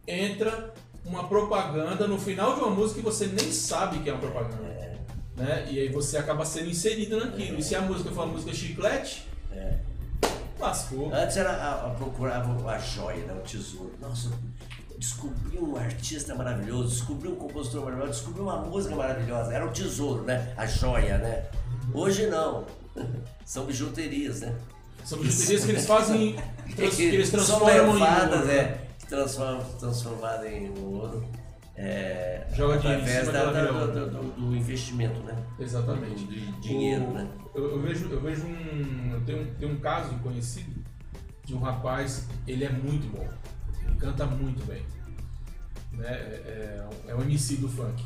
entra 0.06 0.72
uma 1.04 1.24
propaganda 1.28 2.06
no 2.06 2.18
final 2.18 2.54
de 2.54 2.60
uma 2.60 2.70
música 2.70 3.00
que 3.00 3.04
você 3.04 3.26
nem 3.26 3.52
sabe 3.52 3.98
que 3.98 4.08
é 4.08 4.12
uma 4.14 4.20
propaganda. 4.20 4.98
Né? 5.36 5.68
E 5.70 5.78
aí 5.78 5.88
você 5.90 6.16
acaba 6.16 6.44
sendo 6.46 6.70
inserido 6.70 7.18
naquilo. 7.18 7.58
E 7.58 7.62
se 7.62 7.74
a 7.74 7.82
música 7.82 8.10
for 8.10 8.24
uma 8.24 8.32
música 8.32 8.54
chiclete, 8.54 9.27
lascou. 10.60 11.12
Antes 11.14 11.36
era 11.36 11.50
a, 11.52 11.86
a 11.86 11.90
procurava 11.90 12.70
a 12.70 12.78
joia, 12.78 13.24
né? 13.24 13.32
o 13.34 13.40
tesouro. 13.42 13.92
Nossa, 14.00 14.30
descobri 14.98 15.58
um 15.58 15.76
artista 15.76 16.34
maravilhoso, 16.34 16.88
descobri 16.90 17.28
um 17.28 17.36
compositor 17.36 17.84
maravilhoso, 17.84 18.12
descobri 18.18 18.40
uma 18.42 18.56
música 18.58 18.94
maravilhosa. 18.96 19.52
Era 19.54 19.66
o 19.66 19.70
tesouro, 19.70 20.22
né? 20.24 20.52
A 20.56 20.66
joia, 20.66 21.18
né? 21.18 21.44
Hoje 21.94 22.26
não. 22.26 22.64
São 23.44 23.64
bijuterias, 23.64 24.40
né? 24.40 24.54
São 25.04 25.18
bijuterias 25.18 25.64
que 25.64 25.70
eles 25.70 25.86
fazem, 25.86 26.36
trans- 26.76 26.94
que 26.96 27.02
eles 27.02 27.30
transformam 27.30 27.70
em 27.70 27.92
levadas, 28.00 28.40
ouro, 28.40 28.46
né? 28.46 28.78
Que 28.98 29.06
transformam, 29.06 29.64
transformado 29.78 30.44
em 30.46 30.70
ouro. 30.78 31.24
É, 31.80 32.44
Joga 32.56 32.74
através 32.74 33.26
da- 33.28 33.52
da- 33.52 33.86
do, 33.86 34.10
do- 34.10 34.32
do 34.32 34.56
investimento, 34.56 35.20
né? 35.20 35.36
Exatamente. 35.60 36.24
De 36.26 36.50
dinheiro, 36.60 37.04
O- 37.04 37.12
né? 37.12 37.28
Eu, 37.54 37.70
eu 37.72 37.80
vejo, 37.82 38.08
eu 38.10 38.20
vejo 38.20 38.44
um. 38.46 39.12
Eu 39.12 39.20
tenho, 39.20 39.42
um- 39.42 39.54
tenho 39.54 39.72
um 39.72 39.76
caso 39.78 40.12
conhecido 40.18 40.74
de 41.44 41.54
um 41.54 41.60
rapaz, 41.60 42.26
ele 42.48 42.64
é 42.64 42.68
muito 42.70 43.06
bom. 43.16 43.26
Ele 43.86 43.94
canta 43.96 44.26
muito 44.26 44.66
bem. 44.66 44.82
Né? 45.92 46.06
É, 46.08 46.84
é, 47.06 47.10
é 47.12 47.14
um 47.14 47.22
MC 47.22 47.56
do 47.58 47.68
funk. 47.68 48.04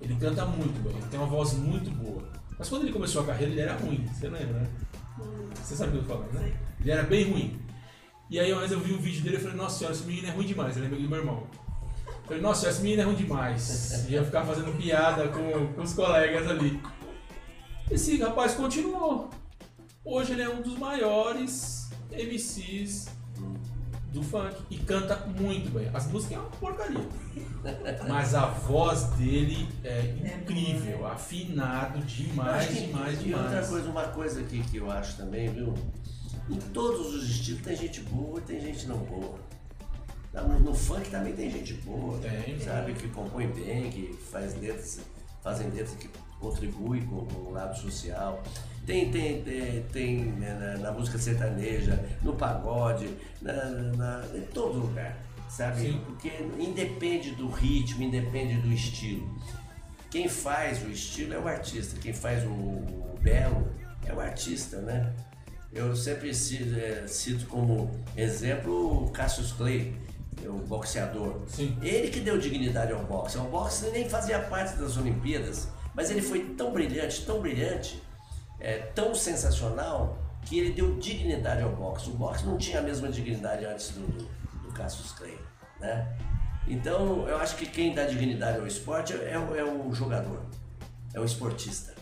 Ele 0.00 0.14
canta 0.16 0.46
muito 0.46 0.82
bem, 0.82 0.96
ele 0.96 1.06
tem 1.10 1.20
uma 1.20 1.28
voz 1.28 1.52
muito 1.54 1.90
boa. 1.90 2.22
Mas 2.58 2.68
quando 2.70 2.82
ele 2.82 2.92
começou 2.92 3.22
a 3.22 3.26
carreira, 3.26 3.52
ele 3.52 3.60
era 3.60 3.76
ruim, 3.76 4.06
você 4.06 4.28
lembra, 4.28 4.60
né? 4.60 4.66
Você 5.62 5.76
sabe 5.76 5.90
o 5.90 5.92
que 5.92 5.98
eu 5.98 6.02
tô 6.04 6.14
falando, 6.22 6.32
né? 6.40 6.56
Ele 6.80 6.90
era 6.90 7.02
bem 7.02 7.30
ruim. 7.30 7.60
E 8.30 8.38
aí 8.40 8.50
uma 8.52 8.60
vez 8.60 8.72
eu 8.72 8.80
vi 8.80 8.92
um 8.94 8.98
vídeo 8.98 9.22
dele 9.22 9.36
e 9.36 9.40
falei, 9.40 9.56
nossa 9.56 9.78
senhora, 9.78 9.94
esse 9.94 10.04
menino 10.06 10.28
é 10.28 10.30
ruim 10.30 10.46
demais, 10.46 10.76
ele 10.76 10.86
é 10.86 10.88
do 10.88 11.08
meu 11.08 11.18
irmão. 11.18 11.46
Eu 12.28 12.32
falei, 12.36 12.42
nossa, 12.42 12.68
esse 12.68 12.82
menino 12.82 13.00
é 13.02 13.04
ruim 13.06 13.14
demais. 13.14 14.04
E 14.06 14.12
ia 14.12 14.22
ficar 14.22 14.44
fazendo 14.44 14.76
piada 14.76 15.28
com, 15.28 15.72
com 15.72 15.80
os 15.82 15.94
colegas 15.94 16.46
ali. 16.46 16.78
Esse 17.90 18.18
rapaz 18.18 18.54
continuou. 18.54 19.30
Hoje 20.04 20.32
ele 20.32 20.42
é 20.42 20.48
um 20.48 20.60
dos 20.60 20.76
maiores 20.78 21.88
MCs 22.12 23.08
do 24.12 24.22
funk 24.22 24.56
e 24.70 24.76
canta 24.76 25.16
muito 25.26 25.70
bem. 25.70 25.88
As 25.94 26.06
músicas 26.06 26.36
é 26.36 26.40
uma 26.40 26.50
porcaria. 26.50 27.08
Mas 28.06 28.34
a 28.34 28.46
voz 28.46 29.04
dele 29.16 29.66
é 29.82 30.00
incrível, 30.40 31.06
afinado 31.06 31.98
demais, 32.00 32.66
que- 32.68 32.86
demais, 32.88 33.20
E 33.24 33.32
outra 33.32 33.48
demais. 33.48 33.68
coisa, 33.68 33.90
uma 33.90 34.04
coisa 34.08 34.42
que, 34.42 34.62
que 34.64 34.76
eu 34.76 34.90
acho 34.90 35.16
também, 35.16 35.48
viu? 35.48 35.72
Em 36.50 36.56
todos 36.56 37.14
os 37.14 37.28
estilos 37.28 37.62
tem 37.62 37.74
gente 37.76 38.00
boa 38.02 38.38
e 38.38 38.42
tem 38.42 38.60
gente 38.60 38.86
não 38.86 38.98
boa. 38.98 39.38
No, 40.32 40.60
no 40.60 40.74
funk 40.74 41.08
também 41.10 41.32
tem 41.34 41.50
gente 41.50 41.74
boa, 41.74 42.18
Tem, 42.18 42.58
sabe? 42.60 42.92
Que 42.94 43.08
compõe 43.08 43.46
bem, 43.48 43.90
que 43.90 44.12
faz 44.30 44.54
letras, 44.60 45.00
fazem 45.42 45.68
letras 45.70 45.94
que 45.96 46.08
contribuem 46.38 47.02
com, 47.06 47.24
com 47.26 47.40
o 47.48 47.52
lado 47.52 47.76
social. 47.78 48.42
Tem, 48.86 49.10
tem, 49.10 49.42
tem, 49.42 49.82
tem, 49.92 50.16
né, 50.24 50.54
na, 50.54 50.78
na 50.78 50.92
música 50.92 51.18
sertaneja, 51.18 51.98
no 52.22 52.34
pagode, 52.34 53.08
na, 53.42 53.52
na- 53.52 54.24
em 54.34 54.42
todo 54.42 54.78
lugar, 54.78 55.16
sabe? 55.48 55.80
Sim. 55.80 56.00
Porque 56.06 56.30
independe 56.58 57.32
do 57.32 57.48
ritmo, 57.48 58.02
independe 58.02 58.54
do 58.60 58.72
estilo. 58.72 59.28
Quem 60.10 60.28
faz 60.28 60.82
o 60.84 60.90
estilo 60.90 61.34
é 61.34 61.38
o 61.38 61.46
artista, 61.48 61.98
quem 62.00 62.12
faz 62.14 62.42
o, 62.44 62.48
o 62.50 63.18
belo 63.20 63.68
é 64.06 64.12
o 64.12 64.20
artista, 64.20 64.78
né? 64.80 65.12
eu 65.70 65.94
sempre 65.94 66.34
ci- 66.34 66.74
eh, 66.78 67.04
cito 67.06 67.44
como 67.46 67.90
exemplo 68.16 69.04
o 69.04 69.10
Cassius 69.10 69.52
Clay, 69.52 69.94
o 70.46 70.52
boxeador. 70.66 71.40
Sim. 71.48 71.76
Ele 71.82 72.08
que 72.08 72.20
deu 72.20 72.38
dignidade 72.38 72.92
ao 72.92 73.02
boxe. 73.04 73.38
O 73.38 73.44
boxe 73.44 73.90
nem 73.90 74.08
fazia 74.08 74.38
parte 74.40 74.76
das 74.76 74.96
Olimpíadas, 74.96 75.68
mas 75.94 76.10
ele 76.10 76.22
foi 76.22 76.40
tão 76.56 76.72
brilhante, 76.72 77.24
tão 77.24 77.40
brilhante, 77.40 78.02
é, 78.60 78.78
tão 78.94 79.14
sensacional, 79.14 80.18
que 80.44 80.58
ele 80.58 80.72
deu 80.72 80.96
dignidade 80.96 81.62
ao 81.62 81.70
boxe. 81.74 82.08
O 82.10 82.14
boxe 82.14 82.44
não 82.46 82.56
tinha 82.56 82.78
a 82.78 82.82
mesma 82.82 83.08
dignidade 83.08 83.64
antes 83.64 83.90
do, 83.90 84.00
do, 84.06 84.62
do 84.62 84.72
Cassius 84.72 85.12
Clay. 85.12 85.38
Né? 85.80 86.16
Então, 86.66 87.26
eu 87.28 87.36
acho 87.38 87.56
que 87.56 87.66
quem 87.66 87.94
dá 87.94 88.04
dignidade 88.04 88.58
ao 88.58 88.66
esporte 88.66 89.12
é, 89.14 89.38
o- 89.38 89.54
é 89.56 89.64
o 89.64 89.92
jogador, 89.92 90.42
é 91.14 91.20
o 91.20 91.24
esportista. 91.24 91.94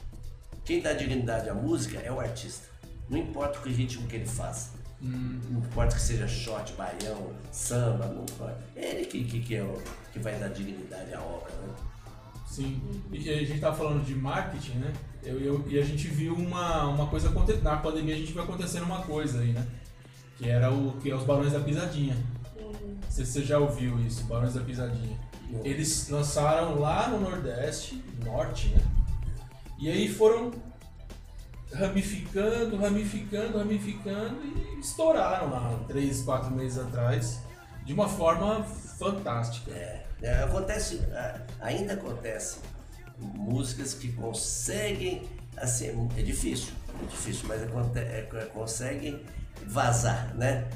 Quem 0.64 0.80
dá 0.80 0.92
dignidade 0.92 1.48
à 1.48 1.54
música 1.54 1.98
é 2.00 2.10
o 2.10 2.18
artista. 2.20 2.66
Não 3.08 3.18
importa 3.18 3.58
o 3.60 3.62
ritmo 3.62 4.06
que 4.08 4.16
ele 4.16 4.26
faça. 5.02 5.16
Não 5.50 5.60
importa 5.60 5.94
que 5.96 6.00
seja 6.02 6.26
shot, 6.28 6.72
baião, 6.74 7.30
samba, 7.52 8.06
não 8.06 8.22
importa. 8.22 8.58
É 8.74 8.90
ele 8.96 9.06
que, 9.06 9.24
que, 9.24 9.40
que, 9.40 9.54
é 9.56 9.62
o, 9.62 9.80
que 10.12 10.18
vai 10.18 10.38
dar 10.38 10.48
dignidade 10.48 11.14
à 11.14 11.20
obra. 11.20 11.52
Né? 11.52 11.74
Sim. 12.48 12.80
E 13.12 13.28
a 13.30 13.38
gente 13.44 13.60
tava 13.60 13.76
falando 13.76 14.04
de 14.04 14.14
marketing, 14.14 14.78
né? 14.78 14.92
Eu, 15.22 15.40
eu- 15.40 15.64
e 15.68 15.78
a 15.78 15.84
gente 15.84 16.06
viu 16.08 16.34
uma, 16.34 16.84
uma 16.86 17.06
coisa 17.08 17.28
acontecer. 17.28 17.62
Na 17.62 17.76
pandemia 17.76 18.14
a 18.14 18.18
gente 18.18 18.32
viu 18.32 18.42
acontecendo 18.42 18.84
uma 18.84 19.02
coisa 19.02 19.40
aí, 19.40 19.52
né? 19.52 19.66
Que 20.38 20.48
era 20.48 20.72
o 20.72 20.92
que 21.00 21.10
é 21.10 21.14
os 21.14 21.24
Barões 21.24 21.52
da 21.52 21.60
Pisadinha. 21.60 22.16
Não 22.58 23.10
sei 23.10 23.24
se 23.24 23.32
você 23.32 23.42
já 23.44 23.58
ouviu 23.58 23.98
isso, 24.00 24.24
Barões 24.24 24.54
da 24.54 24.60
Pisadinha. 24.60 25.18
Eles 25.64 26.08
lançaram 26.08 26.78
lá 26.80 27.08
no 27.08 27.20
Nordeste, 27.20 28.02
Norte, 28.24 28.68
né? 28.68 28.80
E 29.78 29.90
aí 29.90 30.08
foram 30.08 30.50
ramificando, 31.76 32.76
ramificando, 32.76 33.58
ramificando 33.58 34.36
e 34.44 34.80
estouraram 34.80 35.50
lá 35.50 35.78
três, 35.86 36.22
quatro 36.22 36.50
meses 36.50 36.78
atrás 36.78 37.40
de 37.84 37.92
uma 37.92 38.08
forma 38.08 38.62
fantástica. 38.98 39.70
É, 39.72 40.42
acontece, 40.42 41.00
a- 41.12 41.40
ainda 41.60 41.92
acontece 41.94 42.58
músicas 43.18 43.94
que 43.94 44.12
conseguem, 44.12 45.22
assim, 45.56 46.08
é 46.16 46.22
difícil, 46.22 46.72
é 47.02 47.06
difícil, 47.06 47.44
mas 47.48 47.62
é, 47.62 47.66
é, 48.20 48.44
conseguem 48.52 49.22
vazar, 49.66 50.34
né? 50.34 50.66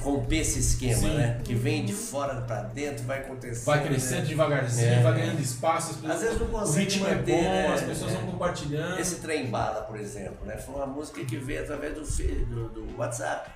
Romper 0.00 0.38
esse 0.38 0.58
esquema, 0.58 1.00
Sim. 1.00 1.16
né? 1.16 1.40
Que 1.44 1.54
vem 1.54 1.84
de 1.84 1.92
fora 1.92 2.40
pra 2.42 2.62
dentro, 2.62 3.04
vai 3.04 3.20
acontecer. 3.20 3.64
Vai 3.64 3.84
crescendo 3.84 4.26
devagarzinho, 4.26 4.88
É. 4.92 5.02
vai 5.02 5.14
ganhando 5.14 5.40
espaço, 5.40 5.94
pessoas- 5.94 6.12
Às 6.12 6.20
vezes 6.22 6.38
não 6.40 6.46
o 6.46 6.50
consegue 6.50 6.80
ritmo 6.84 7.04
manter, 7.08 7.32
é 7.32 7.36
bom, 7.36 7.42
né? 7.42 7.74
as 7.74 7.80
pessoas 7.82 8.12
É. 8.12 8.16
vão 8.16 8.26
compartilhando. 8.32 8.98
Esse 9.00 9.16
trem 9.16 9.46
bala, 9.50 9.82
por 9.82 9.98
exemplo, 9.98 10.46
né? 10.46 10.56
Foi 10.56 10.74
uma 10.76 10.86
música 10.86 11.24
que 11.24 11.36
veio 11.36 11.62
através 11.62 11.94
do, 11.94 12.02
do, 12.46 12.68
do 12.68 12.96
WhatsApp. 12.98 13.50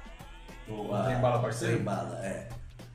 Do, 0.69 0.93
a- 0.95 1.05
Trem 1.05 1.19
Bala 1.21 1.39
Parceiro? 1.41 1.75
Trem 1.75 1.85
Bala, 1.85 2.19
é. 2.25 2.49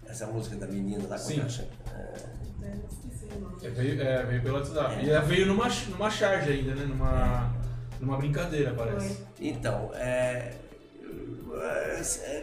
Essa 0.07 0.27
música 0.27 0.55
da 0.57 0.67
menina 0.67 1.03
lá 1.07 1.17
com 1.17 1.23
Sim. 1.23 1.41
a. 1.41 1.93
É. 1.97 2.13
né, 2.59 2.79
o. 2.83 3.65
É, 3.65 3.69
veio, 3.69 4.01
é, 4.01 4.23
veio 4.23 4.41
pelo 4.41 4.55
WhatsApp. 4.57 5.05
E 5.05 5.09
ela 5.09 5.21
veio 5.21 5.45
numa, 5.47 5.67
numa 5.89 6.09
charge 6.09 6.51
ainda, 6.51 6.75
né? 6.75 6.85
Numa, 6.85 7.53
numa 7.99 8.17
brincadeira, 8.17 8.73
parece. 8.73 9.23
Então, 9.39 9.89
é, 9.93 9.99
é, 9.99 10.53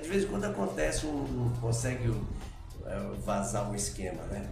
de 0.03 0.09
vez 0.09 0.25
em 0.25 0.27
quando 0.27 0.45
acontece 0.45 1.07
um, 1.07 1.53
consegue 1.61 2.15
é, 2.87 2.99
vazar 3.25 3.71
um 3.71 3.75
esquema, 3.75 4.23
né? 4.31 4.47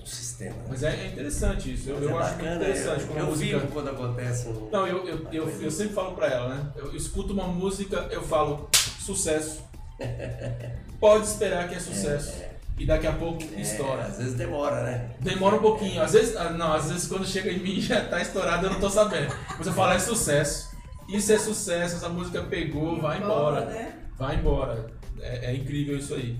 Um 0.00 0.06
sistema. 0.06 0.54
né? 0.56 0.64
Mas 0.68 0.82
é, 0.82 0.94
é 0.94 1.06
interessante 1.08 1.74
isso. 1.74 1.90
Eu, 1.90 2.02
eu 2.02 2.10
é 2.10 2.22
acho 2.22 2.34
muito 2.34 2.44
bacana, 2.44 2.56
interessante 2.56 3.00
eu, 3.02 3.06
como 3.08 3.18
a 3.18 3.22
eu 3.22 3.26
música. 3.26 3.58
vivo 3.58 3.72
quando 3.72 3.90
acontece 3.90 4.48
um. 4.48 4.68
Não, 4.70 4.86
eu, 4.86 5.06
eu, 5.06 5.26
eu, 5.32 5.62
eu 5.62 5.70
sempre 5.70 5.94
falo 5.94 6.14
pra 6.14 6.26
ela, 6.28 6.54
né? 6.54 6.72
Eu 6.76 6.94
escuto 6.96 7.32
uma 7.32 7.46
música, 7.46 8.08
eu 8.10 8.22
falo 8.22 8.68
sucesso. 9.00 9.62
Pode 10.98 11.26
esperar 11.26 11.68
que 11.68 11.74
é 11.74 11.80
sucesso. 11.80 12.32
E 12.78 12.86
daqui 12.86 13.06
a 13.06 13.12
pouco 13.12 13.42
É, 13.54 13.60
estoura. 13.60 14.04
às 14.04 14.16
vezes 14.16 14.34
demora, 14.34 14.82
né? 14.84 15.10
Demora 15.20 15.56
um 15.56 15.60
pouquinho. 15.60 16.02
Às 16.02 16.14
vezes, 16.14 16.34
ah, 16.34 16.48
não, 16.50 16.72
às 16.72 16.90
vezes 16.90 17.06
quando 17.06 17.26
chega 17.26 17.50
em 17.50 17.58
mim 17.58 17.78
já 17.78 18.02
tá 18.06 18.22
estourado, 18.22 18.64
eu 18.66 18.70
não 18.70 18.80
tô 18.80 18.88
sabendo. 18.88 19.34
Mas 19.58 19.66
eu 19.66 19.72
falo, 19.74 19.92
é 19.92 19.98
sucesso. 19.98 20.69
Isso 21.12 21.32
é 21.32 21.38
sucesso, 21.38 21.96
essa 21.96 22.08
música 22.08 22.42
pegou, 22.44 23.00
vai 23.00 23.18
embora. 23.18 23.64
né? 23.66 23.98
Vai 24.16 24.36
embora. 24.36 24.86
É, 25.20 25.46
é 25.50 25.54
incrível 25.54 25.98
isso 25.98 26.14
aí. 26.14 26.38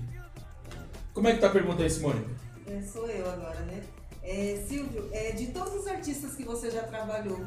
Como 1.13 1.27
é 1.27 1.33
que 1.33 1.39
tá 1.41 1.47
a 1.47 1.51
pergunta 1.51 1.83
aí, 1.83 1.89
Simone? 1.89 2.25
É, 2.67 2.81
sou 2.81 3.07
eu 3.07 3.29
agora, 3.29 3.59
né? 3.61 3.81
É, 4.23 4.63
Silvio, 4.67 5.09
é, 5.11 5.31
de 5.31 5.47
todos 5.47 5.73
os 5.73 5.87
artistas 5.87 6.35
que 6.35 6.43
você 6.45 6.69
já 6.71 6.83
trabalhou, 6.83 7.45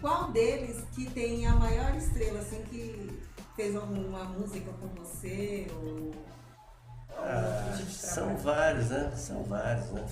qual 0.00 0.30
deles 0.32 0.82
que 0.94 1.08
tem 1.10 1.46
a 1.46 1.54
maior 1.54 1.94
estrela, 1.96 2.40
assim, 2.40 2.62
que 2.64 3.20
fez 3.54 3.74
alguma 3.74 4.24
música 4.24 4.70
com 4.72 4.88
você? 5.02 5.66
Ou 5.82 6.10
Ah, 7.16 7.72
tipo 7.76 7.90
são 7.90 8.36
vários, 8.36 8.90
né? 8.90 9.12
São 9.16 9.42
vários, 9.44 9.90
né? 9.92 10.04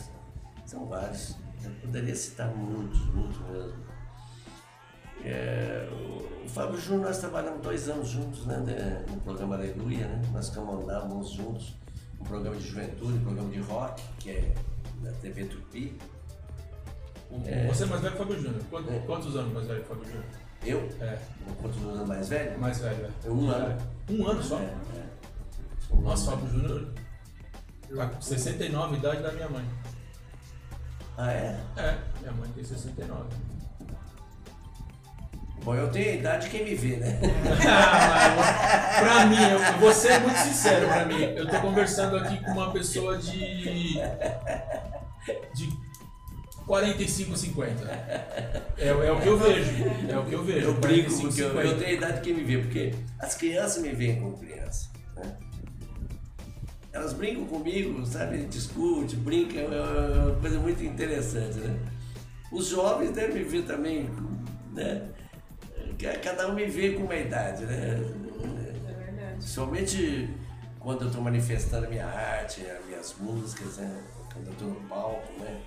São 0.65 0.87
vários. 0.87 1.37
Eu 1.63 1.71
poderia 1.83 2.15
citar 2.15 2.49
muitos, 2.55 3.01
muitos 3.13 3.41
mesmo. 3.51 3.84
É, 5.25 5.89
o 6.45 6.49
Fábio 6.49 6.79
Júnior, 6.79 7.07
nós 7.07 7.19
trabalhamos 7.19 7.63
dois 7.63 7.89
anos 7.89 8.09
juntos 8.09 8.45
né, 8.47 8.57
né, 8.59 9.05
no 9.09 9.21
programa 9.23 9.55
Aleluia, 9.57 10.07
né? 10.07 10.23
Nós 10.33 10.51
comandávamos 10.51 11.31
juntos 11.31 11.75
um 12.21 12.25
programa 12.25 12.57
de 12.57 12.67
juventude, 12.69 13.15
um 13.19 13.23
programa 13.25 13.51
de 13.51 13.61
rock, 13.61 14.03
que 14.19 14.31
é 14.31 14.55
da 15.03 15.13
TV 15.13 15.45
Tupi. 15.45 15.99
É. 17.47 17.67
Você 17.67 17.83
é 17.85 17.87
mais 17.87 18.01
velho 18.03 18.15
que 18.15 18.23
o 18.23 18.27
Fábio 18.27 18.43
Júnior. 18.43 18.63
Quantos, 18.71 18.93
É. 18.93 18.99
quantos 19.01 19.37
anos 19.37 19.53
mais 19.53 19.67
velho 19.67 19.81
que 19.85 19.93
o 19.93 19.95
Fábio 19.97 20.05
Júnior? 20.07 20.25
Eu, 20.65 20.79
É, 21.01 21.19
quantos 21.61 21.83
anos 21.83 22.09
mais 22.09 22.29
velho? 22.29 22.59
mais 22.59 22.79
velho, 22.79 23.07
é. 23.25 23.29
Um 23.31 23.51
ano. 23.51 23.79
Um 24.11 24.27
ano 24.29 24.43
só? 24.43 24.59
É, 24.59 24.63
é. 24.97 25.05
Um 25.91 26.01
Nossa. 26.03 26.31
Fábio 26.31 26.49
Júnior 26.49 26.89
tá 27.95 28.07
com 28.09 28.21
69, 28.21 28.97
idade 28.97 29.23
da 29.23 29.33
minha 29.33 29.49
mãe. 29.49 29.65
Ah, 31.17 31.33
é? 31.33 31.61
É, 31.77 31.99
minha 32.21 32.33
mãe 32.33 32.51
tem 32.55 32.65
69. 32.65 33.25
Bom, 35.65 35.75
eu 35.75 35.91
tenho 35.91 36.11
a 36.11 36.15
idade 36.17 36.45
de 36.45 36.51
quem 36.51 36.63
me 36.65 36.75
vê, 36.75 36.97
né? 36.97 37.19
Ah, 37.67 39.01
pra 39.01 39.27
mim, 39.27 39.37
eu, 39.37 39.81
vou 39.81 39.93
ser 39.93 40.21
muito 40.21 40.37
sincero 40.37 40.87
pra 40.87 41.07
mim. 41.07 41.23
Eu 41.23 41.49
tô 41.49 41.59
conversando 41.61 42.17
aqui 42.19 42.39
com 42.45 42.51
uma 42.51 42.71
pessoa 42.71 43.17
de. 43.17 43.95
de 45.55 45.85
45, 46.67 47.37
50. 47.37 47.85
É, 48.77 48.89
é 48.89 49.13
o 49.13 49.21
que 49.21 49.27
eu 49.27 49.39
vejo. 49.39 49.71
É 50.09 50.19
o 50.19 50.25
que 50.27 50.33
eu 50.35 50.45
vejo. 50.45 50.67
Eu 50.67 50.75
brinco 50.75 51.11
45, 51.11 51.29
porque 51.29 51.43
eu, 51.43 51.49
50. 51.49 51.67
eu 51.67 51.79
tenho 51.79 51.91
a 51.91 51.93
idade 51.93 52.15
de 52.17 52.21
quem 52.21 52.35
me 52.35 52.45
vê, 52.45 52.59
porque 52.59 52.95
as 53.19 53.35
crianças 53.35 53.83
me 53.83 53.93
veem 53.93 54.21
como 54.21 54.37
criança. 54.37 54.91
Né? 55.17 55.37
Elas 56.93 57.15
brincam 57.15 57.47
comigo, 57.47 58.05
sabe? 58.05 58.45
Discute, 58.47 59.17
brinca, 59.17 59.59
é 59.61 59.67
uma 59.67 60.25
uma 60.25 60.41
coisa 60.41 60.59
muito 60.59 60.85
interessante, 60.85 61.59
né? 61.59 61.75
Os 62.53 62.69
jovens 62.69 63.13
devem 63.13 63.35
me 63.37 63.45
ver 63.45 63.63
também, 63.63 64.09
né? 64.73 65.09
Cada 66.23 66.49
um 66.49 66.55
me 66.55 66.67
vê 66.67 66.93
com 66.93 67.05
uma 67.05 67.17
idade, 67.17 67.65
né? 67.65 68.01
É 68.89 68.93
verdade. 68.93 69.37
Principalmente 69.39 70.31
quando 70.79 71.03
eu 71.03 71.07
estou 71.09 71.23
manifestando 71.23 71.87
a 71.87 71.89
minha 71.89 72.07
arte, 72.07 72.63
as 72.67 72.85
minhas 72.87 73.15
músicas, 73.19 73.79
né? 73.79 74.03
quando 74.33 74.47
eu 74.49 74.53
estou 74.53 74.69
no 74.69 74.81
palco, 74.89 75.33
né? 75.41 75.61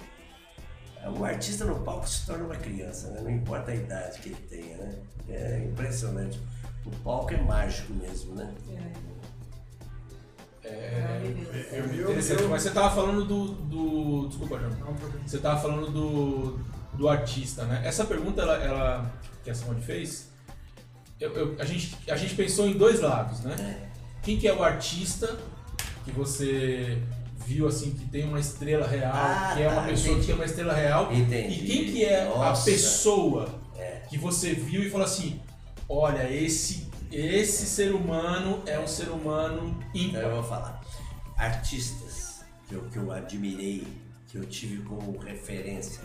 O 1.18 1.24
artista 1.24 1.64
no 1.64 1.80
palco 1.80 2.08
se 2.08 2.26
torna 2.26 2.44
uma 2.44 2.56
criança, 2.56 3.10
né? 3.12 3.22
Não 3.22 3.32
importa 3.32 3.72
a 3.72 3.76
idade 3.76 4.20
que 4.20 4.30
ele 4.30 4.48
tenha, 4.50 4.78
né? 4.78 4.96
É 5.30 5.64
impressionante. 5.64 6.40
O 6.86 6.92
palco 7.04 7.34
é 7.34 7.38
mágico 7.42 7.94
mesmo, 7.94 8.36
né? 8.36 8.54
É. 8.70 9.08
É 10.70 11.80
eu 11.80 11.86
interessante, 12.12 12.44
mas 12.44 12.64
você 12.64 12.72
tava 12.72 12.94
falando 12.94 13.24
do. 13.24 13.54
do 13.54 14.28
desculpa, 14.28 14.60
João. 14.60 14.96
Você 15.26 15.38
tava 15.38 15.62
falando 15.62 15.90
do, 15.92 16.60
do 16.98 17.08
artista, 17.08 17.64
né? 17.64 17.82
Essa 17.86 18.04
pergunta 18.06 18.42
ela, 18.42 18.58
ela- 18.62 19.14
que 19.48 19.52
a 19.52 19.56
Simone 19.56 19.82
fez, 19.82 20.28
eu- 21.22 21.32
eu- 21.34 21.56
a, 21.58 21.64
gente, 21.64 21.98
a 22.12 22.18
gente 22.18 22.36
pensou 22.36 22.68
em 22.68 22.74
dois 22.74 23.00
lados, 23.00 23.40
né? 23.40 23.90
Quem 24.22 24.38
que 24.38 24.46
é 24.46 24.54
o 24.54 24.62
artista 24.62 25.40
que 26.04 26.12
você 26.12 27.02
viu 27.46 27.66
assim 27.66 27.92
que 27.92 28.04
tem 28.10 28.26
uma 28.26 28.42
estrela 28.42 28.86
real, 28.86 29.14
Ah, 29.16 29.54
que 29.56 29.64
é 29.64 29.70
uma 29.70 29.84
tá, 29.84 29.88
pessoa 29.88 30.08
entendi. 30.10 30.20
que 30.20 30.26
tem 30.28 30.36
uma 30.36 30.44
estrela 30.44 30.74
real, 30.74 31.14
Entendi. 31.14 31.64
e 31.64 31.66
quem 31.66 31.92
que 31.94 32.04
é 32.04 32.26
Nossa. 32.26 32.62
a 32.62 32.66
pessoa 32.74 33.62
É. 33.78 34.02
que 34.10 34.18
você 34.18 34.54
viu 34.54 34.84
e 34.84 34.90
falou 34.90 35.06
assim, 35.06 35.40
olha, 35.88 36.30
esse 36.30 36.86
esse 37.10 37.66
ser 37.66 37.94
humano 37.94 38.62
é 38.66 38.78
um 38.78 38.86
ser 38.86 39.08
humano 39.08 39.80
Então 39.96 40.20
eu 40.20 40.28
ímpar. 40.28 40.42
vou 40.42 40.44
falar. 40.44 40.82
Artistas 41.38 42.42
que 42.68 42.76
eu, 42.76 42.82
que 42.92 42.98
eu 42.98 43.10
admirei, 43.14 43.88
que 44.28 44.38
eu 44.38 44.46
tive 44.46 44.84
como 44.84 45.18
referência. 45.20 46.02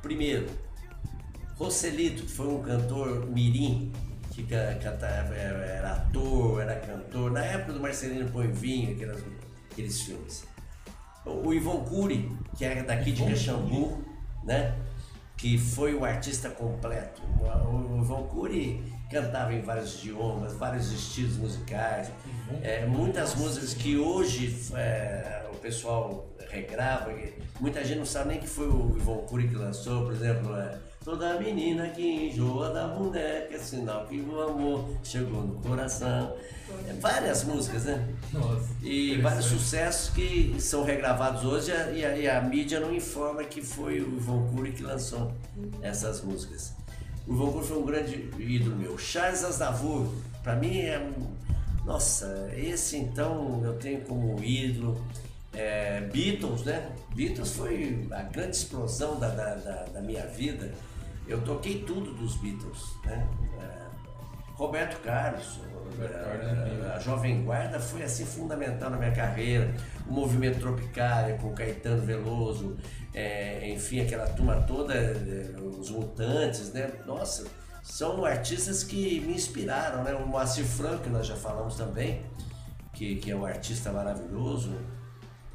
Primeiro, 0.00 0.46
Roselito, 1.58 2.22
que 2.24 2.30
foi 2.32 2.48
um 2.48 2.62
cantor 2.62 3.26
mirim, 3.26 3.92
que 4.32 4.42
ca- 4.44 4.74
cantava, 4.82 5.34
era, 5.34 5.64
era 5.64 5.92
ator, 5.92 6.60
era 6.62 6.74
cantor, 6.80 7.30
na 7.30 7.44
época 7.44 7.72
do 7.74 7.80
Marcelino 7.80 8.28
Poivinho, 8.30 8.92
aquelas, 8.94 9.22
aqueles 9.70 10.00
filmes. 10.02 10.44
O, 11.24 11.48
o 11.48 11.54
Ivon 11.54 11.84
Cury, 11.84 12.30
que 12.56 12.64
era 12.64 12.82
daqui 12.82 13.12
de 13.12 13.22
Ivon 13.22 13.30
Caxambu, 13.30 14.04
né? 14.42 14.74
que 15.36 15.58
foi 15.58 15.94
um 15.94 16.04
artista 16.04 16.48
completo. 16.50 17.20
O 17.68 18.00
Ivan 18.02 18.22
Cury 18.28 18.82
cantava 19.10 19.52
em 19.52 19.60
vários 19.60 19.98
idiomas, 19.98 20.54
vários 20.54 20.90
estilos 20.90 21.36
musicais, 21.36 22.10
é, 22.62 22.86
muitas 22.86 23.34
músicas 23.34 23.74
que 23.74 23.96
hoje 23.96 24.56
é, 24.74 25.46
o 25.52 25.56
pessoal 25.56 26.26
regrava, 26.50 27.12
muita 27.60 27.84
gente 27.84 27.98
não 27.98 28.06
sabe 28.06 28.30
nem 28.30 28.40
que 28.40 28.46
foi 28.46 28.66
o 28.68 28.96
Ivan 28.96 29.18
Cury 29.26 29.48
que 29.48 29.54
lançou, 29.54 30.04
por 30.04 30.12
exemplo, 30.14 30.56
é, 30.56 30.78
Toda 31.04 31.38
menina 31.38 31.88
que 31.88 32.28
enjoa 32.30 32.70
da 32.70 32.86
boneca, 32.88 33.54
é 33.54 33.58
sinal 33.58 34.06
que 34.06 34.18
o 34.22 34.40
amor 34.40 34.88
chegou 35.04 35.42
no 35.42 35.54
coração. 35.60 36.34
É, 36.88 36.94
várias 36.94 37.44
músicas, 37.44 37.84
né? 37.84 38.08
Nossa. 38.32 38.66
E 38.82 39.18
vários 39.20 39.44
sucessos 39.44 40.08
que 40.14 40.56
são 40.58 40.82
regravados 40.82 41.44
hoje 41.44 41.70
e 41.94 42.02
a, 42.04 42.16
e 42.16 42.26
a- 42.26 42.40
mídia 42.40 42.80
não 42.80 42.94
informa 42.94 43.44
que 43.44 43.60
foi 43.60 44.00
o 44.00 44.16
Ivan 44.16 44.46
Cury 44.48 44.72
que 44.72 44.82
lançou 44.82 45.30
essas 45.82 46.22
músicas. 46.22 46.72
O 47.28 47.34
Ivan 47.34 47.52
Cury 47.52 47.66
foi 47.66 47.76
um 47.78 47.84
grande 47.84 48.30
ídolo 48.38 48.76
meu. 48.76 48.96
Charles 48.96 49.44
Aznavour, 49.44 50.06
pra 50.42 50.56
mim 50.56 50.78
é. 50.78 51.06
Nossa, 51.84 52.50
esse 52.56 52.96
então 52.96 53.60
eu 53.62 53.74
tenho 53.74 54.00
como 54.00 54.42
ídolo. 54.42 55.04
É, 55.52 56.00
Beatles, 56.12 56.62
né? 56.64 56.90
Beatles 57.14 57.50
foi 57.52 58.08
a 58.10 58.22
grande 58.22 58.56
explosão 58.56 59.20
da, 59.20 59.28
da, 59.28 59.54
da- 59.54 59.84
da 59.92 60.00
minha 60.00 60.26
vida. 60.26 60.72
Eu 61.26 61.40
toquei 61.42 61.82
tudo 61.82 62.12
dos 62.12 62.36
Beatles, 62.36 62.96
né? 63.04 63.28
É, 63.60 63.84
Roberto 64.54 65.00
Carlos, 65.02 65.60
Roberto 65.84 66.14
é, 66.14 66.22
Carlos 66.22 66.84
é 66.84 66.92
a 66.94 66.98
Jovem 66.98 67.44
Guarda 67.44 67.80
foi 67.80 68.02
assim 68.02 68.24
fundamental 68.24 68.90
na 68.90 68.96
minha 68.96 69.12
carreira. 69.12 69.74
O 70.06 70.12
movimento 70.12 70.60
Tropicália 70.60 71.36
com 71.38 71.52
Caetano 71.54 72.02
Veloso, 72.02 72.76
é, 73.12 73.68
enfim, 73.70 74.00
aquela 74.00 74.26
turma 74.26 74.62
toda, 74.62 74.94
os 75.78 75.90
Mutantes, 75.90 76.72
né? 76.72 76.92
Nossa, 77.06 77.46
são 77.82 78.24
artistas 78.24 78.82
que 78.82 79.20
me 79.20 79.34
inspiraram, 79.34 80.04
né? 80.04 80.14
O 80.14 80.26
Moacir 80.26 80.64
Franco, 80.64 81.04
que 81.04 81.10
nós 81.10 81.26
já 81.26 81.36
falamos 81.36 81.76
também, 81.76 82.22
que, 82.92 83.16
que 83.16 83.30
é 83.30 83.36
um 83.36 83.44
artista 83.44 83.92
maravilhoso. 83.92 84.74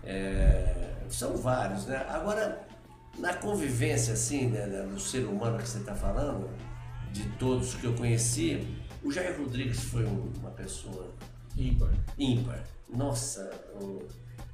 É, 0.04 1.04
são 1.10 1.36
vários, 1.38 1.86
né? 1.86 2.06
Agora, 2.10 2.69
na 3.20 3.34
convivência, 3.34 4.14
assim, 4.14 4.48
né, 4.48 4.66
né, 4.66 4.82
do 4.84 5.00
ser 5.00 5.26
humano 5.26 5.58
que 5.58 5.68
você 5.68 5.80
está 5.80 5.94
falando, 5.94 6.50
de 7.12 7.24
todos 7.38 7.74
que 7.76 7.86
eu 7.86 7.94
conheci, 7.94 8.66
o 9.04 9.12
Jair 9.12 9.38
Rodrigues 9.38 9.84
foi 9.84 10.06
um- 10.06 10.32
uma 10.40 10.52
pessoa 10.52 11.08
Ímpar. 11.58 11.90
ímpar. 12.18 12.64
Nossa, 12.90 13.50
o 13.82 14.08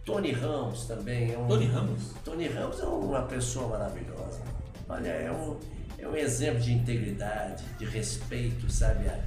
Tony 0.03 0.31
Ramos 0.31 0.85
também 0.85 1.31
é 1.33 1.37
um. 1.37 1.47
Tony 1.47 1.65
Ramos? 1.65 2.03
Tony 2.23 2.47
Ramos 2.47 2.79
é 2.79 2.85
uma 2.85 3.21
pessoa 3.23 3.67
maravilhosa. 3.69 4.41
Olha, 4.87 5.09
é 5.09 5.31
um, 5.31 5.59
é 5.97 6.07
um 6.07 6.15
exemplo 6.15 6.59
de 6.61 6.73
integridade, 6.73 7.63
de 7.77 7.85
respeito, 7.85 8.69
sabe, 8.71 9.07
a, 9.07 9.23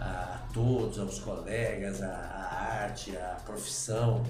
a 0.00 0.38
todos, 0.52 0.98
aos 0.98 1.18
colegas, 1.20 2.02
a 2.02 2.08
arte, 2.08 3.16
a 3.16 3.36
profissão. 3.44 4.22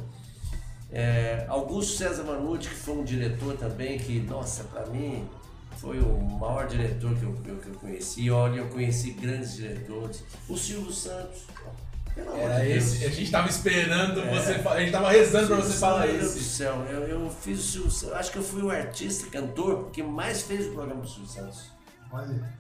É, 0.93 1.47
Augusto 1.49 1.97
César 1.97 2.23
Manucci, 2.25 2.69
que 2.69 2.75
foi 2.75 2.95
um 2.97 3.05
diretor 3.05 3.57
também, 3.57 3.99
que, 3.99 4.21
nossa, 4.21 4.65
para 4.65 4.85
mim 4.87 5.27
foi 5.79 5.99
o 6.01 6.21
maior 6.21 6.67
diretor 6.69 7.15
que 7.17 7.23
eu, 7.25 7.33
que 7.33 7.49
eu, 7.49 7.57
que 7.57 7.69
eu 7.69 7.75
conheci. 7.75 8.31
Olha, 8.31 8.59
eu 8.59 8.69
conheci 8.69 9.13
grandes 9.13 9.55
diretores. 9.57 10.23
O 10.49 10.57
Silvio 10.57 10.93
Santos, 10.93 11.43
pelo 12.15 12.31
amor 12.31 12.41
Era 12.43 12.61
de 12.61 12.69
Deus. 12.73 12.85
esse. 12.93 13.05
A 13.07 13.09
gente 13.09 13.31
tava 13.31 13.49
esperando 13.49 14.21
É. 14.21 14.39
você 14.39 14.59
falar. 14.59 14.77
A 14.77 14.81
gente 14.81 14.93
tava 14.93 15.11
rezando 15.11 15.47
pra 15.47 15.57
você 15.57 15.79
falar 15.79 16.07
Meu 16.07 16.19
Deus 16.19 16.35
do 16.35 16.41
céu, 16.41 16.85
eu, 16.91 17.01
eu 17.09 17.31
fiz 17.31 17.59
o 17.59 17.63
Silvio 17.63 17.91
Santos. 17.91 18.13
eu 18.13 18.17
Acho 18.17 18.31
que 18.33 18.39
eu 18.39 18.43
fui 18.43 18.63
o 18.63 18.71
artista, 18.71 19.27
cantor 19.31 19.91
que 19.91 20.03
mais 20.03 20.43
fez 20.43 20.67
o 20.67 20.73
programa 20.73 21.01
do 21.01 21.09
Silvio 21.09 21.27
Santos. 21.29 21.73
Olha, 22.13 22.53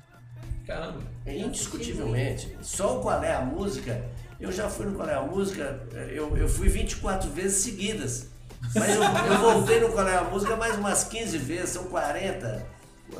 Caramba. 0.66 1.00
É 1.26 1.36
Indiscutivelmente. 1.38 2.56
Só 2.62 2.98
o 2.98 3.02
Qual 3.02 3.22
é 3.22 3.34
a 3.34 3.40
Música, 3.42 4.02
eu 4.43 4.51
já 4.52 4.69
fui 4.69 4.86
no 4.86 4.94
Qual 4.94 5.09
é 5.09 5.19
Música, 5.20 5.81
eu, 6.10 6.36
eu 6.36 6.48
fui 6.48 6.69
24 6.69 7.31
vezes 7.31 7.62
seguidas. 7.62 8.27
Mas 8.74 8.94
eu, 8.94 9.02
eu 9.02 9.39
voltei 9.39 9.81
no 9.81 9.90
Qual 9.90 10.06
é 10.06 10.20
Música 10.23 10.56
mais 10.56 10.77
umas 10.77 11.05
15 11.05 11.39
vezes, 11.39 11.70
são 11.70 11.85
40. 11.85 12.66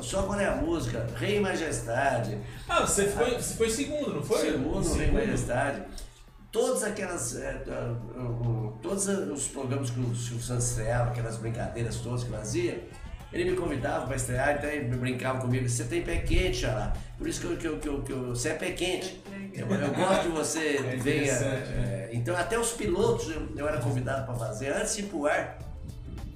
Só 0.01 0.23
Qual 0.23 0.39
é 0.39 0.45
a 0.45 0.55
Música, 0.55 1.07
Rei 1.15 1.37
e 1.37 1.39
Majestade, 1.39 2.39
Ah, 2.67 2.81
você 2.81 3.07
foi, 3.07 3.35
você 3.35 3.55
foi 3.55 3.69
segundo, 3.69 4.15
não 4.15 4.23
foi? 4.23 4.39
Segundo, 4.51 4.87
Em 4.87 4.97
Rei 4.97 5.07
e 5.07 5.11
Majestade. 5.11 5.83
Todas 6.51 6.83
aquelas. 6.83 7.35
é, 7.35 7.63
todos 8.81 9.07
os 9.07 9.47
programas 9.47 9.89
que 9.89 9.99
o 9.99 10.15
Silvio 10.15 10.43
Santos 10.43 10.69
estreava, 10.69 11.09
aquelas 11.11 11.37
brincadeiras 11.37 11.97
todas 11.97 12.23
que 12.23 12.29
fazia, 12.29 12.87
ele 13.33 13.51
me 13.51 13.57
convidava 13.57 14.05
para 14.05 14.15
estrear, 14.15 14.57
então 14.57 14.69
ele 14.69 14.95
brincava 14.95 15.39
comigo, 15.41 15.67
você 15.67 15.83
tem 15.85 16.01
pé 16.03 16.17
quente, 16.17 16.57
Xará. 16.57 16.93
Por 17.17 17.27
isso 17.27 17.41
que 17.41 17.47
eu, 17.47 17.57
que 17.57 17.67
eu, 17.67 17.79
que 17.79 17.87
eu, 17.89 18.01
que 18.03 18.11
eu- 18.11 18.27
você 18.29 18.49
é 18.49 18.53
pé 18.53 18.71
quente. 18.71 19.21
Eu, 19.53 19.67
eu 19.69 19.93
gosto 19.93 20.21
que 20.23 20.27
você 20.29 20.77
É 20.77 20.81
venha. 20.97 21.23
interessante, 21.23 21.69
é, 21.73 22.09
então 22.13 22.35
até 22.35 22.57
os 22.59 22.71
pilotos 22.71 23.29
eu, 23.29 23.47
eu 23.55 23.67
era 23.67 23.79
convidado 23.79 24.25
para 24.25 24.35
fazer, 24.35 24.69
antes 24.73 24.95
de 24.95 25.01
ir 25.03 25.05
pro 25.05 25.25
ar, 25.27 25.57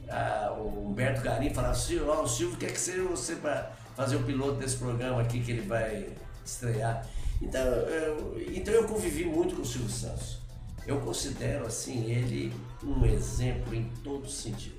ah, 0.10 0.54
o 0.58 0.88
Humberto 0.90 1.22
Garim 1.22 1.54
falava, 1.54 1.74
Silvio, 1.76 2.10
ó, 2.10 2.24
o 2.24 2.28
Silvio 2.28 2.58
quer 2.58 2.72
que 2.72 2.80
seja 2.80 3.04
você 3.04 3.36
para 3.36 3.72
fazer 3.96 4.16
o 4.16 4.24
piloto 4.24 4.54
desse 4.60 4.78
programa 4.78 5.22
aqui 5.22 5.40
que 5.42 5.52
ele 5.52 5.62
vai 5.68 6.08
estrear. 6.46 7.06
Então 7.42 7.62
eu, 7.62 8.42
então 8.56 8.74
eu 8.74 8.86
convivi 8.86 9.26
muito 9.26 9.56
com 9.56 9.62
o 9.62 9.66
Silvio 9.66 9.90
Santos. 9.90 10.40
Eu 10.86 11.00
considero 11.02 11.66
assim 11.66 12.10
ele 12.10 12.54
um 12.84 13.06
exemplo 13.06 13.76
em 13.76 13.84
todos 14.04 14.30
os 14.34 14.42
sentidos. 14.42 14.77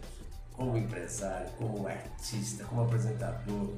Como 0.59 0.77
empresário, 0.77 1.49
como 1.57 1.87
artista, 1.87 2.65
como 2.65 2.83
apresentador, 2.83 3.71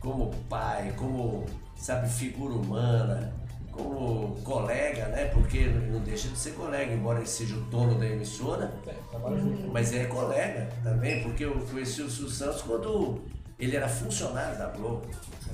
como 0.00 0.30
pai, 0.50 0.92
como, 0.96 1.46
sabe, 1.76 2.08
figura 2.08 2.52
humana, 2.52 3.32
como 3.70 4.34
colega, 4.42 5.06
né? 5.06 5.26
Porque 5.26 5.66
não 5.66 6.00
deixa 6.00 6.28
de 6.28 6.36
ser 6.36 6.54
colega, 6.54 6.92
embora 6.92 7.20
ele 7.20 7.28
seja 7.28 7.54
o 7.54 7.60
dono 7.60 7.96
da 7.96 8.06
emissora, 8.06 8.72
É, 8.88 8.92
junto. 9.38 9.68
mas 9.72 9.92
é 9.94 10.06
colega 10.06 10.68
também, 10.82 11.22
porque 11.22 11.44
eu 11.44 11.52
conheci 11.70 12.02
o 12.02 12.10
Silvio 12.10 12.30
Santos 12.34 12.62
quando 12.62 13.20
ele 13.56 13.76
era 13.76 13.88
funcionário 13.88 14.58
da 14.58 14.66
Globo. 14.70 15.06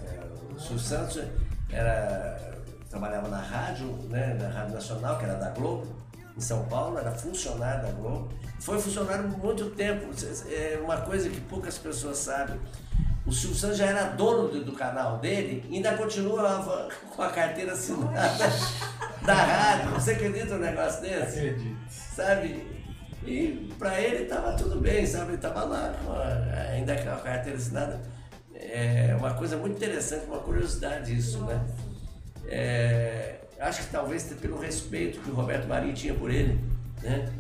É, 0.03 0.55
o 0.55 0.59
Silvio 0.59 0.79
Santos 0.79 1.23
era, 1.71 2.57
trabalhava 2.89 3.29
na 3.29 3.41
rádio, 3.41 3.89
né, 4.09 4.39
na 4.41 4.49
Rádio 4.49 4.73
Nacional, 4.75 5.19
que 5.19 5.25
era 5.25 5.35
da 5.35 5.51
Globo, 5.51 5.87
em 6.37 6.41
São 6.41 6.65
Paulo, 6.67 6.99
era 6.99 7.11
funcionário 7.13 7.83
da 7.87 7.93
Globo. 7.93 8.29
Foi 8.61 8.81
funcionário 8.81 9.29
por 9.31 9.39
muito 9.45 9.71
tempo, 9.71 10.07
é 10.51 10.79
uma 10.83 10.99
coisa 10.99 11.29
que 11.29 11.41
poucas 11.43 11.79
pessoas 11.79 12.19
sabem. 12.19 12.59
O 13.25 13.31
Silvio 13.33 13.57
Santos 13.57 13.79
já 13.79 13.87
era 13.87 14.05
dono 14.11 14.49
do, 14.49 14.65
do 14.65 14.73
canal 14.73 15.19
dele 15.19 15.65
e 15.71 15.77
ainda 15.77 15.97
continuava 15.97 16.89
com 17.15 17.23
a 17.23 17.31
carteira 17.31 17.73
assinada 17.73 18.51
da 19.25 19.35
rádio. 19.35 19.91
Você 19.93 20.13
acredita 20.13 20.55
num 20.55 20.61
negócio 20.61 21.03
desse? 21.03 21.39
Acredito. 21.39 21.77
sabe? 21.89 22.67
E 23.25 23.73
pra 23.79 24.01
ele 24.01 24.25
tava 24.25 24.55
tudo 24.57 24.81
bem, 24.81 25.07
sabe? 25.07 25.33
Ele 25.33 25.39
tava 25.39 25.63
lá, 25.65 25.95
com 26.05 26.11
a- 26.13 26.63
ainda 26.73 27.01
com 27.01 27.11
a 27.11 27.17
carteira 27.17 27.57
assinada. 27.57 28.01
É 28.55 29.15
uma 29.17 29.35
coisa 29.35 29.57
muito 29.57 29.77
interessante, 29.77 30.27
uma 30.27 30.39
curiosidade 30.41 31.17
isso, 31.17 31.45
né? 31.45 31.65
É, 32.49 33.37
acho 33.63 33.83
que 33.83 33.91
talvez 33.93 34.25
pelo 34.25 34.59
respeito 34.59 35.21
que 35.21 35.31
o 35.31 35.35
Roberto 35.35 35.67
Marinho 35.69 35.95
tinha 35.95 36.15
por 36.15 36.31
ele, 36.31 36.59
né? 37.03 37.33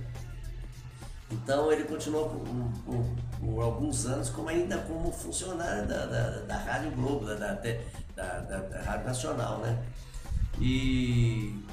Então 1.31 1.73
ele 1.73 1.85
continuou 1.85 2.28
por, 2.28 2.47
por- 2.85 3.07
por 3.40 3.62
alguns 3.62 4.07
anos 4.07 4.28
como 4.31 4.49
ainda 4.49 4.78
como 4.78 5.11
funcionário 5.11 5.86
da, 5.89 6.07
da, 6.07 6.31
da 6.43 6.57
Rádio 6.59 6.90
Globo, 6.93 7.24
da, 7.27 7.35
da, 7.35 7.55
da, 8.15 8.39
da- 8.40 8.82
Rádio 8.82 9.07
Nacional, 9.07 9.59
né? 9.59 9.82
E 10.61 11.65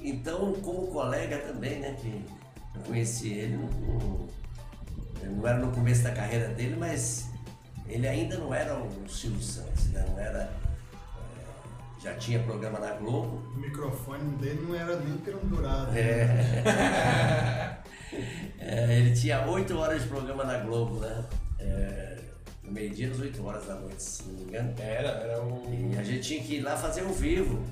então 0.00 0.52
como 0.62 0.86
colega 0.88 1.38
também, 1.38 1.80
né? 1.80 1.96
Que 2.00 2.24
eu 2.74 2.80
conheci 2.82 3.32
ele, 3.32 3.56
no- 3.56 4.28
não 5.36 5.46
era 5.46 5.58
no 5.58 5.72
começo 5.72 6.02
da 6.02 6.12
carreira 6.12 6.48
dele, 6.48 6.76
mas 6.78 7.28
ele 7.88 8.06
ainda 8.08 8.38
não 8.38 8.54
era 8.54 8.74
o 8.78 9.08
Silvio 9.08 9.42
Santos, 9.42 9.86
né? 9.88 10.04
Não 10.08 10.18
era. 10.18 10.50
É, 12.02 12.10
já 12.10 12.14
tinha 12.14 12.38
programa 12.40 12.78
na 12.78 12.92
Globo, 12.94 13.42
o 13.54 13.58
microfone 13.58 14.36
dele 14.36 14.64
não 14.66 14.74
era 14.74 14.96
nem 14.96 15.16
pendurado. 15.18 15.96
É. 15.96 17.78
É, 18.58 18.98
ele 18.98 19.14
tinha 19.14 19.46
8 19.46 19.74
horas 19.76 20.02
de 20.02 20.08
programa 20.08 20.44
na 20.44 20.58
Globo, 20.58 21.00
né? 21.00 21.24
É, 21.58 22.18
no 22.62 22.70
meio-dia, 22.70 23.10
às 23.10 23.18
8 23.18 23.44
horas 23.44 23.66
da 23.66 23.74
noite, 23.74 24.02
se 24.02 24.24
não 24.24 24.34
me 24.34 24.42
engano. 24.42 24.74
Era, 24.78 25.08
era 25.08 25.42
o. 25.42 25.66
E 25.72 25.98
a 25.98 26.02
gente 26.02 26.20
tinha 26.20 26.42
que 26.42 26.56
ir 26.56 26.60
lá 26.60 26.76
fazer 26.76 27.00
ao 27.00 27.12
vivo. 27.12 27.64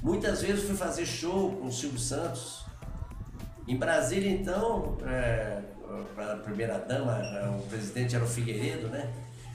Muitas 0.00 0.40
vezes 0.42 0.64
fui 0.64 0.76
fazer 0.76 1.04
show 1.04 1.50
com 1.56 1.66
o 1.66 1.72
Silvio 1.72 1.98
Santos. 1.98 2.64
Em 3.66 3.76
Brasília, 3.76 4.30
então, 4.30 4.96
para 6.14 6.32
a 6.32 6.36
primeira 6.36 6.78
dama, 6.78 7.18
é, 7.18 7.48
o 7.48 7.62
presidente 7.68 8.16
era 8.16 8.24
o 8.24 8.28
Figueiredo, 8.28 8.88
né? 8.88 9.12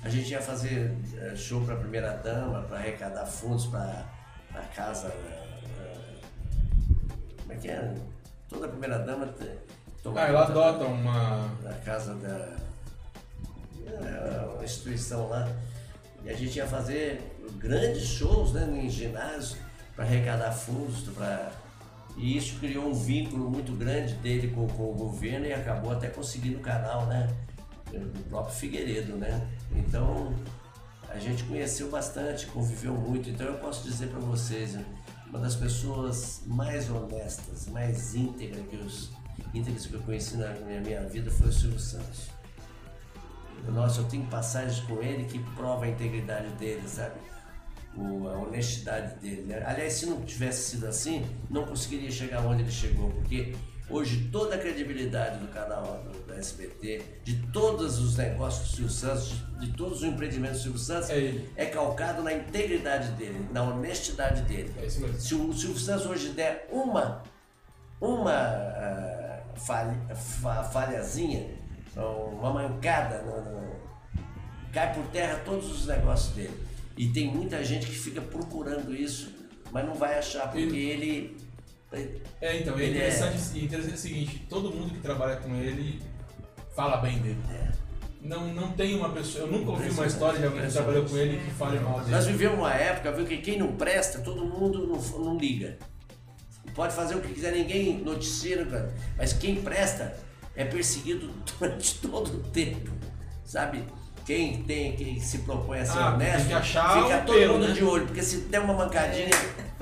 A 0.08 0.10
gente 0.10 0.32
ia 0.32 0.42
fazer 0.42 0.96
é, 1.18 1.36
show 1.36 1.60
para 1.66 1.74
a 1.74 1.78
primeira 1.78 2.16
dama, 2.16 2.62
para 2.62 2.78
arrecadar 2.78 3.26
fundos 3.26 3.66
para 3.66 4.06
a 4.56 4.62
casa. 4.74 5.10
é, 5.10 5.12
é, 5.82 5.98
como 7.42 7.52
é 7.52 7.56
que 7.58 7.68
é? 7.68 7.94
Toda 8.48 8.70
primeira 8.70 9.00
dama 9.00 9.28
toma 10.02 10.22
Ah, 10.22 10.28
ela 10.30 10.46
adota 10.46 10.86
uma. 10.86 11.50
da 11.62 11.74
casa 11.84 12.14
da 12.16 12.56
é, 13.86 14.46
uma 14.46 14.64
instituição 14.64 15.28
lá. 15.28 15.46
E 16.24 16.30
a 16.30 16.34
gente 16.34 16.56
ia 16.56 16.66
fazer 16.66 17.22
grandes 17.58 18.06
shows 18.06 18.54
né, 18.54 18.66
em 18.82 18.90
ginásios 18.90 19.58
para 19.94 20.06
arrecadar 20.06 20.54
fundos. 20.54 21.02
Pra... 21.14 21.52
E 22.16 22.38
isso 22.38 22.58
criou 22.62 22.86
um 22.88 22.94
vínculo 22.94 23.50
muito 23.50 23.74
grande 23.74 24.14
dele 24.14 24.54
com, 24.56 24.70
com 24.70 24.90
o 24.90 24.94
governo 24.94 25.48
e 25.48 25.52
acabou 25.52 25.92
até 25.92 26.08
conseguindo 26.08 26.60
o 26.60 26.62
canal, 26.62 27.08
né? 27.08 27.28
Do 27.92 28.30
próprio 28.30 28.56
Figueiredo, 28.56 29.18
né? 29.18 29.46
Então 29.72 30.34
a 31.10 31.20
gente 31.20 31.44
conheceu 31.44 31.90
bastante, 31.90 32.48
conviveu 32.48 32.94
muito. 32.94 33.30
Então 33.30 33.48
eu 33.48 33.58
posso 33.58 33.84
dizer 33.84 34.08
para 34.10 34.20
vocês, 34.20 34.78
uma 35.30 35.40
das 35.40 35.56
pessoas 35.56 36.42
mais 36.46 36.90
honestas, 36.90 37.68
mais 37.68 38.16
íntegras 38.16 38.66
que, 38.68 38.76
os, 38.78 39.12
íntegras 39.54 39.86
que 39.86 39.94
eu 39.94 40.02
conheci 40.02 40.38
na 40.38 40.50
minha, 40.54 40.82
minha 40.82 41.02
vida 41.04 41.32
foi 41.32 41.48
o 41.48 41.54
Silvio 41.54 41.80
Santos. 41.80 42.30
Nossa, 43.68 44.02
eu 44.02 44.06
tenho 44.06 44.26
passagens 44.28 44.80
com 44.82 45.02
ele 45.02 45.26
que 45.26 45.40
prova 45.56 45.86
a 45.86 45.90
integridade 45.90 46.50
dele, 46.52 46.88
sabe? 46.88 47.20
O, 47.96 48.28
a 48.28 48.38
honestidade 48.38 49.20
dele. 49.20 49.42
Né? 49.44 49.64
Aliás, 49.66 49.94
se 49.94 50.06
não 50.06 50.22
tivesse 50.22 50.72
sido 50.72 50.86
assim, 50.88 51.26
não 51.50 51.66
conseguiria 51.66 52.12
chegar 52.12 52.46
onde 52.46 52.62
ele 52.62 52.72
chegou, 52.72 53.10
porque 53.10 53.56
hoje 53.90 54.30
toda 54.32 54.56
a 54.56 54.58
credibilidade 54.58 55.38
do 55.40 55.48
canal 55.48 56.04
do, 56.04 56.12
do 56.26 56.34
SBT, 56.34 57.02
de 57.24 57.36
todos 57.54 58.00
os 58.00 58.18
negócios 58.18 58.70
do 58.70 58.76
Silvio 58.76 58.92
Santos, 58.92 59.30
de, 59.30 59.66
de 59.68 59.74
todos 59.74 60.00
os 60.00 60.04
empreendimentos 60.04 60.58
do 60.60 60.64
Silvio 60.64 60.80
Santos, 60.80 61.10
É 61.10 61.42
é 61.56 61.66
calcado 61.68 62.22
na 62.24 62.34
integridade 62.34 63.12
dele, 63.14 63.48
na 63.52 63.64
honestidade 63.64 64.42
dele. 64.44 64.74
É 64.82 64.86
isso 64.86 65.00
mesmo. 65.02 65.20
Se 65.20 65.36
o 65.36 65.54
Silvio 65.54 65.80
Santos 65.80 66.06
hoje 66.06 66.30
der 66.30 66.68
uma, 66.72 67.24
uma 68.02 68.32
ah, 68.34 69.40
falha, 69.56 69.98
fa- 70.16 70.64
falhazinha, 70.66 71.48
uma 71.96 72.54
mancada, 72.54 73.24
cai 74.72 74.94
por 74.94 75.04
terra 75.08 75.42
todos 75.46 75.72
os 75.72 75.88
negócios 75.88 76.36
dele. 76.36 76.54
E 76.98 77.08
tem 77.10 77.28
muita 77.34 77.64
gente 77.64 77.86
que 77.88 77.96
fica 77.96 78.22
procurando 78.22 78.94
isso, 78.94 79.32
mas 79.72 79.86
não 79.86 79.94
vai 79.94 80.18
achar, 80.18 80.52
porque 80.52 80.76
ele. 80.76 81.38
É, 82.42 82.58
então, 82.60 82.78
é 82.78 82.84
Ele 82.84 82.98
interessante, 82.98 83.38
e 83.56 83.66
interessante 83.66 83.96
o 83.96 83.98
seguinte, 83.98 84.46
todo 84.50 84.72
mundo 84.72 84.94
que 84.94 85.00
trabalha 85.00 85.38
com 85.38 85.56
ele 85.56 86.02
fala 86.76 86.98
bem 86.98 87.18
dele. 87.20 87.40
É. 87.52 87.68
Não, 88.22 88.54
não 88.54 88.72
tem 88.74 88.96
uma 88.96 89.10
pessoa, 89.10 89.46
eu 89.46 89.52
nunca 89.52 89.72
ouvi 89.72 89.90
uma 89.90 90.06
história 90.06 90.40
de 90.40 90.46
alguém 90.46 90.66
que 90.66 90.74
trabalhou 90.74 91.06
com 91.06 91.18
ele 91.18 91.38
que 91.38 91.52
fale 91.52 91.80
mal 91.80 92.00
dele. 92.00 92.12
Nós 92.12 92.26
vivemos 92.26 92.58
uma 92.60 92.74
época, 92.74 93.12
viu, 93.12 93.26
que 93.26 93.38
quem 93.38 93.58
não 93.60 93.74
presta, 93.76 94.20
todo 94.20 94.44
mundo 94.44 94.86
não, 94.88 95.00
não 95.20 95.38
liga. 95.38 95.78
Pode 96.76 96.94
fazer 96.94 97.16
o 97.16 97.22
que 97.22 97.34
quiser, 97.34 97.54
ninguém 97.54 98.00
noticia, 98.00 98.66
cara. 98.66 98.94
mas 99.18 99.34
quem 99.34 99.56
presta 99.56 100.16
é 100.56 100.66
perseguido 100.66 101.32
durante 101.58 102.00
todo 102.00 102.28
o 102.38 102.40
tempo, 102.52 102.92
sabe? 103.46 103.84
Quem 104.26 104.62
tem, 104.64 104.96
quem 104.96 105.20
se 105.22 105.40
propõe 105.40 105.80
a 105.80 105.86
ser 105.86 106.00
Ah, 106.00 106.14
honesto, 106.14 106.38
tem 106.40 106.48
que 106.48 106.54
achar 106.54 107.02
fica 107.04 107.18
o 107.20 107.26
todo 107.26 107.36
pelo, 107.38 107.54
mundo 107.54 107.68
né? 107.70 107.74
de 107.74 107.84
olho, 107.84 108.06
porque 108.06 108.22
se 108.22 108.38
der 108.42 108.60
uma 108.60 108.74
mancadinha, 108.74 109.30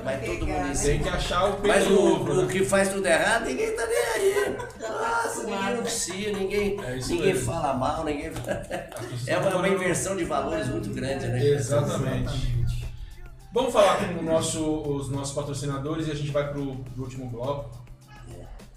vai 0.04 0.18
todo 0.20 0.28
mundo 0.28 0.46
pegar, 0.46 0.64
né? 0.64 0.74
Tem 0.74 1.02
que 1.02 1.08
achar 1.08 1.44
o 1.50 1.66
Mas 1.66 1.86
o, 1.86 2.24
né? 2.42 2.52
que 2.52 2.64
faz 2.64 2.88
tudo 2.90 3.06
errado, 3.06 3.46
ninguém 3.46 3.72
tá 3.74 3.86
nem 3.86 3.98
aí. 3.98 4.56
Nossa, 4.80 5.42
ninguém 5.44 5.76
noticia, 5.76 6.32
ninguém, 6.32 6.80
É 6.80 6.96
ninguém 6.96 7.34
mesmo. 7.34 7.46
fala 7.46 7.74
mal, 7.74 8.04
ninguém. 8.04 8.30
É 9.26 9.38
uma, 9.38 9.50
não- 9.50 9.58
uma 9.58 9.68
inversão 9.68 10.16
de 10.16 10.24
valores 10.24 10.68
muito 10.68 10.90
grande, 10.90 11.26
né? 11.26 11.44
Exatamente. 11.44 12.56
Vamos 13.52 13.72
falar 13.72 13.96
com 13.96 14.20
o 14.20 14.22
nosso- 14.22 14.82
os 14.82 15.08
nossos 15.08 15.34
patrocinadores 15.34 16.08
e 16.08 16.10
a 16.10 16.14
gente 16.14 16.30
vai 16.30 16.48
pro, 16.52 16.76
pro 16.76 17.02
último 17.04 17.26
bloco. 17.30 17.85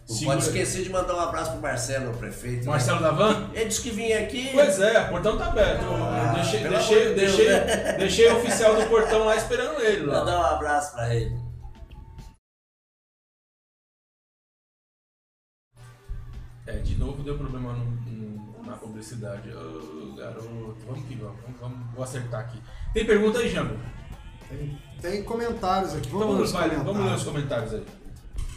Não 0.09 0.15
Segura- 0.15 0.37
pode 0.37 0.47
esquecer 0.47 0.83
de 0.83 0.89
mandar 0.89 1.13
um 1.15 1.19
abraço 1.19 1.51
pro 1.51 1.61
Marcelo, 1.61 2.11
o 2.11 2.17
prefeito. 2.17 2.65
né? 2.65 2.71
Marcelo 2.71 2.99
Davan? 2.99 3.51
Ele 3.53 3.65
disse 3.65 3.81
que 3.81 3.91
vinha 3.91 4.19
aqui. 4.19 4.49
Pois 4.51 4.79
é, 4.79 5.01
o 5.01 5.09
portão 5.09 5.37
tá 5.37 5.45
aberto. 5.47 5.83
Ah, 5.85 6.31
deixei, 6.33 6.67
deixei, 6.67 7.09
de 7.09 7.13
Deus, 7.13 7.35
deixei, 7.35 7.47
né? 7.49 7.93
deixei 7.99 8.27
o 8.31 8.37
oficial 8.37 8.75
do 8.75 8.87
portão 8.87 9.25
lá 9.25 9.35
esperando 9.35 9.79
ele 9.81 10.07
lá. 10.07 10.19
Mandar 10.21 10.39
um 10.39 10.43
abraço 10.55 10.93
pra 10.93 11.13
ele. 11.13 11.37
É, 16.67 16.73
de 16.77 16.95
novo 16.97 17.23
deu 17.23 17.37
problema 17.37 17.73
no- 17.73 17.85
no- 17.85 18.63
na 18.65 18.75
publicidade. 18.75 19.49
Ô, 19.51 20.15
garoto, 20.15 20.75
vamos 20.85 21.05
que 21.07 21.15
vamos, 21.15 21.41
vamos, 21.41 21.59
vamos, 21.59 21.93
vou 21.95 22.03
acertar 22.03 22.41
aqui. 22.41 22.61
Tem 22.93 23.05
pergunta 23.05 23.39
aí, 23.39 23.49
Jambo? 23.49 23.75
Tem, 24.47 24.81
tem 25.01 25.23
comentários 25.23 25.95
aqui. 25.95 26.07
Então 26.07 26.19
Vamos, 26.19 26.51
ler 26.53 26.69
vamos, 26.83 27.05
ler 27.05 27.13
os 27.15 27.23
comentários. 27.23 27.71
comentários 27.71 27.73
aí. 27.73 27.85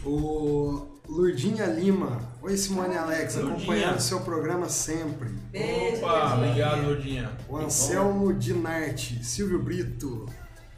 O 0.05 0.92
Lurdinha 1.07 1.65
Lima. 1.67 2.19
Oi, 2.41 2.57
Simone 2.57 2.95
Alex. 2.95 3.35
Lurdinha. 3.35 3.55
Acompanhando 3.55 3.99
seu 3.99 4.21
programa 4.21 4.69
sempre. 4.69 5.29
Beijo, 5.51 5.97
Opa, 5.97 6.13
Lurdinha. 6.35 6.35
obrigado, 6.49 6.81
Lourdinha. 6.85 7.31
O 7.49 7.57
Anselmo 7.57 8.33
Dinarte. 8.33 9.23
Silvio 9.23 9.61
Brito. 9.61 10.25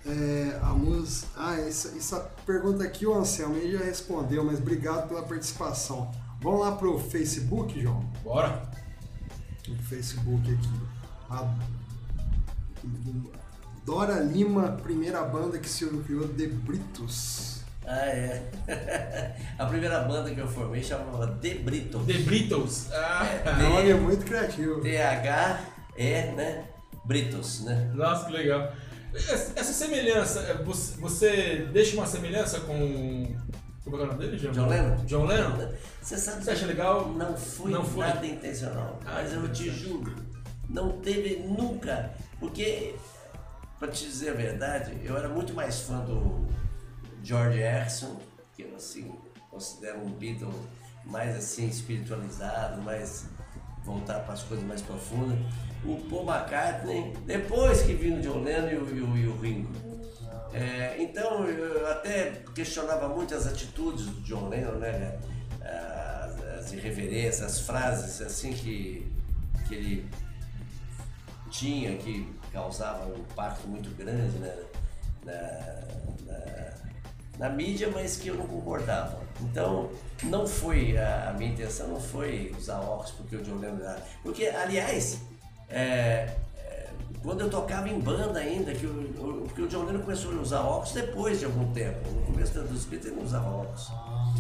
É, 0.06 0.60
a 0.62 0.70
música. 0.70 1.28
Ah, 1.36 1.56
essa, 1.60 1.98
essa 1.98 2.20
pergunta 2.46 2.84
aqui 2.84 3.06
o 3.06 3.14
Anselmo 3.14 3.56
ele 3.56 3.78
já 3.78 3.84
respondeu, 3.84 4.44
mas 4.44 4.60
obrigado 4.60 5.08
pela 5.08 5.24
participação. 5.24 6.12
Vamos 6.42 6.60
lá 6.60 6.74
pro 6.74 7.00
Facebook, 7.00 7.80
João? 7.82 8.06
Bora. 8.24 8.70
no 9.68 9.76
Facebook 9.84 10.52
aqui. 10.52 10.70
A 11.30 11.56
Dora 13.84 14.20
Lima, 14.20 14.74
primeira 14.84 15.24
banda 15.24 15.58
que 15.58 15.68
Silvio 15.70 16.04
criou, 16.04 16.28
The 16.28 16.48
Britos. 16.48 17.55
Ah, 17.88 18.08
é. 18.08 18.42
A 19.58 19.66
primeira 19.66 20.00
banda 20.02 20.34
que 20.34 20.40
eu 20.40 20.48
formei 20.48 20.84
chamava 20.84 21.28
The 21.42 21.56
Brito. 21.56 22.00
The 22.00 22.14
Beatles. 22.14 22.92
Ah, 22.92 23.26
Nome 23.62 23.90
é 23.90 23.94
muito 23.94 24.26
criativo. 24.26 24.82
T-H-E, 24.82 26.32
né? 26.32 26.66
Britos, 27.06 27.64
né? 27.64 27.92
nossa, 27.94 28.26
que 28.26 28.34
legal. 28.34 28.72
Essa 29.16 29.72
semelhança, 29.72 30.40
é, 30.42 30.54
você, 30.64 31.68
deixa 31.72 31.96
uma 31.96 32.08
semelhança 32.08 32.60
com. 32.62 33.34
Como 33.84 33.98
é 33.98 34.00
é 34.00 34.04
o 34.04 34.08
nome 34.08 34.20
dele, 34.20 34.38
Jambo? 34.38 34.56
John 34.56 34.68
Lennon? 34.68 34.96
John 35.06 35.26
Lennon? 35.26 35.72
Você 36.02 36.18
sabe 36.18 36.44
Você 36.44 36.52
acha 36.52 36.66
legal? 36.66 37.10
Não 37.10 37.38
foi, 37.38 37.72
Não 37.72 37.86
foi. 37.86 38.08
nada 38.08 38.26
intencional. 38.26 39.00
Ah, 39.06 39.22
mas 39.22 39.32
eu 39.32 39.48
te 39.52 39.70
juro, 39.70 40.16
não 40.68 40.94
teve 41.00 41.38
nunca. 41.38 42.12
Porque, 42.40 42.96
pra 43.80 43.88
te 43.88 44.06
dizer 44.06 44.32
a 44.32 44.34
verdade, 44.34 44.98
eu 45.04 45.16
era 45.16 45.30
muito 45.30 45.54
mais 45.54 45.82
fã 45.82 46.00
do 46.00 46.46
George 47.26 47.58
Harrison, 47.58 48.18
que 48.56 48.62
eu 48.62 48.76
assim, 48.76 49.12
considero 49.50 50.00
um 50.00 50.12
Beatle 50.12 50.54
mais 51.04 51.36
assim 51.36 51.68
espiritualizado, 51.68 52.80
mais 52.84 53.26
voltar 53.84 54.20
para 54.20 54.34
as 54.34 54.44
coisas 54.44 54.64
mais 54.64 54.82
profundas. 54.84 55.38
O 55.84 55.98
Paul 56.08 56.24
McCartney, 56.24 57.14
depois 57.26 57.82
que 57.82 57.94
viu 57.94 58.18
o 58.18 58.22
John 58.22 58.44
Lennon 58.44 58.70
e 58.70 58.76
o, 58.76 58.96
e 58.96 59.02
o, 59.02 59.18
e 59.18 59.28
o 59.28 59.40
Ringo. 59.40 59.74
É, 60.54 61.02
então 61.02 61.46
eu 61.46 61.88
até 61.88 62.44
questionava 62.54 63.10
muito 63.10 63.34
as 63.34 63.48
atitudes 63.48 64.06
do 64.06 64.22
John 64.22 64.48
Lennon, 64.48 64.74
né? 64.74 65.20
As, 65.62 66.44
as 66.60 66.74
irreverências, 66.74 67.42
as 67.42 67.60
frases 67.62 68.22
assim 68.22 68.54
que, 68.54 69.12
que 69.68 69.76
ele 69.76 70.10
tinha, 71.50 71.98
que 71.98 72.32
causavam 72.54 73.14
um 73.14 73.20
impacto 73.20 73.68
muito 73.68 73.90
grande 73.98 74.38
né? 74.38 74.56
na, 75.26 75.85
na 77.38 77.50
mídia, 77.50 77.90
mas 77.94 78.18
que 78.18 78.28
eu 78.30 78.36
não 78.36 78.48
concordava. 78.48 79.20
Então 79.42 79.90
não 80.24 80.48
foi, 80.48 80.98
a, 80.98 81.34
minha 81.38 81.52
intenção 81.52 81.88
não 81.90 82.00
foi 82.00 82.54
usar 82.58 82.80
óculos 82.80 83.12
porque 83.12 83.36
o 83.36 83.42
John 83.42 83.56
Lennon 83.58 83.80
era. 83.84 84.02
Porque, 84.24 84.46
aliás, 84.48 85.20
é, 85.70 86.30
é, 86.58 86.90
quando 87.22 87.42
eu 87.42 87.50
tocava 87.50 87.90
em 87.90 88.00
banda 88.00 88.40
ainda, 88.40 88.74
que 88.74 88.86
o- 88.86 89.44
porque 89.46 89.62
o 89.64 89.68
John 89.68 89.84
Lennon 89.84 90.02
começou 90.02 90.32
a 90.32 90.42
usar 90.42 90.62
óculos 90.62 90.94
depois 90.94 91.40
de 91.40 91.46
algum 91.46 91.72
tempo. 91.74 92.10
No 92.10 92.22
começo 92.34 92.54
dos 92.62 92.86
Beatles 92.86 93.06
ele 93.12 93.16
não 93.20 93.24
usava 93.26 93.50
óculos. 93.50 93.92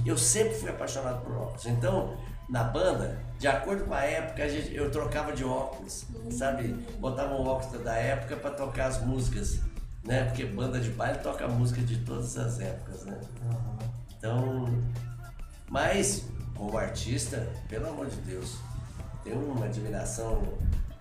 Eu 0.05 0.17
sempre 0.17 0.53
fui 0.55 0.69
apaixonado 0.69 1.23
por 1.23 1.35
óculos. 1.35 1.65
Então, 1.65 2.15
na 2.49 2.63
banda, 2.63 3.19
de 3.39 3.47
acordo 3.47 3.85
com 3.85 3.93
a 3.93 4.03
época, 4.03 4.47
gente- 4.47 4.73
eu 4.76 4.89
trocava 4.91 5.34
de 5.34 5.43
óculos, 5.43 6.05
sabe? 6.31 6.69
Botava 6.99 7.34
um 7.35 7.45
óculos 7.47 7.84
da 7.84 7.95
época 7.95 8.35
para 8.38 8.51
tocar 8.51 8.85
as 8.88 9.01
músicas, 9.01 9.59
né? 10.06 10.26
Porque 10.26 10.45
banda 10.45 10.80
de 10.80 10.90
baile 10.91 11.19
toca 11.19 11.48
música 11.48 11.82
de 11.82 11.98
todas 11.99 12.38
as 12.38 12.60
épocas, 12.60 13.06
né? 13.06 13.19
Então, 14.18 14.65
mas 15.69 16.26
como 16.56 16.77
artista, 16.77 17.52
pelo 17.68 17.90
amor 17.90 18.07
de 18.07 18.18
Deus, 18.18 18.57
tenho 19.23 19.40
uma 19.52 19.65
admiração 19.65 20.41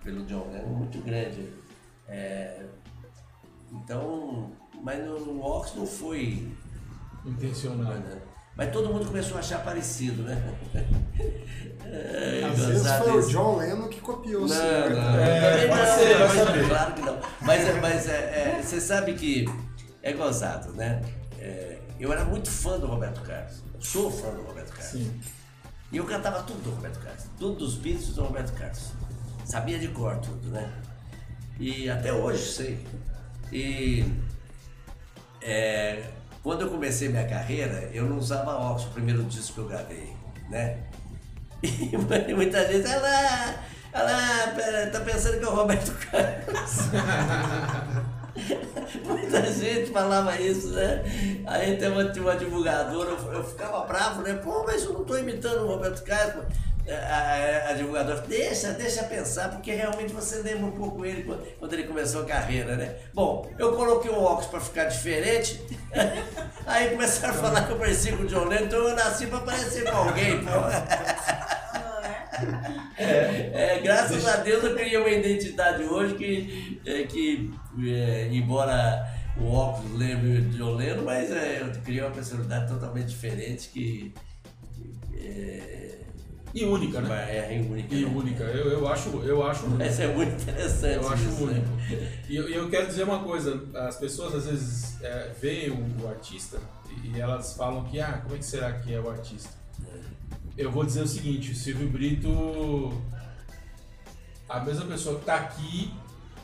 pelo 0.03 0.25
John 0.25 0.51
Lennon 0.51 0.69
muito 0.69 0.99
grande. 1.01 1.53
É, 2.07 2.65
então, 3.71 4.51
mas 4.83 5.03
no, 5.03 5.19
no 5.19 5.41
óculos 5.41 5.75
não 5.75 5.87
foi 5.87 6.51
Intencional. 7.25 7.93
né? 7.93 8.21
Mas 8.55 8.71
todo 8.71 8.87
mundo 8.89 9.05
começou 9.05 9.35
a 9.37 9.39
achar 9.41 9.63
parecido, 9.63 10.23
né? 10.23 10.41
É, 11.83 12.43
Às 12.49 12.57
vezes 12.65 12.87
foi 12.97 13.11
o 13.11 13.19
isso. 13.19 13.29
John 13.31 13.57
Lennon 13.57 13.87
que 13.89 13.99
copiou 13.99 14.43
o 14.43 14.47
Não, 14.47 14.55
senhor. 14.55 14.89
não, 14.91 15.19
É, 15.19 15.51
também 15.51 15.67
pode 15.69 15.81
não, 15.81 15.95
ser, 15.97 16.17
vai 16.17 16.27
mas- 16.27 16.37
saber. 16.47 16.67
Claro 16.67 16.93
que 16.93 17.01
não. 17.01 17.19
Mas, 17.41 17.67
é- 17.67 17.79
mas 17.81 18.07
é, 18.09 18.13
é, 18.57 18.61
você 18.63 18.79
sabe 18.81 19.13
que 19.15 19.45
é 20.01 20.13
gozado, 20.13 20.71
né? 20.73 21.01
É, 21.39 21.79
eu 21.99 22.11
era 22.13 22.23
muito 22.23 22.49
fã 22.49 22.79
do 22.79 22.87
Roberto 22.87 23.21
Carlos. 23.21 23.61
Sou 23.79 24.09
fã 24.09 24.29
do 24.31 24.41
Roberto 24.43 24.69
Carlos. 24.71 24.91
Sim. 24.91 25.19
E 25.91 25.97
eu 25.97 26.05
cantava 26.05 26.41
tudo 26.43 26.61
do 26.63 26.71
Roberto 26.71 26.99
Carlos. 26.99 27.23
Tudo 27.37 27.55
dos 27.55 27.75
Beatles 27.75 28.15
do 28.15 28.23
Roberto 28.23 28.53
Carlos. 28.53 28.91
Sabia 29.45 29.77
de 29.77 29.89
cor 29.89 30.17
tudo, 30.17 30.49
né? 30.49 30.71
E 31.59 31.89
até 31.89 32.11
hoje 32.11 32.51
sei. 32.51 32.85
E 33.51 34.03
é, 35.41 36.09
quando 36.45 36.61
eu 36.61 36.69
comecei 36.69 37.09
minha 37.09 37.27
carreira, 37.27 37.89
eu 37.91 38.05
não 38.05 38.19
usava 38.19 38.51
óculos, 38.51 38.85
o 38.85 38.89
primeiro 38.91 39.23
disco 39.23 39.55
que 39.55 39.59
eu 39.61 39.67
gravei, 39.67 40.13
né? 40.47 40.77
E 41.63 42.33
muita 42.35 42.71
gente, 42.71 42.87
olha 42.87 42.99
lá, 42.99 43.55
olha 43.91 44.03
lá, 44.03 44.91
tá 44.91 44.99
pensando 44.99 45.39
que 45.39 45.43
é 45.43 45.47
o 45.47 45.55
Roberto 45.55 45.91
Carlos. 46.05 46.89
Muita 49.07 49.51
gente 49.51 49.89
falava 49.89 50.39
isso, 50.39 50.67
né? 50.67 51.01
Aí 51.47 51.77
tem 51.77 51.89
uma, 51.89 52.03
uma 52.03 52.35
divulgadora, 52.35 53.09
eu, 53.09 53.33
eu 53.33 53.43
ficava 53.43 53.83
bravo, 53.87 54.21
né? 54.21 54.35
Pô, 54.35 54.63
mas 54.67 54.83
eu 54.83 54.93
não 54.93 55.01
estou 55.01 55.17
imitando 55.17 55.63
o 55.63 55.67
Roberto 55.67 56.03
Carlos. 56.03 56.45
A, 56.87 57.69
a, 57.69 57.73
divulgadora, 57.73 58.21
deixa, 58.21 58.71
deixa 58.73 59.03
pensar, 59.03 59.49
porque 59.49 59.71
realmente 59.71 60.13
você 60.13 60.37
lembra 60.43 60.67
um 60.67 60.71
pouco 60.71 61.03
ele 61.03 61.23
quando, 61.23 61.73
ele 61.73 61.83
começou 61.85 62.21
a 62.21 62.25
carreira, 62.25 62.75
né? 62.75 62.95
Bom, 63.11 63.49
eu 63.57 63.73
coloquei 63.73 64.11
um 64.11 64.21
óculos 64.21 64.45
para 64.45 64.59
ficar 64.59 64.85
diferente, 64.85 65.59
aí 66.67 66.91
começaram 66.91 67.33
a 67.33 67.37
falar 67.37 67.65
que 67.65 67.71
eu 67.71 67.77
parecia 67.79 68.15
com 68.15 68.23
o 68.23 68.27
John 68.27 68.45
Lennon, 68.45 68.65
então 68.65 68.79
eu 68.87 68.95
nasci 68.95 69.25
para 69.25 69.39
parecer 69.39 69.83
com 69.83 69.97
alguém, 69.97 70.43
pô. 70.43 70.51
É, 72.97 73.77
é, 73.77 73.79
graças 73.81 74.25
a 74.27 74.37
Deus 74.37 74.63
eu 74.63 74.75
criei 74.75 74.97
uma 74.97 75.09
identidade 75.09 75.83
hoje 75.83 76.15
que, 76.15 76.81
é, 76.85 77.03
que 77.03 77.51
é, 77.87 78.29
embora 78.31 79.05
o 79.37 79.51
óculos 79.51 79.97
lembre 79.97 80.41
de 80.41 80.57
John 80.57 80.75
Lennon, 80.75 81.03
mas 81.03 81.31
é, 81.31 81.61
eu 81.61 81.81
criei 81.81 82.01
uma 82.01 82.11
personalidade 82.11 82.71
totalmente 82.71 83.07
diferente 83.07 83.69
que, 83.69 84.13
que 84.73 85.17
é, 85.17 85.84
e 86.55 86.63
única, 86.63 87.01
né? 87.01 87.25
É, 87.29 87.57
é 87.57 87.59
única. 87.59 87.93
E 87.93 88.05
né? 88.05 88.11
única. 88.15 88.43
Eu, 88.45 88.71
eu 88.71 88.87
acho. 88.87 89.09
Eu 89.09 89.45
acho 89.45 89.65
Essa 89.77 90.03
é 90.03 90.15
muito 90.15 90.41
interessante. 90.41 91.03
Eu 91.03 91.09
acho 91.09 91.23
isso, 91.25 91.43
único. 91.43 91.67
Né? 91.67 92.21
E 92.29 92.35
eu, 92.37 92.47
eu 92.47 92.69
quero 92.69 92.87
dizer 92.87 93.03
uma 93.03 93.19
coisa: 93.19 93.61
as 93.75 93.97
pessoas 93.97 94.33
às 94.33 94.45
vezes 94.45 95.01
é, 95.03 95.33
veem 95.37 95.71
o, 95.71 96.03
o, 96.03 96.07
artista 96.07 96.57
e 97.03 97.19
elas 97.19 97.57
falam 97.57 97.83
que, 97.83 97.99
ah, 97.99 98.21
como 98.23 98.35
é 98.35 98.37
que 98.37 98.45
será 98.45 98.71
que 98.71 98.93
é 98.93 98.99
o 99.01 99.09
artista? 99.09 99.49
Eu 100.57 100.71
vou 100.71 100.85
dizer 100.85 101.01
o 101.01 101.07
seguinte: 101.07 101.51
o 101.51 101.55
Silvio 101.55 101.89
Brito, 101.89 103.01
a 104.47 104.61
mesma 104.61 104.85
pessoa 104.85 105.15
que 105.15 105.21
está 105.23 105.35
aqui, 105.35 105.93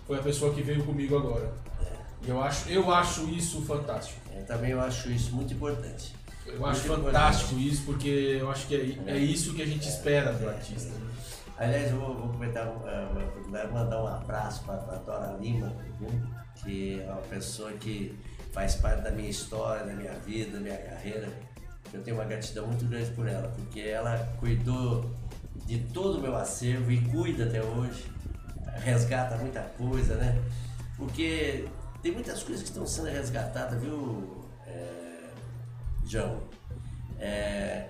foi 0.05 0.19
a 0.19 0.21
pessoa 0.21 0.53
que 0.53 0.61
veio 0.61 0.83
comigo 0.83 1.17
agora. 1.17 1.53
E 2.21 2.29
eu 2.29 2.43
acho, 2.43 2.69
eu 2.69 2.91
acho 2.91 3.29
isso 3.29 3.61
fantástico. 3.61 4.19
Eu 4.35 4.45
também 4.45 4.71
eu 4.71 4.81
acho 4.81 5.09
isso 5.09 5.33
muito 5.33 5.53
importante. 5.53 6.13
Eu 6.53 6.65
acho 6.65 6.81
fantástico 6.81 7.59
isso, 7.59 7.83
porque 7.85 8.37
eu 8.39 8.49
acho 8.49 8.67
que 8.67 8.75
é, 9.05 9.11
é 9.11 9.17
isso 9.17 9.53
que 9.53 9.61
a 9.61 9.65
gente 9.65 9.87
espera 9.87 10.33
do 10.33 10.47
artista. 10.47 10.91
Aliás, 11.57 11.91
eu 11.91 11.99
vou, 11.99 12.15
vou 12.15 12.25
aproveitar 12.25 12.67
uh, 12.67 13.71
mandar 13.71 14.01
um 14.01 14.07
abraço 14.07 14.63
para 14.63 14.75
a 14.75 14.95
Dora 14.97 15.37
Lima, 15.39 15.71
que 16.55 16.99
é 16.99 17.05
uma 17.05 17.21
pessoa 17.21 17.71
que 17.73 18.17
faz 18.51 18.75
parte 18.75 19.03
da 19.03 19.11
minha 19.11 19.29
história, 19.29 19.85
da 19.85 19.93
minha 19.93 20.13
vida, 20.25 20.57
da 20.57 20.59
minha 20.59 20.77
carreira. 20.77 21.29
Eu 21.93 22.01
tenho 22.01 22.17
uma 22.17 22.25
gratidão 22.25 22.67
muito 22.67 22.85
grande 22.85 23.11
por 23.11 23.27
ela, 23.27 23.47
porque 23.49 23.81
ela 23.81 24.17
cuidou 24.39 25.11
de 25.65 25.79
todo 25.93 26.17
o 26.17 26.21
meu 26.21 26.35
acervo 26.35 26.91
e 26.91 27.01
cuida 27.09 27.45
até 27.45 27.61
hoje, 27.61 28.05
resgata 28.77 29.37
muita 29.37 29.61
coisa, 29.77 30.15
né? 30.15 30.41
Porque 30.97 31.67
tem 32.01 32.11
muitas 32.11 32.41
coisas 32.43 32.63
que 32.63 32.69
estão 32.69 32.85
sendo 32.85 33.09
resgatadas, 33.09 33.79
viu? 33.81 34.40
João. 36.11 36.41
É, 37.17 37.87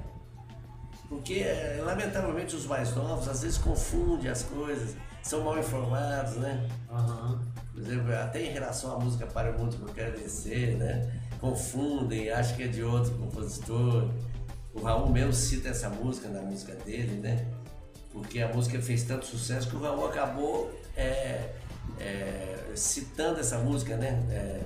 porque, 1.10 1.44
lamentavelmente, 1.84 2.56
os 2.56 2.66
mais 2.68 2.96
novos 2.96 3.28
às 3.28 3.42
vezes 3.42 3.58
confundem 3.58 4.30
as 4.30 4.44
coisas, 4.44 4.96
são 5.24 5.44
mal 5.44 5.58
informados, 5.58 6.36
né? 6.36 6.70
Uhum. 6.90 7.40
Por 7.74 7.82
exemplo, 7.82 8.14
até 8.14 8.46
em 8.46 8.52
relação 8.52 8.96
à 8.96 9.00
música 9.00 9.26
Para 9.26 9.52
o 9.52 9.60
Mundo 9.60 9.76
que 9.76 9.82
eu 9.82 9.94
quero 9.94 10.18
descer, 10.20 10.78
né? 10.78 11.20
Confundem, 11.40 12.30
acham 12.30 12.56
que 12.56 12.64
é 12.64 12.68
de 12.68 12.84
outro 12.84 13.12
compositor. 13.16 14.10
O 14.74 14.84
Raul 14.84 15.10
mesmo 15.10 15.34
cita 15.34 15.70
essa 15.70 15.90
música 15.90 16.30
na 16.30 16.42
música 16.42 16.76
dele, 16.76 17.20
né? 17.20 17.48
Porque 18.12 18.42
a 18.42 18.54
música 18.54 18.80
fez 18.82 19.04
tanto 19.04 19.26
sucesso 19.26 19.68
que 19.68 19.76
o 19.76 19.80
Raul 19.82 20.08
acabou 20.08 20.72
é, 20.96 21.54
é, 22.00 22.72
citando 22.76 23.40
essa 23.40 23.58
música, 23.58 23.98
né? 23.98 24.22
É, 24.30 24.62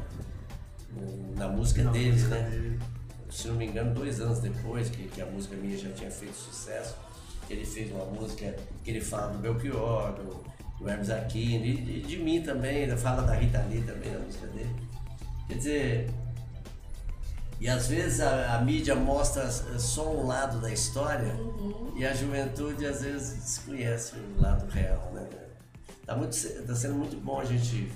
na 1.37 1.47
música 1.47 1.83
na 1.83 1.91
dele, 1.91 2.11
música 2.11 2.35
né? 2.35 2.49
Dele 2.49 2.79
se 3.35 3.47
não 3.49 3.55
me 3.55 3.65
engano, 3.65 3.93
dois 3.93 4.21
anos 4.21 4.39
depois 4.39 4.89
que, 4.89 5.07
que 5.09 5.21
a 5.21 5.25
música 5.25 5.55
minha 5.55 5.77
já 5.77 5.91
tinha 5.91 6.09
feito 6.09 6.35
sucesso, 6.35 6.95
ele 7.49 7.65
fez 7.65 7.91
uma 7.91 8.05
música 8.05 8.55
que 8.83 8.89
ele 8.89 9.01
fala 9.01 9.33
do 9.33 9.39
Belchior, 9.39 10.13
do, 10.13 10.43
do 10.79 10.89
Hermes 10.89 11.09
Aquino, 11.09 11.65
e 11.65 11.75
de, 11.75 12.01
de, 12.01 12.17
mim 12.17 12.41
também, 12.41 12.89
fala 12.95 13.23
da 13.23 13.33
Rita 13.33 13.61
Lee 13.69 13.81
também 13.81 14.11
na 14.11 14.19
música 14.19 14.47
dele. 14.47 14.73
Quer 15.47 15.57
dizer, 15.57 16.09
e 17.59 17.67
às 17.67 17.87
vezes 17.87 18.21
a, 18.21 18.55
a, 18.55 18.61
mídia 18.61 18.95
mostra 18.95 19.49
só 19.51 20.11
um 20.11 20.25
lado 20.25 20.59
da 20.59 20.71
história 20.71 21.33
uhum. 21.35 21.93
e 21.95 22.05
a 22.05 22.13
juventude 22.13 22.85
às 22.85 23.01
vezes 23.01 23.43
desconhece 23.43 24.15
o 24.15 24.41
lado 24.41 24.65
real, 24.69 25.11
né? 25.13 25.27
Tá, 26.05 26.15
muito, 26.15 26.37
tá 26.65 26.75
sendo 26.75 26.95
muito 26.95 27.17
bom 27.17 27.39
a 27.39 27.45
gente. 27.45 27.91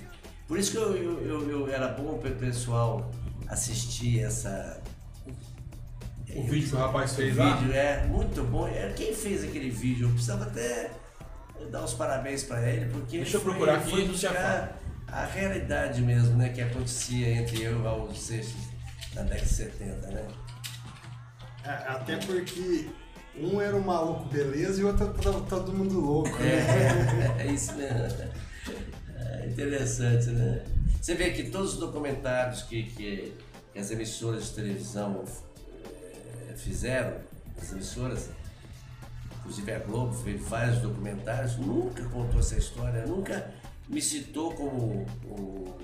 Por 0.46 0.58
isso 0.58 0.72
que 0.72 0.76
eu, 0.76 0.96
eu, 0.96 1.22
eu, 1.22 1.50
eu 1.50 1.68
era 1.72 1.88
bom 1.88 2.18
para 2.18 2.30
o 2.30 2.36
pessoal 2.36 3.10
assistir 3.48 4.20
essa, 4.20 4.82
o 6.34 6.42
vídeo 6.44 6.68
que 6.68 6.74
o 6.74 6.78
rapaz 6.78 7.14
fez 7.14 7.36
o 7.36 7.38
lá? 7.38 7.56
vídeo 7.56 7.74
é 7.74 8.06
muito 8.06 8.42
bom. 8.44 8.68
É, 8.68 8.92
quem 8.92 9.14
fez 9.14 9.44
aquele 9.44 9.70
vídeo? 9.70 10.06
Eu 10.06 10.12
precisava 10.12 10.44
até 10.44 10.90
dar 11.70 11.84
os 11.84 11.94
parabéns 11.94 12.44
para 12.44 12.68
ele, 12.68 12.86
porque 12.90 13.18
Deixa 13.18 13.36
eu 13.36 13.40
procurar 13.40 13.78
aqui 13.78 13.90
foi 13.90 14.08
buscar 14.08 14.80
a 15.06 15.24
realidade 15.24 16.00
mesmo, 16.02 16.36
né, 16.36 16.50
que 16.50 16.60
acontecia 16.60 17.28
entre 17.32 17.62
eu 17.62 17.72
e 17.72 17.74
o 17.74 17.82
Raul 17.82 18.14
Seixas 18.14 18.70
na 19.14 19.22
década 19.22 19.42
de 19.42 19.48
70, 19.48 20.06
né? 20.08 20.26
É, 21.64 21.70
até 21.70 22.16
porque 22.16 22.88
um 23.36 23.60
era 23.60 23.76
um 23.76 23.82
maluco 23.82 24.24
beleza 24.28 24.80
e 24.80 24.84
o 24.84 24.88
outro 24.88 25.12
todo, 25.14 25.46
todo 25.46 25.72
mundo 25.72 26.00
louco. 26.00 26.30
Né? 26.38 27.36
É, 27.38 27.42
é, 27.46 27.52
isso 27.52 27.74
mesmo. 27.74 28.30
É 29.16 29.46
interessante, 29.46 30.26
né? 30.30 30.62
Você 31.00 31.14
vê 31.14 31.30
que 31.30 31.44
todos 31.50 31.74
os 31.74 31.80
documentários 31.80 32.62
que, 32.62 32.84
que, 32.84 33.34
que 33.72 33.78
as 33.78 33.90
emissoras 33.90 34.46
de 34.46 34.54
televisão 34.54 35.24
fizeram, 36.56 37.16
as 37.60 37.72
emissoras, 37.72 38.28
inclusive 39.38 39.72
a 39.72 39.78
Globo 39.78 40.14
fez 40.14 40.40
vários 40.42 40.78
documentários, 40.78 41.56
nunca 41.56 42.02
contou 42.04 42.40
essa 42.40 42.56
história, 42.56 43.06
nunca 43.06 43.52
me 43.88 44.00
citou 44.00 44.52
como 44.54 45.06
o, 45.24 45.76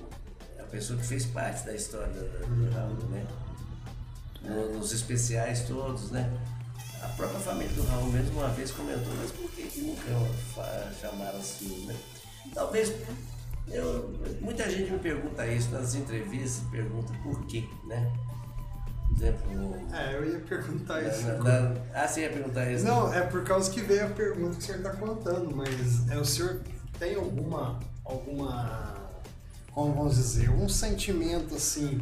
a 0.59 0.63
pessoa 0.63 0.99
que 0.99 1.05
fez 1.05 1.25
parte 1.25 1.65
da 1.65 1.73
história 1.73 2.07
do 2.13 2.69
Raul, 2.73 2.95
né? 3.09 3.27
Nos 4.73 4.93
especiais 4.93 5.61
todos, 5.67 6.11
né? 6.11 6.31
A 7.01 7.07
própria 7.09 7.39
família 7.39 7.73
do 7.73 7.83
Raul 7.83 8.11
mesmo 8.11 8.39
uma 8.39 8.49
vez 8.49 8.71
comentou, 8.71 9.13
mas 9.15 9.31
por 9.31 9.51
que, 9.51 9.63
que 9.63 9.81
nunca 9.81 10.03
chamaram 10.99 11.39
assim, 11.39 11.85
né? 11.85 11.95
Talvez 12.53 12.93
eu, 13.69 14.13
muita 14.41 14.69
gente 14.69 14.91
me 14.91 14.99
pergunta 14.99 15.45
isso 15.47 15.71
nas 15.71 15.95
entrevistas, 15.95 16.63
pergunta 16.71 17.13
por 17.23 17.45
quê, 17.45 17.63
né? 17.85 18.11
exemplo. 19.17 19.75
É, 19.93 20.15
eu 20.15 20.31
ia 20.31 20.39
perguntar 20.39 21.01
isso. 21.01 21.27
Na, 21.27 21.37
na, 21.37 21.75
ah, 21.93 22.07
você 22.07 22.21
ia 22.21 22.29
perguntar 22.29 22.71
isso? 22.71 22.85
Não, 22.85 23.13
é 23.13 23.21
por 23.21 23.43
causa 23.43 23.69
que 23.71 23.81
veio 23.81 24.05
a 24.05 24.09
pergunta 24.09 24.55
que 24.55 24.61
o 24.61 24.65
senhor 24.65 24.77
está 24.77 24.91
contando, 24.91 25.55
mas 25.55 26.09
é, 26.09 26.17
o 26.17 26.25
senhor 26.25 26.61
tem 26.99 27.15
alguma. 27.15 27.79
alguma. 28.05 28.95
como 29.71 29.93
vamos 29.93 30.15
dizer, 30.15 30.49
um 30.49 30.69
sentimento 30.69 31.55
assim 31.55 32.01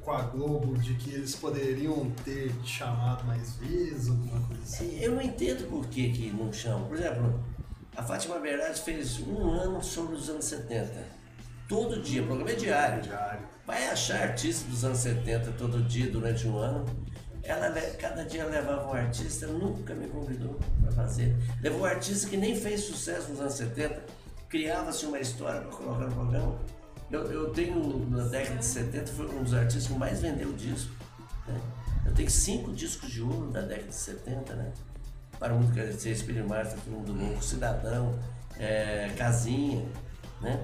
com 0.00 0.12
a 0.12 0.22
Globo 0.22 0.76
de 0.78 0.94
que 0.94 1.12
eles 1.14 1.34
poderiam 1.34 2.10
ter 2.24 2.52
chamado 2.64 3.24
mais 3.24 3.56
vezes, 3.56 4.08
alguma 4.08 4.40
coisa 4.48 4.62
assim? 4.62 4.98
Eu 4.98 5.14
não 5.14 5.22
entendo 5.22 5.68
por 5.68 5.86
que, 5.86 6.10
que 6.10 6.30
não 6.30 6.52
chamam. 6.52 6.88
Por 6.88 6.96
exemplo, 6.96 7.40
a 7.96 8.02
Fátima 8.02 8.38
Bernardes 8.38 8.80
fez 8.80 9.20
um 9.20 9.50
ano 9.50 9.82
sobre 9.82 10.14
os 10.16 10.28
anos 10.28 10.44
70. 10.44 10.92
Todo 11.68 12.02
dia, 12.02 12.22
o 12.22 12.26
programa 12.26 12.50
é 12.50 12.54
diário. 12.54 13.02
Diário 13.02 13.54
vai 13.66 13.88
achar 13.88 14.22
artista 14.22 14.68
dos 14.68 14.84
anos 14.84 14.98
70 14.98 15.52
todo 15.52 15.82
dia 15.82 16.10
durante 16.10 16.46
um 16.46 16.58
ano. 16.58 16.84
Ela 17.42 17.70
cada 17.98 18.24
dia 18.24 18.44
levava 18.46 18.88
um 18.88 18.94
artista, 18.94 19.46
nunca 19.46 19.94
me 19.94 20.08
convidou 20.08 20.58
para 20.82 20.92
fazer. 20.92 21.36
Levou 21.60 21.82
um 21.82 21.84
artista 21.84 22.28
que 22.28 22.36
nem 22.36 22.56
fez 22.56 22.82
sucesso 22.82 23.30
nos 23.30 23.40
anos 23.40 23.54
70, 23.54 24.02
criava-se 24.48 25.04
uma 25.04 25.18
história 25.18 25.60
para 25.60 25.70
colocar 25.70 26.06
no 26.06 26.14
programa. 26.14 26.58
Eu, 27.10 27.30
eu 27.30 27.50
tenho, 27.50 28.08
na 28.10 28.24
década 28.24 28.56
de 28.56 28.64
70, 28.64 29.12
foi 29.12 29.26
um 29.26 29.42
dos 29.42 29.52
artistas 29.52 29.86
que 29.86 29.98
mais 29.98 30.20
vendeu 30.20 30.52
disco. 30.54 30.92
Né? 31.46 31.60
Eu 32.06 32.14
tenho 32.14 32.30
cinco 32.30 32.72
discos 32.72 33.10
de 33.10 33.20
ouro 33.20 33.50
da 33.50 33.60
década 33.60 33.88
de 33.88 33.94
70, 33.94 34.54
né? 34.54 34.72
Para 35.38 35.52
o 35.54 35.58
mundo 35.58 35.72
quer 35.72 35.88
dizer, 35.88 36.12
Espírito 36.12 36.48
Marta, 36.48 36.76
Todo 36.76 36.92
Mundo 36.92 37.12
Louco, 37.12 37.42
Cidadão, 37.42 38.18
é, 38.58 39.10
Casinha, 39.16 39.84
né? 40.40 40.60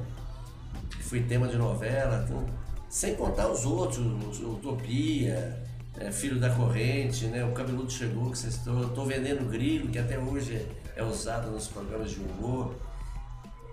Fui 1.02 1.22
tema 1.22 1.48
de 1.48 1.56
novela, 1.56 2.24
tudo. 2.26 2.46
Sem 2.88 3.14
contar 3.14 3.48
os 3.48 3.64
outros, 3.64 3.98
Utopia, 4.40 5.60
é, 5.98 6.10
Filho 6.10 6.38
da 6.38 6.50
Corrente, 6.50 7.26
né? 7.26 7.44
O 7.44 7.52
Cabeludo 7.52 7.90
Chegou, 7.90 8.30
que 8.30 8.38
vocês 8.38 8.54
estão. 8.54 8.88
Tô 8.90 9.04
vendendo 9.04 9.48
grilo, 9.48 9.88
que 9.88 9.98
até 9.98 10.18
hoje 10.18 10.56
é, 10.96 11.00
é 11.00 11.04
usado 11.04 11.50
nos 11.50 11.68
programas 11.68 12.10
de 12.10 12.20
humor. 12.20 12.74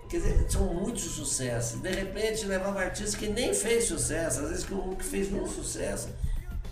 Quer 0.08 0.18
dizer, 0.18 0.50
são 0.50 0.72
muitos 0.72 1.02
sucessos. 1.02 1.80
De 1.80 1.90
repente 1.90 2.46
levava 2.46 2.80
artista 2.80 3.18
que 3.18 3.28
nem 3.28 3.52
fez 3.52 3.84
sucesso, 3.84 4.40
às 4.40 4.48
vezes 4.48 4.64
que 4.64 4.74
um 4.74 4.94
que 4.94 5.04
fez 5.04 5.32
um 5.32 5.46
sucesso. 5.46 6.08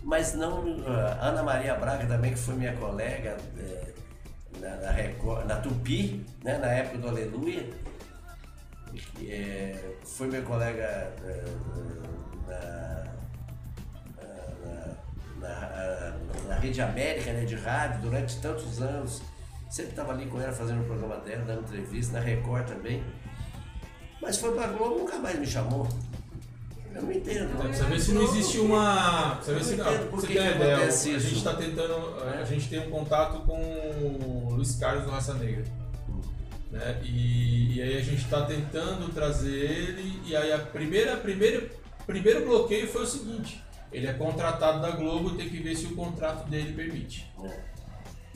Mas 0.03 0.35
não. 0.35 0.63
a 0.87 1.29
Ana 1.29 1.43
Maria 1.43 1.75
Braga 1.75 2.07
também, 2.07 2.33
que 2.33 2.39
foi 2.39 2.55
minha 2.55 2.75
colega 2.77 3.37
é, 3.59 3.93
na, 4.61 4.77
na, 4.77 4.91
Record- 4.91 5.47
na 5.47 5.57
Tupi, 5.57 6.25
né, 6.45 6.59
na 6.59 6.69
época 6.69 6.99
do 6.99 7.09
Aleluia. 7.09 7.69
que, 9.15 9.31
é, 9.31 9.97
foi 10.05 10.27
meu 10.29 10.43
colega 10.43 11.13
na, 12.47 13.05
na, 15.41 15.49
na- 15.49 16.17
na 16.49 16.55
Rede 16.59 16.81
América, 16.81 17.33
né, 17.33 17.45
de 17.45 17.55
rádio, 17.57 18.01
durante 18.03 18.41
tantos 18.41 18.81
anos. 18.81 19.23
Sempre 19.69 19.91
estava 19.91 20.13
ali 20.13 20.27
com 20.27 20.41
ela 20.41 20.53
fazendo 20.53 20.81
o 20.83 20.85
programa 20.85 21.17
dela, 21.19 21.45
dando 21.45 21.61
entrevista, 21.63 22.15
na 22.15 22.21
Record 22.21 22.67
também. 22.69 23.03
Mas 24.23 24.39
foi 24.39 24.55
pra 24.55 24.69
Globo, 24.69 25.01
nunca 25.01 25.19
mais 25.19 25.39
me 25.39 25.47
chamou. 25.47 25.87
Eu 26.97 27.03
não 27.03 27.13
entendo. 27.13 27.57
Pra 27.59 27.69
você 27.69 27.85
ver 27.85 28.01
se 28.01 28.13
não 28.13 28.23
existe 28.23 28.59
uma. 28.59 29.35
Você 29.35 29.53
ver 29.53 29.65
se 29.65 29.77
não 29.77 29.93
entendo 29.93 30.11
Você 30.13 30.27
tem 30.27 30.37
que 30.37 30.43
ideia. 30.43 30.77
A 30.77 30.91
gente 30.91 31.35
está 31.35 31.55
tentando. 31.55 31.95
A 32.41 32.45
gente 32.45 32.69
tem 32.69 32.81
um 32.81 32.91
contato 32.91 33.41
com 33.41 33.55
o 33.55 34.55
Luiz 34.55 34.77
Carlos 34.77 35.05
do 35.05 35.11
Raça 35.11 35.35
Negra. 35.35 35.65
Né? 36.71 37.01
E, 37.05 37.77
e 37.77 37.83
aí 37.83 37.99
a 37.99 38.03
gente 38.03 38.23
está 38.23 38.47
tentando 38.47 39.13
trazer 39.13 39.55
ele. 39.55 40.21
E 40.25 40.35
aí 40.35 40.53
a 40.53 40.59
primeira, 40.59 41.17
primeira, 41.19 41.69
primeiro 42.07 42.47
bloqueio 42.47 42.89
foi 42.89 43.03
o 43.03 43.07
seguinte: 43.07 43.63
ele 43.93 44.07
é 44.07 44.15
contratado 44.15 44.81
da 44.81 44.93
Globo 44.93 45.35
e 45.35 45.37
tem 45.37 45.51
que 45.51 45.59
ver 45.59 45.77
se 45.77 45.85
o 45.85 45.95
contrato 45.95 46.49
dele 46.49 46.73
permite. 46.73 47.31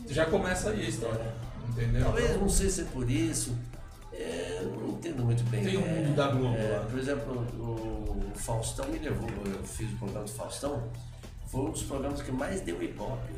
Já 0.06 0.26
começa 0.26 0.70
aí 0.70 0.84
a 0.84 0.88
história. 0.88 1.34
Entendeu? 1.66 2.02
Talvez, 2.02 2.38
não 2.38 2.48
sei 2.48 2.68
se 2.68 2.82
é 2.82 2.84
por 2.84 3.10
isso. 3.10 3.56
É, 4.20 4.62
não 4.64 4.88
entendo 4.90 5.24
muito 5.24 5.42
bem. 5.50 5.64
Tem 5.64 5.76
o 5.76 5.86
É, 5.86 5.88
mundo 6.02 6.14
da 6.16 6.28
Globo 6.28 6.56
é, 6.56 6.78
lá. 6.78 6.84
Por 6.84 6.98
exemplo, 6.98 7.32
o, 7.58 8.30
o 8.32 8.32
Faustão 8.34 8.86
me 8.88 8.98
levou, 8.98 9.28
eu 9.46 9.62
fiz 9.64 9.90
o 9.92 9.96
programa 9.96 10.24
do 10.24 10.30
Faustão, 10.32 10.82
foi 11.46 11.60
um 11.62 11.70
dos 11.70 11.82
programas 11.82 12.22
que 12.22 12.30
mais 12.32 12.60
deu 12.60 12.82
ibope. 12.82 13.32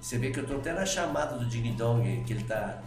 Você 0.00 0.18
vê 0.18 0.30
que 0.30 0.38
eu 0.38 0.42
estou 0.44 0.58
até 0.58 0.72
na 0.72 0.84
chamada 0.84 1.38
do 1.38 1.46
Ding 1.46 1.74
Dong, 1.76 2.24
que 2.26 2.32
ele 2.32 2.42
está 2.42 2.82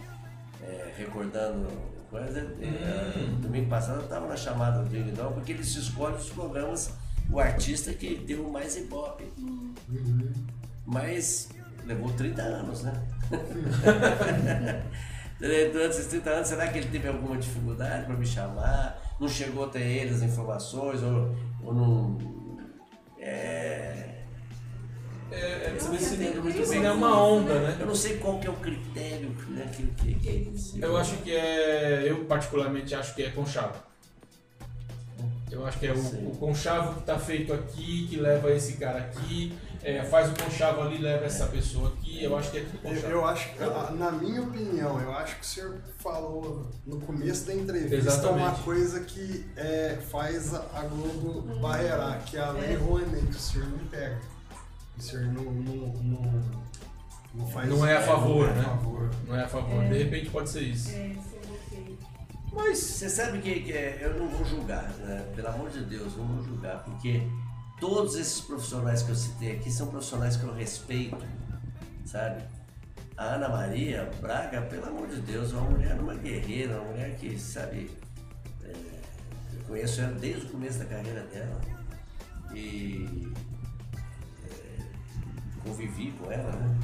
recordando. 0.96 1.66
Coisa, 2.10 2.38
é, 2.38 3.18
Hum. 3.18 3.38
domingo 3.42 3.68
passado 3.68 3.96
eu 3.98 4.04
estava 4.04 4.26
na 4.26 4.36
chamada 4.36 4.82
do 4.82 4.88
Ding 4.88 5.12
Dong, 5.12 5.34
porque 5.34 5.52
eles 5.52 5.74
escolhem 5.76 6.16
os 6.16 6.30
programas, 6.30 6.90
o 7.30 7.38
artista 7.38 7.92
que 7.92 8.14
deu 8.16 8.48
mais 8.50 8.76
ibope. 8.76 9.24
Mas 10.86 11.50
levou 11.84 12.10
30 12.12 12.40
anos, 12.40 12.82
né? 12.82 12.92
Durante 15.38 15.90
esses 15.90 16.06
30 16.06 16.30
anos, 16.30 16.48
será 16.48 16.66
que 16.66 16.78
ele 16.78 16.88
teve 16.88 17.06
alguma 17.06 17.36
dificuldade 17.36 18.06
para 18.06 18.16
me 18.16 18.26
chamar? 18.26 19.00
Não 19.20 19.28
chegou 19.28 19.64
até 19.64 19.80
ele 19.80 20.10
as 20.10 20.22
informações? 20.22 21.02
Ou, 21.02 21.36
ou 21.62 21.74
não. 21.74 22.18
É, 23.20 24.22
É, 25.30 25.74
é 25.74 25.78
se 25.78 25.88
muito 25.88 26.68
bem. 26.68 26.84
é 26.84 26.90
uma 26.90 27.22
onda, 27.22 27.60
né? 27.60 27.76
eu 27.78 27.86
não 27.86 27.94
sei 27.94 28.16
qual 28.16 28.38
que 28.38 28.46
é 28.46 28.50
o 28.50 28.54
critério 28.54 29.28
né, 29.50 29.70
que, 29.74 29.86
que, 29.86 30.14
que, 30.14 30.80
Eu 30.80 30.96
acho 30.96 31.16
que 31.18 31.34
é. 31.34 32.04
Eu 32.06 32.24
particularmente 32.24 32.94
acho 32.94 33.14
que 33.14 33.22
é 33.22 33.30
conchavo. 33.30 33.74
Eu 35.50 35.66
acho 35.66 35.78
que 35.78 35.86
é 35.86 35.92
o, 35.92 36.30
o 36.30 36.36
conchavo 36.36 36.94
que 36.94 37.00
está 37.00 37.18
feito 37.18 37.52
aqui, 37.52 38.06
que 38.08 38.16
leva 38.16 38.50
esse 38.52 38.74
cara 38.74 38.98
aqui, 38.98 39.52
é, 39.82 40.02
faz 40.04 40.30
o 40.30 40.34
conchavo 40.44 40.80
ali, 40.82 40.98
leva 40.98 41.24
essa 41.24 41.46
pessoa 41.46 41.88
aqui. 41.88 42.22
Eu 42.24 42.36
acho 42.36 42.50
que 42.50 42.58
é 42.58 42.60
tudo 42.62 42.76
Eu, 42.84 42.90
conchavo. 42.94 43.12
eu 43.12 43.24
acho 43.26 43.52
que, 43.54 43.62
a- 43.62 43.90
na 43.92 44.10
minha 44.12 44.42
opinião, 44.42 45.00
eu 45.00 45.12
acho 45.14 45.36
que 45.36 45.42
o 45.42 45.46
senhor 45.46 45.76
falou 45.98 46.66
no 46.86 47.00
começo 47.00 47.46
da 47.46 47.54
entrevista 47.54 47.96
Exatamente. 47.96 48.42
uma 48.42 48.52
coisa 48.58 49.00
que 49.00 49.46
é, 49.56 49.98
faz 50.10 50.54
a 50.54 50.82
Globo 50.90 51.42
barreirar, 51.60 52.22
que 52.24 52.36
é 52.36 52.40
a 52.40 52.50
lei 52.50 52.74
Rouanet, 52.76 53.26
que 53.26 53.30
o 53.36 53.38
senhor 53.38 53.68
não 53.68 53.78
pega. 53.88 54.18
O 54.98 55.00
senhor 55.02 55.26
não, 55.26 55.44
não, 55.44 55.76
não, 56.02 56.42
não 57.34 57.46
faz 57.46 57.68
Não 57.68 57.86
é 57.86 57.96
a 57.96 58.02
favor, 58.02 58.46
não 58.48 58.52
é 58.52 58.54
né? 58.56 58.60
a 58.60 58.64
favor. 58.64 59.10
Não 59.28 59.36
é 59.36 59.44
a 59.44 59.48
favor. 59.48 59.84
De 59.84 59.98
repente 60.02 60.30
pode 60.30 60.50
ser 60.50 60.62
isso. 60.62 60.90
É, 60.90 61.12
eu. 61.14 61.96
Mas. 62.52 62.78
Você 62.78 63.08
sabe 63.08 63.38
que, 63.40 63.60
que 63.60 63.72
é- 63.72 63.98
eu 64.02 64.18
não 64.18 64.28
vou 64.28 64.44
julgar, 64.44 64.88
né? 64.98 65.24
pelo 65.36 65.48
amor 65.48 65.70
de 65.70 65.84
Deus, 65.84 66.16
não 66.16 66.26
vou 66.26 66.42
julgar, 66.44 66.82
porque 66.82 67.22
todos 67.80 68.16
esses 68.16 68.40
profissionais 68.40 69.02
que 69.02 69.10
eu 69.10 69.14
citei 69.14 69.52
aqui 69.52 69.70
são 69.70 69.88
profissionais 69.88 70.36
que 70.36 70.44
eu 70.44 70.52
respeito, 70.52 71.24
sabe? 72.04 72.42
A 73.16 73.34
Ana 73.34 73.48
Maria 73.48 74.10
Braga, 74.20 74.62
pelo 74.62 74.86
amor 74.86 75.08
de 75.08 75.20
Deus, 75.20 75.52
é 75.52 75.56
uma 75.56 75.70
mulher, 75.70 75.98
uma 75.98 76.14
guerreira, 76.14 76.80
uma 76.80 76.92
mulher 76.92 77.16
que, 77.16 77.38
sabe, 77.38 77.90
é, 78.62 78.72
eu 79.54 79.60
conheço 79.66 80.00
ela 80.00 80.12
desde 80.12 80.46
o 80.46 80.50
começo 80.50 80.78
da 80.78 80.84
carreira 80.84 81.22
dela 81.22 81.60
e 82.54 83.32
é, 84.44 84.82
convivi 85.64 86.12
com 86.12 86.30
ela, 86.30 86.52
né? 86.52 86.78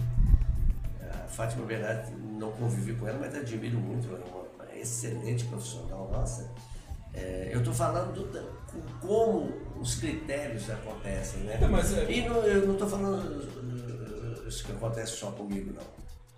A 1.24 1.28
Fátima 1.28 1.64
Bernardi 1.66 2.12
não 2.12 2.50
convivi 2.52 2.94
com 2.94 3.06
ela, 3.06 3.18
mas 3.18 3.34
admiro 3.34 3.78
muito, 3.78 4.08
ela 4.08 4.18
é 4.18 4.24
uma 4.24 4.44
excelente 4.76 5.44
profissional, 5.44 6.10
nossa. 6.10 6.50
É, 7.12 7.50
eu 7.52 7.60
estou 7.60 7.72
falando 7.72 8.12
do, 8.12 8.24
como 9.00 9.52
os 9.80 9.96
critérios 9.96 10.68
acontecem, 10.70 11.40
né? 11.40 11.58
É, 11.60 11.66
mas 11.66 11.92
é- 11.96 12.10
E 12.10 12.28
não- 12.28 12.42
eu 12.42 12.66
não 12.66 12.72
estou 12.74 12.88
falando 12.88 13.22
uh, 13.28 14.48
isso 14.48 14.64
que 14.64 14.72
acontece 14.72 15.12
só 15.12 15.30
comigo, 15.32 15.72
não. 15.74 15.82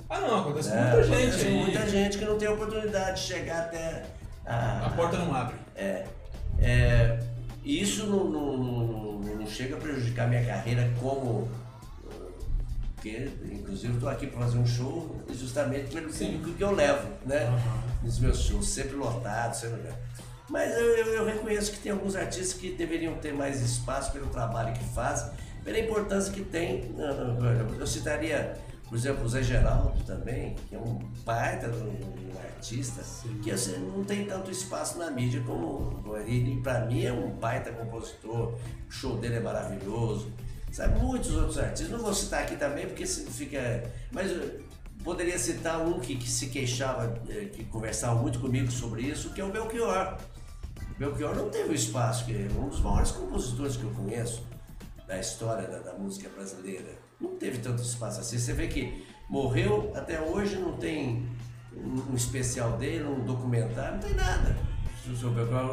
Ah 0.09 0.21
não, 0.21 0.41
acontece 0.41 0.71
com 0.71 0.77
É, 0.77 0.81
muita 0.93 1.03
gente 1.05 1.15
acontece 1.25 1.47
aí. 1.47 1.55
muita 1.55 1.87
gente 1.89 2.19
que 2.19 2.25
não 2.25 2.39
tem 2.39 2.49
oportunidade 2.49 3.21
de 3.21 3.27
chegar 3.27 3.65
até 3.65 4.05
a, 4.45 4.87
A 4.87 4.91
porta 4.91 5.19
não 5.19 5.35
abre. 5.35 5.57
é, 5.75 6.07
é, 6.61 7.19
isso 7.65 8.07
não, 8.07 8.25
não, 8.25 8.57
não- 8.57 9.19
não 9.37 9.47
chega 9.47 9.77
a 9.77 9.79
prejudicar 9.81 10.29
minha 10.29 10.45
carreira 10.45 10.89
como. 11.01 11.49
Porque, 12.95 13.31
inclusive, 13.45 13.93
eu 13.93 13.95
estou 13.95 14.09
aqui 14.09 14.27
para 14.27 14.41
fazer 14.41 14.59
um 14.59 14.67
show 14.67 15.21
justamente 15.33 15.93
pelo 15.95 16.09
público 16.13 16.53
que 16.55 16.65
eu 16.65 16.73
levo, 16.73 17.09
né? 17.25 17.47
Nos 18.03 18.19
meus 18.19 18.39
shows, 18.41 18.69
sempre 18.69 18.97
lotados, 18.97 19.59
sempre. 19.59 19.81
Mas 20.49 20.71
eu, 20.77 20.81
eu- 20.97 21.15
eu 21.15 21.25
reconheço 21.25 21.73
que 21.73 21.79
tem 21.81 21.93
alguns 21.93 22.15
artistas 22.15 22.53
que 22.53 22.73
deveriam 22.73 23.15
ter 23.17 23.33
mais 23.33 23.61
espaço 23.63 24.13
pelo 24.13 24.27
trabalho 24.29 24.73
que 24.73 24.85
fazem, 24.85 25.31
pela 25.65 25.79
importância 25.79 26.33
que 26.33 26.43
tem. 26.45 26.95
Eu 27.79 27.87
citaria, 27.87 28.57
por 28.89 28.97
exemplo, 28.97 29.25
o 29.25 29.29
Zé 29.29 29.43
Geraldo 29.43 30.01
também, 30.05 30.55
que 30.69 30.77
é 30.77 30.79
um 30.79 30.99
baita 31.25 31.69
de 31.69 31.79
um 31.79 32.39
artista, 32.39 33.03
que 33.43 33.51
assim, 33.51 33.77
não 33.79 34.05
tem 34.05 34.25
tanto 34.25 34.51
espaço 34.51 34.99
na 34.99 35.11
mídia 35.11 35.43
como 35.45 36.17
ele. 36.19 36.61
Para 36.63 36.87
mim 36.87 37.03
é 37.05 37.13
um 37.13 37.31
baita 37.31 37.73
compositor, 37.73 38.55
o 38.55 38.91
show 38.91 39.17
dele 39.17 39.37
é 39.37 39.41
maravilhoso. 39.41 40.31
Sabe, 40.71 40.99
muitos 40.99 41.35
outros 41.35 41.59
artistas, 41.59 41.89
não 41.91 41.99
vou 42.01 42.13
citar 42.15 42.43
aqui 42.43 42.55
também 42.57 42.87
porque 42.87 43.07
fica. 43.07 43.83
Mas 44.13 44.31
poderia 45.03 45.39
citar 45.39 45.81
um 45.81 45.99
que, 46.01 46.17
que 46.17 46.29
se 46.29 46.49
queixava, 46.49 47.19
eh, 47.31 47.47
que 47.47 47.65
conversava 47.65 48.21
muito 48.21 48.39
comigo 48.41 48.71
sobre 48.71 49.03
isso, 49.03 49.31
que 49.31 49.41
é 49.41 49.45
o 49.45 49.51
Belchior. 49.51 50.17
Belchior 50.99 51.35
não 51.35 51.51
teve 51.51 51.71
o 51.71 51.75
espaço, 51.75 52.25
que 52.25 52.33
é 52.33 52.49
um 52.59 52.69
dos 52.69 52.81
maiores 52.81 53.11
compositores 53.11 53.77
que 53.77 53.85
eu 53.85 53.91
conheço 53.91 54.43
da 55.07 55.19
história 55.19 55.69
da, 55.69 55.79
da 55.79 55.93
música 55.95 56.29
brasileira. 56.29 56.97
Não 57.21 57.37
teve 57.37 57.59
tanto 57.59 57.83
espaço 57.83 58.21
assim. 58.21 58.39
Você 58.39 58.53
vê 58.53 58.67
que 58.67 59.07
morreu, 59.29 59.93
até 59.95 60.21
hoje 60.21 60.57
não 60.57 60.77
tem 60.77 61.29
um, 61.77 62.13
um 62.13 62.15
especial 62.15 62.77
dele, 62.77 63.05
um 63.05 63.25
documentário, 63.25 63.95
não 63.95 64.01
tem 64.01 64.15
nada 64.15 64.57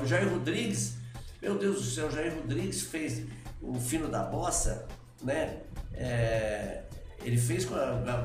o 0.01 0.05
Jair 0.05 0.29
Rodrigues, 0.29 0.97
meu 1.41 1.57
Deus 1.57 1.77
do 1.77 1.83
céu, 1.83 2.07
o 2.07 2.11
Jair 2.11 2.35
Rodrigues 2.35 2.83
fez 2.83 3.23
o 3.61 3.73
Fino 3.75 4.07
da 4.07 4.23
Bossa, 4.23 4.85
né? 5.21 5.61
É, 5.93 6.83
ele 7.23 7.37
fez, 7.37 7.67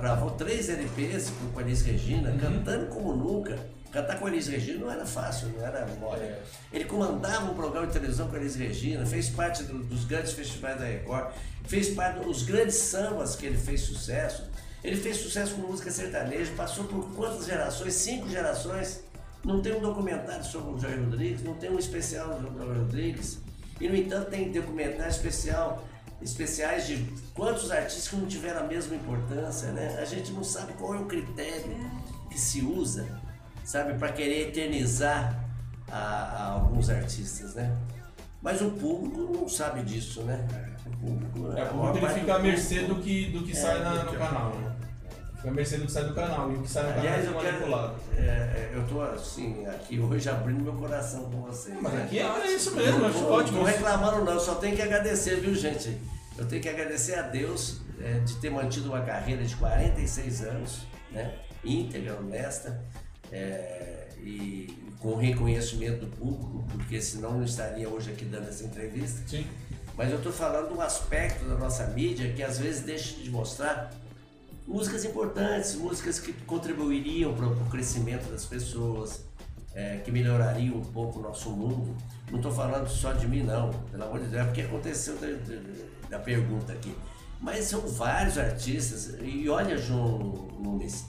gravou 0.01 0.33
três 0.33 0.69
LPs 0.69 1.33
com 1.53 1.59
a 1.59 1.62
Elis 1.62 1.83
Regina, 1.83 2.37
cantando 2.37 2.87
como 2.87 3.15
nunca. 3.15 3.59
Cantar 3.90 4.19
com 4.19 4.27
a 4.27 4.31
Elis 4.31 4.47
Regina 4.48 4.81
não 4.81 4.90
era 4.93 5.06
fácil, 5.06 5.48
não 5.48 5.65
era 5.66 5.86
mole. 5.98 6.20
É. 6.23 6.43
Ele 6.73 6.85
comandava 6.85 7.51
um 7.51 7.55
programa 7.55 7.86
de 7.86 7.93
televisão 7.94 8.28
com 8.28 8.36
Elis 8.36 8.55
Regina, 8.55 9.06
fez 9.06 9.31
parte 9.31 9.62
do- 9.62 9.82
dos 9.85 10.05
grandes 10.05 10.32
festivais 10.32 10.78
da 10.78 10.85
Record, 10.85 11.32
fez 11.66 11.89
parte 11.94 12.20
dos 12.23 12.43
grandes 12.43 12.74
sambas 12.77 13.35
que 13.35 13.47
ele 13.47 13.56
fez 13.56 13.81
sucesso. 13.81 14.44
Ele 14.85 14.97
fez 14.97 15.16
sucesso 15.16 15.55
com 15.55 15.62
música 15.62 15.90
sertaneja, 15.90 16.52
passou 16.56 16.85
por 16.85 17.09
quantas 17.15 17.47
gerações? 17.47 17.94
Cinco 17.94 18.28
gerações. 18.28 19.01
Não 19.44 19.62
tem 19.62 19.74
um 19.74 19.81
documentário 19.81 20.44
sobre 20.44 20.74
o 20.74 20.78
Jair 20.78 20.98
Rodrigues, 21.02 21.43
não 21.43 21.55
tem 21.55 21.70
um 21.70 21.78
especial 21.78 22.27
sobre 22.40 22.51
o 22.51 22.59
Jair 22.66 22.78
Rodrigues. 22.81 23.39
E, 23.81 23.89
no 23.89 23.97
entanto, 23.97 24.31
tem 24.31 24.52
documentário 24.52 25.10
especial, 25.10 25.85
especiais 26.20 26.86
de 26.86 27.06
quantos 27.35 27.70
artistas 27.70 28.09
que 28.09 28.16
não 28.16 28.27
tiveram 28.27 28.60
a 28.60 28.65
mesma 28.65 28.94
importância, 28.97 29.69
né? 29.73 29.97
A 30.01 30.05
gente 30.05 30.31
não 30.32 30.44
sabe 30.44 30.73
qual 30.74 30.94
é 30.94 30.98
o 30.98 31.06
critério 31.06 31.74
que 32.31 32.39
se 32.39 32.60
usa, 32.60 33.06
sabe, 33.69 33.95
para 33.99 34.11
querer 34.12 34.49
eternizar 34.49 35.45
a, 35.90 35.97
a 35.99 36.45
alguns 36.53 36.89
artistas, 36.89 37.55
né? 37.55 37.77
Mas 38.40 38.62
o 38.62 38.70
público 38.70 39.31
não 39.32 39.49
sabe 39.49 39.82
disso, 39.82 40.23
né? 40.23 40.47
O 40.86 40.90
público, 40.90 41.53
É, 41.59 41.65
o 41.65 41.69
público 41.69 41.99
ele 42.07 42.15
fica 42.20 42.35
à 42.35 42.36
do 42.39 42.43
mercê 42.45 42.81
do 42.85 42.95
que, 42.97 43.27
do 43.31 43.43
que 43.45 43.53
É, 43.53 43.55
sai 43.55 43.78
na- 43.82 43.95
do 44.05 44.12
no 44.12 44.19
canal, 44.19 44.55
né? 44.55 44.74
Fica 45.36 45.51
merecendo 45.53 45.85
que 45.86 45.93
sai 45.93 46.05
do 46.05 46.15
canal. 46.15 46.51
E 46.51 46.55
o 46.57 46.62
que 46.62 46.69
sai 46.70 46.82
do 46.85 46.89
canal 46.89 47.01
Aliás, 47.01 47.24
é 47.24 47.28
eu 47.28 47.35
manipulado. 47.35 47.95
é, 48.16 48.20
é, 48.20 48.70
eu 48.74 48.86
tô 48.89 49.03
assim, 49.03 49.66
aqui 49.66 50.01
hoje 50.01 50.28
abrindo 50.31 50.62
meu 50.62 50.73
coração 50.73 51.24
com 51.31 51.43
vocês. 51.43 51.77
Mas 51.81 51.93
né? 51.93 52.03
aqui 52.05 52.19
é 52.20 52.53
isso 52.53 52.74
mesmo, 52.74 53.01
Não 53.01 53.09
acho 53.09 53.19
tô- 53.20 53.32
ótimo. 53.32 53.59
Não 53.59 53.65
reclamando 53.65 54.24
não, 54.24 54.40
só 54.40 54.55
tenho 54.57 54.74
que 54.74 54.82
agradecer, 54.82 55.36
viu 55.40 55.55
gente? 55.55 56.01
Eu 56.39 56.47
tenho 56.47 56.62
que 56.62 56.69
agradecer 56.69 57.16
a 57.19 57.23
Deus 57.23 57.81
é, 58.01 58.19
de 58.20 58.35
ter 58.36 58.51
mantido 58.51 58.89
uma 58.89 59.01
carreira 59.03 59.45
de 59.45 59.55
46 59.57 60.43
anos, 60.45 60.86
né? 61.12 61.35
íntegra, 61.65 62.16
honesta, 62.16 62.81
é, 63.33 64.09
e 64.21 64.75
com 64.99 65.15
reconhecimento 65.17 66.07
do 66.07 66.17
público, 66.17 66.65
porque 66.73 67.01
senão 67.01 67.33
não 67.35 67.45
estaria 67.45 67.89
hoje 67.89 68.11
aqui 68.11 68.25
dando 68.25 68.49
essa 68.49 68.65
entrevista. 68.65 69.21
Sim. 69.27 69.47
Mas 69.97 70.11
eu 70.11 70.17
estou 70.19 70.33
falando 70.33 70.69
de 70.69 70.75
um 70.75 70.81
aspecto 70.81 71.45
da 71.45 71.55
nossa 71.57 71.87
mídia 71.89 72.33
que 72.33 72.43
às 72.43 72.59
vezes 72.59 72.83
deixa 72.83 73.15
de 73.21 73.31
mostrar 73.31 73.93
músicas 74.67 75.05
importantes, 75.05 75.75
músicas 75.77 76.21
que 76.21 76.33
contribuiriam 76.45 77.35
para 77.35 77.47
o 77.47 77.65
crescimento 77.71 78.31
das 78.31 78.45
pessoas, 78.45 79.25
é, 79.75 79.97
que 79.99 80.11
melhorariam 80.11 80.77
um 80.77 80.85
pouco 80.85 81.19
o 81.21 81.23
nosso 81.23 81.51
mundo. 81.51 81.97
Não 82.31 82.37
estou 82.39 82.53
falando 82.53 82.89
só 82.89 83.13
de 83.13 83.27
mim, 83.27 83.43
não, 83.43 83.71
pelo 83.91 84.05
amor 84.05 84.21
de 84.21 84.27
Deus, 84.27 84.43
é 84.43 84.45
porque 84.45 84.61
aconteceu 84.63 85.17
da, 85.17 85.27
da- 85.29 85.89
da 86.11 86.19
pergunta 86.19 86.73
aqui. 86.73 86.95
Mas 87.41 87.65
são 87.67 87.81
vários 87.81 88.37
artistas, 88.37 89.15
e 89.23 89.49
olha, 89.49 89.77
João 89.79 90.19
Nunes, 90.61 91.05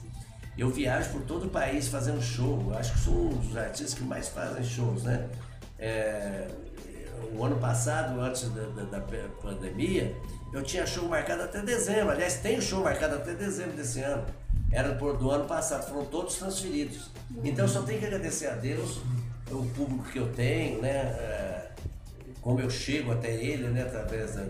eu 0.60 0.68
viajo 0.70 1.10
por 1.10 1.22
todo 1.22 1.46
o 1.46 1.48
país 1.50 1.88
fazendo 1.88 2.20
show, 2.22 2.72
acho 2.78 2.92
que 2.92 2.98
sou 3.00 3.14
um 3.14 3.36
dos 3.36 3.56
artistas 3.56 3.94
que 3.94 4.04
mais 4.04 4.28
fazem 4.28 4.62
shows, 4.62 5.02
né? 5.04 5.28
É, 5.78 6.48
o 7.32 7.42
ano 7.44 7.56
passado, 7.56 8.20
antes 8.20 8.48
da, 8.50 8.62
da- 8.66 8.98
da 8.98 9.00
pandemia, 9.42 10.14
eu 10.52 10.62
tinha 10.62 10.86
show 10.86 11.08
marcado 11.08 11.42
até 11.44 11.62
dezembro. 11.62 12.10
Aliás, 12.10 12.34
tem 12.36 12.60
show 12.60 12.82
marcado 12.82 13.14
até 13.16 13.32
dezembro 13.34 13.72
desse 13.76 14.00
ano. 14.02 14.26
Era 14.72 14.90
do 14.92 15.30
ano 15.30 15.46
passado, 15.46 15.88
foram 15.88 16.04
todos 16.04 16.34
transferidos. 16.36 17.10
Então 17.42 17.66
só 17.66 17.82
tenho 17.82 17.98
que 17.98 18.06
agradecer 18.06 18.46
a 18.48 18.54
Deus, 18.54 19.00
o 19.50 19.64
público 19.74 20.04
que 20.10 20.18
eu 20.18 20.30
tenho, 20.32 20.80
né? 20.82 20.90
é, 20.90 21.70
como 22.40 22.60
eu 22.60 22.68
chego 22.70 23.12
até 23.12 23.32
ele, 23.32 23.68
né? 23.68 23.82
Através 23.82 24.34
da, 24.34 24.42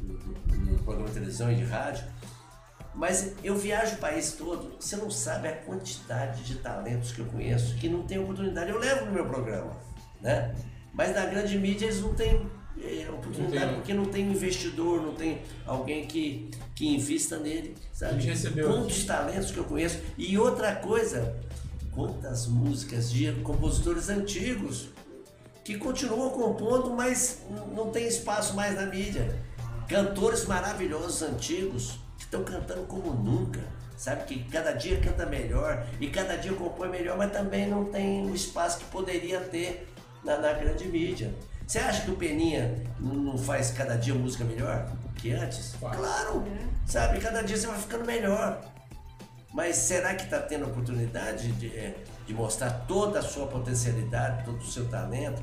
do- 0.00 0.14
do 0.14 0.82
programa 0.84 1.08
de 1.08 1.14
televisão 1.14 1.52
e 1.52 1.56
de 1.56 1.64
rádio. 1.64 2.04
Mas 2.98 3.34
eu 3.44 3.54
viajo 3.54 3.94
o 3.94 3.98
país 3.98 4.32
todo, 4.32 4.72
você 4.80 4.96
não 4.96 5.08
sabe 5.08 5.46
a 5.46 5.56
quantidade 5.58 6.42
de 6.42 6.56
talentos 6.56 7.12
que 7.12 7.20
eu 7.20 7.26
conheço 7.26 7.76
que 7.76 7.88
não 7.88 8.02
tem 8.02 8.18
oportunidade. 8.18 8.72
Eu 8.72 8.78
levo 8.78 9.06
no 9.06 9.12
meu 9.12 9.24
programa, 9.24 9.70
né? 10.20 10.52
Mas 10.92 11.14
na 11.14 11.24
grande 11.26 11.56
mídia 11.56 11.86
eles 11.86 12.00
não 12.00 12.12
têm 12.12 12.50
eh, 12.82 13.08
oportunidade 13.08 13.66
Não 13.66 13.74
porque 13.74 13.94
não 13.94 14.06
tem 14.06 14.28
investidor, 14.28 15.00
não 15.00 15.14
tem 15.14 15.42
alguém 15.64 16.08
que, 16.08 16.50
que 16.74 16.88
invista 16.88 17.38
nele, 17.38 17.76
sabe? 17.92 18.20
Quantos 18.64 19.04
talentos 19.04 19.52
que 19.52 19.58
eu 19.58 19.64
conheço. 19.64 20.00
E 20.18 20.36
outra 20.36 20.74
coisa, 20.74 21.36
quantas 21.92 22.48
músicas 22.48 23.12
de 23.12 23.30
compositores 23.44 24.08
antigos 24.08 24.88
que 25.64 25.78
continuam 25.78 26.30
compondo, 26.30 26.90
mas 26.90 27.44
não 27.76 27.90
tem 27.90 28.08
espaço 28.08 28.54
mais 28.56 28.74
na 28.74 28.86
mídia. 28.86 29.40
Cantores 29.86 30.46
maravilhosos 30.46 31.22
antigos 31.22 32.07
estão 32.28 32.44
cantando 32.44 32.82
como 32.82 33.12
nunca, 33.12 33.60
sabe? 33.96 34.24
Que 34.24 34.44
cada 34.44 34.72
dia 34.72 35.00
canta 35.00 35.24
melhor 35.24 35.86
e 35.98 36.08
cada 36.08 36.36
dia 36.36 36.52
compõe 36.52 36.88
melhor, 36.88 37.16
mas 37.16 37.32
também 37.32 37.66
não 37.66 37.86
tem 37.86 38.30
o 38.30 38.34
espaço 38.34 38.78
que 38.78 38.84
poderia 38.84 39.40
ter 39.40 39.88
na, 40.22 40.36
na 40.38 40.52
grande 40.52 40.86
mídia. 40.86 41.34
Você 41.66 41.78
acha 41.78 42.02
que 42.02 42.10
o 42.10 42.16
Peninha 42.16 42.82
não 43.00 43.36
faz 43.36 43.70
cada 43.70 43.96
dia 43.96 44.14
música 44.14 44.44
melhor 44.44 44.90
que 45.16 45.32
antes? 45.32 45.74
Faz. 45.74 45.96
Claro! 45.96 46.44
Sabe? 46.86 47.18
Cada 47.18 47.42
dia 47.42 47.56
você 47.56 47.66
vai 47.66 47.78
ficando 47.78 48.04
melhor. 48.04 48.60
Mas 49.52 49.76
será 49.76 50.14
que 50.14 50.24
está 50.24 50.38
tendo 50.40 50.66
a 50.66 50.68
oportunidade 50.68 51.50
de, 51.52 51.68
eh, 51.68 51.94
de 52.26 52.34
mostrar 52.34 52.70
toda 52.86 53.18
a 53.18 53.22
sua 53.22 53.46
potencialidade, 53.46 54.44
todo 54.44 54.58
o 54.58 54.66
seu 54.66 54.86
talento? 54.88 55.42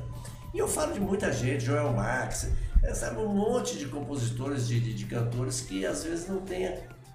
E 0.54 0.58
eu 0.58 0.68
falo 0.68 0.92
de 0.92 1.00
muita 1.00 1.32
gente, 1.32 1.64
Joel 1.64 1.92
Marx, 1.92 2.48
eh, 2.86 2.94
sabe, 2.94 3.18
um 3.20 3.28
monte 3.28 3.76
de 3.78 3.86
compositores, 3.86 4.66
de, 4.68 4.80
de, 4.80 4.94
de 4.94 5.04
cantores 5.06 5.60
que 5.60 5.84
às 5.86 6.04
vezes 6.04 6.28
não 6.28 6.40
têm 6.42 6.66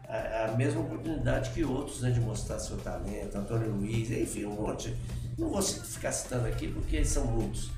a, 0.07 0.45
a 0.49 0.51
mesma 0.57 0.81
oportunidade 0.81 1.51
que 1.51 1.63
outros 1.63 2.01
né, 2.01 2.11
de 2.11 2.19
mostrar 2.19 2.59
seu 2.59 2.77
talento, 2.77 3.37
Antônio 3.37 3.71
Luiz, 3.71 4.11
enfim, 4.11 4.45
um 4.45 4.51
monte. 4.55 4.95
Não 5.37 5.49
vou 5.49 5.61
ficar 5.61 6.11
citando 6.11 6.47
aqui 6.47 6.67
porque 6.67 7.03
são 7.05 7.25
muitos. 7.25 7.71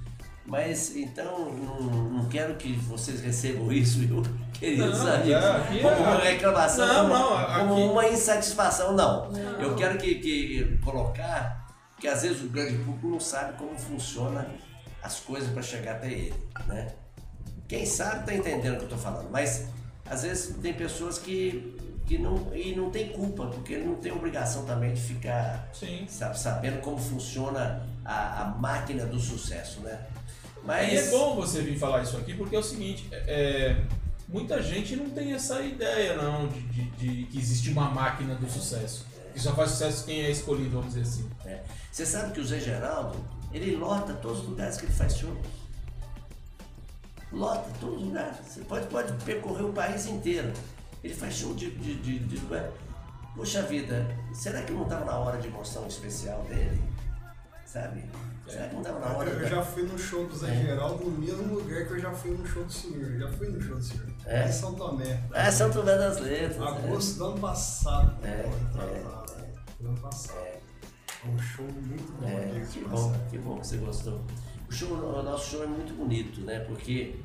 Mas 0.45 0.93
então, 0.97 1.51
não, 1.53 1.79
não 2.09 2.25
quero 2.27 2.55
que 2.55 2.73
vocês 2.73 3.21
recebam 3.21 3.71
isso, 3.71 3.99
viu, 3.99 4.21
queridos 4.53 4.99
Não, 4.99 5.13
amigos, 5.13 5.43
é, 5.43 5.51
aqui 5.55 5.79
como 5.79 5.95
é- 5.95 5.99
uma 5.99 6.17
reclamação, 6.19 6.85
Não, 6.87 7.09
como, 7.09 7.13
não, 7.13 7.59
como 7.59 7.73
aqui- 7.75 7.83
uma 7.91 8.07
insatisfação, 8.09 8.93
não. 8.93 9.31
Eu 9.61 9.73
quero 9.75 9.97
que, 9.97 10.15
que 10.15 10.77
colocar 10.83 11.63
que 11.97 12.07
às 12.09 12.23
vezes 12.23 12.41
o 12.43 12.47
grande 12.49 12.77
público 12.79 13.07
não 13.07 13.19
sabe 13.21 13.57
como 13.57 13.77
funciona 13.79 14.45
as 15.01 15.19
coisas 15.21 15.49
para 15.49 15.61
chegar 15.61 15.93
até 15.93 16.11
ele, 16.11 16.33
né? 16.67 16.93
Quem 17.73 17.85
sabe 17.87 18.19
está 18.19 18.33
entendendo 18.35 18.73
o 18.73 18.77
que 18.77 18.83
eu 18.83 18.89
estou 18.95 18.99
falando, 18.99 19.29
mas 19.31 19.65
às 20.05 20.21
vezes 20.21 20.55
tem 20.61 20.73
pessoas 20.73 21.17
que, 21.17 21.75
que 22.05 22.17
não 22.19 22.55
e 22.55 22.75
não 22.75 22.91
tem 22.91 23.09
culpa 23.09 23.47
porque 23.47 23.77
não 23.77 23.95
tem 23.95 24.11
obrigação 24.11 24.63
também 24.65 24.93
de 24.93 25.01
ficar 25.01 25.69
sabe, 26.07 26.37
sabendo 26.37 26.81
como 26.81 26.97
funciona 26.99 27.81
a, 28.05 28.43
a 28.43 28.45
máquina 28.45 29.05
do 29.07 29.19
sucesso, 29.19 29.79
né? 29.79 29.99
E 30.93 30.95
é 30.97 31.09
bom 31.09 31.35
você 31.35 31.61
vir 31.61 31.77
falar 31.79 32.03
isso 32.03 32.15
aqui 32.15 32.35
porque 32.35 32.55
é 32.55 32.59
o 32.59 32.63
seguinte, 32.63 33.07
é, 33.11 33.75
muita 34.29 34.61
gente 34.61 34.95
não 34.95 35.09
tem 35.09 35.33
essa 35.33 35.59
ideia 35.61 36.15
não 36.15 36.47
de, 36.47 36.61
de- 36.61 36.91
de 36.91 37.23
que 37.25 37.37
existe 37.39 37.71
uma 37.71 37.89
máquina 37.89 38.35
do 38.35 38.47
sucesso. 38.49 39.05
Que 39.33 39.39
só 39.39 39.51
faz 39.55 39.71
sucesso 39.71 40.05
quem 40.05 40.21
é 40.21 40.29
escolhido, 40.29 40.69
vamos 40.77 40.93
dizer 40.93 41.01
assim. 41.01 41.27
É. 41.43 41.61
Você 41.91 42.05
sabe 42.05 42.33
que 42.33 42.39
o 42.39 42.45
Zé 42.45 42.59
Geraldo, 42.59 43.17
ele 43.51 43.75
lota 43.75 44.13
todos 44.13 44.41
os 44.41 44.45
lugares 44.47 44.77
que 44.77 44.85
ele 44.85 44.93
faz 44.93 45.17
show. 45.17 45.35
Lota 47.33 47.69
todos 47.79 47.97
os 47.97 48.03
lugares. 48.07 48.37
Você 48.47 48.61
pode, 48.61 48.87
pode 48.87 49.11
percorrer 49.25 49.65
o 49.65 49.73
país 49.73 50.05
inteiro. 50.05 50.51
Ele 51.03 51.13
faz 51.13 51.33
show 51.35 51.53
de, 51.53 51.71
de, 51.71 51.95
de, 51.95 52.19
de 52.19 52.37
lugar. 52.37 52.69
Poxa 53.35 53.63
vida, 53.63 54.05
será 54.33 54.61
que 54.61 54.71
não 54.71 54.83
estava 54.83 55.05
na 55.05 55.17
hora 55.17 55.39
de 55.41 55.49
mostrar 55.49 55.81
um 55.81 55.87
especial 55.87 56.43
dele? 56.43 56.81
Sabe? 57.65 58.03
Será 58.47 58.67
que 58.67 58.73
não 58.75 58.81
estava 58.81 58.99
na 58.99 59.17
hora 59.17 59.29
Eu 59.31 59.39
da- 59.39 59.47
já 59.47 59.63
fui 59.63 59.83
no 59.83 59.97
show 59.97 60.27
do 60.27 60.35
Zé 60.37 60.51
É. 60.53 60.61
Geraldo 60.61 61.03
no 61.05 61.17
mesmo 61.17 61.55
lugar 61.55 61.85
que 61.87 61.93
eu 61.93 61.99
já 61.99 62.11
fui 62.11 62.31
no 62.31 62.45
show 62.45 62.63
do 62.63 62.71
senhor. 62.71 63.11
Eu 63.11 63.19
já 63.19 63.27
fui 63.29 63.47
no 63.49 63.59
show 63.61 63.75
do 63.77 63.83
senhor. 63.83 64.05
É? 64.25 64.47
Em 64.47 64.51
São 64.51 64.75
Tomé. 64.75 65.23
Ah, 65.33 65.51
São 65.51 65.71
Tomé 65.71 65.97
das 65.97 66.19
Letras. 66.19 66.57
né? 66.59 66.67
Agosto 66.67 67.17
do 67.17 67.25
ano 67.25 67.39
passado. 67.39 68.17
É, 68.25 68.43
pô, 68.43 68.49
retrasado, 68.79 69.33
né? 69.37 69.49
Do 69.79 69.87
ano 69.87 69.97
passado. 69.97 70.37
Foi 71.07 71.31
um 71.31 71.39
show 71.39 71.65
muito 71.65 72.13
bom. 72.21 72.27
É, 72.27 72.65
que 72.71 72.79
de 72.79 72.85
bom, 72.85 73.13
que 73.31 73.37
bom 73.39 73.59
que 73.59 73.67
você 73.67 73.77
gostou. 73.77 74.21
Show, 74.73 74.91
o 74.91 75.23
nosso 75.23 75.51
show 75.51 75.63
é 75.63 75.67
muito 75.67 75.93
bonito, 75.93 76.41
né? 76.41 76.59
Porque 76.61 77.15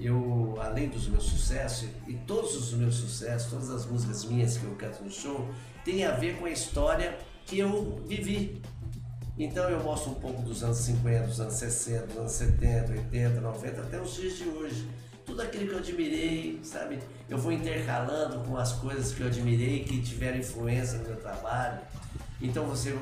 eu, 0.00 0.56
além 0.60 0.88
dos 0.88 1.06
meus 1.06 1.24
sucessos, 1.24 1.88
e 2.08 2.14
todos 2.14 2.56
os 2.56 2.72
meus 2.72 2.94
sucessos, 2.94 3.50
todas 3.50 3.70
as 3.70 3.86
músicas 3.86 4.24
minhas 4.24 4.56
que 4.56 4.64
eu 4.64 4.74
canto 4.76 5.04
no 5.04 5.10
show, 5.10 5.48
tem 5.84 6.04
a 6.04 6.12
ver 6.12 6.38
com 6.38 6.46
a 6.46 6.50
história 6.50 7.18
que 7.46 7.58
eu 7.58 8.02
vivi. 8.06 8.62
Então 9.38 9.68
eu 9.68 9.82
mostro 9.82 10.12
um 10.12 10.14
pouco 10.14 10.42
dos 10.42 10.62
anos 10.62 10.78
50, 10.78 11.26
dos 11.26 11.40
anos 11.40 11.54
60, 11.54 12.06
dos 12.06 12.16
anos 12.16 12.32
70, 12.32 12.92
80, 12.92 13.40
90, 13.40 13.80
até 13.80 14.00
os 14.00 14.14
dias 14.14 14.36
de 14.38 14.48
hoje. 14.48 14.88
Tudo 15.26 15.42
aquilo 15.42 15.68
que 15.68 15.72
eu 15.72 15.78
admirei, 15.78 16.60
sabe? 16.62 16.98
Eu 17.28 17.38
vou 17.38 17.52
intercalando 17.52 18.40
com 18.46 18.56
as 18.56 18.72
coisas 18.72 19.12
que 19.12 19.20
eu 19.20 19.26
admirei, 19.26 19.84
que 19.84 20.00
tiveram 20.02 20.38
influência 20.38 20.98
no 20.98 21.04
meu 21.04 21.16
trabalho. 21.16 21.80
Então 22.40 22.64
você 22.64 22.96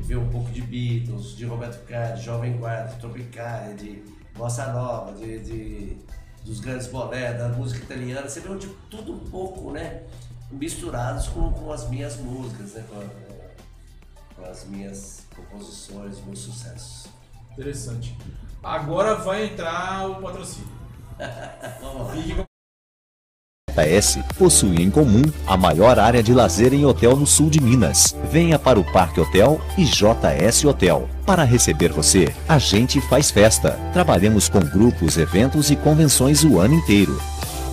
vê 0.00 0.16
um 0.16 0.28
pouco 0.30 0.50
de 0.50 0.60
Beatles, 0.62 1.36
de 1.36 1.44
Roberto 1.44 1.84
Carlos, 1.86 2.20
de 2.20 2.26
Jovem 2.26 2.56
Guarda, 2.56 2.92
de 2.94 3.00
Tropicália, 3.00 3.74
de 3.74 4.02
Bossa 4.36 4.72
Nova, 4.72 5.12
de, 5.12 5.38
de- 5.40 5.96
dos 6.44 6.58
grandes 6.60 6.86
bolés, 6.88 7.38
da 7.38 7.48
música 7.48 7.84
italiana. 7.84 8.28
Você 8.28 8.40
vê 8.40 8.56
de 8.58 8.66
tudo 8.90 9.12
um 9.14 9.18
pouco, 9.30 9.70
né? 9.70 10.02
Misturados 10.50 11.28
com, 11.28 11.52
com 11.52 11.72
as 11.72 11.88
minhas 11.88 12.16
músicas, 12.16 12.72
né? 12.74 12.84
Com, 12.88 14.42
com 14.42 14.50
as 14.50 14.64
minhas 14.66 15.26
composições, 15.36 16.18
meus 16.24 16.40
sucessos. 16.40 17.06
Interessante. 17.52 18.16
Agora 18.62 19.14
vai 19.16 19.46
entrar 19.46 20.08
o 20.10 20.20
patrocínio. 20.22 20.68
Vamos 21.80 22.06
lá. 22.08 22.12
Fique 22.12 22.34
com 22.34 22.44
JS 23.72 24.18
possui 24.38 24.82
em 24.82 24.90
comum 24.90 25.22
a 25.46 25.56
maior 25.56 25.98
área 25.98 26.22
de 26.22 26.34
lazer 26.34 26.74
em 26.74 26.84
hotel 26.84 27.16
no 27.16 27.26
sul 27.26 27.48
de 27.48 27.60
Minas. 27.60 28.14
Venha 28.30 28.58
para 28.58 28.78
o 28.78 28.84
Parque 28.92 29.20
Hotel 29.20 29.60
e 29.78 29.84
JS 29.84 30.64
Hotel. 30.64 31.08
Para 31.24 31.44
receber 31.44 31.92
você, 31.92 32.32
a 32.48 32.58
gente 32.58 33.00
faz 33.00 33.30
festa. 33.30 33.78
Trabalhamos 33.92 34.48
com 34.48 34.60
grupos, 34.60 35.16
eventos 35.16 35.70
e 35.70 35.76
convenções 35.76 36.44
o 36.44 36.58
ano 36.58 36.74
inteiro. 36.74 37.18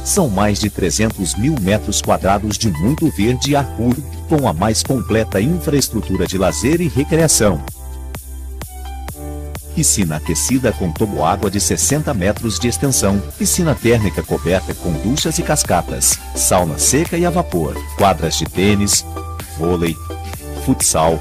São 0.05 0.29
mais 0.29 0.59
de 0.59 0.69
300 0.69 1.35
mil 1.35 1.55
metros 1.61 2.01
quadrados 2.01 2.57
de 2.57 2.71
muito 2.71 3.09
verde 3.09 3.51
e 3.51 3.55
ar 3.55 3.65
puro, 3.75 4.01
com 4.27 4.47
a 4.47 4.53
mais 4.53 4.81
completa 4.81 5.41
infraestrutura 5.41 6.25
de 6.25 6.37
lazer 6.37 6.79
e 6.81 6.87
recreação. 6.87 7.61
Piscina 9.79 10.17
aquecida 10.17 10.73
com 10.73 10.91
toboágua 10.91 11.49
de 11.49 11.57
60 11.57 12.13
metros 12.13 12.59
de 12.59 12.67
extensão, 12.67 13.17
piscina 13.37 13.73
térmica 13.73 14.21
coberta 14.21 14.73
com 14.73 14.91
duchas 14.91 15.39
e 15.39 15.41
cascatas, 15.41 16.19
sauna 16.35 16.77
seca 16.77 17.17
e 17.17 17.25
a 17.25 17.29
vapor, 17.29 17.81
quadras 17.97 18.37
de 18.37 18.43
tênis, 18.43 19.05
vôlei, 19.57 19.95
futsal, 20.65 21.17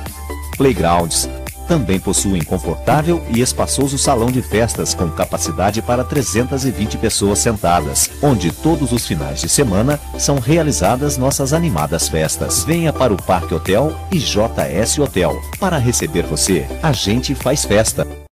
playgrounds, 0.56 1.28
também 1.68 2.00
possuem 2.00 2.42
confortável 2.42 3.24
e 3.32 3.40
espaçoso 3.40 3.96
salão 3.96 4.28
de 4.28 4.42
festas 4.42 4.92
com 4.92 5.08
capacidade 5.08 5.80
para 5.80 6.02
320 6.02 6.98
pessoas 6.98 7.38
sentadas, 7.38 8.10
onde 8.20 8.50
todos 8.50 8.90
os 8.90 9.06
finais 9.06 9.40
de 9.40 9.48
semana 9.48 10.00
são 10.18 10.40
realizadas 10.40 11.16
nossas 11.16 11.52
animadas 11.52 12.08
festas. 12.08 12.64
Venha 12.64 12.92
para 12.92 13.14
o 13.14 13.22
Parque 13.22 13.54
Hotel 13.54 13.94
e 14.10 14.18
JS 14.18 14.98
Hotel. 14.98 15.40
Para 15.60 15.78
receber 15.78 16.26
você, 16.26 16.66
a 16.82 16.90
gente 16.90 17.36
faz 17.36 17.64
festa. 17.64 18.27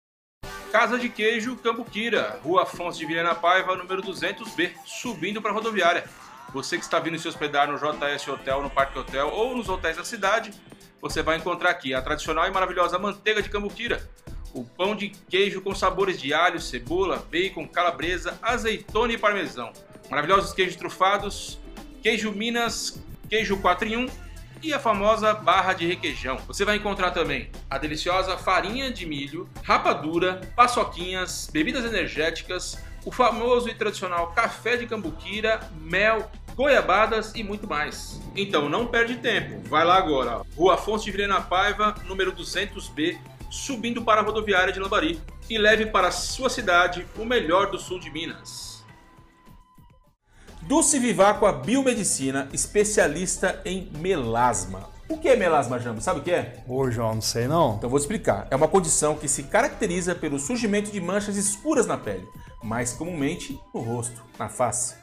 Casa 0.72 0.98
de 0.98 1.10
Queijo 1.10 1.54
Cambuquira, 1.56 2.40
Rua 2.42 2.62
Afonso 2.62 2.98
de 2.98 3.04
Vilhena 3.04 3.34
Paiva, 3.34 3.76
número 3.76 4.00
200B, 4.00 4.72
subindo 4.86 5.42
para 5.42 5.50
a 5.50 5.54
rodoviária. 5.54 6.04
Você 6.50 6.78
que 6.78 6.82
está 6.82 6.98
vindo 6.98 7.18
se 7.18 7.28
hospedar 7.28 7.70
no 7.70 7.76
JS 7.76 8.26
Hotel, 8.26 8.62
no 8.62 8.70
Parque 8.70 8.98
Hotel 8.98 9.28
ou 9.28 9.54
nos 9.54 9.68
hotéis 9.68 9.98
da 9.98 10.04
cidade, 10.04 10.50
você 10.98 11.22
vai 11.22 11.36
encontrar 11.36 11.68
aqui 11.68 11.92
a 11.92 12.00
tradicional 12.00 12.48
e 12.48 12.50
maravilhosa 12.50 12.98
manteiga 12.98 13.42
de 13.42 13.50
cambuquira, 13.50 14.08
o 14.54 14.64
pão 14.64 14.96
de 14.96 15.10
queijo 15.10 15.60
com 15.60 15.74
sabores 15.74 16.18
de 16.18 16.32
alho, 16.32 16.58
cebola, 16.58 17.18
bacon, 17.30 17.68
calabresa, 17.68 18.38
azeitona 18.40 19.12
e 19.12 19.18
parmesão, 19.18 19.74
maravilhosos 20.08 20.54
queijos 20.54 20.76
trufados, 20.76 21.60
queijo 22.02 22.32
Minas, 22.32 22.98
queijo 23.28 23.58
4 23.58 23.88
em 23.88 23.96
1 23.98 24.06
e 24.62 24.72
a 24.72 24.78
famosa 24.78 25.34
barra 25.34 25.72
de 25.72 25.86
requeijão. 25.86 26.38
Você 26.46 26.64
vai 26.64 26.76
encontrar 26.76 27.10
também 27.10 27.50
a 27.68 27.78
deliciosa 27.78 28.38
farinha 28.38 28.90
de 28.90 29.04
milho, 29.04 29.48
rapadura, 29.62 30.40
paçoquinhas, 30.54 31.48
bebidas 31.52 31.84
energéticas, 31.84 32.78
o 33.04 33.10
famoso 33.10 33.68
e 33.68 33.74
tradicional 33.74 34.32
café 34.32 34.76
de 34.76 34.86
cambuquira, 34.86 35.60
mel, 35.80 36.30
goiabadas 36.54 37.32
e 37.34 37.42
muito 37.42 37.66
mais. 37.66 38.20
Então 38.36 38.68
não 38.68 38.86
perde 38.86 39.16
tempo, 39.16 39.60
vai 39.68 39.84
lá 39.84 39.96
agora. 39.96 40.42
Rua 40.56 40.74
Afonso 40.74 41.04
de 41.04 41.10
Vilhena 41.10 41.40
Paiva, 41.40 41.94
número 42.04 42.32
200B, 42.32 43.18
subindo 43.50 44.02
para 44.02 44.20
a 44.20 44.24
rodoviária 44.24 44.72
de 44.72 44.80
Lambari 44.80 45.20
e 45.50 45.58
leve 45.58 45.86
para 45.86 46.08
a 46.08 46.12
sua 46.12 46.48
cidade 46.48 47.06
o 47.18 47.24
melhor 47.24 47.70
do 47.70 47.78
sul 47.78 47.98
de 47.98 48.10
Minas. 48.10 48.71
Dulce 50.62 50.98
Viváqua 50.98 51.52
Biomedicina, 51.52 52.48
especialista 52.52 53.60
em 53.64 53.90
melasma. 53.98 54.88
O 55.08 55.18
que 55.18 55.28
é 55.28 55.36
melasma, 55.36 55.78
Jambo? 55.78 56.00
Sabe 56.00 56.20
o 56.20 56.22
que 56.22 56.30
é? 56.30 56.62
Ô, 56.68 56.88
João, 56.88 57.16
não 57.16 57.20
sei 57.20 57.48
não. 57.48 57.74
Então 57.76 57.90
vou 57.90 57.98
explicar. 57.98 58.46
É 58.48 58.54
uma 58.54 58.68
condição 58.68 59.16
que 59.16 59.28
se 59.28 59.42
caracteriza 59.42 60.14
pelo 60.14 60.38
surgimento 60.38 60.92
de 60.92 61.00
manchas 61.00 61.36
escuras 61.36 61.86
na 61.86 61.98
pele, 61.98 62.26
mais 62.62 62.92
comumente 62.92 63.58
no 63.74 63.80
rosto, 63.80 64.22
na 64.38 64.48
face. 64.48 64.94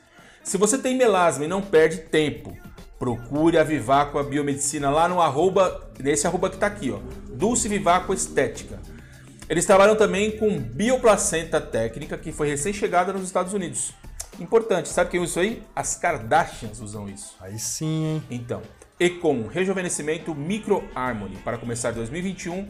Se 0.44 0.58
você 0.58 0.78
tem 0.78 0.98
melasma 0.98 1.44
e 1.44 1.48
não 1.48 1.62
perde 1.62 1.98
tempo, 1.98 2.58
procure 2.98 3.58
a 3.58 3.64
Viváqua 3.64 4.24
Biomedicina 4.24 4.90
lá 4.90 5.10
no 5.10 5.22
arroba, 5.22 5.92
nesse 6.00 6.26
arroba 6.26 6.50
que 6.50 6.56
está 6.56 6.68
aqui, 6.68 6.90
ó, 6.90 7.00
Dulce 7.36 7.68
Viváqua 7.68 8.16
Estética. 8.16 8.80
Eles 9.50 9.66
trabalham 9.66 9.96
também 9.96 10.38
com 10.38 10.58
bioplacenta 10.58 11.60
técnica 11.60 12.18
que 12.18 12.32
foi 12.32 12.48
recém-chegada 12.48 13.12
nos 13.12 13.24
Estados 13.24 13.54
Unidos. 13.54 13.94
Importante, 14.40 14.90
sabe 14.90 15.10
quem 15.12 15.20
usa 15.20 15.30
isso 15.30 15.40
aí? 15.40 15.64
As 15.76 15.96
Kardashians 15.96 16.80
usam 16.80 17.08
isso. 17.10 17.36
Aí 17.40 17.60
sim, 17.60 18.06
hein? 18.06 18.24
Então, 18.30 18.62
e 19.00 19.10
com 19.10 19.48
rejuvenescimento 19.48 20.36
Micro 20.36 20.84
Harmony 20.94 21.38
para 21.38 21.58
começar 21.58 21.92
2021 21.92 22.68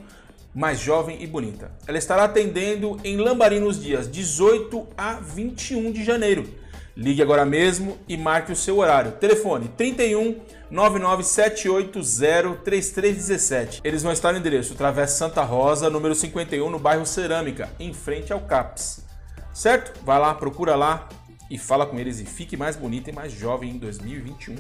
mais 0.54 0.80
jovem 0.80 1.22
e 1.22 1.28
bonita. 1.28 1.72
Ela 1.88 1.98
estará 1.98 2.24
atendendo 2.24 3.00
em 3.04 3.18
Lambari 3.18 3.60
nos 3.60 3.82
dias 3.82 4.10
18 4.10 4.88
a 4.98 5.14
21 5.14 5.92
de 5.92 6.04
janeiro. 6.04 6.48
Ligue 6.96 7.22
agora 7.22 7.46
mesmo 7.46 7.98
e 8.08 8.18
marque 8.18 8.52
o 8.52 8.56
seu 8.56 8.80
horário. 8.80 9.14
Telefone 9.14 9.70
31 9.70 10.42
99780 10.70 12.62
3317. 12.64 13.82
Eles 13.84 14.04
vão 14.04 14.12
estar 14.12 14.32
no 14.32 14.40
endereço 14.40 14.76
Travessa 14.76 15.18
Santa 15.18 15.44
Rosa, 15.44 15.90
número 15.90 16.14
51, 16.14 16.70
no 16.70 16.78
bairro 16.78 17.06
Cerâmica, 17.06 17.70
em 17.80 17.94
frente 17.94 18.34
ao 18.34 18.42
CAPS. 18.42 19.06
Certo? 19.54 20.04
Vai 20.04 20.20
lá, 20.20 20.34
procura 20.34 20.76
lá 20.76 21.08
e 21.50 21.58
fala 21.58 21.86
com 21.86 21.98
eles 22.00 22.20
e 22.20 22.26
fique 22.26 22.56
mais 22.56 22.76
bonita 22.76 23.10
e 23.10 23.14
mais 23.14 23.32
jovem 23.32 23.72
em 23.72 23.78
2021. 23.78 24.56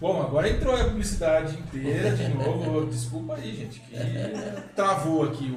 Bom, 0.00 0.22
agora 0.22 0.48
entrou 0.48 0.74
a 0.74 0.84
publicidade 0.84 1.58
inteira 1.58 2.14
de 2.14 2.28
novo. 2.28 2.86
Desculpa 2.90 3.36
aí, 3.36 3.56
gente, 3.56 3.80
que 3.80 3.96
travou 4.74 5.24
aqui 5.24 5.50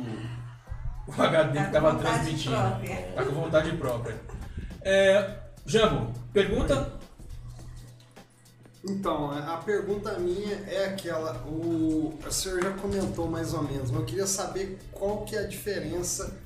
o, 1.08 1.12
o 1.12 1.22
HD 1.22 1.60
que 1.60 1.66
estava 1.66 1.96
transmitindo. 1.96 2.56
Própria. 2.56 2.96
Tá 3.16 3.26
com 3.26 3.32
vontade 3.32 3.78
própria. 3.78 4.16
É, 4.82 5.38
Jambo, 5.66 6.14
pergunta? 6.32 6.94
Então, 8.90 9.32
a 9.32 9.58
pergunta 9.58 10.18
minha 10.18 10.56
é 10.66 10.86
aquela, 10.86 11.44
o, 11.46 12.18
o 12.26 12.32
senhor 12.32 12.64
já 12.64 12.72
comentou 12.72 13.28
mais 13.28 13.54
ou 13.54 13.64
menos, 13.64 13.92
mas 13.92 14.00
eu 14.00 14.06
queria 14.06 14.28
saber 14.28 14.80
qual 14.94 15.26
que 15.26 15.36
é 15.36 15.40
a 15.40 15.48
diferença 15.48 16.38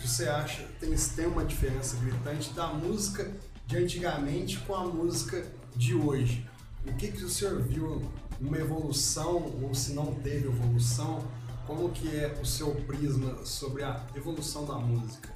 que 0.00 0.08
você 0.08 0.28
acha, 0.28 0.62
tem, 0.80 0.94
tem 0.94 1.26
uma 1.26 1.44
diferença 1.44 1.96
gritante 1.96 2.52
da 2.54 2.68
música 2.68 3.30
de 3.66 3.76
antigamente 3.76 4.58
com 4.60 4.74
a 4.74 4.84
música 4.84 5.46
de 5.76 5.94
hoje. 5.94 6.48
O 6.86 6.94
que, 6.94 7.12
que 7.12 7.22
o 7.22 7.28
senhor 7.28 7.60
viu, 7.62 8.10
uma 8.40 8.56
evolução, 8.56 9.52
ou 9.62 9.74
se 9.74 9.92
não 9.92 10.14
teve 10.14 10.48
evolução, 10.48 11.22
como 11.66 11.90
que 11.90 12.16
é 12.16 12.38
o 12.40 12.44
seu 12.44 12.74
prisma 12.86 13.44
sobre 13.44 13.82
a 13.84 14.04
evolução 14.16 14.64
da 14.64 14.74
música? 14.74 15.28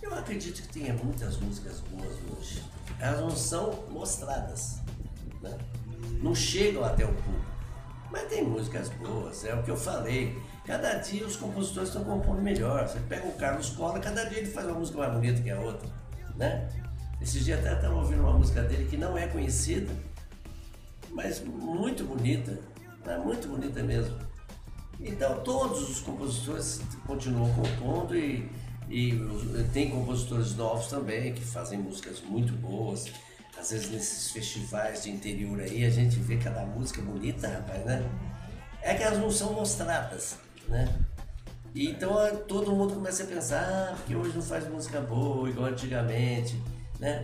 Eu 0.00 0.14
acredito 0.14 0.62
que 0.62 0.68
tenha 0.68 0.94
muitas 0.94 1.36
músicas 1.38 1.80
boas 1.80 2.16
hoje. 2.30 2.64
Elas 3.00 3.20
não 3.20 3.30
são 3.30 3.84
mostradas, 3.90 4.78
né? 5.42 5.58
não 6.22 6.34
chegam 6.34 6.84
até 6.84 7.04
o 7.04 7.12
público. 7.12 7.46
Mas 8.10 8.28
tem 8.28 8.44
músicas 8.44 8.88
boas, 8.90 9.44
é 9.44 9.54
o 9.54 9.62
que 9.62 9.70
eu 9.70 9.76
falei. 9.76 10.40
Cada 10.68 10.96
dia 10.96 11.26
os 11.26 11.34
compositores 11.34 11.88
estão 11.88 12.04
compondo 12.04 12.42
melhor. 12.42 12.86
Você 12.86 13.00
pega 13.08 13.26
o 13.26 13.32
Carlos 13.32 13.70
Cola, 13.70 13.98
cada 14.00 14.24
dia 14.24 14.40
ele 14.40 14.50
faz 14.50 14.66
uma 14.66 14.78
música 14.78 14.98
mais 14.98 15.14
bonita 15.14 15.40
que 15.40 15.50
a 15.50 15.58
outra. 15.58 15.88
Né? 16.36 16.68
Esse 17.22 17.40
dia 17.40 17.58
até 17.58 17.72
estava 17.72 17.94
ouvindo 17.94 18.20
uma 18.20 18.34
música 18.34 18.60
dele 18.62 18.84
que 18.84 18.98
não 18.98 19.16
é 19.16 19.26
conhecida, 19.28 19.90
mas 21.10 21.42
muito 21.42 22.04
bonita, 22.04 22.60
né? 23.02 23.16
muito 23.16 23.48
bonita 23.48 23.82
mesmo. 23.82 24.14
Então 25.00 25.40
todos 25.40 25.88
os 25.88 26.00
compositores 26.00 26.82
continuam 27.06 27.50
compondo 27.54 28.14
e 28.14 28.46
e 28.90 29.12
tem 29.72 29.90
compositores 29.90 30.54
novos 30.54 30.86
também 30.86 31.34
que 31.34 31.44
fazem 31.44 31.78
músicas 31.78 32.20
muito 32.20 32.52
boas. 32.54 33.06
Às 33.58 33.70
vezes 33.70 33.90
nesses 33.90 34.30
festivais 34.30 35.02
de 35.02 35.10
interior 35.10 35.60
aí 35.60 35.84
a 35.84 35.90
gente 35.90 36.18
vê 36.18 36.36
cada 36.36 36.64
música 36.64 37.02
bonita, 37.02 37.48
rapaz, 37.48 37.84
né? 37.84 38.02
É 38.80 38.94
que 38.94 39.02
elas 39.02 39.18
não 39.18 39.30
são 39.30 39.52
mostradas, 39.52 40.38
né? 40.68 40.88
E 41.74 41.90
então 41.90 42.14
todo 42.46 42.72
mundo 42.72 42.94
começa 42.94 43.22
a 43.22 43.26
pensar, 43.26 43.62
ah, 43.62 43.94
porque 43.96 44.14
hoje 44.14 44.34
não 44.34 44.42
faz 44.42 44.68
música 44.68 45.00
boa, 45.00 45.48
igual 45.48 45.68
antigamente, 45.68 46.60
né? 46.98 47.22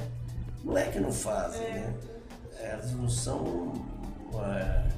Não 0.62 0.76
é 0.76 0.90
que 0.90 0.98
não 0.98 1.12
fazem, 1.12 1.60
né? 1.60 1.94
Elas 2.58 2.92
não 2.92 3.08
são 3.08 3.72
é, 4.34 4.88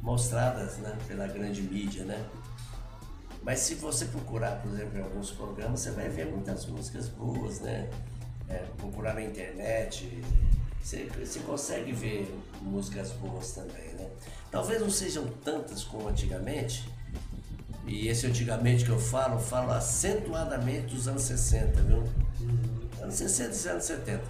mostradas 0.00 0.78
né, 0.78 0.96
pela 1.06 1.26
grande 1.26 1.62
mídia, 1.62 2.04
né? 2.04 2.24
Mas 3.42 3.60
se 3.60 3.74
você 3.74 4.04
procurar, 4.06 4.62
por 4.62 4.72
exemplo, 4.72 4.98
em 4.98 5.02
alguns 5.02 5.30
programas, 5.32 5.80
você 5.80 5.90
vai 5.90 6.08
ver 6.08 6.26
muitas 6.26 6.64
músicas 6.66 7.08
boas, 7.08 7.60
né? 7.60 7.90
É, 8.48 8.58
procurar 8.76 9.14
na 9.14 9.22
internet, 9.22 10.22
você, 10.80 11.08
você 11.18 11.40
consegue 11.40 11.92
ver 11.92 12.32
músicas 12.60 13.12
boas 13.12 13.52
também, 13.52 13.92
né? 13.94 14.08
Talvez 14.50 14.80
não 14.80 14.90
sejam 14.90 15.26
tantas 15.44 15.82
como 15.84 16.08
antigamente, 16.08 16.88
e 17.86 18.08
esse 18.08 18.26
antigamente 18.26 18.84
que 18.84 18.90
eu 18.90 18.98
falo, 18.98 19.38
falo 19.38 19.72
acentuadamente 19.72 20.94
dos 20.94 21.08
anos 21.08 21.22
60, 21.22 21.80
viu? 21.82 22.04
Anos 23.00 23.14
60 23.14 23.56
e 23.68 23.70
anos 23.70 23.84
70. 23.84 24.22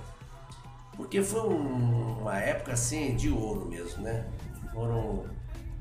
Porque 0.97 1.23
foi 1.23 1.41
um- 1.49 2.20
uma 2.20 2.39
época 2.39 2.73
assim 2.73 3.15
de 3.16 3.29
ouro 3.31 3.66
mesmo, 3.66 4.03
né? 4.03 4.27
Foram, 4.73 5.27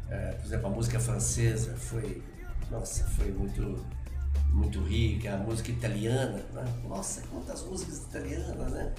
é, 0.10 0.31
por 0.34 0.45
exemplo, 0.45 0.68
a 0.68 0.69
música 0.69 0.99
francesa 0.99 1.76
foi, 1.76 2.22
nossa, 2.69 3.06
foi 3.06 3.31
muito, 3.31 3.85
muito 4.49 4.81
rica, 4.84 5.34
a 5.34 5.38
música 5.38 5.72
italiana, 5.72 6.43
né? 6.53 6.64
Nossa, 6.88 7.22
quantas 7.31 7.61
músicas 7.64 7.99
italianas, 7.99 8.72
né? 8.72 8.93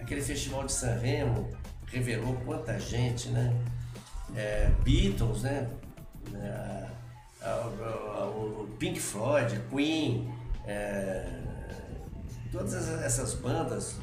Aquele 0.00 0.22
festival 0.22 0.64
de 0.64 0.72
San 0.72 0.94
Remo 0.98 1.48
revelou 1.86 2.34
quanta 2.46 2.78
gente, 2.78 3.28
né? 3.28 3.54
É, 4.34 4.70
Beatles, 4.84 5.42
né? 5.42 5.68
É, 6.34 6.86
o 7.46 8.68
Pink 8.78 8.98
Floyd, 9.00 9.60
Queen, 9.70 10.32
é, 10.66 11.26
todas 12.50 12.74
essas- 12.74 13.34
bandas 13.34 13.96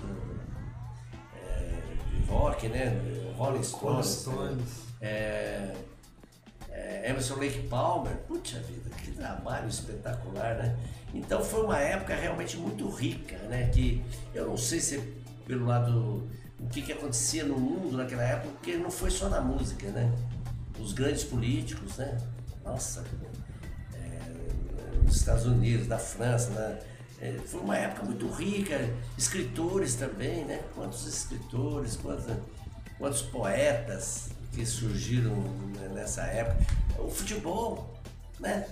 é, 1.36 1.82
de 2.12 2.26
rock, 2.28 2.68
né? 2.68 2.90
Rolling 3.38 3.58
Rolling 3.58 3.64
Stones. 3.64 4.08
Stones. 4.08 4.86
É, 5.02 5.74
é, 6.72 7.10
Emerson 7.10 7.36
Lake 7.36 7.68
Palmer, 7.68 8.16
puxa 8.28 8.60
vida, 8.62 8.90
que 9.04 9.12
trabalho 9.12 9.68
espetacular, 9.68 10.56
né? 10.56 10.76
Então 11.14 11.44
foi 11.44 11.64
uma 11.64 11.78
época 11.80 12.16
realmente 12.16 12.58
muito 12.58 12.90
rica, 12.90 13.38
né? 13.50 13.70
Que 13.74 14.04
eu 14.34 14.48
não 14.48 14.58
sei 14.58 14.80
se 14.80 14.98
é 14.98 15.04
pelo 15.46 15.66
lado 15.66 16.28
o 16.60 16.68
que, 16.68 16.82
que 16.82 16.94
acontecia 16.94 17.44
no 17.44 17.58
mundo 17.60 17.98
naquela 17.98 18.24
época, 18.24 18.54
porque 18.54 18.78
não 18.78 18.90
foi 18.90 19.12
só 19.12 19.30
na 19.30 19.42
música, 19.42 19.90
né? 19.90 20.12
Os 20.80 20.94
grandes 20.94 21.24
políticos, 21.24 21.98
né? 21.98 22.18
Nossa, 22.66 23.04
é, 23.94 25.04
nos 25.04 25.18
Estados 25.18 25.46
Unidos, 25.46 25.88
da 25.88 26.00
França, 26.00 26.50
né? 26.50 26.80
É, 27.22 27.32
foi 27.46 27.62
uma 27.62 27.78
época 27.78 28.04
muito 28.04 28.28
rica, 28.28 28.78
escritores 29.18 29.96
também, 29.96 30.44
né? 30.46 30.62
Quantos 30.74 31.08
escritores, 31.08 31.96
quantos, 31.96 32.26
quantos 32.98 33.22
poetas 33.22 34.30
que 34.52 34.66
surgiram 34.66 35.36
nessa 35.94 36.24
época. 36.24 36.66
O 36.98 37.10
futebol, 37.10 37.94
né? 38.40 38.68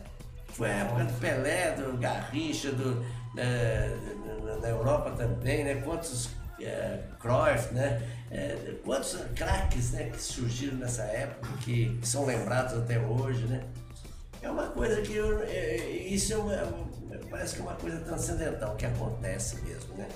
Foi 0.49 0.69
a 0.69 0.75
época 0.79 1.05
do 1.05 1.13
Pelé, 1.19 1.71
do 1.71 1.97
Garrincha, 1.97 2.71
do, 2.71 3.05
é, 3.37 3.95
na, 4.43 4.57
na 4.57 4.67
Europa 4.69 5.11
também, 5.11 5.63
né? 5.63 5.75
Quantos 5.75 6.29
é, 6.59 6.99
Cruyff, 7.19 7.73
né? 7.73 8.01
É, 8.31 8.75
quantos 8.83 9.15
craques 9.35 9.91
né, 9.91 10.09
que 10.09 10.21
surgiram 10.21 10.77
nessa 10.77 11.03
época, 11.03 11.47
que, 11.61 11.99
são 12.03 12.25
lembrados 12.25 12.73
até 12.73 12.99
hoje, 12.99 13.45
né? 13.45 13.63
É 14.43 14.51
uma 14.51 14.67
coisa 14.67 15.01
que 15.01 15.15
eu, 15.15 15.41
é, 15.43 15.77
isso 16.05 16.33
é 16.33 16.37
uma, 16.37 16.53
parece 17.29 17.55
que 17.55 17.61
é 17.61 17.63
uma 17.63 17.75
coisa 17.75 17.97
transcendental 18.01 18.75
que 18.75 18.85
acontece 18.85 19.61
mesmo, 19.61 19.95
né? 19.95 20.07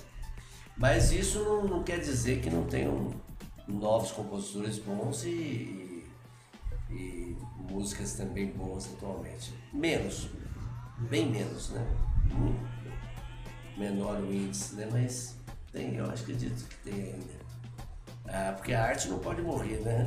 Mas 0.76 1.14
isso 1.14 1.40
não, 1.40 1.64
não 1.64 1.84
quer 1.84 2.00
dizer 2.02 2.42
que 2.42 2.50
não 2.50 2.66
tenham 2.66 3.14
novos 3.66 4.12
compositores 4.12 4.80
bons 4.80 5.24
e, 5.24 5.30
e, 5.30 6.06
e, 6.92 7.38
músicas 7.72 8.14
também 8.14 8.48
boas 8.48 8.86
atualmente. 8.94 9.54
Menos, 9.72 10.30
bem 11.10 11.32
menos, 11.32 11.70
né? 11.70 11.88
Menor 13.78 14.20
o 14.22 14.34
índice, 14.34 14.76
né? 14.76 14.90
Mas 14.92 15.38
tem, 15.72 15.96
eu 15.96 16.06
acho 16.12 16.26
que 16.26 16.34
acredito 16.34 16.68
que 16.68 16.76
tem 16.90 16.94
ainda. 16.94 17.37
Ah, 18.30 18.54
porque 18.56 18.74
a 18.74 18.84
arte 18.84 19.08
não 19.08 19.20
pode 19.20 19.42
morrer, 19.42 19.78
né? 19.78 20.06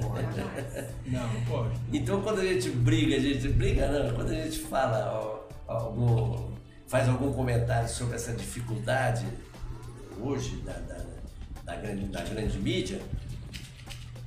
Não, 1.06 1.32
não 1.32 1.44
pode. 1.47 1.74
Então 1.92 2.20
quando 2.20 2.40
a 2.40 2.44
gente 2.44 2.70
briga, 2.70 3.16
a 3.16 3.20
gente 3.20 3.48
briga 3.48 3.88
não, 3.88 4.14
quando 4.14 4.30
a 4.30 4.34
gente 4.34 4.59
fala 4.59 5.10
ó, 5.12 5.40
algum, 5.66 6.52
faz 6.86 7.09
algum 7.09 7.32
comentário 7.32 7.88
sobre 7.88 8.16
essa 8.16 8.32
dificuldade 8.34 9.26
hoje 10.20 10.56
da, 10.56 10.72
da, 10.72 11.05
da 11.64 11.76
grande, 11.76 12.06
da 12.06 12.22
grande 12.22 12.59
mídia, 12.59 13.01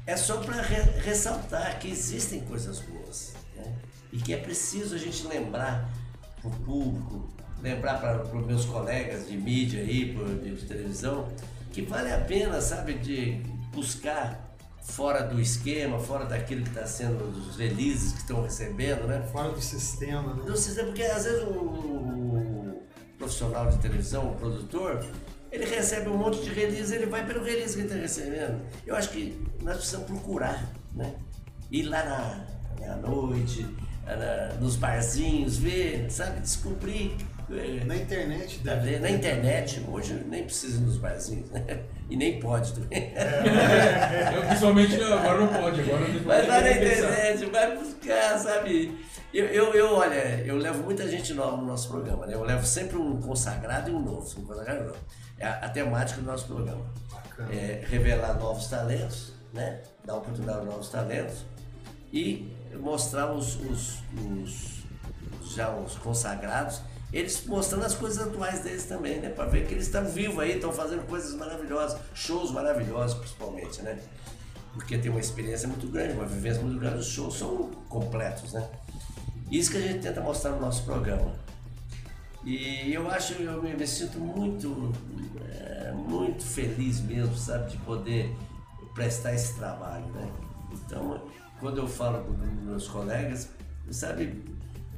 é 0.08 0.18
só 0.18 0.38
para 0.38 0.62
re, 0.62 0.82
ressaltar 1.02 1.80
que 1.80 1.88
existem 1.88 2.42
coisas 2.42 2.80
boas 2.80 3.36
né? 3.56 3.76
e 4.12 4.18
que 4.18 4.34
é 4.34 4.38
preciso 4.38 4.96
a 4.96 4.98
gente 4.98 5.26
lembrar 5.28 5.90
para 6.42 6.50
o 6.50 6.52
público, 6.52 7.30
lembrar 7.62 8.00
para 8.00 8.24
os 8.24 8.46
meus 8.46 8.66
colegas 8.66 9.28
de 9.28 9.38
mídia 9.38 9.82
aí, 9.82 10.14
de, 10.42 10.56
de 10.56 10.66
televisão, 10.66 11.30
que 11.72 11.84
vale 11.84 12.12
a 12.12 12.20
pena, 12.20 12.60
sabe, 12.60 12.96
de 12.96 13.42
buscar 13.74 14.54
fora 14.84 15.24
do 15.24 15.40
esquema, 15.40 16.00
fora 16.00 16.26
daquilo 16.26 16.64
que 16.64 16.70
está 16.70 16.86
sendo 16.86 17.32
dos 17.32 17.56
releases 17.58 18.12
que 18.12 18.20
estão 18.20 18.42
recebendo, 18.42 19.08
né? 19.08 19.26
Fora 19.32 19.50
do 19.50 19.62
sistema, 19.62 20.34
né? 20.34 20.44
Do 20.46 20.58
sistema, 20.58 20.88
porque 20.88 21.04
às 21.04 21.24
vezes 21.24 21.44
o, 21.44 21.52
o 21.52 22.84
profissional 23.18 23.70
de 23.70 23.78
televisão, 23.78 24.32
o 24.32 24.36
produtor, 24.36 25.06
ele 25.52 25.66
recebe 25.66 26.10
um 26.10 26.18
monte 26.18 26.42
de 26.42 26.50
release, 26.50 26.94
ele 26.94 27.06
vai 27.06 27.26
pelo 27.26 27.44
release 27.44 27.76
que 27.76 27.82
ele 27.82 27.88
está 27.88 28.00
recebendo. 28.00 28.62
Eu 28.86 28.96
acho 28.96 29.10
que 29.10 29.40
nós 29.62 29.78
precisamos 29.78 30.08
procurar, 30.08 30.70
né? 30.94 31.16
Ir 31.72 31.84
lá 31.84 32.04
na, 32.80 32.88
na 32.88 32.96
noite, 32.98 33.66
na, 34.06 34.56
nos 34.60 34.76
barzinhos, 34.76 35.58
ver, 35.58 36.12
sabe, 36.12 36.42
descobrir 36.42 37.16
é, 37.52 37.84
na 37.84 37.96
internet, 37.96 38.60
deve. 38.60 39.00
Na 39.00 39.10
internet, 39.10 39.86
hoje 39.90 40.14
nem 40.28 40.44
precisa 40.44 40.80
nos 40.80 40.98
barzinhos, 40.98 41.50
né? 41.50 41.84
E 42.10 42.18
nem 42.18 42.40
pode 42.40 42.74
também. 42.74 43.12
É, 43.16 44.34
eu 44.36 44.44
principalmente 44.44 45.02
agora 45.02 45.40
não 45.40 45.48
pode, 45.48 45.82
agora 45.82 46.08
não 46.08 46.22
Mas 46.26 46.46
vai 46.46 46.62
na 46.62 46.72
internet, 46.72 47.46
vai 47.46 47.78
buscar, 47.78 48.38
sabe? 48.38 49.00
Eu, 49.34 49.46
eu, 49.48 49.74
eu, 49.74 49.94
olha, 49.96 50.44
eu 50.46 50.58
levo 50.58 50.84
muita 50.84 51.08
gente 51.08 51.34
nova 51.34 51.58
no 51.58 51.66
nosso 51.66 51.88
programa, 51.88 52.28
né? 52.28 52.36
Eu 52.36 52.44
levo 52.44 52.66
sempre 52.68 52.98
um 52.98 53.20
consagrado 53.20 53.90
e 53.90 53.94
um 53.94 54.00
novo, 54.00 54.30
um 54.40 54.46
consagrado 54.46 54.84
novo. 54.84 55.00
É 55.40 55.48
a, 55.48 55.54
a 55.54 55.70
temática 55.70 56.22
do 56.22 56.28
nosso 56.28 56.46
programa. 56.46 56.86
É 57.50 57.84
revelar 57.90 58.38
novos 58.38 58.68
talentos, 58.68 59.34
né? 59.52 59.80
Dar 60.06 60.18
oportunidade 60.18 60.60
a 60.60 60.64
novos 60.66 60.90
talentos 60.90 61.46
e 62.12 62.54
mostrar 62.76 63.32
os, 63.32 63.56
os, 63.56 64.04
os 64.24 64.84
já 65.56 65.74
os 65.76 65.96
consagrados 65.96 66.82
eles 67.14 67.46
mostrando 67.46 67.86
as 67.86 67.94
coisas 67.94 68.26
atuais 68.28 68.62
deles 68.62 68.86
também, 68.86 69.20
né? 69.20 69.30
Para 69.30 69.46
ver 69.46 69.68
que 69.68 69.74
eles 69.76 69.86
estão 69.86 70.04
vivos 70.04 70.40
aí, 70.40 70.56
estão 70.56 70.74
fazendo 70.74 71.06
coisas 71.06 71.36
maravilhosas, 71.36 72.00
shows 72.16 72.52
maravilhosos 72.52 73.16
principalmente, 73.20 73.84
né? 73.84 74.00
Porque 74.74 74.98
tem 74.98 75.12
uma 75.12 75.20
experiência 75.20 75.68
muito 75.68 75.88
grande, 75.88 76.14
uma 76.14 76.26
vivência 76.26 76.60
muito 76.64 76.80
grande, 76.80 76.98
os 76.98 77.08
shows 77.08 77.38
são 77.38 77.70
completos, 77.88 78.54
né? 78.54 78.68
Isso 79.52 79.70
que 79.70 79.78
a 79.78 79.82
gente 79.82 80.00
tenta 80.00 80.20
mostrar 80.22 80.52
no 80.54 80.60
nosso 80.60 80.84
programa. 80.84 81.32
E 82.44 82.92
eu 82.92 83.10
acho, 83.10 83.34
eu 83.34 83.62
me, 83.62 83.76
me 83.76 83.88
sinto 83.88 84.20
muito, 84.20 84.92
é, 85.52 85.92
muito 85.92 86.44
feliz 86.44 87.00
mesmo, 87.00 87.38
sabe, 87.38 87.70
de 87.70 87.78
poder 87.78 88.36
prestar 88.96 89.36
esse 89.36 89.54
trabalho, 89.54 90.08
né? 90.08 90.28
Então, 90.72 91.22
quando 91.60 91.78
eu 91.78 91.88
falo 91.88 92.24
com 92.24 92.32
meus 92.66 92.88
colegas, 92.88 93.50
sabe, 93.92 94.44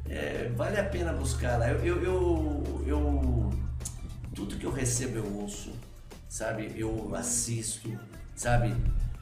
é, 0.09 0.51
vale 0.55 0.79
a 0.79 0.83
pena 0.83 1.13
buscar 1.13 1.57
lá. 1.57 1.69
Eu, 1.69 1.79
eu, 1.85 2.03
eu, 2.03 2.63
eu, 2.85 3.49
tudo 4.33 4.57
que 4.57 4.65
eu 4.65 4.71
recebo 4.71 5.17
eu 5.17 5.37
ouço, 5.37 5.71
sabe? 6.29 6.71
Eu 6.75 7.13
assisto, 7.15 7.97
sabe? 8.35 8.75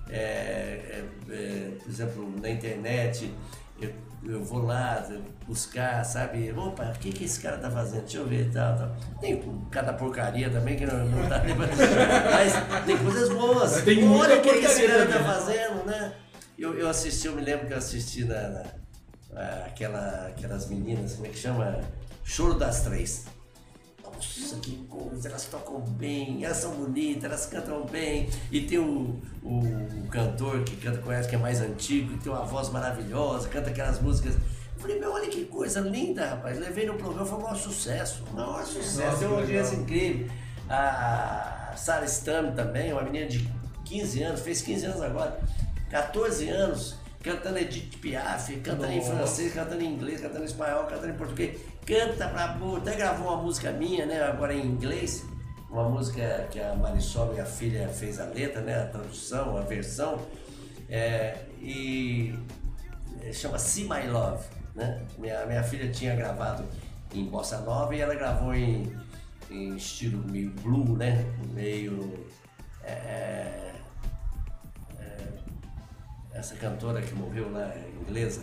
É, 0.09 0.15
é, 0.19 1.05
é 1.29 1.71
por 1.81 1.89
exemplo, 1.89 2.33
na 2.41 2.49
internet, 2.49 3.33
eu, 3.81 3.93
eu 4.25 4.43
vou 4.43 4.63
lá 4.63 5.07
buscar, 5.47 6.03
sabe? 6.03 6.51
Opa, 6.51 6.91
o 6.95 6.99
que, 6.99 7.11
que 7.11 7.23
esse 7.25 7.39
cara 7.39 7.57
tá 7.57 7.71
fazendo? 7.71 8.01
Deixa 8.01 8.17
eu 8.17 8.27
ver 8.27 8.51
tal, 8.51 8.77
tal. 8.77 8.95
Tem 9.21 9.41
cada 9.71 9.93
porcaria 9.93 10.49
também 10.49 10.75
que 10.75 10.85
não, 10.85 11.05
não 11.05 11.29
tá. 11.29 11.41
Mas 12.31 12.85
tem 12.85 12.97
coisas 12.97 13.29
boas. 13.29 13.81
Tem 13.83 14.07
Olha 14.07 14.37
o 14.37 14.41
que, 14.41 14.53
que 14.59 14.65
esse 14.65 14.85
cara 14.85 15.05
tá 15.05 15.23
fazendo, 15.23 15.85
né? 15.85 16.13
Eu, 16.57 16.77
eu 16.77 16.87
assisti, 16.87 17.27
eu 17.27 17.35
me 17.35 17.41
lembro 17.41 17.67
que 17.67 17.73
eu 17.73 17.77
assisti 17.77 18.25
na, 18.25 18.49
na 18.49 18.63
aquela, 19.35 20.27
aquelas 20.27 20.67
meninas, 20.67 21.13
como 21.13 21.27
é 21.27 21.29
que 21.29 21.37
chama? 21.37 21.81
Choro 22.23 22.55
das 22.55 22.83
Três. 22.83 23.25
Nossa, 24.03 24.57
que 24.57 24.77
coisa, 24.87 25.27
elas 25.27 25.45
tocam 25.45 25.79
bem, 25.81 26.43
elas 26.45 26.57
são 26.57 26.71
bonitas, 26.71 27.23
elas 27.23 27.45
cantam 27.45 27.85
bem. 27.85 28.29
E 28.51 28.61
tem 28.61 28.77
o, 28.77 29.19
o, 29.41 29.59
o 29.59 30.07
cantor 30.09 30.63
que 30.63 30.75
canta 30.77 30.99
com 30.99 31.11
elas, 31.11 31.27
que 31.27 31.35
é 31.35 31.37
mais 31.37 31.61
antigo, 31.61 32.17
tem 32.17 32.31
uma 32.31 32.45
voz 32.45 32.69
maravilhosa, 32.69 33.49
canta 33.49 33.69
aquelas 33.69 33.99
músicas. 33.99 34.35
Eu 34.35 34.81
falei, 34.81 34.99
meu, 34.99 35.11
olha 35.11 35.27
que 35.29 35.45
coisa 35.45 35.79
linda, 35.79 36.29
rapaz. 36.29 36.59
Levei 36.59 36.85
no 36.85 36.95
programa, 36.95 37.25
foi 37.25 37.37
um 37.37 37.41
maior 37.41 37.55
sucesso. 37.55 38.23
Um 38.31 38.35
maior 38.35 38.65
sucesso, 38.65 39.19
tem 39.19 39.27
uma 39.27 39.39
audiência 39.39 39.75
incrível. 39.75 40.27
A 40.69 41.73
Sarah 41.75 42.05
Stam 42.05 42.53
também, 42.53 42.93
uma 42.93 43.03
menina 43.03 43.27
de 43.27 43.49
15 43.85 44.23
anos, 44.23 44.41
fez 44.41 44.61
15 44.61 44.85
anos 44.85 45.01
agora, 45.01 45.39
14 45.89 46.49
anos 46.49 47.02
cantando 47.23 47.57
Edith 47.57 47.97
Piaf, 47.99 48.53
cantando 48.57 48.93
Nossa. 48.93 48.93
em 48.93 49.01
francês, 49.01 49.53
cantando 49.53 49.81
em 49.81 49.93
inglês, 49.93 50.21
cantando 50.21 50.41
em 50.41 50.45
espanhol, 50.45 50.83
cantando 50.83 51.09
em 51.09 51.17
português. 51.17 51.61
Canta 51.85 52.27
pra 52.27 52.49
boa. 52.49 52.77
Até 52.77 52.95
gravou 52.95 53.29
uma 53.29 53.41
música 53.41 53.71
minha, 53.71 54.05
né? 54.05 54.21
Agora 54.21 54.53
em 54.53 54.65
inglês. 54.65 55.25
Uma 55.69 55.89
música 55.89 56.47
que 56.51 56.59
a 56.59 56.75
Marisol, 56.75 57.31
minha 57.31 57.45
filha, 57.45 57.87
fez 57.87 58.19
a 58.19 58.25
letra, 58.25 58.61
né? 58.61 58.83
A 58.83 58.85
tradução, 58.87 59.57
a 59.57 59.61
versão. 59.61 60.19
É, 60.89 61.37
e 61.59 62.35
chama 63.31 63.57
See 63.57 63.85
My 63.85 64.05
Love, 64.07 64.45
né? 64.75 65.01
Minha, 65.17 65.45
minha 65.45 65.63
filha 65.63 65.89
tinha 65.91 66.15
gravado 66.15 66.65
em 67.13 67.25
Bossa 67.25 67.59
Nova 67.61 67.95
e 67.95 68.01
ela 68.01 68.13
gravou 68.13 68.53
em, 68.53 68.95
em 69.49 69.75
estilo 69.77 70.23
meio 70.29 70.51
blue, 70.51 70.97
né? 70.97 71.25
Meio... 71.53 72.27
É, 72.83 72.91
é 72.91 73.72
essa 76.33 76.55
cantora 76.55 77.01
que 77.01 77.13
morreu 77.13 77.51
lá, 77.51 77.73
inglesa. 78.01 78.41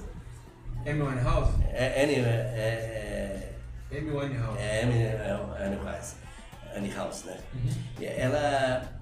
Amy 0.86 1.02
Winehouse? 1.02 1.52
É, 1.72 2.04
Annie, 2.04 2.16
é, 2.16 3.52
é, 3.90 3.98
Amy 3.98 4.10
Winehouse. 4.10 4.58
É, 4.58 4.82
Amy 4.82 5.76
Winehouse. 5.76 6.14
Annie 6.74 6.92
House, 6.94 7.24
né? 7.24 7.36
Uhum. 7.54 7.70
Ela... 8.00 9.00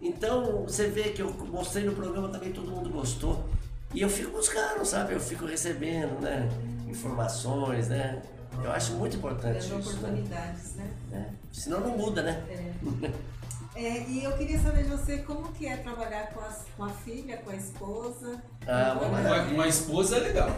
Então, 0.00 0.62
você 0.64 0.88
vê 0.88 1.04
que 1.04 1.22
eu 1.22 1.32
mostrei 1.50 1.84
no 1.84 1.94
programa 1.94 2.28
também, 2.28 2.52
todo 2.52 2.70
mundo 2.70 2.90
gostou. 2.90 3.48
E 3.94 4.02
eu 4.02 4.10
fico 4.10 4.30
buscando, 4.30 4.84
sabe? 4.84 5.14
Eu 5.14 5.20
fico 5.20 5.46
recebendo, 5.46 6.20
né? 6.20 6.48
Informações, 6.86 7.88
né? 7.88 8.22
Eu 8.62 8.70
acho 8.72 8.92
muito 8.94 9.16
importante 9.16 9.68
Dando 9.68 9.80
isso, 9.80 9.96
oportunidades, 9.96 10.74
né? 10.74 10.90
né? 11.10 11.30
É. 11.30 11.34
Senão 11.52 11.80
não 11.80 11.96
muda, 11.96 12.22
né? 12.22 12.42
É. 12.50 13.10
É, 13.76 14.04
e 14.08 14.24
eu 14.24 14.32
queria 14.38 14.58
saber 14.58 14.84
de 14.84 14.88
você 14.90 15.18
como 15.18 15.52
que 15.52 15.66
é 15.66 15.76
trabalhar 15.76 16.28
com, 16.32 16.40
as- 16.40 16.64
com 16.76 16.84
a 16.84 16.88
filha, 16.88 17.36
com 17.38 17.50
a 17.50 17.54
esposa. 17.56 18.42
Ah, 18.66 18.96
uma 18.98 19.08
maravilha. 19.10 19.44
Uma, 19.44 19.52
uma 19.64 19.68
esposa 19.68 20.16
é 20.16 20.20
legal. 20.20 20.48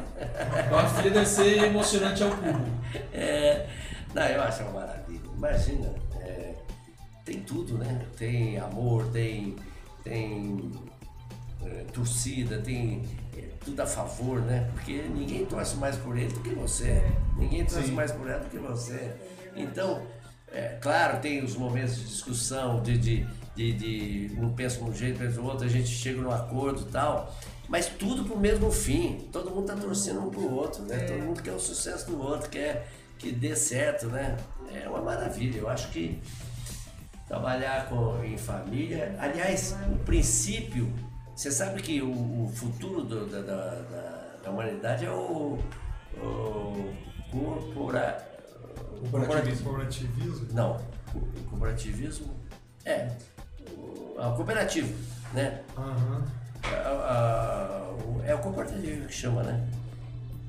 Uma 0.71 0.89
filha 0.89 1.11
deve 1.11 1.27
ser 1.27 1.65
emocionante 1.65 2.23
ao 2.23 2.31
cubo. 2.31 2.65
É, 3.13 3.67
não, 4.15 4.23
eu 4.23 4.41
acho 4.43 4.63
uma 4.63 4.73
maravilha. 4.81 5.21
Imagina, 5.37 5.93
é, 6.21 6.55
tem 7.25 7.41
tudo, 7.41 7.77
né? 7.77 8.07
Tem 8.17 8.57
amor, 8.59 9.09
tem, 9.13 9.57
tem 10.05 10.71
é, 11.65 11.85
torcida, 11.93 12.59
tem 12.63 13.03
é, 13.37 13.49
tudo 13.65 13.81
a 13.83 13.87
favor, 13.87 14.41
né? 14.43 14.71
Porque 14.75 15.03
ninguém 15.09 15.45
torce 15.45 15.77
mais 15.77 15.97
por 15.97 16.17
ele 16.17 16.33
do 16.33 16.41
que 16.41 16.51
você. 16.51 17.03
Ninguém 17.37 17.65
torce 17.65 17.89
Sim. 17.89 17.93
mais 17.95 18.13
por 18.13 18.29
ela 18.31 18.41
do 18.45 18.49
que 18.49 18.59
você. 18.59 19.13
Então, 19.57 20.07
é, 20.53 20.79
claro, 20.81 21.21
tem 21.21 21.43
os 21.45 21.57
momentos 21.57 21.97
de 21.97 22.05
discussão, 22.07 22.81
de, 22.83 22.97
de, 22.99 23.27
de, 23.55 23.73
de 24.29 24.41
um 24.41 24.53
pensa 24.55 24.79
de 24.79 24.85
um 24.85 24.95
jeito, 24.95 25.19
pensa 25.19 25.41
outro, 25.41 25.65
a 25.67 25.69
gente 25.69 25.89
chega 25.89 26.21
num 26.21 26.31
acordo 26.31 26.83
e 26.83 26.93
tal, 26.93 27.35
mas 27.69 27.87
tudo 27.87 28.25
pro 28.25 28.39
mesmo 28.39 28.71
fim. 28.71 29.29
Todo 29.33 29.51
mundo 29.51 29.67
tá 29.67 29.77
torcendo 29.77 30.21
um 30.21 30.31
pro 30.31 30.51
outro, 30.55 30.83
né? 30.85 30.99
Todo 31.01 31.19
mundo 31.23 31.43
quer 31.43 31.53
o 31.53 31.61
sucesso 31.61 32.07
do 32.11 32.19
outro, 32.21 32.49
quer 32.49 32.89
que 33.19 33.31
dê 33.33 33.55
certo, 33.57 34.07
né? 34.07 34.37
É 34.73 34.89
uma 34.89 35.03
maravilha. 35.03 35.59
Eu 35.59 35.69
acho 35.69 35.89
que 35.91 36.21
trabalhar 37.27 37.89
com, 37.89 38.23
em 38.25 38.39
família. 38.39 39.15
Aliás, 39.19 39.77
o 39.93 39.97
princípio, 39.99 40.91
você 41.35 41.51
sabe 41.51 41.83
que 41.83 42.01
o, 42.01 42.11
o 42.45 42.49
futuro 42.55 43.03
do- 43.03 43.27
da, 43.27 43.41
da, 43.43 43.71
da- 43.75 44.37
da 44.45 44.51
humanidade 44.51 45.05
é 45.05 45.11
o, 45.11 45.59
o 46.17 46.95
corpora, 47.31 48.28
Corporativismo. 49.11 49.65
Corporativismo. 49.65 50.47
não, 50.53 50.77
o 51.15 51.21
cooperativismo 51.51 52.35
é 52.85 53.09
o, 53.77 54.17
é 54.21 54.27
o 54.27 54.35
cooperativo, 54.35 54.95
né? 55.33 55.61
Aham. 55.77 56.25
A- 56.65 56.89
a- 56.89 57.91
o- 58.05 58.23
é 58.27 58.35
o 58.35 58.39
cooperativo 58.39 59.07
que 59.07 59.15
chama, 59.15 59.43
né? 59.43 59.67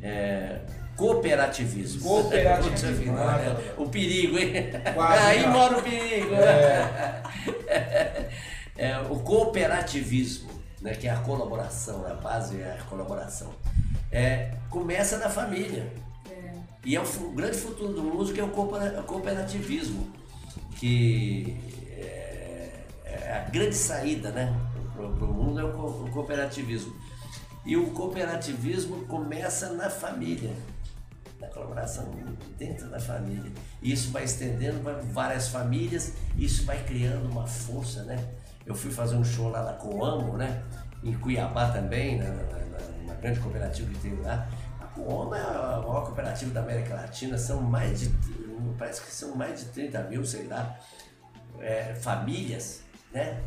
É, 0.02 0.60
cooperativismo. 0.96 2.02
Cooperativismo. 2.02 3.16
É, 3.20 3.74
o 3.78 3.88
perigo, 3.90 4.38
hein? 4.38 4.54
Quase, 4.94 5.24
Aí 5.24 5.42
né? 5.42 5.48
mora 5.48 5.78
o 5.78 5.82
perigo. 5.84 6.30
É, 8.78 8.98
o 9.10 9.20
cooperativismo, 9.20 10.50
né, 10.82 10.94
que 10.96 11.06
é 11.06 11.12
a 11.12 11.18
colaboração, 11.18 12.06
a 12.06 12.14
base 12.14 12.62
é 12.62 12.78
a 12.80 12.84
colaboração. 12.86 13.54
É, 14.10 14.52
começa 14.70 15.18
na 15.18 15.28
família. 15.30 15.92
E 16.86 16.96
é 16.96 17.02
o 17.02 17.32
grande 17.32 17.58
futuro 17.58 17.94
do 17.94 18.02
músico 18.04 18.40
é 18.40 18.44
o 18.44 18.50
coopera- 18.50 19.00
o 19.02 19.04
cooperativismo, 19.04 20.10
que 20.78 21.58
é, 21.92 22.84
é 23.06 23.34
a 23.46 23.50
grande 23.50 23.76
saída 23.76 24.32
né, 24.32 24.56
para 24.96 25.06
o 25.06 25.34
mundo 25.34 25.60
é 25.60 25.64
o, 25.64 25.74
co- 25.74 26.06
o 26.06 26.12
cooperativismo. 26.12 26.96
E 27.66 27.76
o 27.76 27.92
cooperativismo 27.92 29.06
começa 29.06 29.74
na 29.74 29.90
família, 29.90 30.52
na 31.40 31.48
colaboração 31.48 32.10
dentro 32.58 32.90
da 32.90 33.00
família. 33.00 33.52
E 33.82 33.92
isso 33.92 34.12
vai 34.12 34.24
estendendo 34.24 34.80
para 34.80 34.94
várias 35.12 35.50
famílias, 35.50 36.14
isso 36.38 36.66
vai 36.66 36.82
criando 36.86 37.30
uma 37.30 37.46
força, 37.46 38.04
né? 38.04 38.18
Eu 38.66 38.74
fui 38.74 38.90
fazer 38.92 39.16
um 39.16 39.24
show 39.24 39.50
lá 39.50 39.64
na 39.64 39.74
Coamo, 39.74 40.38
né? 40.38 40.64
Em 41.04 41.14
Cuiabá 41.14 41.70
também, 41.72 42.18
na, 42.18 42.26
na- 42.30 42.44
na- 42.44 42.80
numa 43.02 43.14
grande 43.16 43.40
cooperativa 43.42 43.90
que 43.92 44.00
tem 44.00 44.16
lá. 44.22 44.48
A 45.00 45.06
Coamo 45.06 45.36
é 45.36 45.42
a 45.42 45.82
maior 45.86 46.06
cooperativa 46.06 46.52
da 46.52 46.62
América 46.62 46.94
Latina, 46.96 47.38
são 47.38 47.62
mais 47.62 48.02
de, 48.02 48.12
parece 48.78 49.02
que 49.02 49.12
são 49.12 49.36
mais 49.36 49.62
de 49.62 49.66
30 49.68 50.04
mil, 50.04 50.26
sei 50.26 50.48
lá, 50.48 50.78
é, 51.60 51.96
famílias, 51.96 52.82
né? 53.14 53.42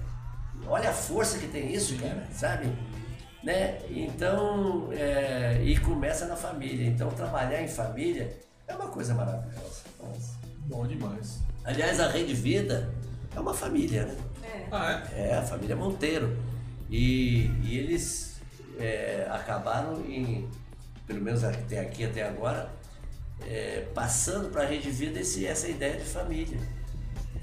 Olha 0.67 0.91
a 0.91 0.93
força 0.93 1.39
que 1.39 1.49
tem 1.49 1.73
isso, 1.73 1.97
cara, 1.99 2.27
sabe? 2.33 2.73
Né? 3.43 3.79
Então, 3.91 4.89
é, 4.93 5.61
e 5.63 5.77
começa 5.79 6.27
na 6.27 6.37
família. 6.37 6.87
Então, 6.87 7.11
trabalhar 7.11 7.61
em 7.61 7.69
família 7.69 8.37
é 8.69 8.75
uma 8.75 8.89
coisa 8.89 9.15
maravilhosa. 9.15 9.83
Nossa. 10.01 10.35
Bom 10.67 10.87
demais. 10.87 11.41
Aliás, 11.65 11.99
a 11.99 12.09
Rede 12.09 12.35
Vida 12.35 12.93
é 13.35 13.41
uma 13.41 13.53
família, 13.53 14.07
né? 14.07 14.17
É. 14.45 14.67
Ah, 14.71 15.03
é? 15.13 15.29
É 15.31 15.35
a 15.35 15.43
família 15.43 15.75
Monteiro. 15.75 16.37
E, 16.89 17.51
e 17.65 17.79
eles 17.79 18.41
é, 18.79 19.27
acabaram 19.31 20.01
em, 20.03 20.49
pelo 21.13 21.25
menos 21.25 21.45
até 21.45 21.81
aqui 21.81 22.05
até 22.05 22.27
agora, 22.27 22.71
é, 23.47 23.87
passando 23.95 24.49
para 24.51 24.63
a 24.63 24.67
Rede 24.67 24.91
Vida 24.91 25.21
esse, 25.21 25.47
essa 25.47 25.69
ideia 25.69 25.97
de 25.97 26.05
família, 26.05 26.59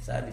sabe? 0.01 0.31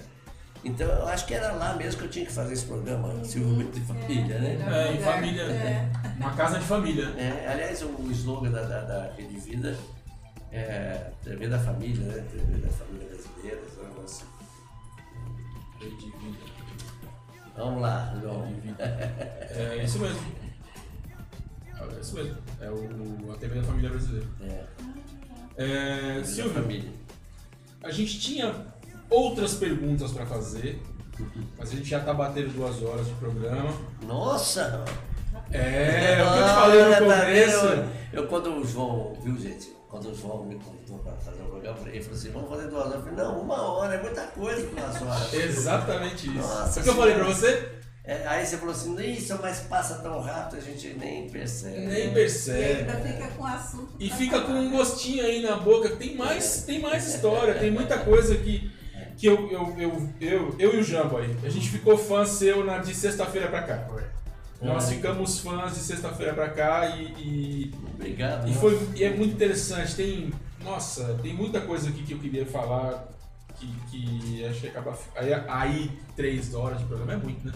Então 0.65 0.89
eu 0.89 1.07
acho 1.07 1.27
que 1.27 1.35
era 1.35 1.53
lá 1.53 1.75
mesmo 1.75 2.01
que 2.01 2.07
eu 2.07 2.11
tinha 2.11 2.25
que 2.25 2.33
fazer 2.33 2.55
esse 2.55 2.65
programa, 2.65 3.15
Desenvolvimento 3.21 3.75
de 3.75 3.81
Família, 3.81 4.39
né? 4.39 4.59
É, 4.69 4.95
em 4.95 5.01
família. 5.01 5.43
É. 5.43 5.91
Uma 6.19 6.35
casa 6.35 6.59
de 6.59 6.65
família. 6.65 7.11
né? 7.11 7.45
É, 7.45 7.49
aliás, 7.49 7.83
o 7.83 8.11
slogan 8.11 8.51
da, 8.51 8.63
da, 8.63 8.81
da 8.81 9.13
Rede 9.13 9.39
Vida 9.39 9.77
é 10.51 11.11
TV 11.23 11.47
da 11.49 11.59
Família, 11.59 12.05
né? 12.05 12.25
TV 12.33 12.59
da 12.59 12.69
Família 12.69 13.09
Brasileira, 13.09 13.61
esse 13.67 13.79
negócio. 13.81 14.27
Rede 15.79 15.97
de 15.97 16.11
vida. 16.11 16.39
Vamos 17.57 17.83
lá, 17.83 18.19
João. 18.21 18.49
É 18.79 19.85
isso 19.85 19.99
mesmo. 19.99 20.45
É 21.78 22.01
isso 22.01 22.15
mesmo. 22.15 22.36
É 22.61 22.70
o, 22.70 23.32
a 23.32 23.36
TV 23.36 23.55
da 23.61 23.62
família 23.66 23.90
brasileira. 23.90 24.27
É, 24.43 24.65
É, 25.57 26.24
Silvio, 26.24 26.53
Família. 26.55 26.90
a 27.82 27.90
gente 27.90 28.19
tinha 28.20 28.55
outras 29.09 29.55
perguntas 29.55 30.12
para 30.12 30.27
fazer, 30.27 30.82
mas 31.59 31.70
a 31.70 31.77
gente 31.77 31.89
já 31.89 32.01
tá 32.01 32.12
batendo 32.12 32.53
duas 32.55 32.82
horas 32.82 33.07
de 33.07 33.15
programa. 33.15 33.73
Nossa! 34.03 34.85
É, 35.53 36.23
o 36.23 36.32
que 36.32 36.39
eu 36.39 36.44
te 36.44 36.55
falei 36.55 36.81
Olha, 36.82 37.01
no 37.01 37.07
tá 37.09 37.20
começo. 37.20 37.69
vendo? 37.69 37.90
Eu, 38.12 38.27
quando 38.27 38.51
o 38.57 38.65
João, 38.66 39.16
viu, 39.23 39.36
gente? 39.39 39.77
Quando 39.89 40.11
o 40.11 40.15
João 40.15 40.44
me 40.44 40.57
convidou 40.57 40.98
para 40.98 41.12
fazer 41.16 41.43
o 41.43 41.47
programa, 41.47 41.78
ele 41.89 42.01
falou 42.03 42.19
assim: 42.19 42.31
vamos 42.32 42.48
fazer 42.51 42.69
duas 42.69 42.82
horas. 42.86 42.94
Eu 42.97 43.01
falei: 43.03 43.16
não, 43.16 43.40
uma 43.40 43.62
hora 43.62 43.94
é 43.94 44.03
muita 44.03 44.23
coisa 44.23 44.66
para 44.66 44.86
duas 44.86 45.03
horas. 45.03 45.32
Exatamente 45.35 46.27
isso. 46.28 46.36
Nossa 46.39 46.81
o 46.81 46.82
que 46.82 46.89
eu 46.89 46.94
falei 46.97 47.15
pra 47.15 47.24
você? 47.24 47.73
É, 48.07 48.24
aí 48.28 48.47
você 48.47 48.57
falou 48.57 48.73
assim: 48.73 48.97
isso, 49.03 49.37
mas 49.43 49.61
passa 49.61 49.97
tão 49.97 50.20
rápido, 50.20 50.59
a 50.59 50.61
gente 50.61 50.89
nem 50.97 51.28
percebe. 51.28 51.81
Nem 51.81 51.89
E 51.89 52.03
ainda 52.03 52.15
percebe. 52.15 52.93
fica 53.12 53.28
com 53.37 53.45
assunto. 53.45 53.89
E 53.99 54.09
fica 54.11 54.41
com 54.43 54.53
um 54.53 54.70
gostinho 54.70 55.24
aí 55.24 55.43
na 55.43 55.57
boca. 55.57 55.89
Tem 55.97 56.15
mais, 56.15 56.62
tem 56.62 56.81
mais 56.81 57.12
história, 57.12 57.55
tem 57.55 57.70
muita 57.73 57.99
coisa 57.99 58.37
que, 58.37 58.70
que 59.16 59.27
eu, 59.27 59.51
eu, 59.51 59.74
eu, 59.77 60.09
eu, 60.20 60.57
eu 60.57 60.74
e 60.74 60.78
o 60.78 60.85
Jambo 60.85 61.16
aí. 61.16 61.37
A 61.43 61.49
gente 61.49 61.69
ficou 61.69 61.99
fã 61.99 62.24
seu 62.24 62.65
na, 62.65 62.78
de 62.78 62.95
sexta-feira 62.95 63.49
pra 63.49 63.62
cá. 63.62 63.89
Nós 64.62 64.89
ficamos 64.89 65.41
fãs 65.41 65.74
de 65.74 65.81
sexta-feira 65.81 66.33
pra 66.33 66.49
cá 66.49 66.87
e, 66.97 67.03
e, 67.19 67.74
Obrigado. 67.95 68.49
e 68.49 68.55
foi, 68.55 68.89
e 68.95 69.03
é 69.05 69.11
muito 69.11 69.35
interessante. 69.35 69.95
Tem, 69.97 70.33
nossa, 70.62 71.19
tem 71.23 71.35
muita 71.35 71.61
coisa 71.61 71.89
aqui 71.89 72.05
que 72.05 72.15
eu 72.15 72.19
queria 72.19 72.47
falar 72.47 73.07
que, 73.59 73.66
que 73.91 74.45
acho 74.47 74.61
que 74.61 74.69
acaba. 74.69 74.99
Aí, 75.16 75.35
aí 75.49 76.01
três 76.15 76.55
horas 76.55 76.78
de 76.78 76.85
programa 76.85 77.15
é 77.15 77.16
muito, 77.16 77.47
né? 77.47 77.53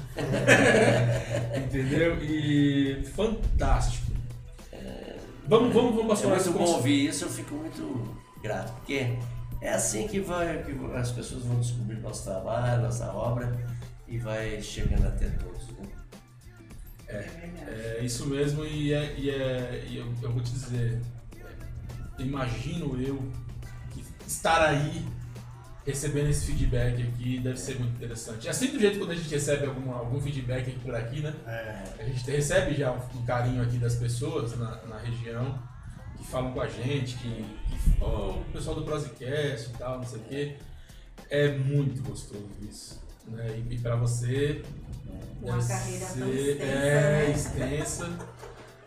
Entendeu? 1.57 2.19
E 2.23 3.05
fantástico. 3.15 4.11
Vamos, 5.47 5.75
vamos, 5.75 5.97
vamos 5.97 6.23
É 6.23 6.29
passar 6.29 6.51
muito 6.51 6.53
bom 6.53 6.77
ouvir 6.77 7.09
isso, 7.09 7.25
eu 7.25 7.29
fico 7.29 7.57
muito 7.57 8.17
grato, 8.41 8.73
porque 8.75 9.19
é 9.61 9.71
assim 9.71 10.07
que, 10.07 10.21
vai, 10.21 10.63
que 10.63 10.73
as 10.95 11.11
pessoas 11.11 11.43
vão 11.43 11.59
descobrir 11.59 11.97
nosso 11.97 12.23
trabalho, 12.23 12.83
nossa 12.83 13.13
obra 13.13 13.53
e 14.07 14.17
vai 14.17 14.63
chegando 14.63 15.09
até 15.09 15.29
todos. 15.29 15.67
Né? 15.71 15.89
É 17.09 18.01
isso 18.05 18.27
mesmo, 18.27 18.65
e, 18.65 18.93
é, 18.93 19.15
e, 19.19 19.31
é, 19.31 19.85
e 19.89 19.97
eu, 19.97 20.07
eu 20.23 20.31
vou 20.31 20.41
te 20.41 20.53
dizer, 20.53 21.01
é, 21.37 22.23
imagino 22.23 23.01
eu 23.03 23.21
estar 24.25 24.63
aí 24.63 25.05
recebendo 25.87 26.29
esse 26.29 26.47
feedback 26.47 27.03
aqui 27.03 27.39
deve 27.39 27.59
ser 27.59 27.79
muito 27.79 27.95
interessante. 27.97 28.47
É 28.47 28.51
assim 28.51 28.69
do 28.69 28.79
jeito 28.79 28.99
quando 28.99 29.13
a 29.13 29.15
gente 29.15 29.29
recebe 29.31 29.67
algum, 29.67 29.91
algum 29.93 30.21
feedback 30.21 30.69
aqui 30.71 30.79
por 30.81 30.95
aqui, 30.95 31.21
né? 31.21 31.35
É, 31.47 31.85
A 32.01 32.05
gente 32.05 32.31
recebe 32.31 32.75
já 32.75 32.93
um, 32.93 33.19
um 33.19 33.25
carinho 33.25 33.63
aqui 33.63 33.79
das 33.79 33.95
pessoas 33.97 34.57
na, 34.59 34.77
na 34.87 34.99
região 34.99 35.59
que 36.19 36.27
falam 36.27 36.53
com 36.53 36.61
a 36.61 36.69
gente, 36.69 37.17
que, 37.17 37.29
que 37.29 38.03
oh, 38.03 38.33
o 38.41 38.45
pessoal 38.53 38.77
do 38.77 38.83
Prosecast 38.85 39.71
e 39.71 39.79
tal, 39.79 39.97
não 39.99 40.05
sei 40.07 40.19
o 40.19 40.23
quê. 40.25 40.57
É 41.31 41.49
muito 41.57 42.03
gostoso 42.03 42.49
isso. 42.69 43.01
Né? 43.27 43.63
E, 43.71 43.75
e 43.75 43.79
pra 43.79 43.97
você. 43.97 44.63
Uma 45.43 45.57
deve 45.57 45.69
carreira 45.69 46.07
tão 46.07 46.15
ser- 46.15 46.51
extensa, 46.51 46.63
É, 46.65 47.01
né? 47.27 47.31
extensa. 47.31 48.19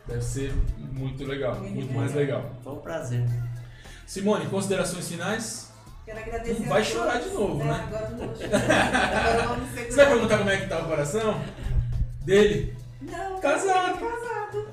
Deve 0.06 0.22
ser 0.22 0.54
muito 0.92 1.24
legal, 1.26 1.56
Muito 1.56 1.74
muito 1.74 1.88
legal. 1.88 2.02
mais 2.02 2.14
legal. 2.14 2.56
Foi 2.64 2.74
um 2.74 2.80
prazer. 2.82 3.26
Simone, 4.06 4.46
considerações 4.48 5.08
finais? 5.08 5.72
Quero 6.06 6.20
agradecer 6.20 6.60
Não 6.62 6.70
vai 6.70 6.82
a 6.82 6.84
chorar 6.84 7.14
todos. 7.20 7.30
de 7.32 7.34
novo, 7.38 7.62
É, 7.62 7.66
né? 7.66 7.84
Agora 7.88 8.10
não 8.10 8.18
vou 8.28 8.36
chorar. 8.36 8.62
Agora 9.30 9.48
vamos 9.48 9.70
segurar. 9.70 9.90
Você 9.92 9.96
vai 9.96 10.06
perguntar 10.08 10.38
como 10.40 10.50
é 10.50 10.58
que 10.58 10.68
tá 10.68 10.80
o 10.80 10.86
coração? 10.86 11.42
Dele? 12.26 12.78
Não, 13.02 13.40
Casado. 13.40 14.00
Casado. 14.00 14.68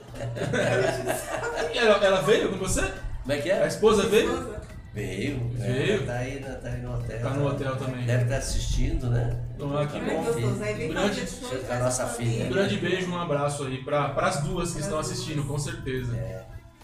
Ela, 1.75 2.05
ela 2.05 2.23
veio 2.23 2.51
com 2.51 2.59
você? 2.59 2.83
Como 3.23 3.33
é 3.33 3.39
que 3.39 3.51
A 3.51 3.65
é? 3.65 3.69
esposa 3.69 4.07
veio? 4.09 4.31
Esposa. 4.33 4.61
Veio, 4.93 5.49
Veio? 5.55 6.03
É, 6.03 6.05
tá, 6.07 6.13
aí, 6.15 6.41
tá 6.41 6.69
aí 6.69 6.81
no 6.83 6.95
hotel. 6.97 7.21
Tá 7.21 7.31
no 7.31 7.47
hotel 7.47 7.77
também. 7.77 8.05
Deve 8.05 8.25
estar 8.25 8.37
assistindo, 8.39 9.09
né? 9.09 9.41
Então, 9.55 9.79
ah, 9.79 9.87
que 9.87 10.01
bom. 10.01 10.19
Um 10.21 10.25
grande- 10.25 11.23
a 11.71 11.79
nossa 11.79 12.07
filha. 12.09 12.47
Um 12.47 12.49
grande 12.51 12.77
beijo, 12.77 13.09
um 13.09 13.17
abraço 13.21 13.63
aí 13.65 13.85
para 13.85 14.07
as 14.17 14.41
duas 14.43 14.73
que 14.73 14.81
estão 14.81 14.97
Pras 14.99 15.07
duas. 15.09 15.11
assistindo, 15.21 15.45
com 15.47 15.57
certeza. 15.57 16.17
É. 16.17 16.43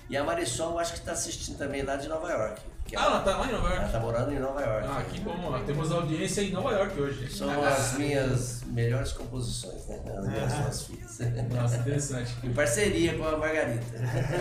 E 0.08 0.16
a 0.16 0.22
Marisol, 0.22 0.74
eu 0.74 0.78
acho 0.78 0.92
que 0.92 1.00
está 1.00 1.10
assistindo 1.12 1.58
também 1.58 1.82
lá 1.82 1.96
de 1.96 2.06
Nova 2.06 2.30
York. 2.30 2.60
Que 2.86 2.96
Ah, 2.96 3.04
ela 3.04 3.20
tá 3.20 3.36
lá 3.38 3.46
em 3.48 3.52
Nova 3.52 3.68
ela 3.68 3.76
York. 3.76 3.92
tá 3.92 4.00
morando 4.00 4.32
em 4.32 4.38
Nova 4.38 4.60
York. 4.60 4.88
Ah, 4.90 5.02
que 5.10 5.20
bom. 5.20 5.34
ó. 5.52 5.58
Temos 5.60 5.90
audiência 5.92 6.40
em 6.42 6.50
Nova 6.52 6.70
York 6.72 7.00
hoje. 7.00 7.30
São 7.30 7.64
as 7.64 7.94
minhas 7.94 8.62
melhores 8.64 9.12
composições, 9.12 9.86
né? 9.86 10.00
As 10.16 10.26
minhas 10.28 10.52
Ah. 10.52 10.56
duas 10.62 10.82
filhas. 10.84 11.18
Nossa, 11.52 11.76
interessante. 11.78 12.36
em 12.44 12.52
parceria 12.52 13.16
com 13.18 13.26
a 13.26 13.36
Margarita. 13.36 13.84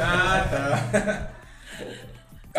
Ah, 0.02 0.48
tá. 0.50 1.32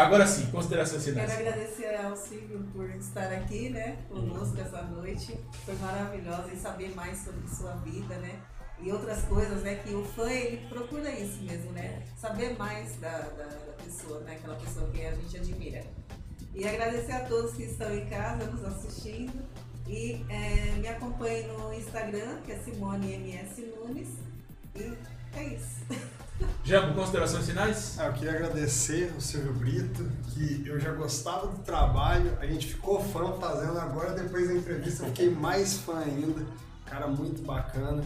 Agora 0.03 0.27
sim, 0.27 0.47
considerações 0.51 1.05
Quero 1.05 1.17
finais. 1.21 1.39
agradecer 1.41 1.95
ao 2.05 2.15
Silvio 2.15 2.67
por 2.75 2.91
estar 2.91 3.33
aqui, 3.33 3.71
né, 3.71 3.97
conosco 4.11 4.61
essa 4.61 4.83
noite. 4.83 5.39
Foi 5.65 5.75
maravilhosa 5.77 6.53
e 6.53 6.57
saber 6.57 6.95
mais 6.95 7.17
sobre 7.19 7.49
sua 7.49 7.73
vida, 7.77 8.15
né? 8.17 8.35
E 8.81 8.93
outras 8.93 9.23
coisas, 9.25 9.63
né? 9.63 9.77
Que 9.77 9.95
o 9.95 10.05
fã, 10.05 10.31
ele 10.31 10.67
procura 10.69 11.11
isso 11.11 11.43
mesmo, 11.43 11.73
né? 11.73 12.03
Saber 12.17 12.57
mais 12.59 12.97
da, 12.97 13.19
da, 13.19 13.45
da 13.45 13.73
pessoa, 13.85 14.21
né? 14.21 14.37
Aquela 14.37 14.57
pessoa 14.57 14.91
que 14.91 15.05
a 15.05 15.15
gente 15.15 15.37
admira. 15.37 15.85
E 16.55 16.67
agradecer 16.67 17.13
a 17.13 17.21
todos 17.21 17.55
que 17.55 17.65
estão 17.65 17.95
em 17.95 18.07
casa 18.07 18.45
nos 18.45 18.65
assistindo. 18.65 19.43
E 19.87 20.25
eh, 20.29 20.75
me 20.79 20.89
acompanhe 20.89 21.47
no 21.47 21.73
Instagram, 21.73 22.41
que 22.45 22.53
é 22.53 22.59
Simone 22.59 23.13
MS 23.15 23.73
Nunes. 23.77 24.09
E 24.75 24.93
é 25.37 25.45
isso. 25.55 25.81
Jambo, 26.65 26.95
considerações 26.95 27.47
finais? 27.47 27.99
Ah, 27.99 28.07
eu 28.07 28.13
queria 28.13 28.33
agradecer 28.33 29.13
o 29.17 29.21
Silvio 29.21 29.55
Brito, 29.55 30.11
que 30.31 30.67
eu 30.67 30.79
já 30.79 30.93
gostava 30.93 31.47
do 31.47 31.63
trabalho, 31.63 32.37
a 32.41 32.47
gente 32.47 32.67
ficou 32.67 33.03
fã 33.03 33.33
fazendo, 33.35 33.79
agora 33.79 34.13
depois 34.13 34.49
da 34.49 34.55
entrevista 34.55 35.05
eu 35.05 35.09
fiquei 35.09 35.31
mais 35.31 35.79
fã 35.79 35.99
ainda. 36.01 36.45
Cara 36.85 37.07
muito 37.07 37.43
bacana 37.43 38.05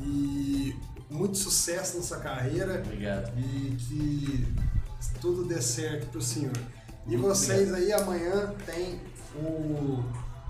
e 0.00 0.74
muito 1.10 1.36
sucesso 1.36 1.96
nessa 1.96 2.18
carreira 2.18 2.80
Obrigado. 2.84 3.32
e 3.38 3.76
que 3.76 4.46
tudo 5.20 5.44
dê 5.44 5.60
certo 5.60 6.06
pro 6.10 6.22
senhor. 6.22 6.56
E 7.06 7.10
Muito 7.16 7.22
vocês 7.28 7.72
aí 7.74 7.92
amanhã 7.92 8.54
tem 8.64 9.00
o, 9.34 10.02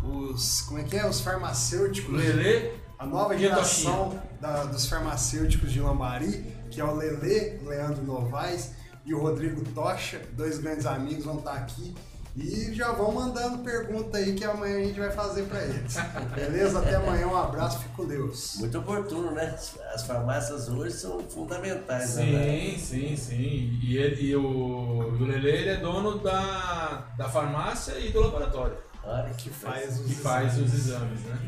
os, 0.04 0.60
como 0.62 0.78
é 0.80 0.84
que 0.84 0.96
é? 0.96 1.08
Os 1.08 1.20
farmacêuticos. 1.20 2.14
Lelê, 2.14 2.72
A 2.98 3.06
nova 3.06 3.36
geração 3.36 4.20
da- 4.40 4.64
dos 4.64 4.86
farmacêuticos 4.86 5.72
de 5.72 5.80
Lambari, 5.80 6.44
que 6.70 6.80
é 6.80 6.84
o 6.84 6.94
Lele, 6.94 7.58
Leandro 7.64 8.02
Novaes 8.04 8.70
e 9.04 9.12
o 9.14 9.20
Rodrigo 9.20 9.64
Tocha, 9.74 10.20
dois 10.36 10.58
grandes 10.58 10.86
amigos 10.86 11.24
vão 11.24 11.38
estar 11.38 11.54
aqui 11.54 11.94
e 12.34 12.72
já 12.74 12.92
vão 12.92 13.12
mandando 13.12 13.58
pergunta 13.58 14.16
aí 14.16 14.34
que 14.34 14.44
amanhã 14.44 14.78
a 14.78 14.84
gente 14.84 14.98
vai 14.98 15.10
fazer 15.10 15.42
para 15.44 15.62
eles. 15.64 15.96
Beleza? 16.34 16.78
Até 16.78 16.96
amanhã, 16.96 17.26
um 17.26 17.36
abraço, 17.36 17.80
fique 17.80 17.94
com 17.94 18.06
Deus. 18.06 18.56
Muito 18.58 18.78
oportuno, 18.78 19.32
né? 19.32 19.54
As 19.94 20.04
farmácias 20.06 20.68
hoje 20.68 20.94
são 20.94 21.20
fundamentais, 21.28 22.16
né? 22.16 22.76
sim, 22.76 22.78
sim, 22.78 23.16
sim. 23.16 23.80
E, 23.82 23.96
ele, 23.98 24.22
e 24.22 24.36
o, 24.36 24.42
o 24.42 25.24
Lelê 25.24 25.58
ele 25.58 25.68
é 25.70 25.76
dono 25.76 26.18
da, 26.18 27.06
da 27.18 27.28
farmácia 27.28 27.98
e 27.98 28.10
do 28.10 28.20
laboratório, 28.20 28.76
Olha 29.04 29.30
Que 29.34 29.50
faz 29.50 30.00
os 30.00 30.06
que 30.06 30.14
faz 30.14 30.54
exames. 30.54 30.72
os 30.72 30.86
exames, 30.86 31.20
né? 31.24 31.38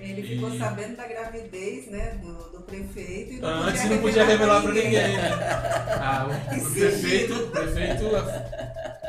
Ele 0.00 0.22
ficou 0.22 0.50
E- 0.54 0.58
sabendo 0.58 0.96
da 0.96 1.06
gravidez, 1.06 1.86
né, 1.90 2.18
do, 2.22 2.32
do 2.50 2.60
prefeito 2.62 3.34
e 3.34 3.38
não 3.40 3.48
Antes 3.64 3.82
podia 3.82 3.96
não 3.96 4.02
podia 4.02 4.24
revelar 4.24 4.62
pra 4.62 4.72
ninguém, 4.72 4.90
ninguém. 5.08 5.16
né? 5.16 5.30
Ah, 6.02 6.26
o, 6.26 6.56
o 6.56 6.70
prefeito, 6.72 7.34
o 7.34 7.48
prefeito 7.48 8.04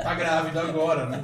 tá 0.03 0.13
grávido 0.15 0.59
agora, 0.59 1.05
né? 1.05 1.19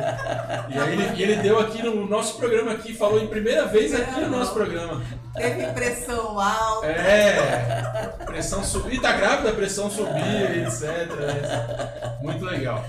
E 0.69 0.77
aí 0.80 0.94
ele, 0.94 1.22
ele 1.23 1.35
deu 1.41 1.60
aqui 1.60 1.84
no 1.84 2.07
nosso 2.07 2.38
programa 2.38 2.72
aqui, 2.72 2.94
falou 2.94 3.22
em 3.22 3.27
primeira 3.27 3.65
vez 3.65 3.94
aqui 3.94 4.22
no 4.22 4.30
nosso 4.30 4.53
programa. 4.53 5.02
Teve 5.35 5.65
pressão 5.73 6.39
alta. 6.39 6.88
É, 6.88 8.14
pressão 8.26 8.64
subir, 8.64 9.02
tá 9.02 9.11
grávida, 9.14 9.52
pressão 9.52 9.89
subir, 9.89 10.64
etc. 10.64 11.10
Muito 12.22 12.45
legal. 12.45 12.84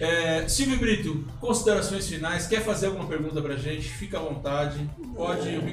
É, 0.00 0.48
Silvio 0.48 0.78
Brito, 0.78 1.26
considerações 1.38 2.08
finais, 2.08 2.46
quer 2.46 2.62
fazer 2.62 2.86
alguma 2.86 3.06
pergunta 3.06 3.40
pra 3.42 3.56
gente? 3.56 3.88
Fica 3.88 4.16
à 4.18 4.20
vontade. 4.22 4.88
Pode, 5.14 5.48
o 5.50 5.62
microfone 5.62 5.72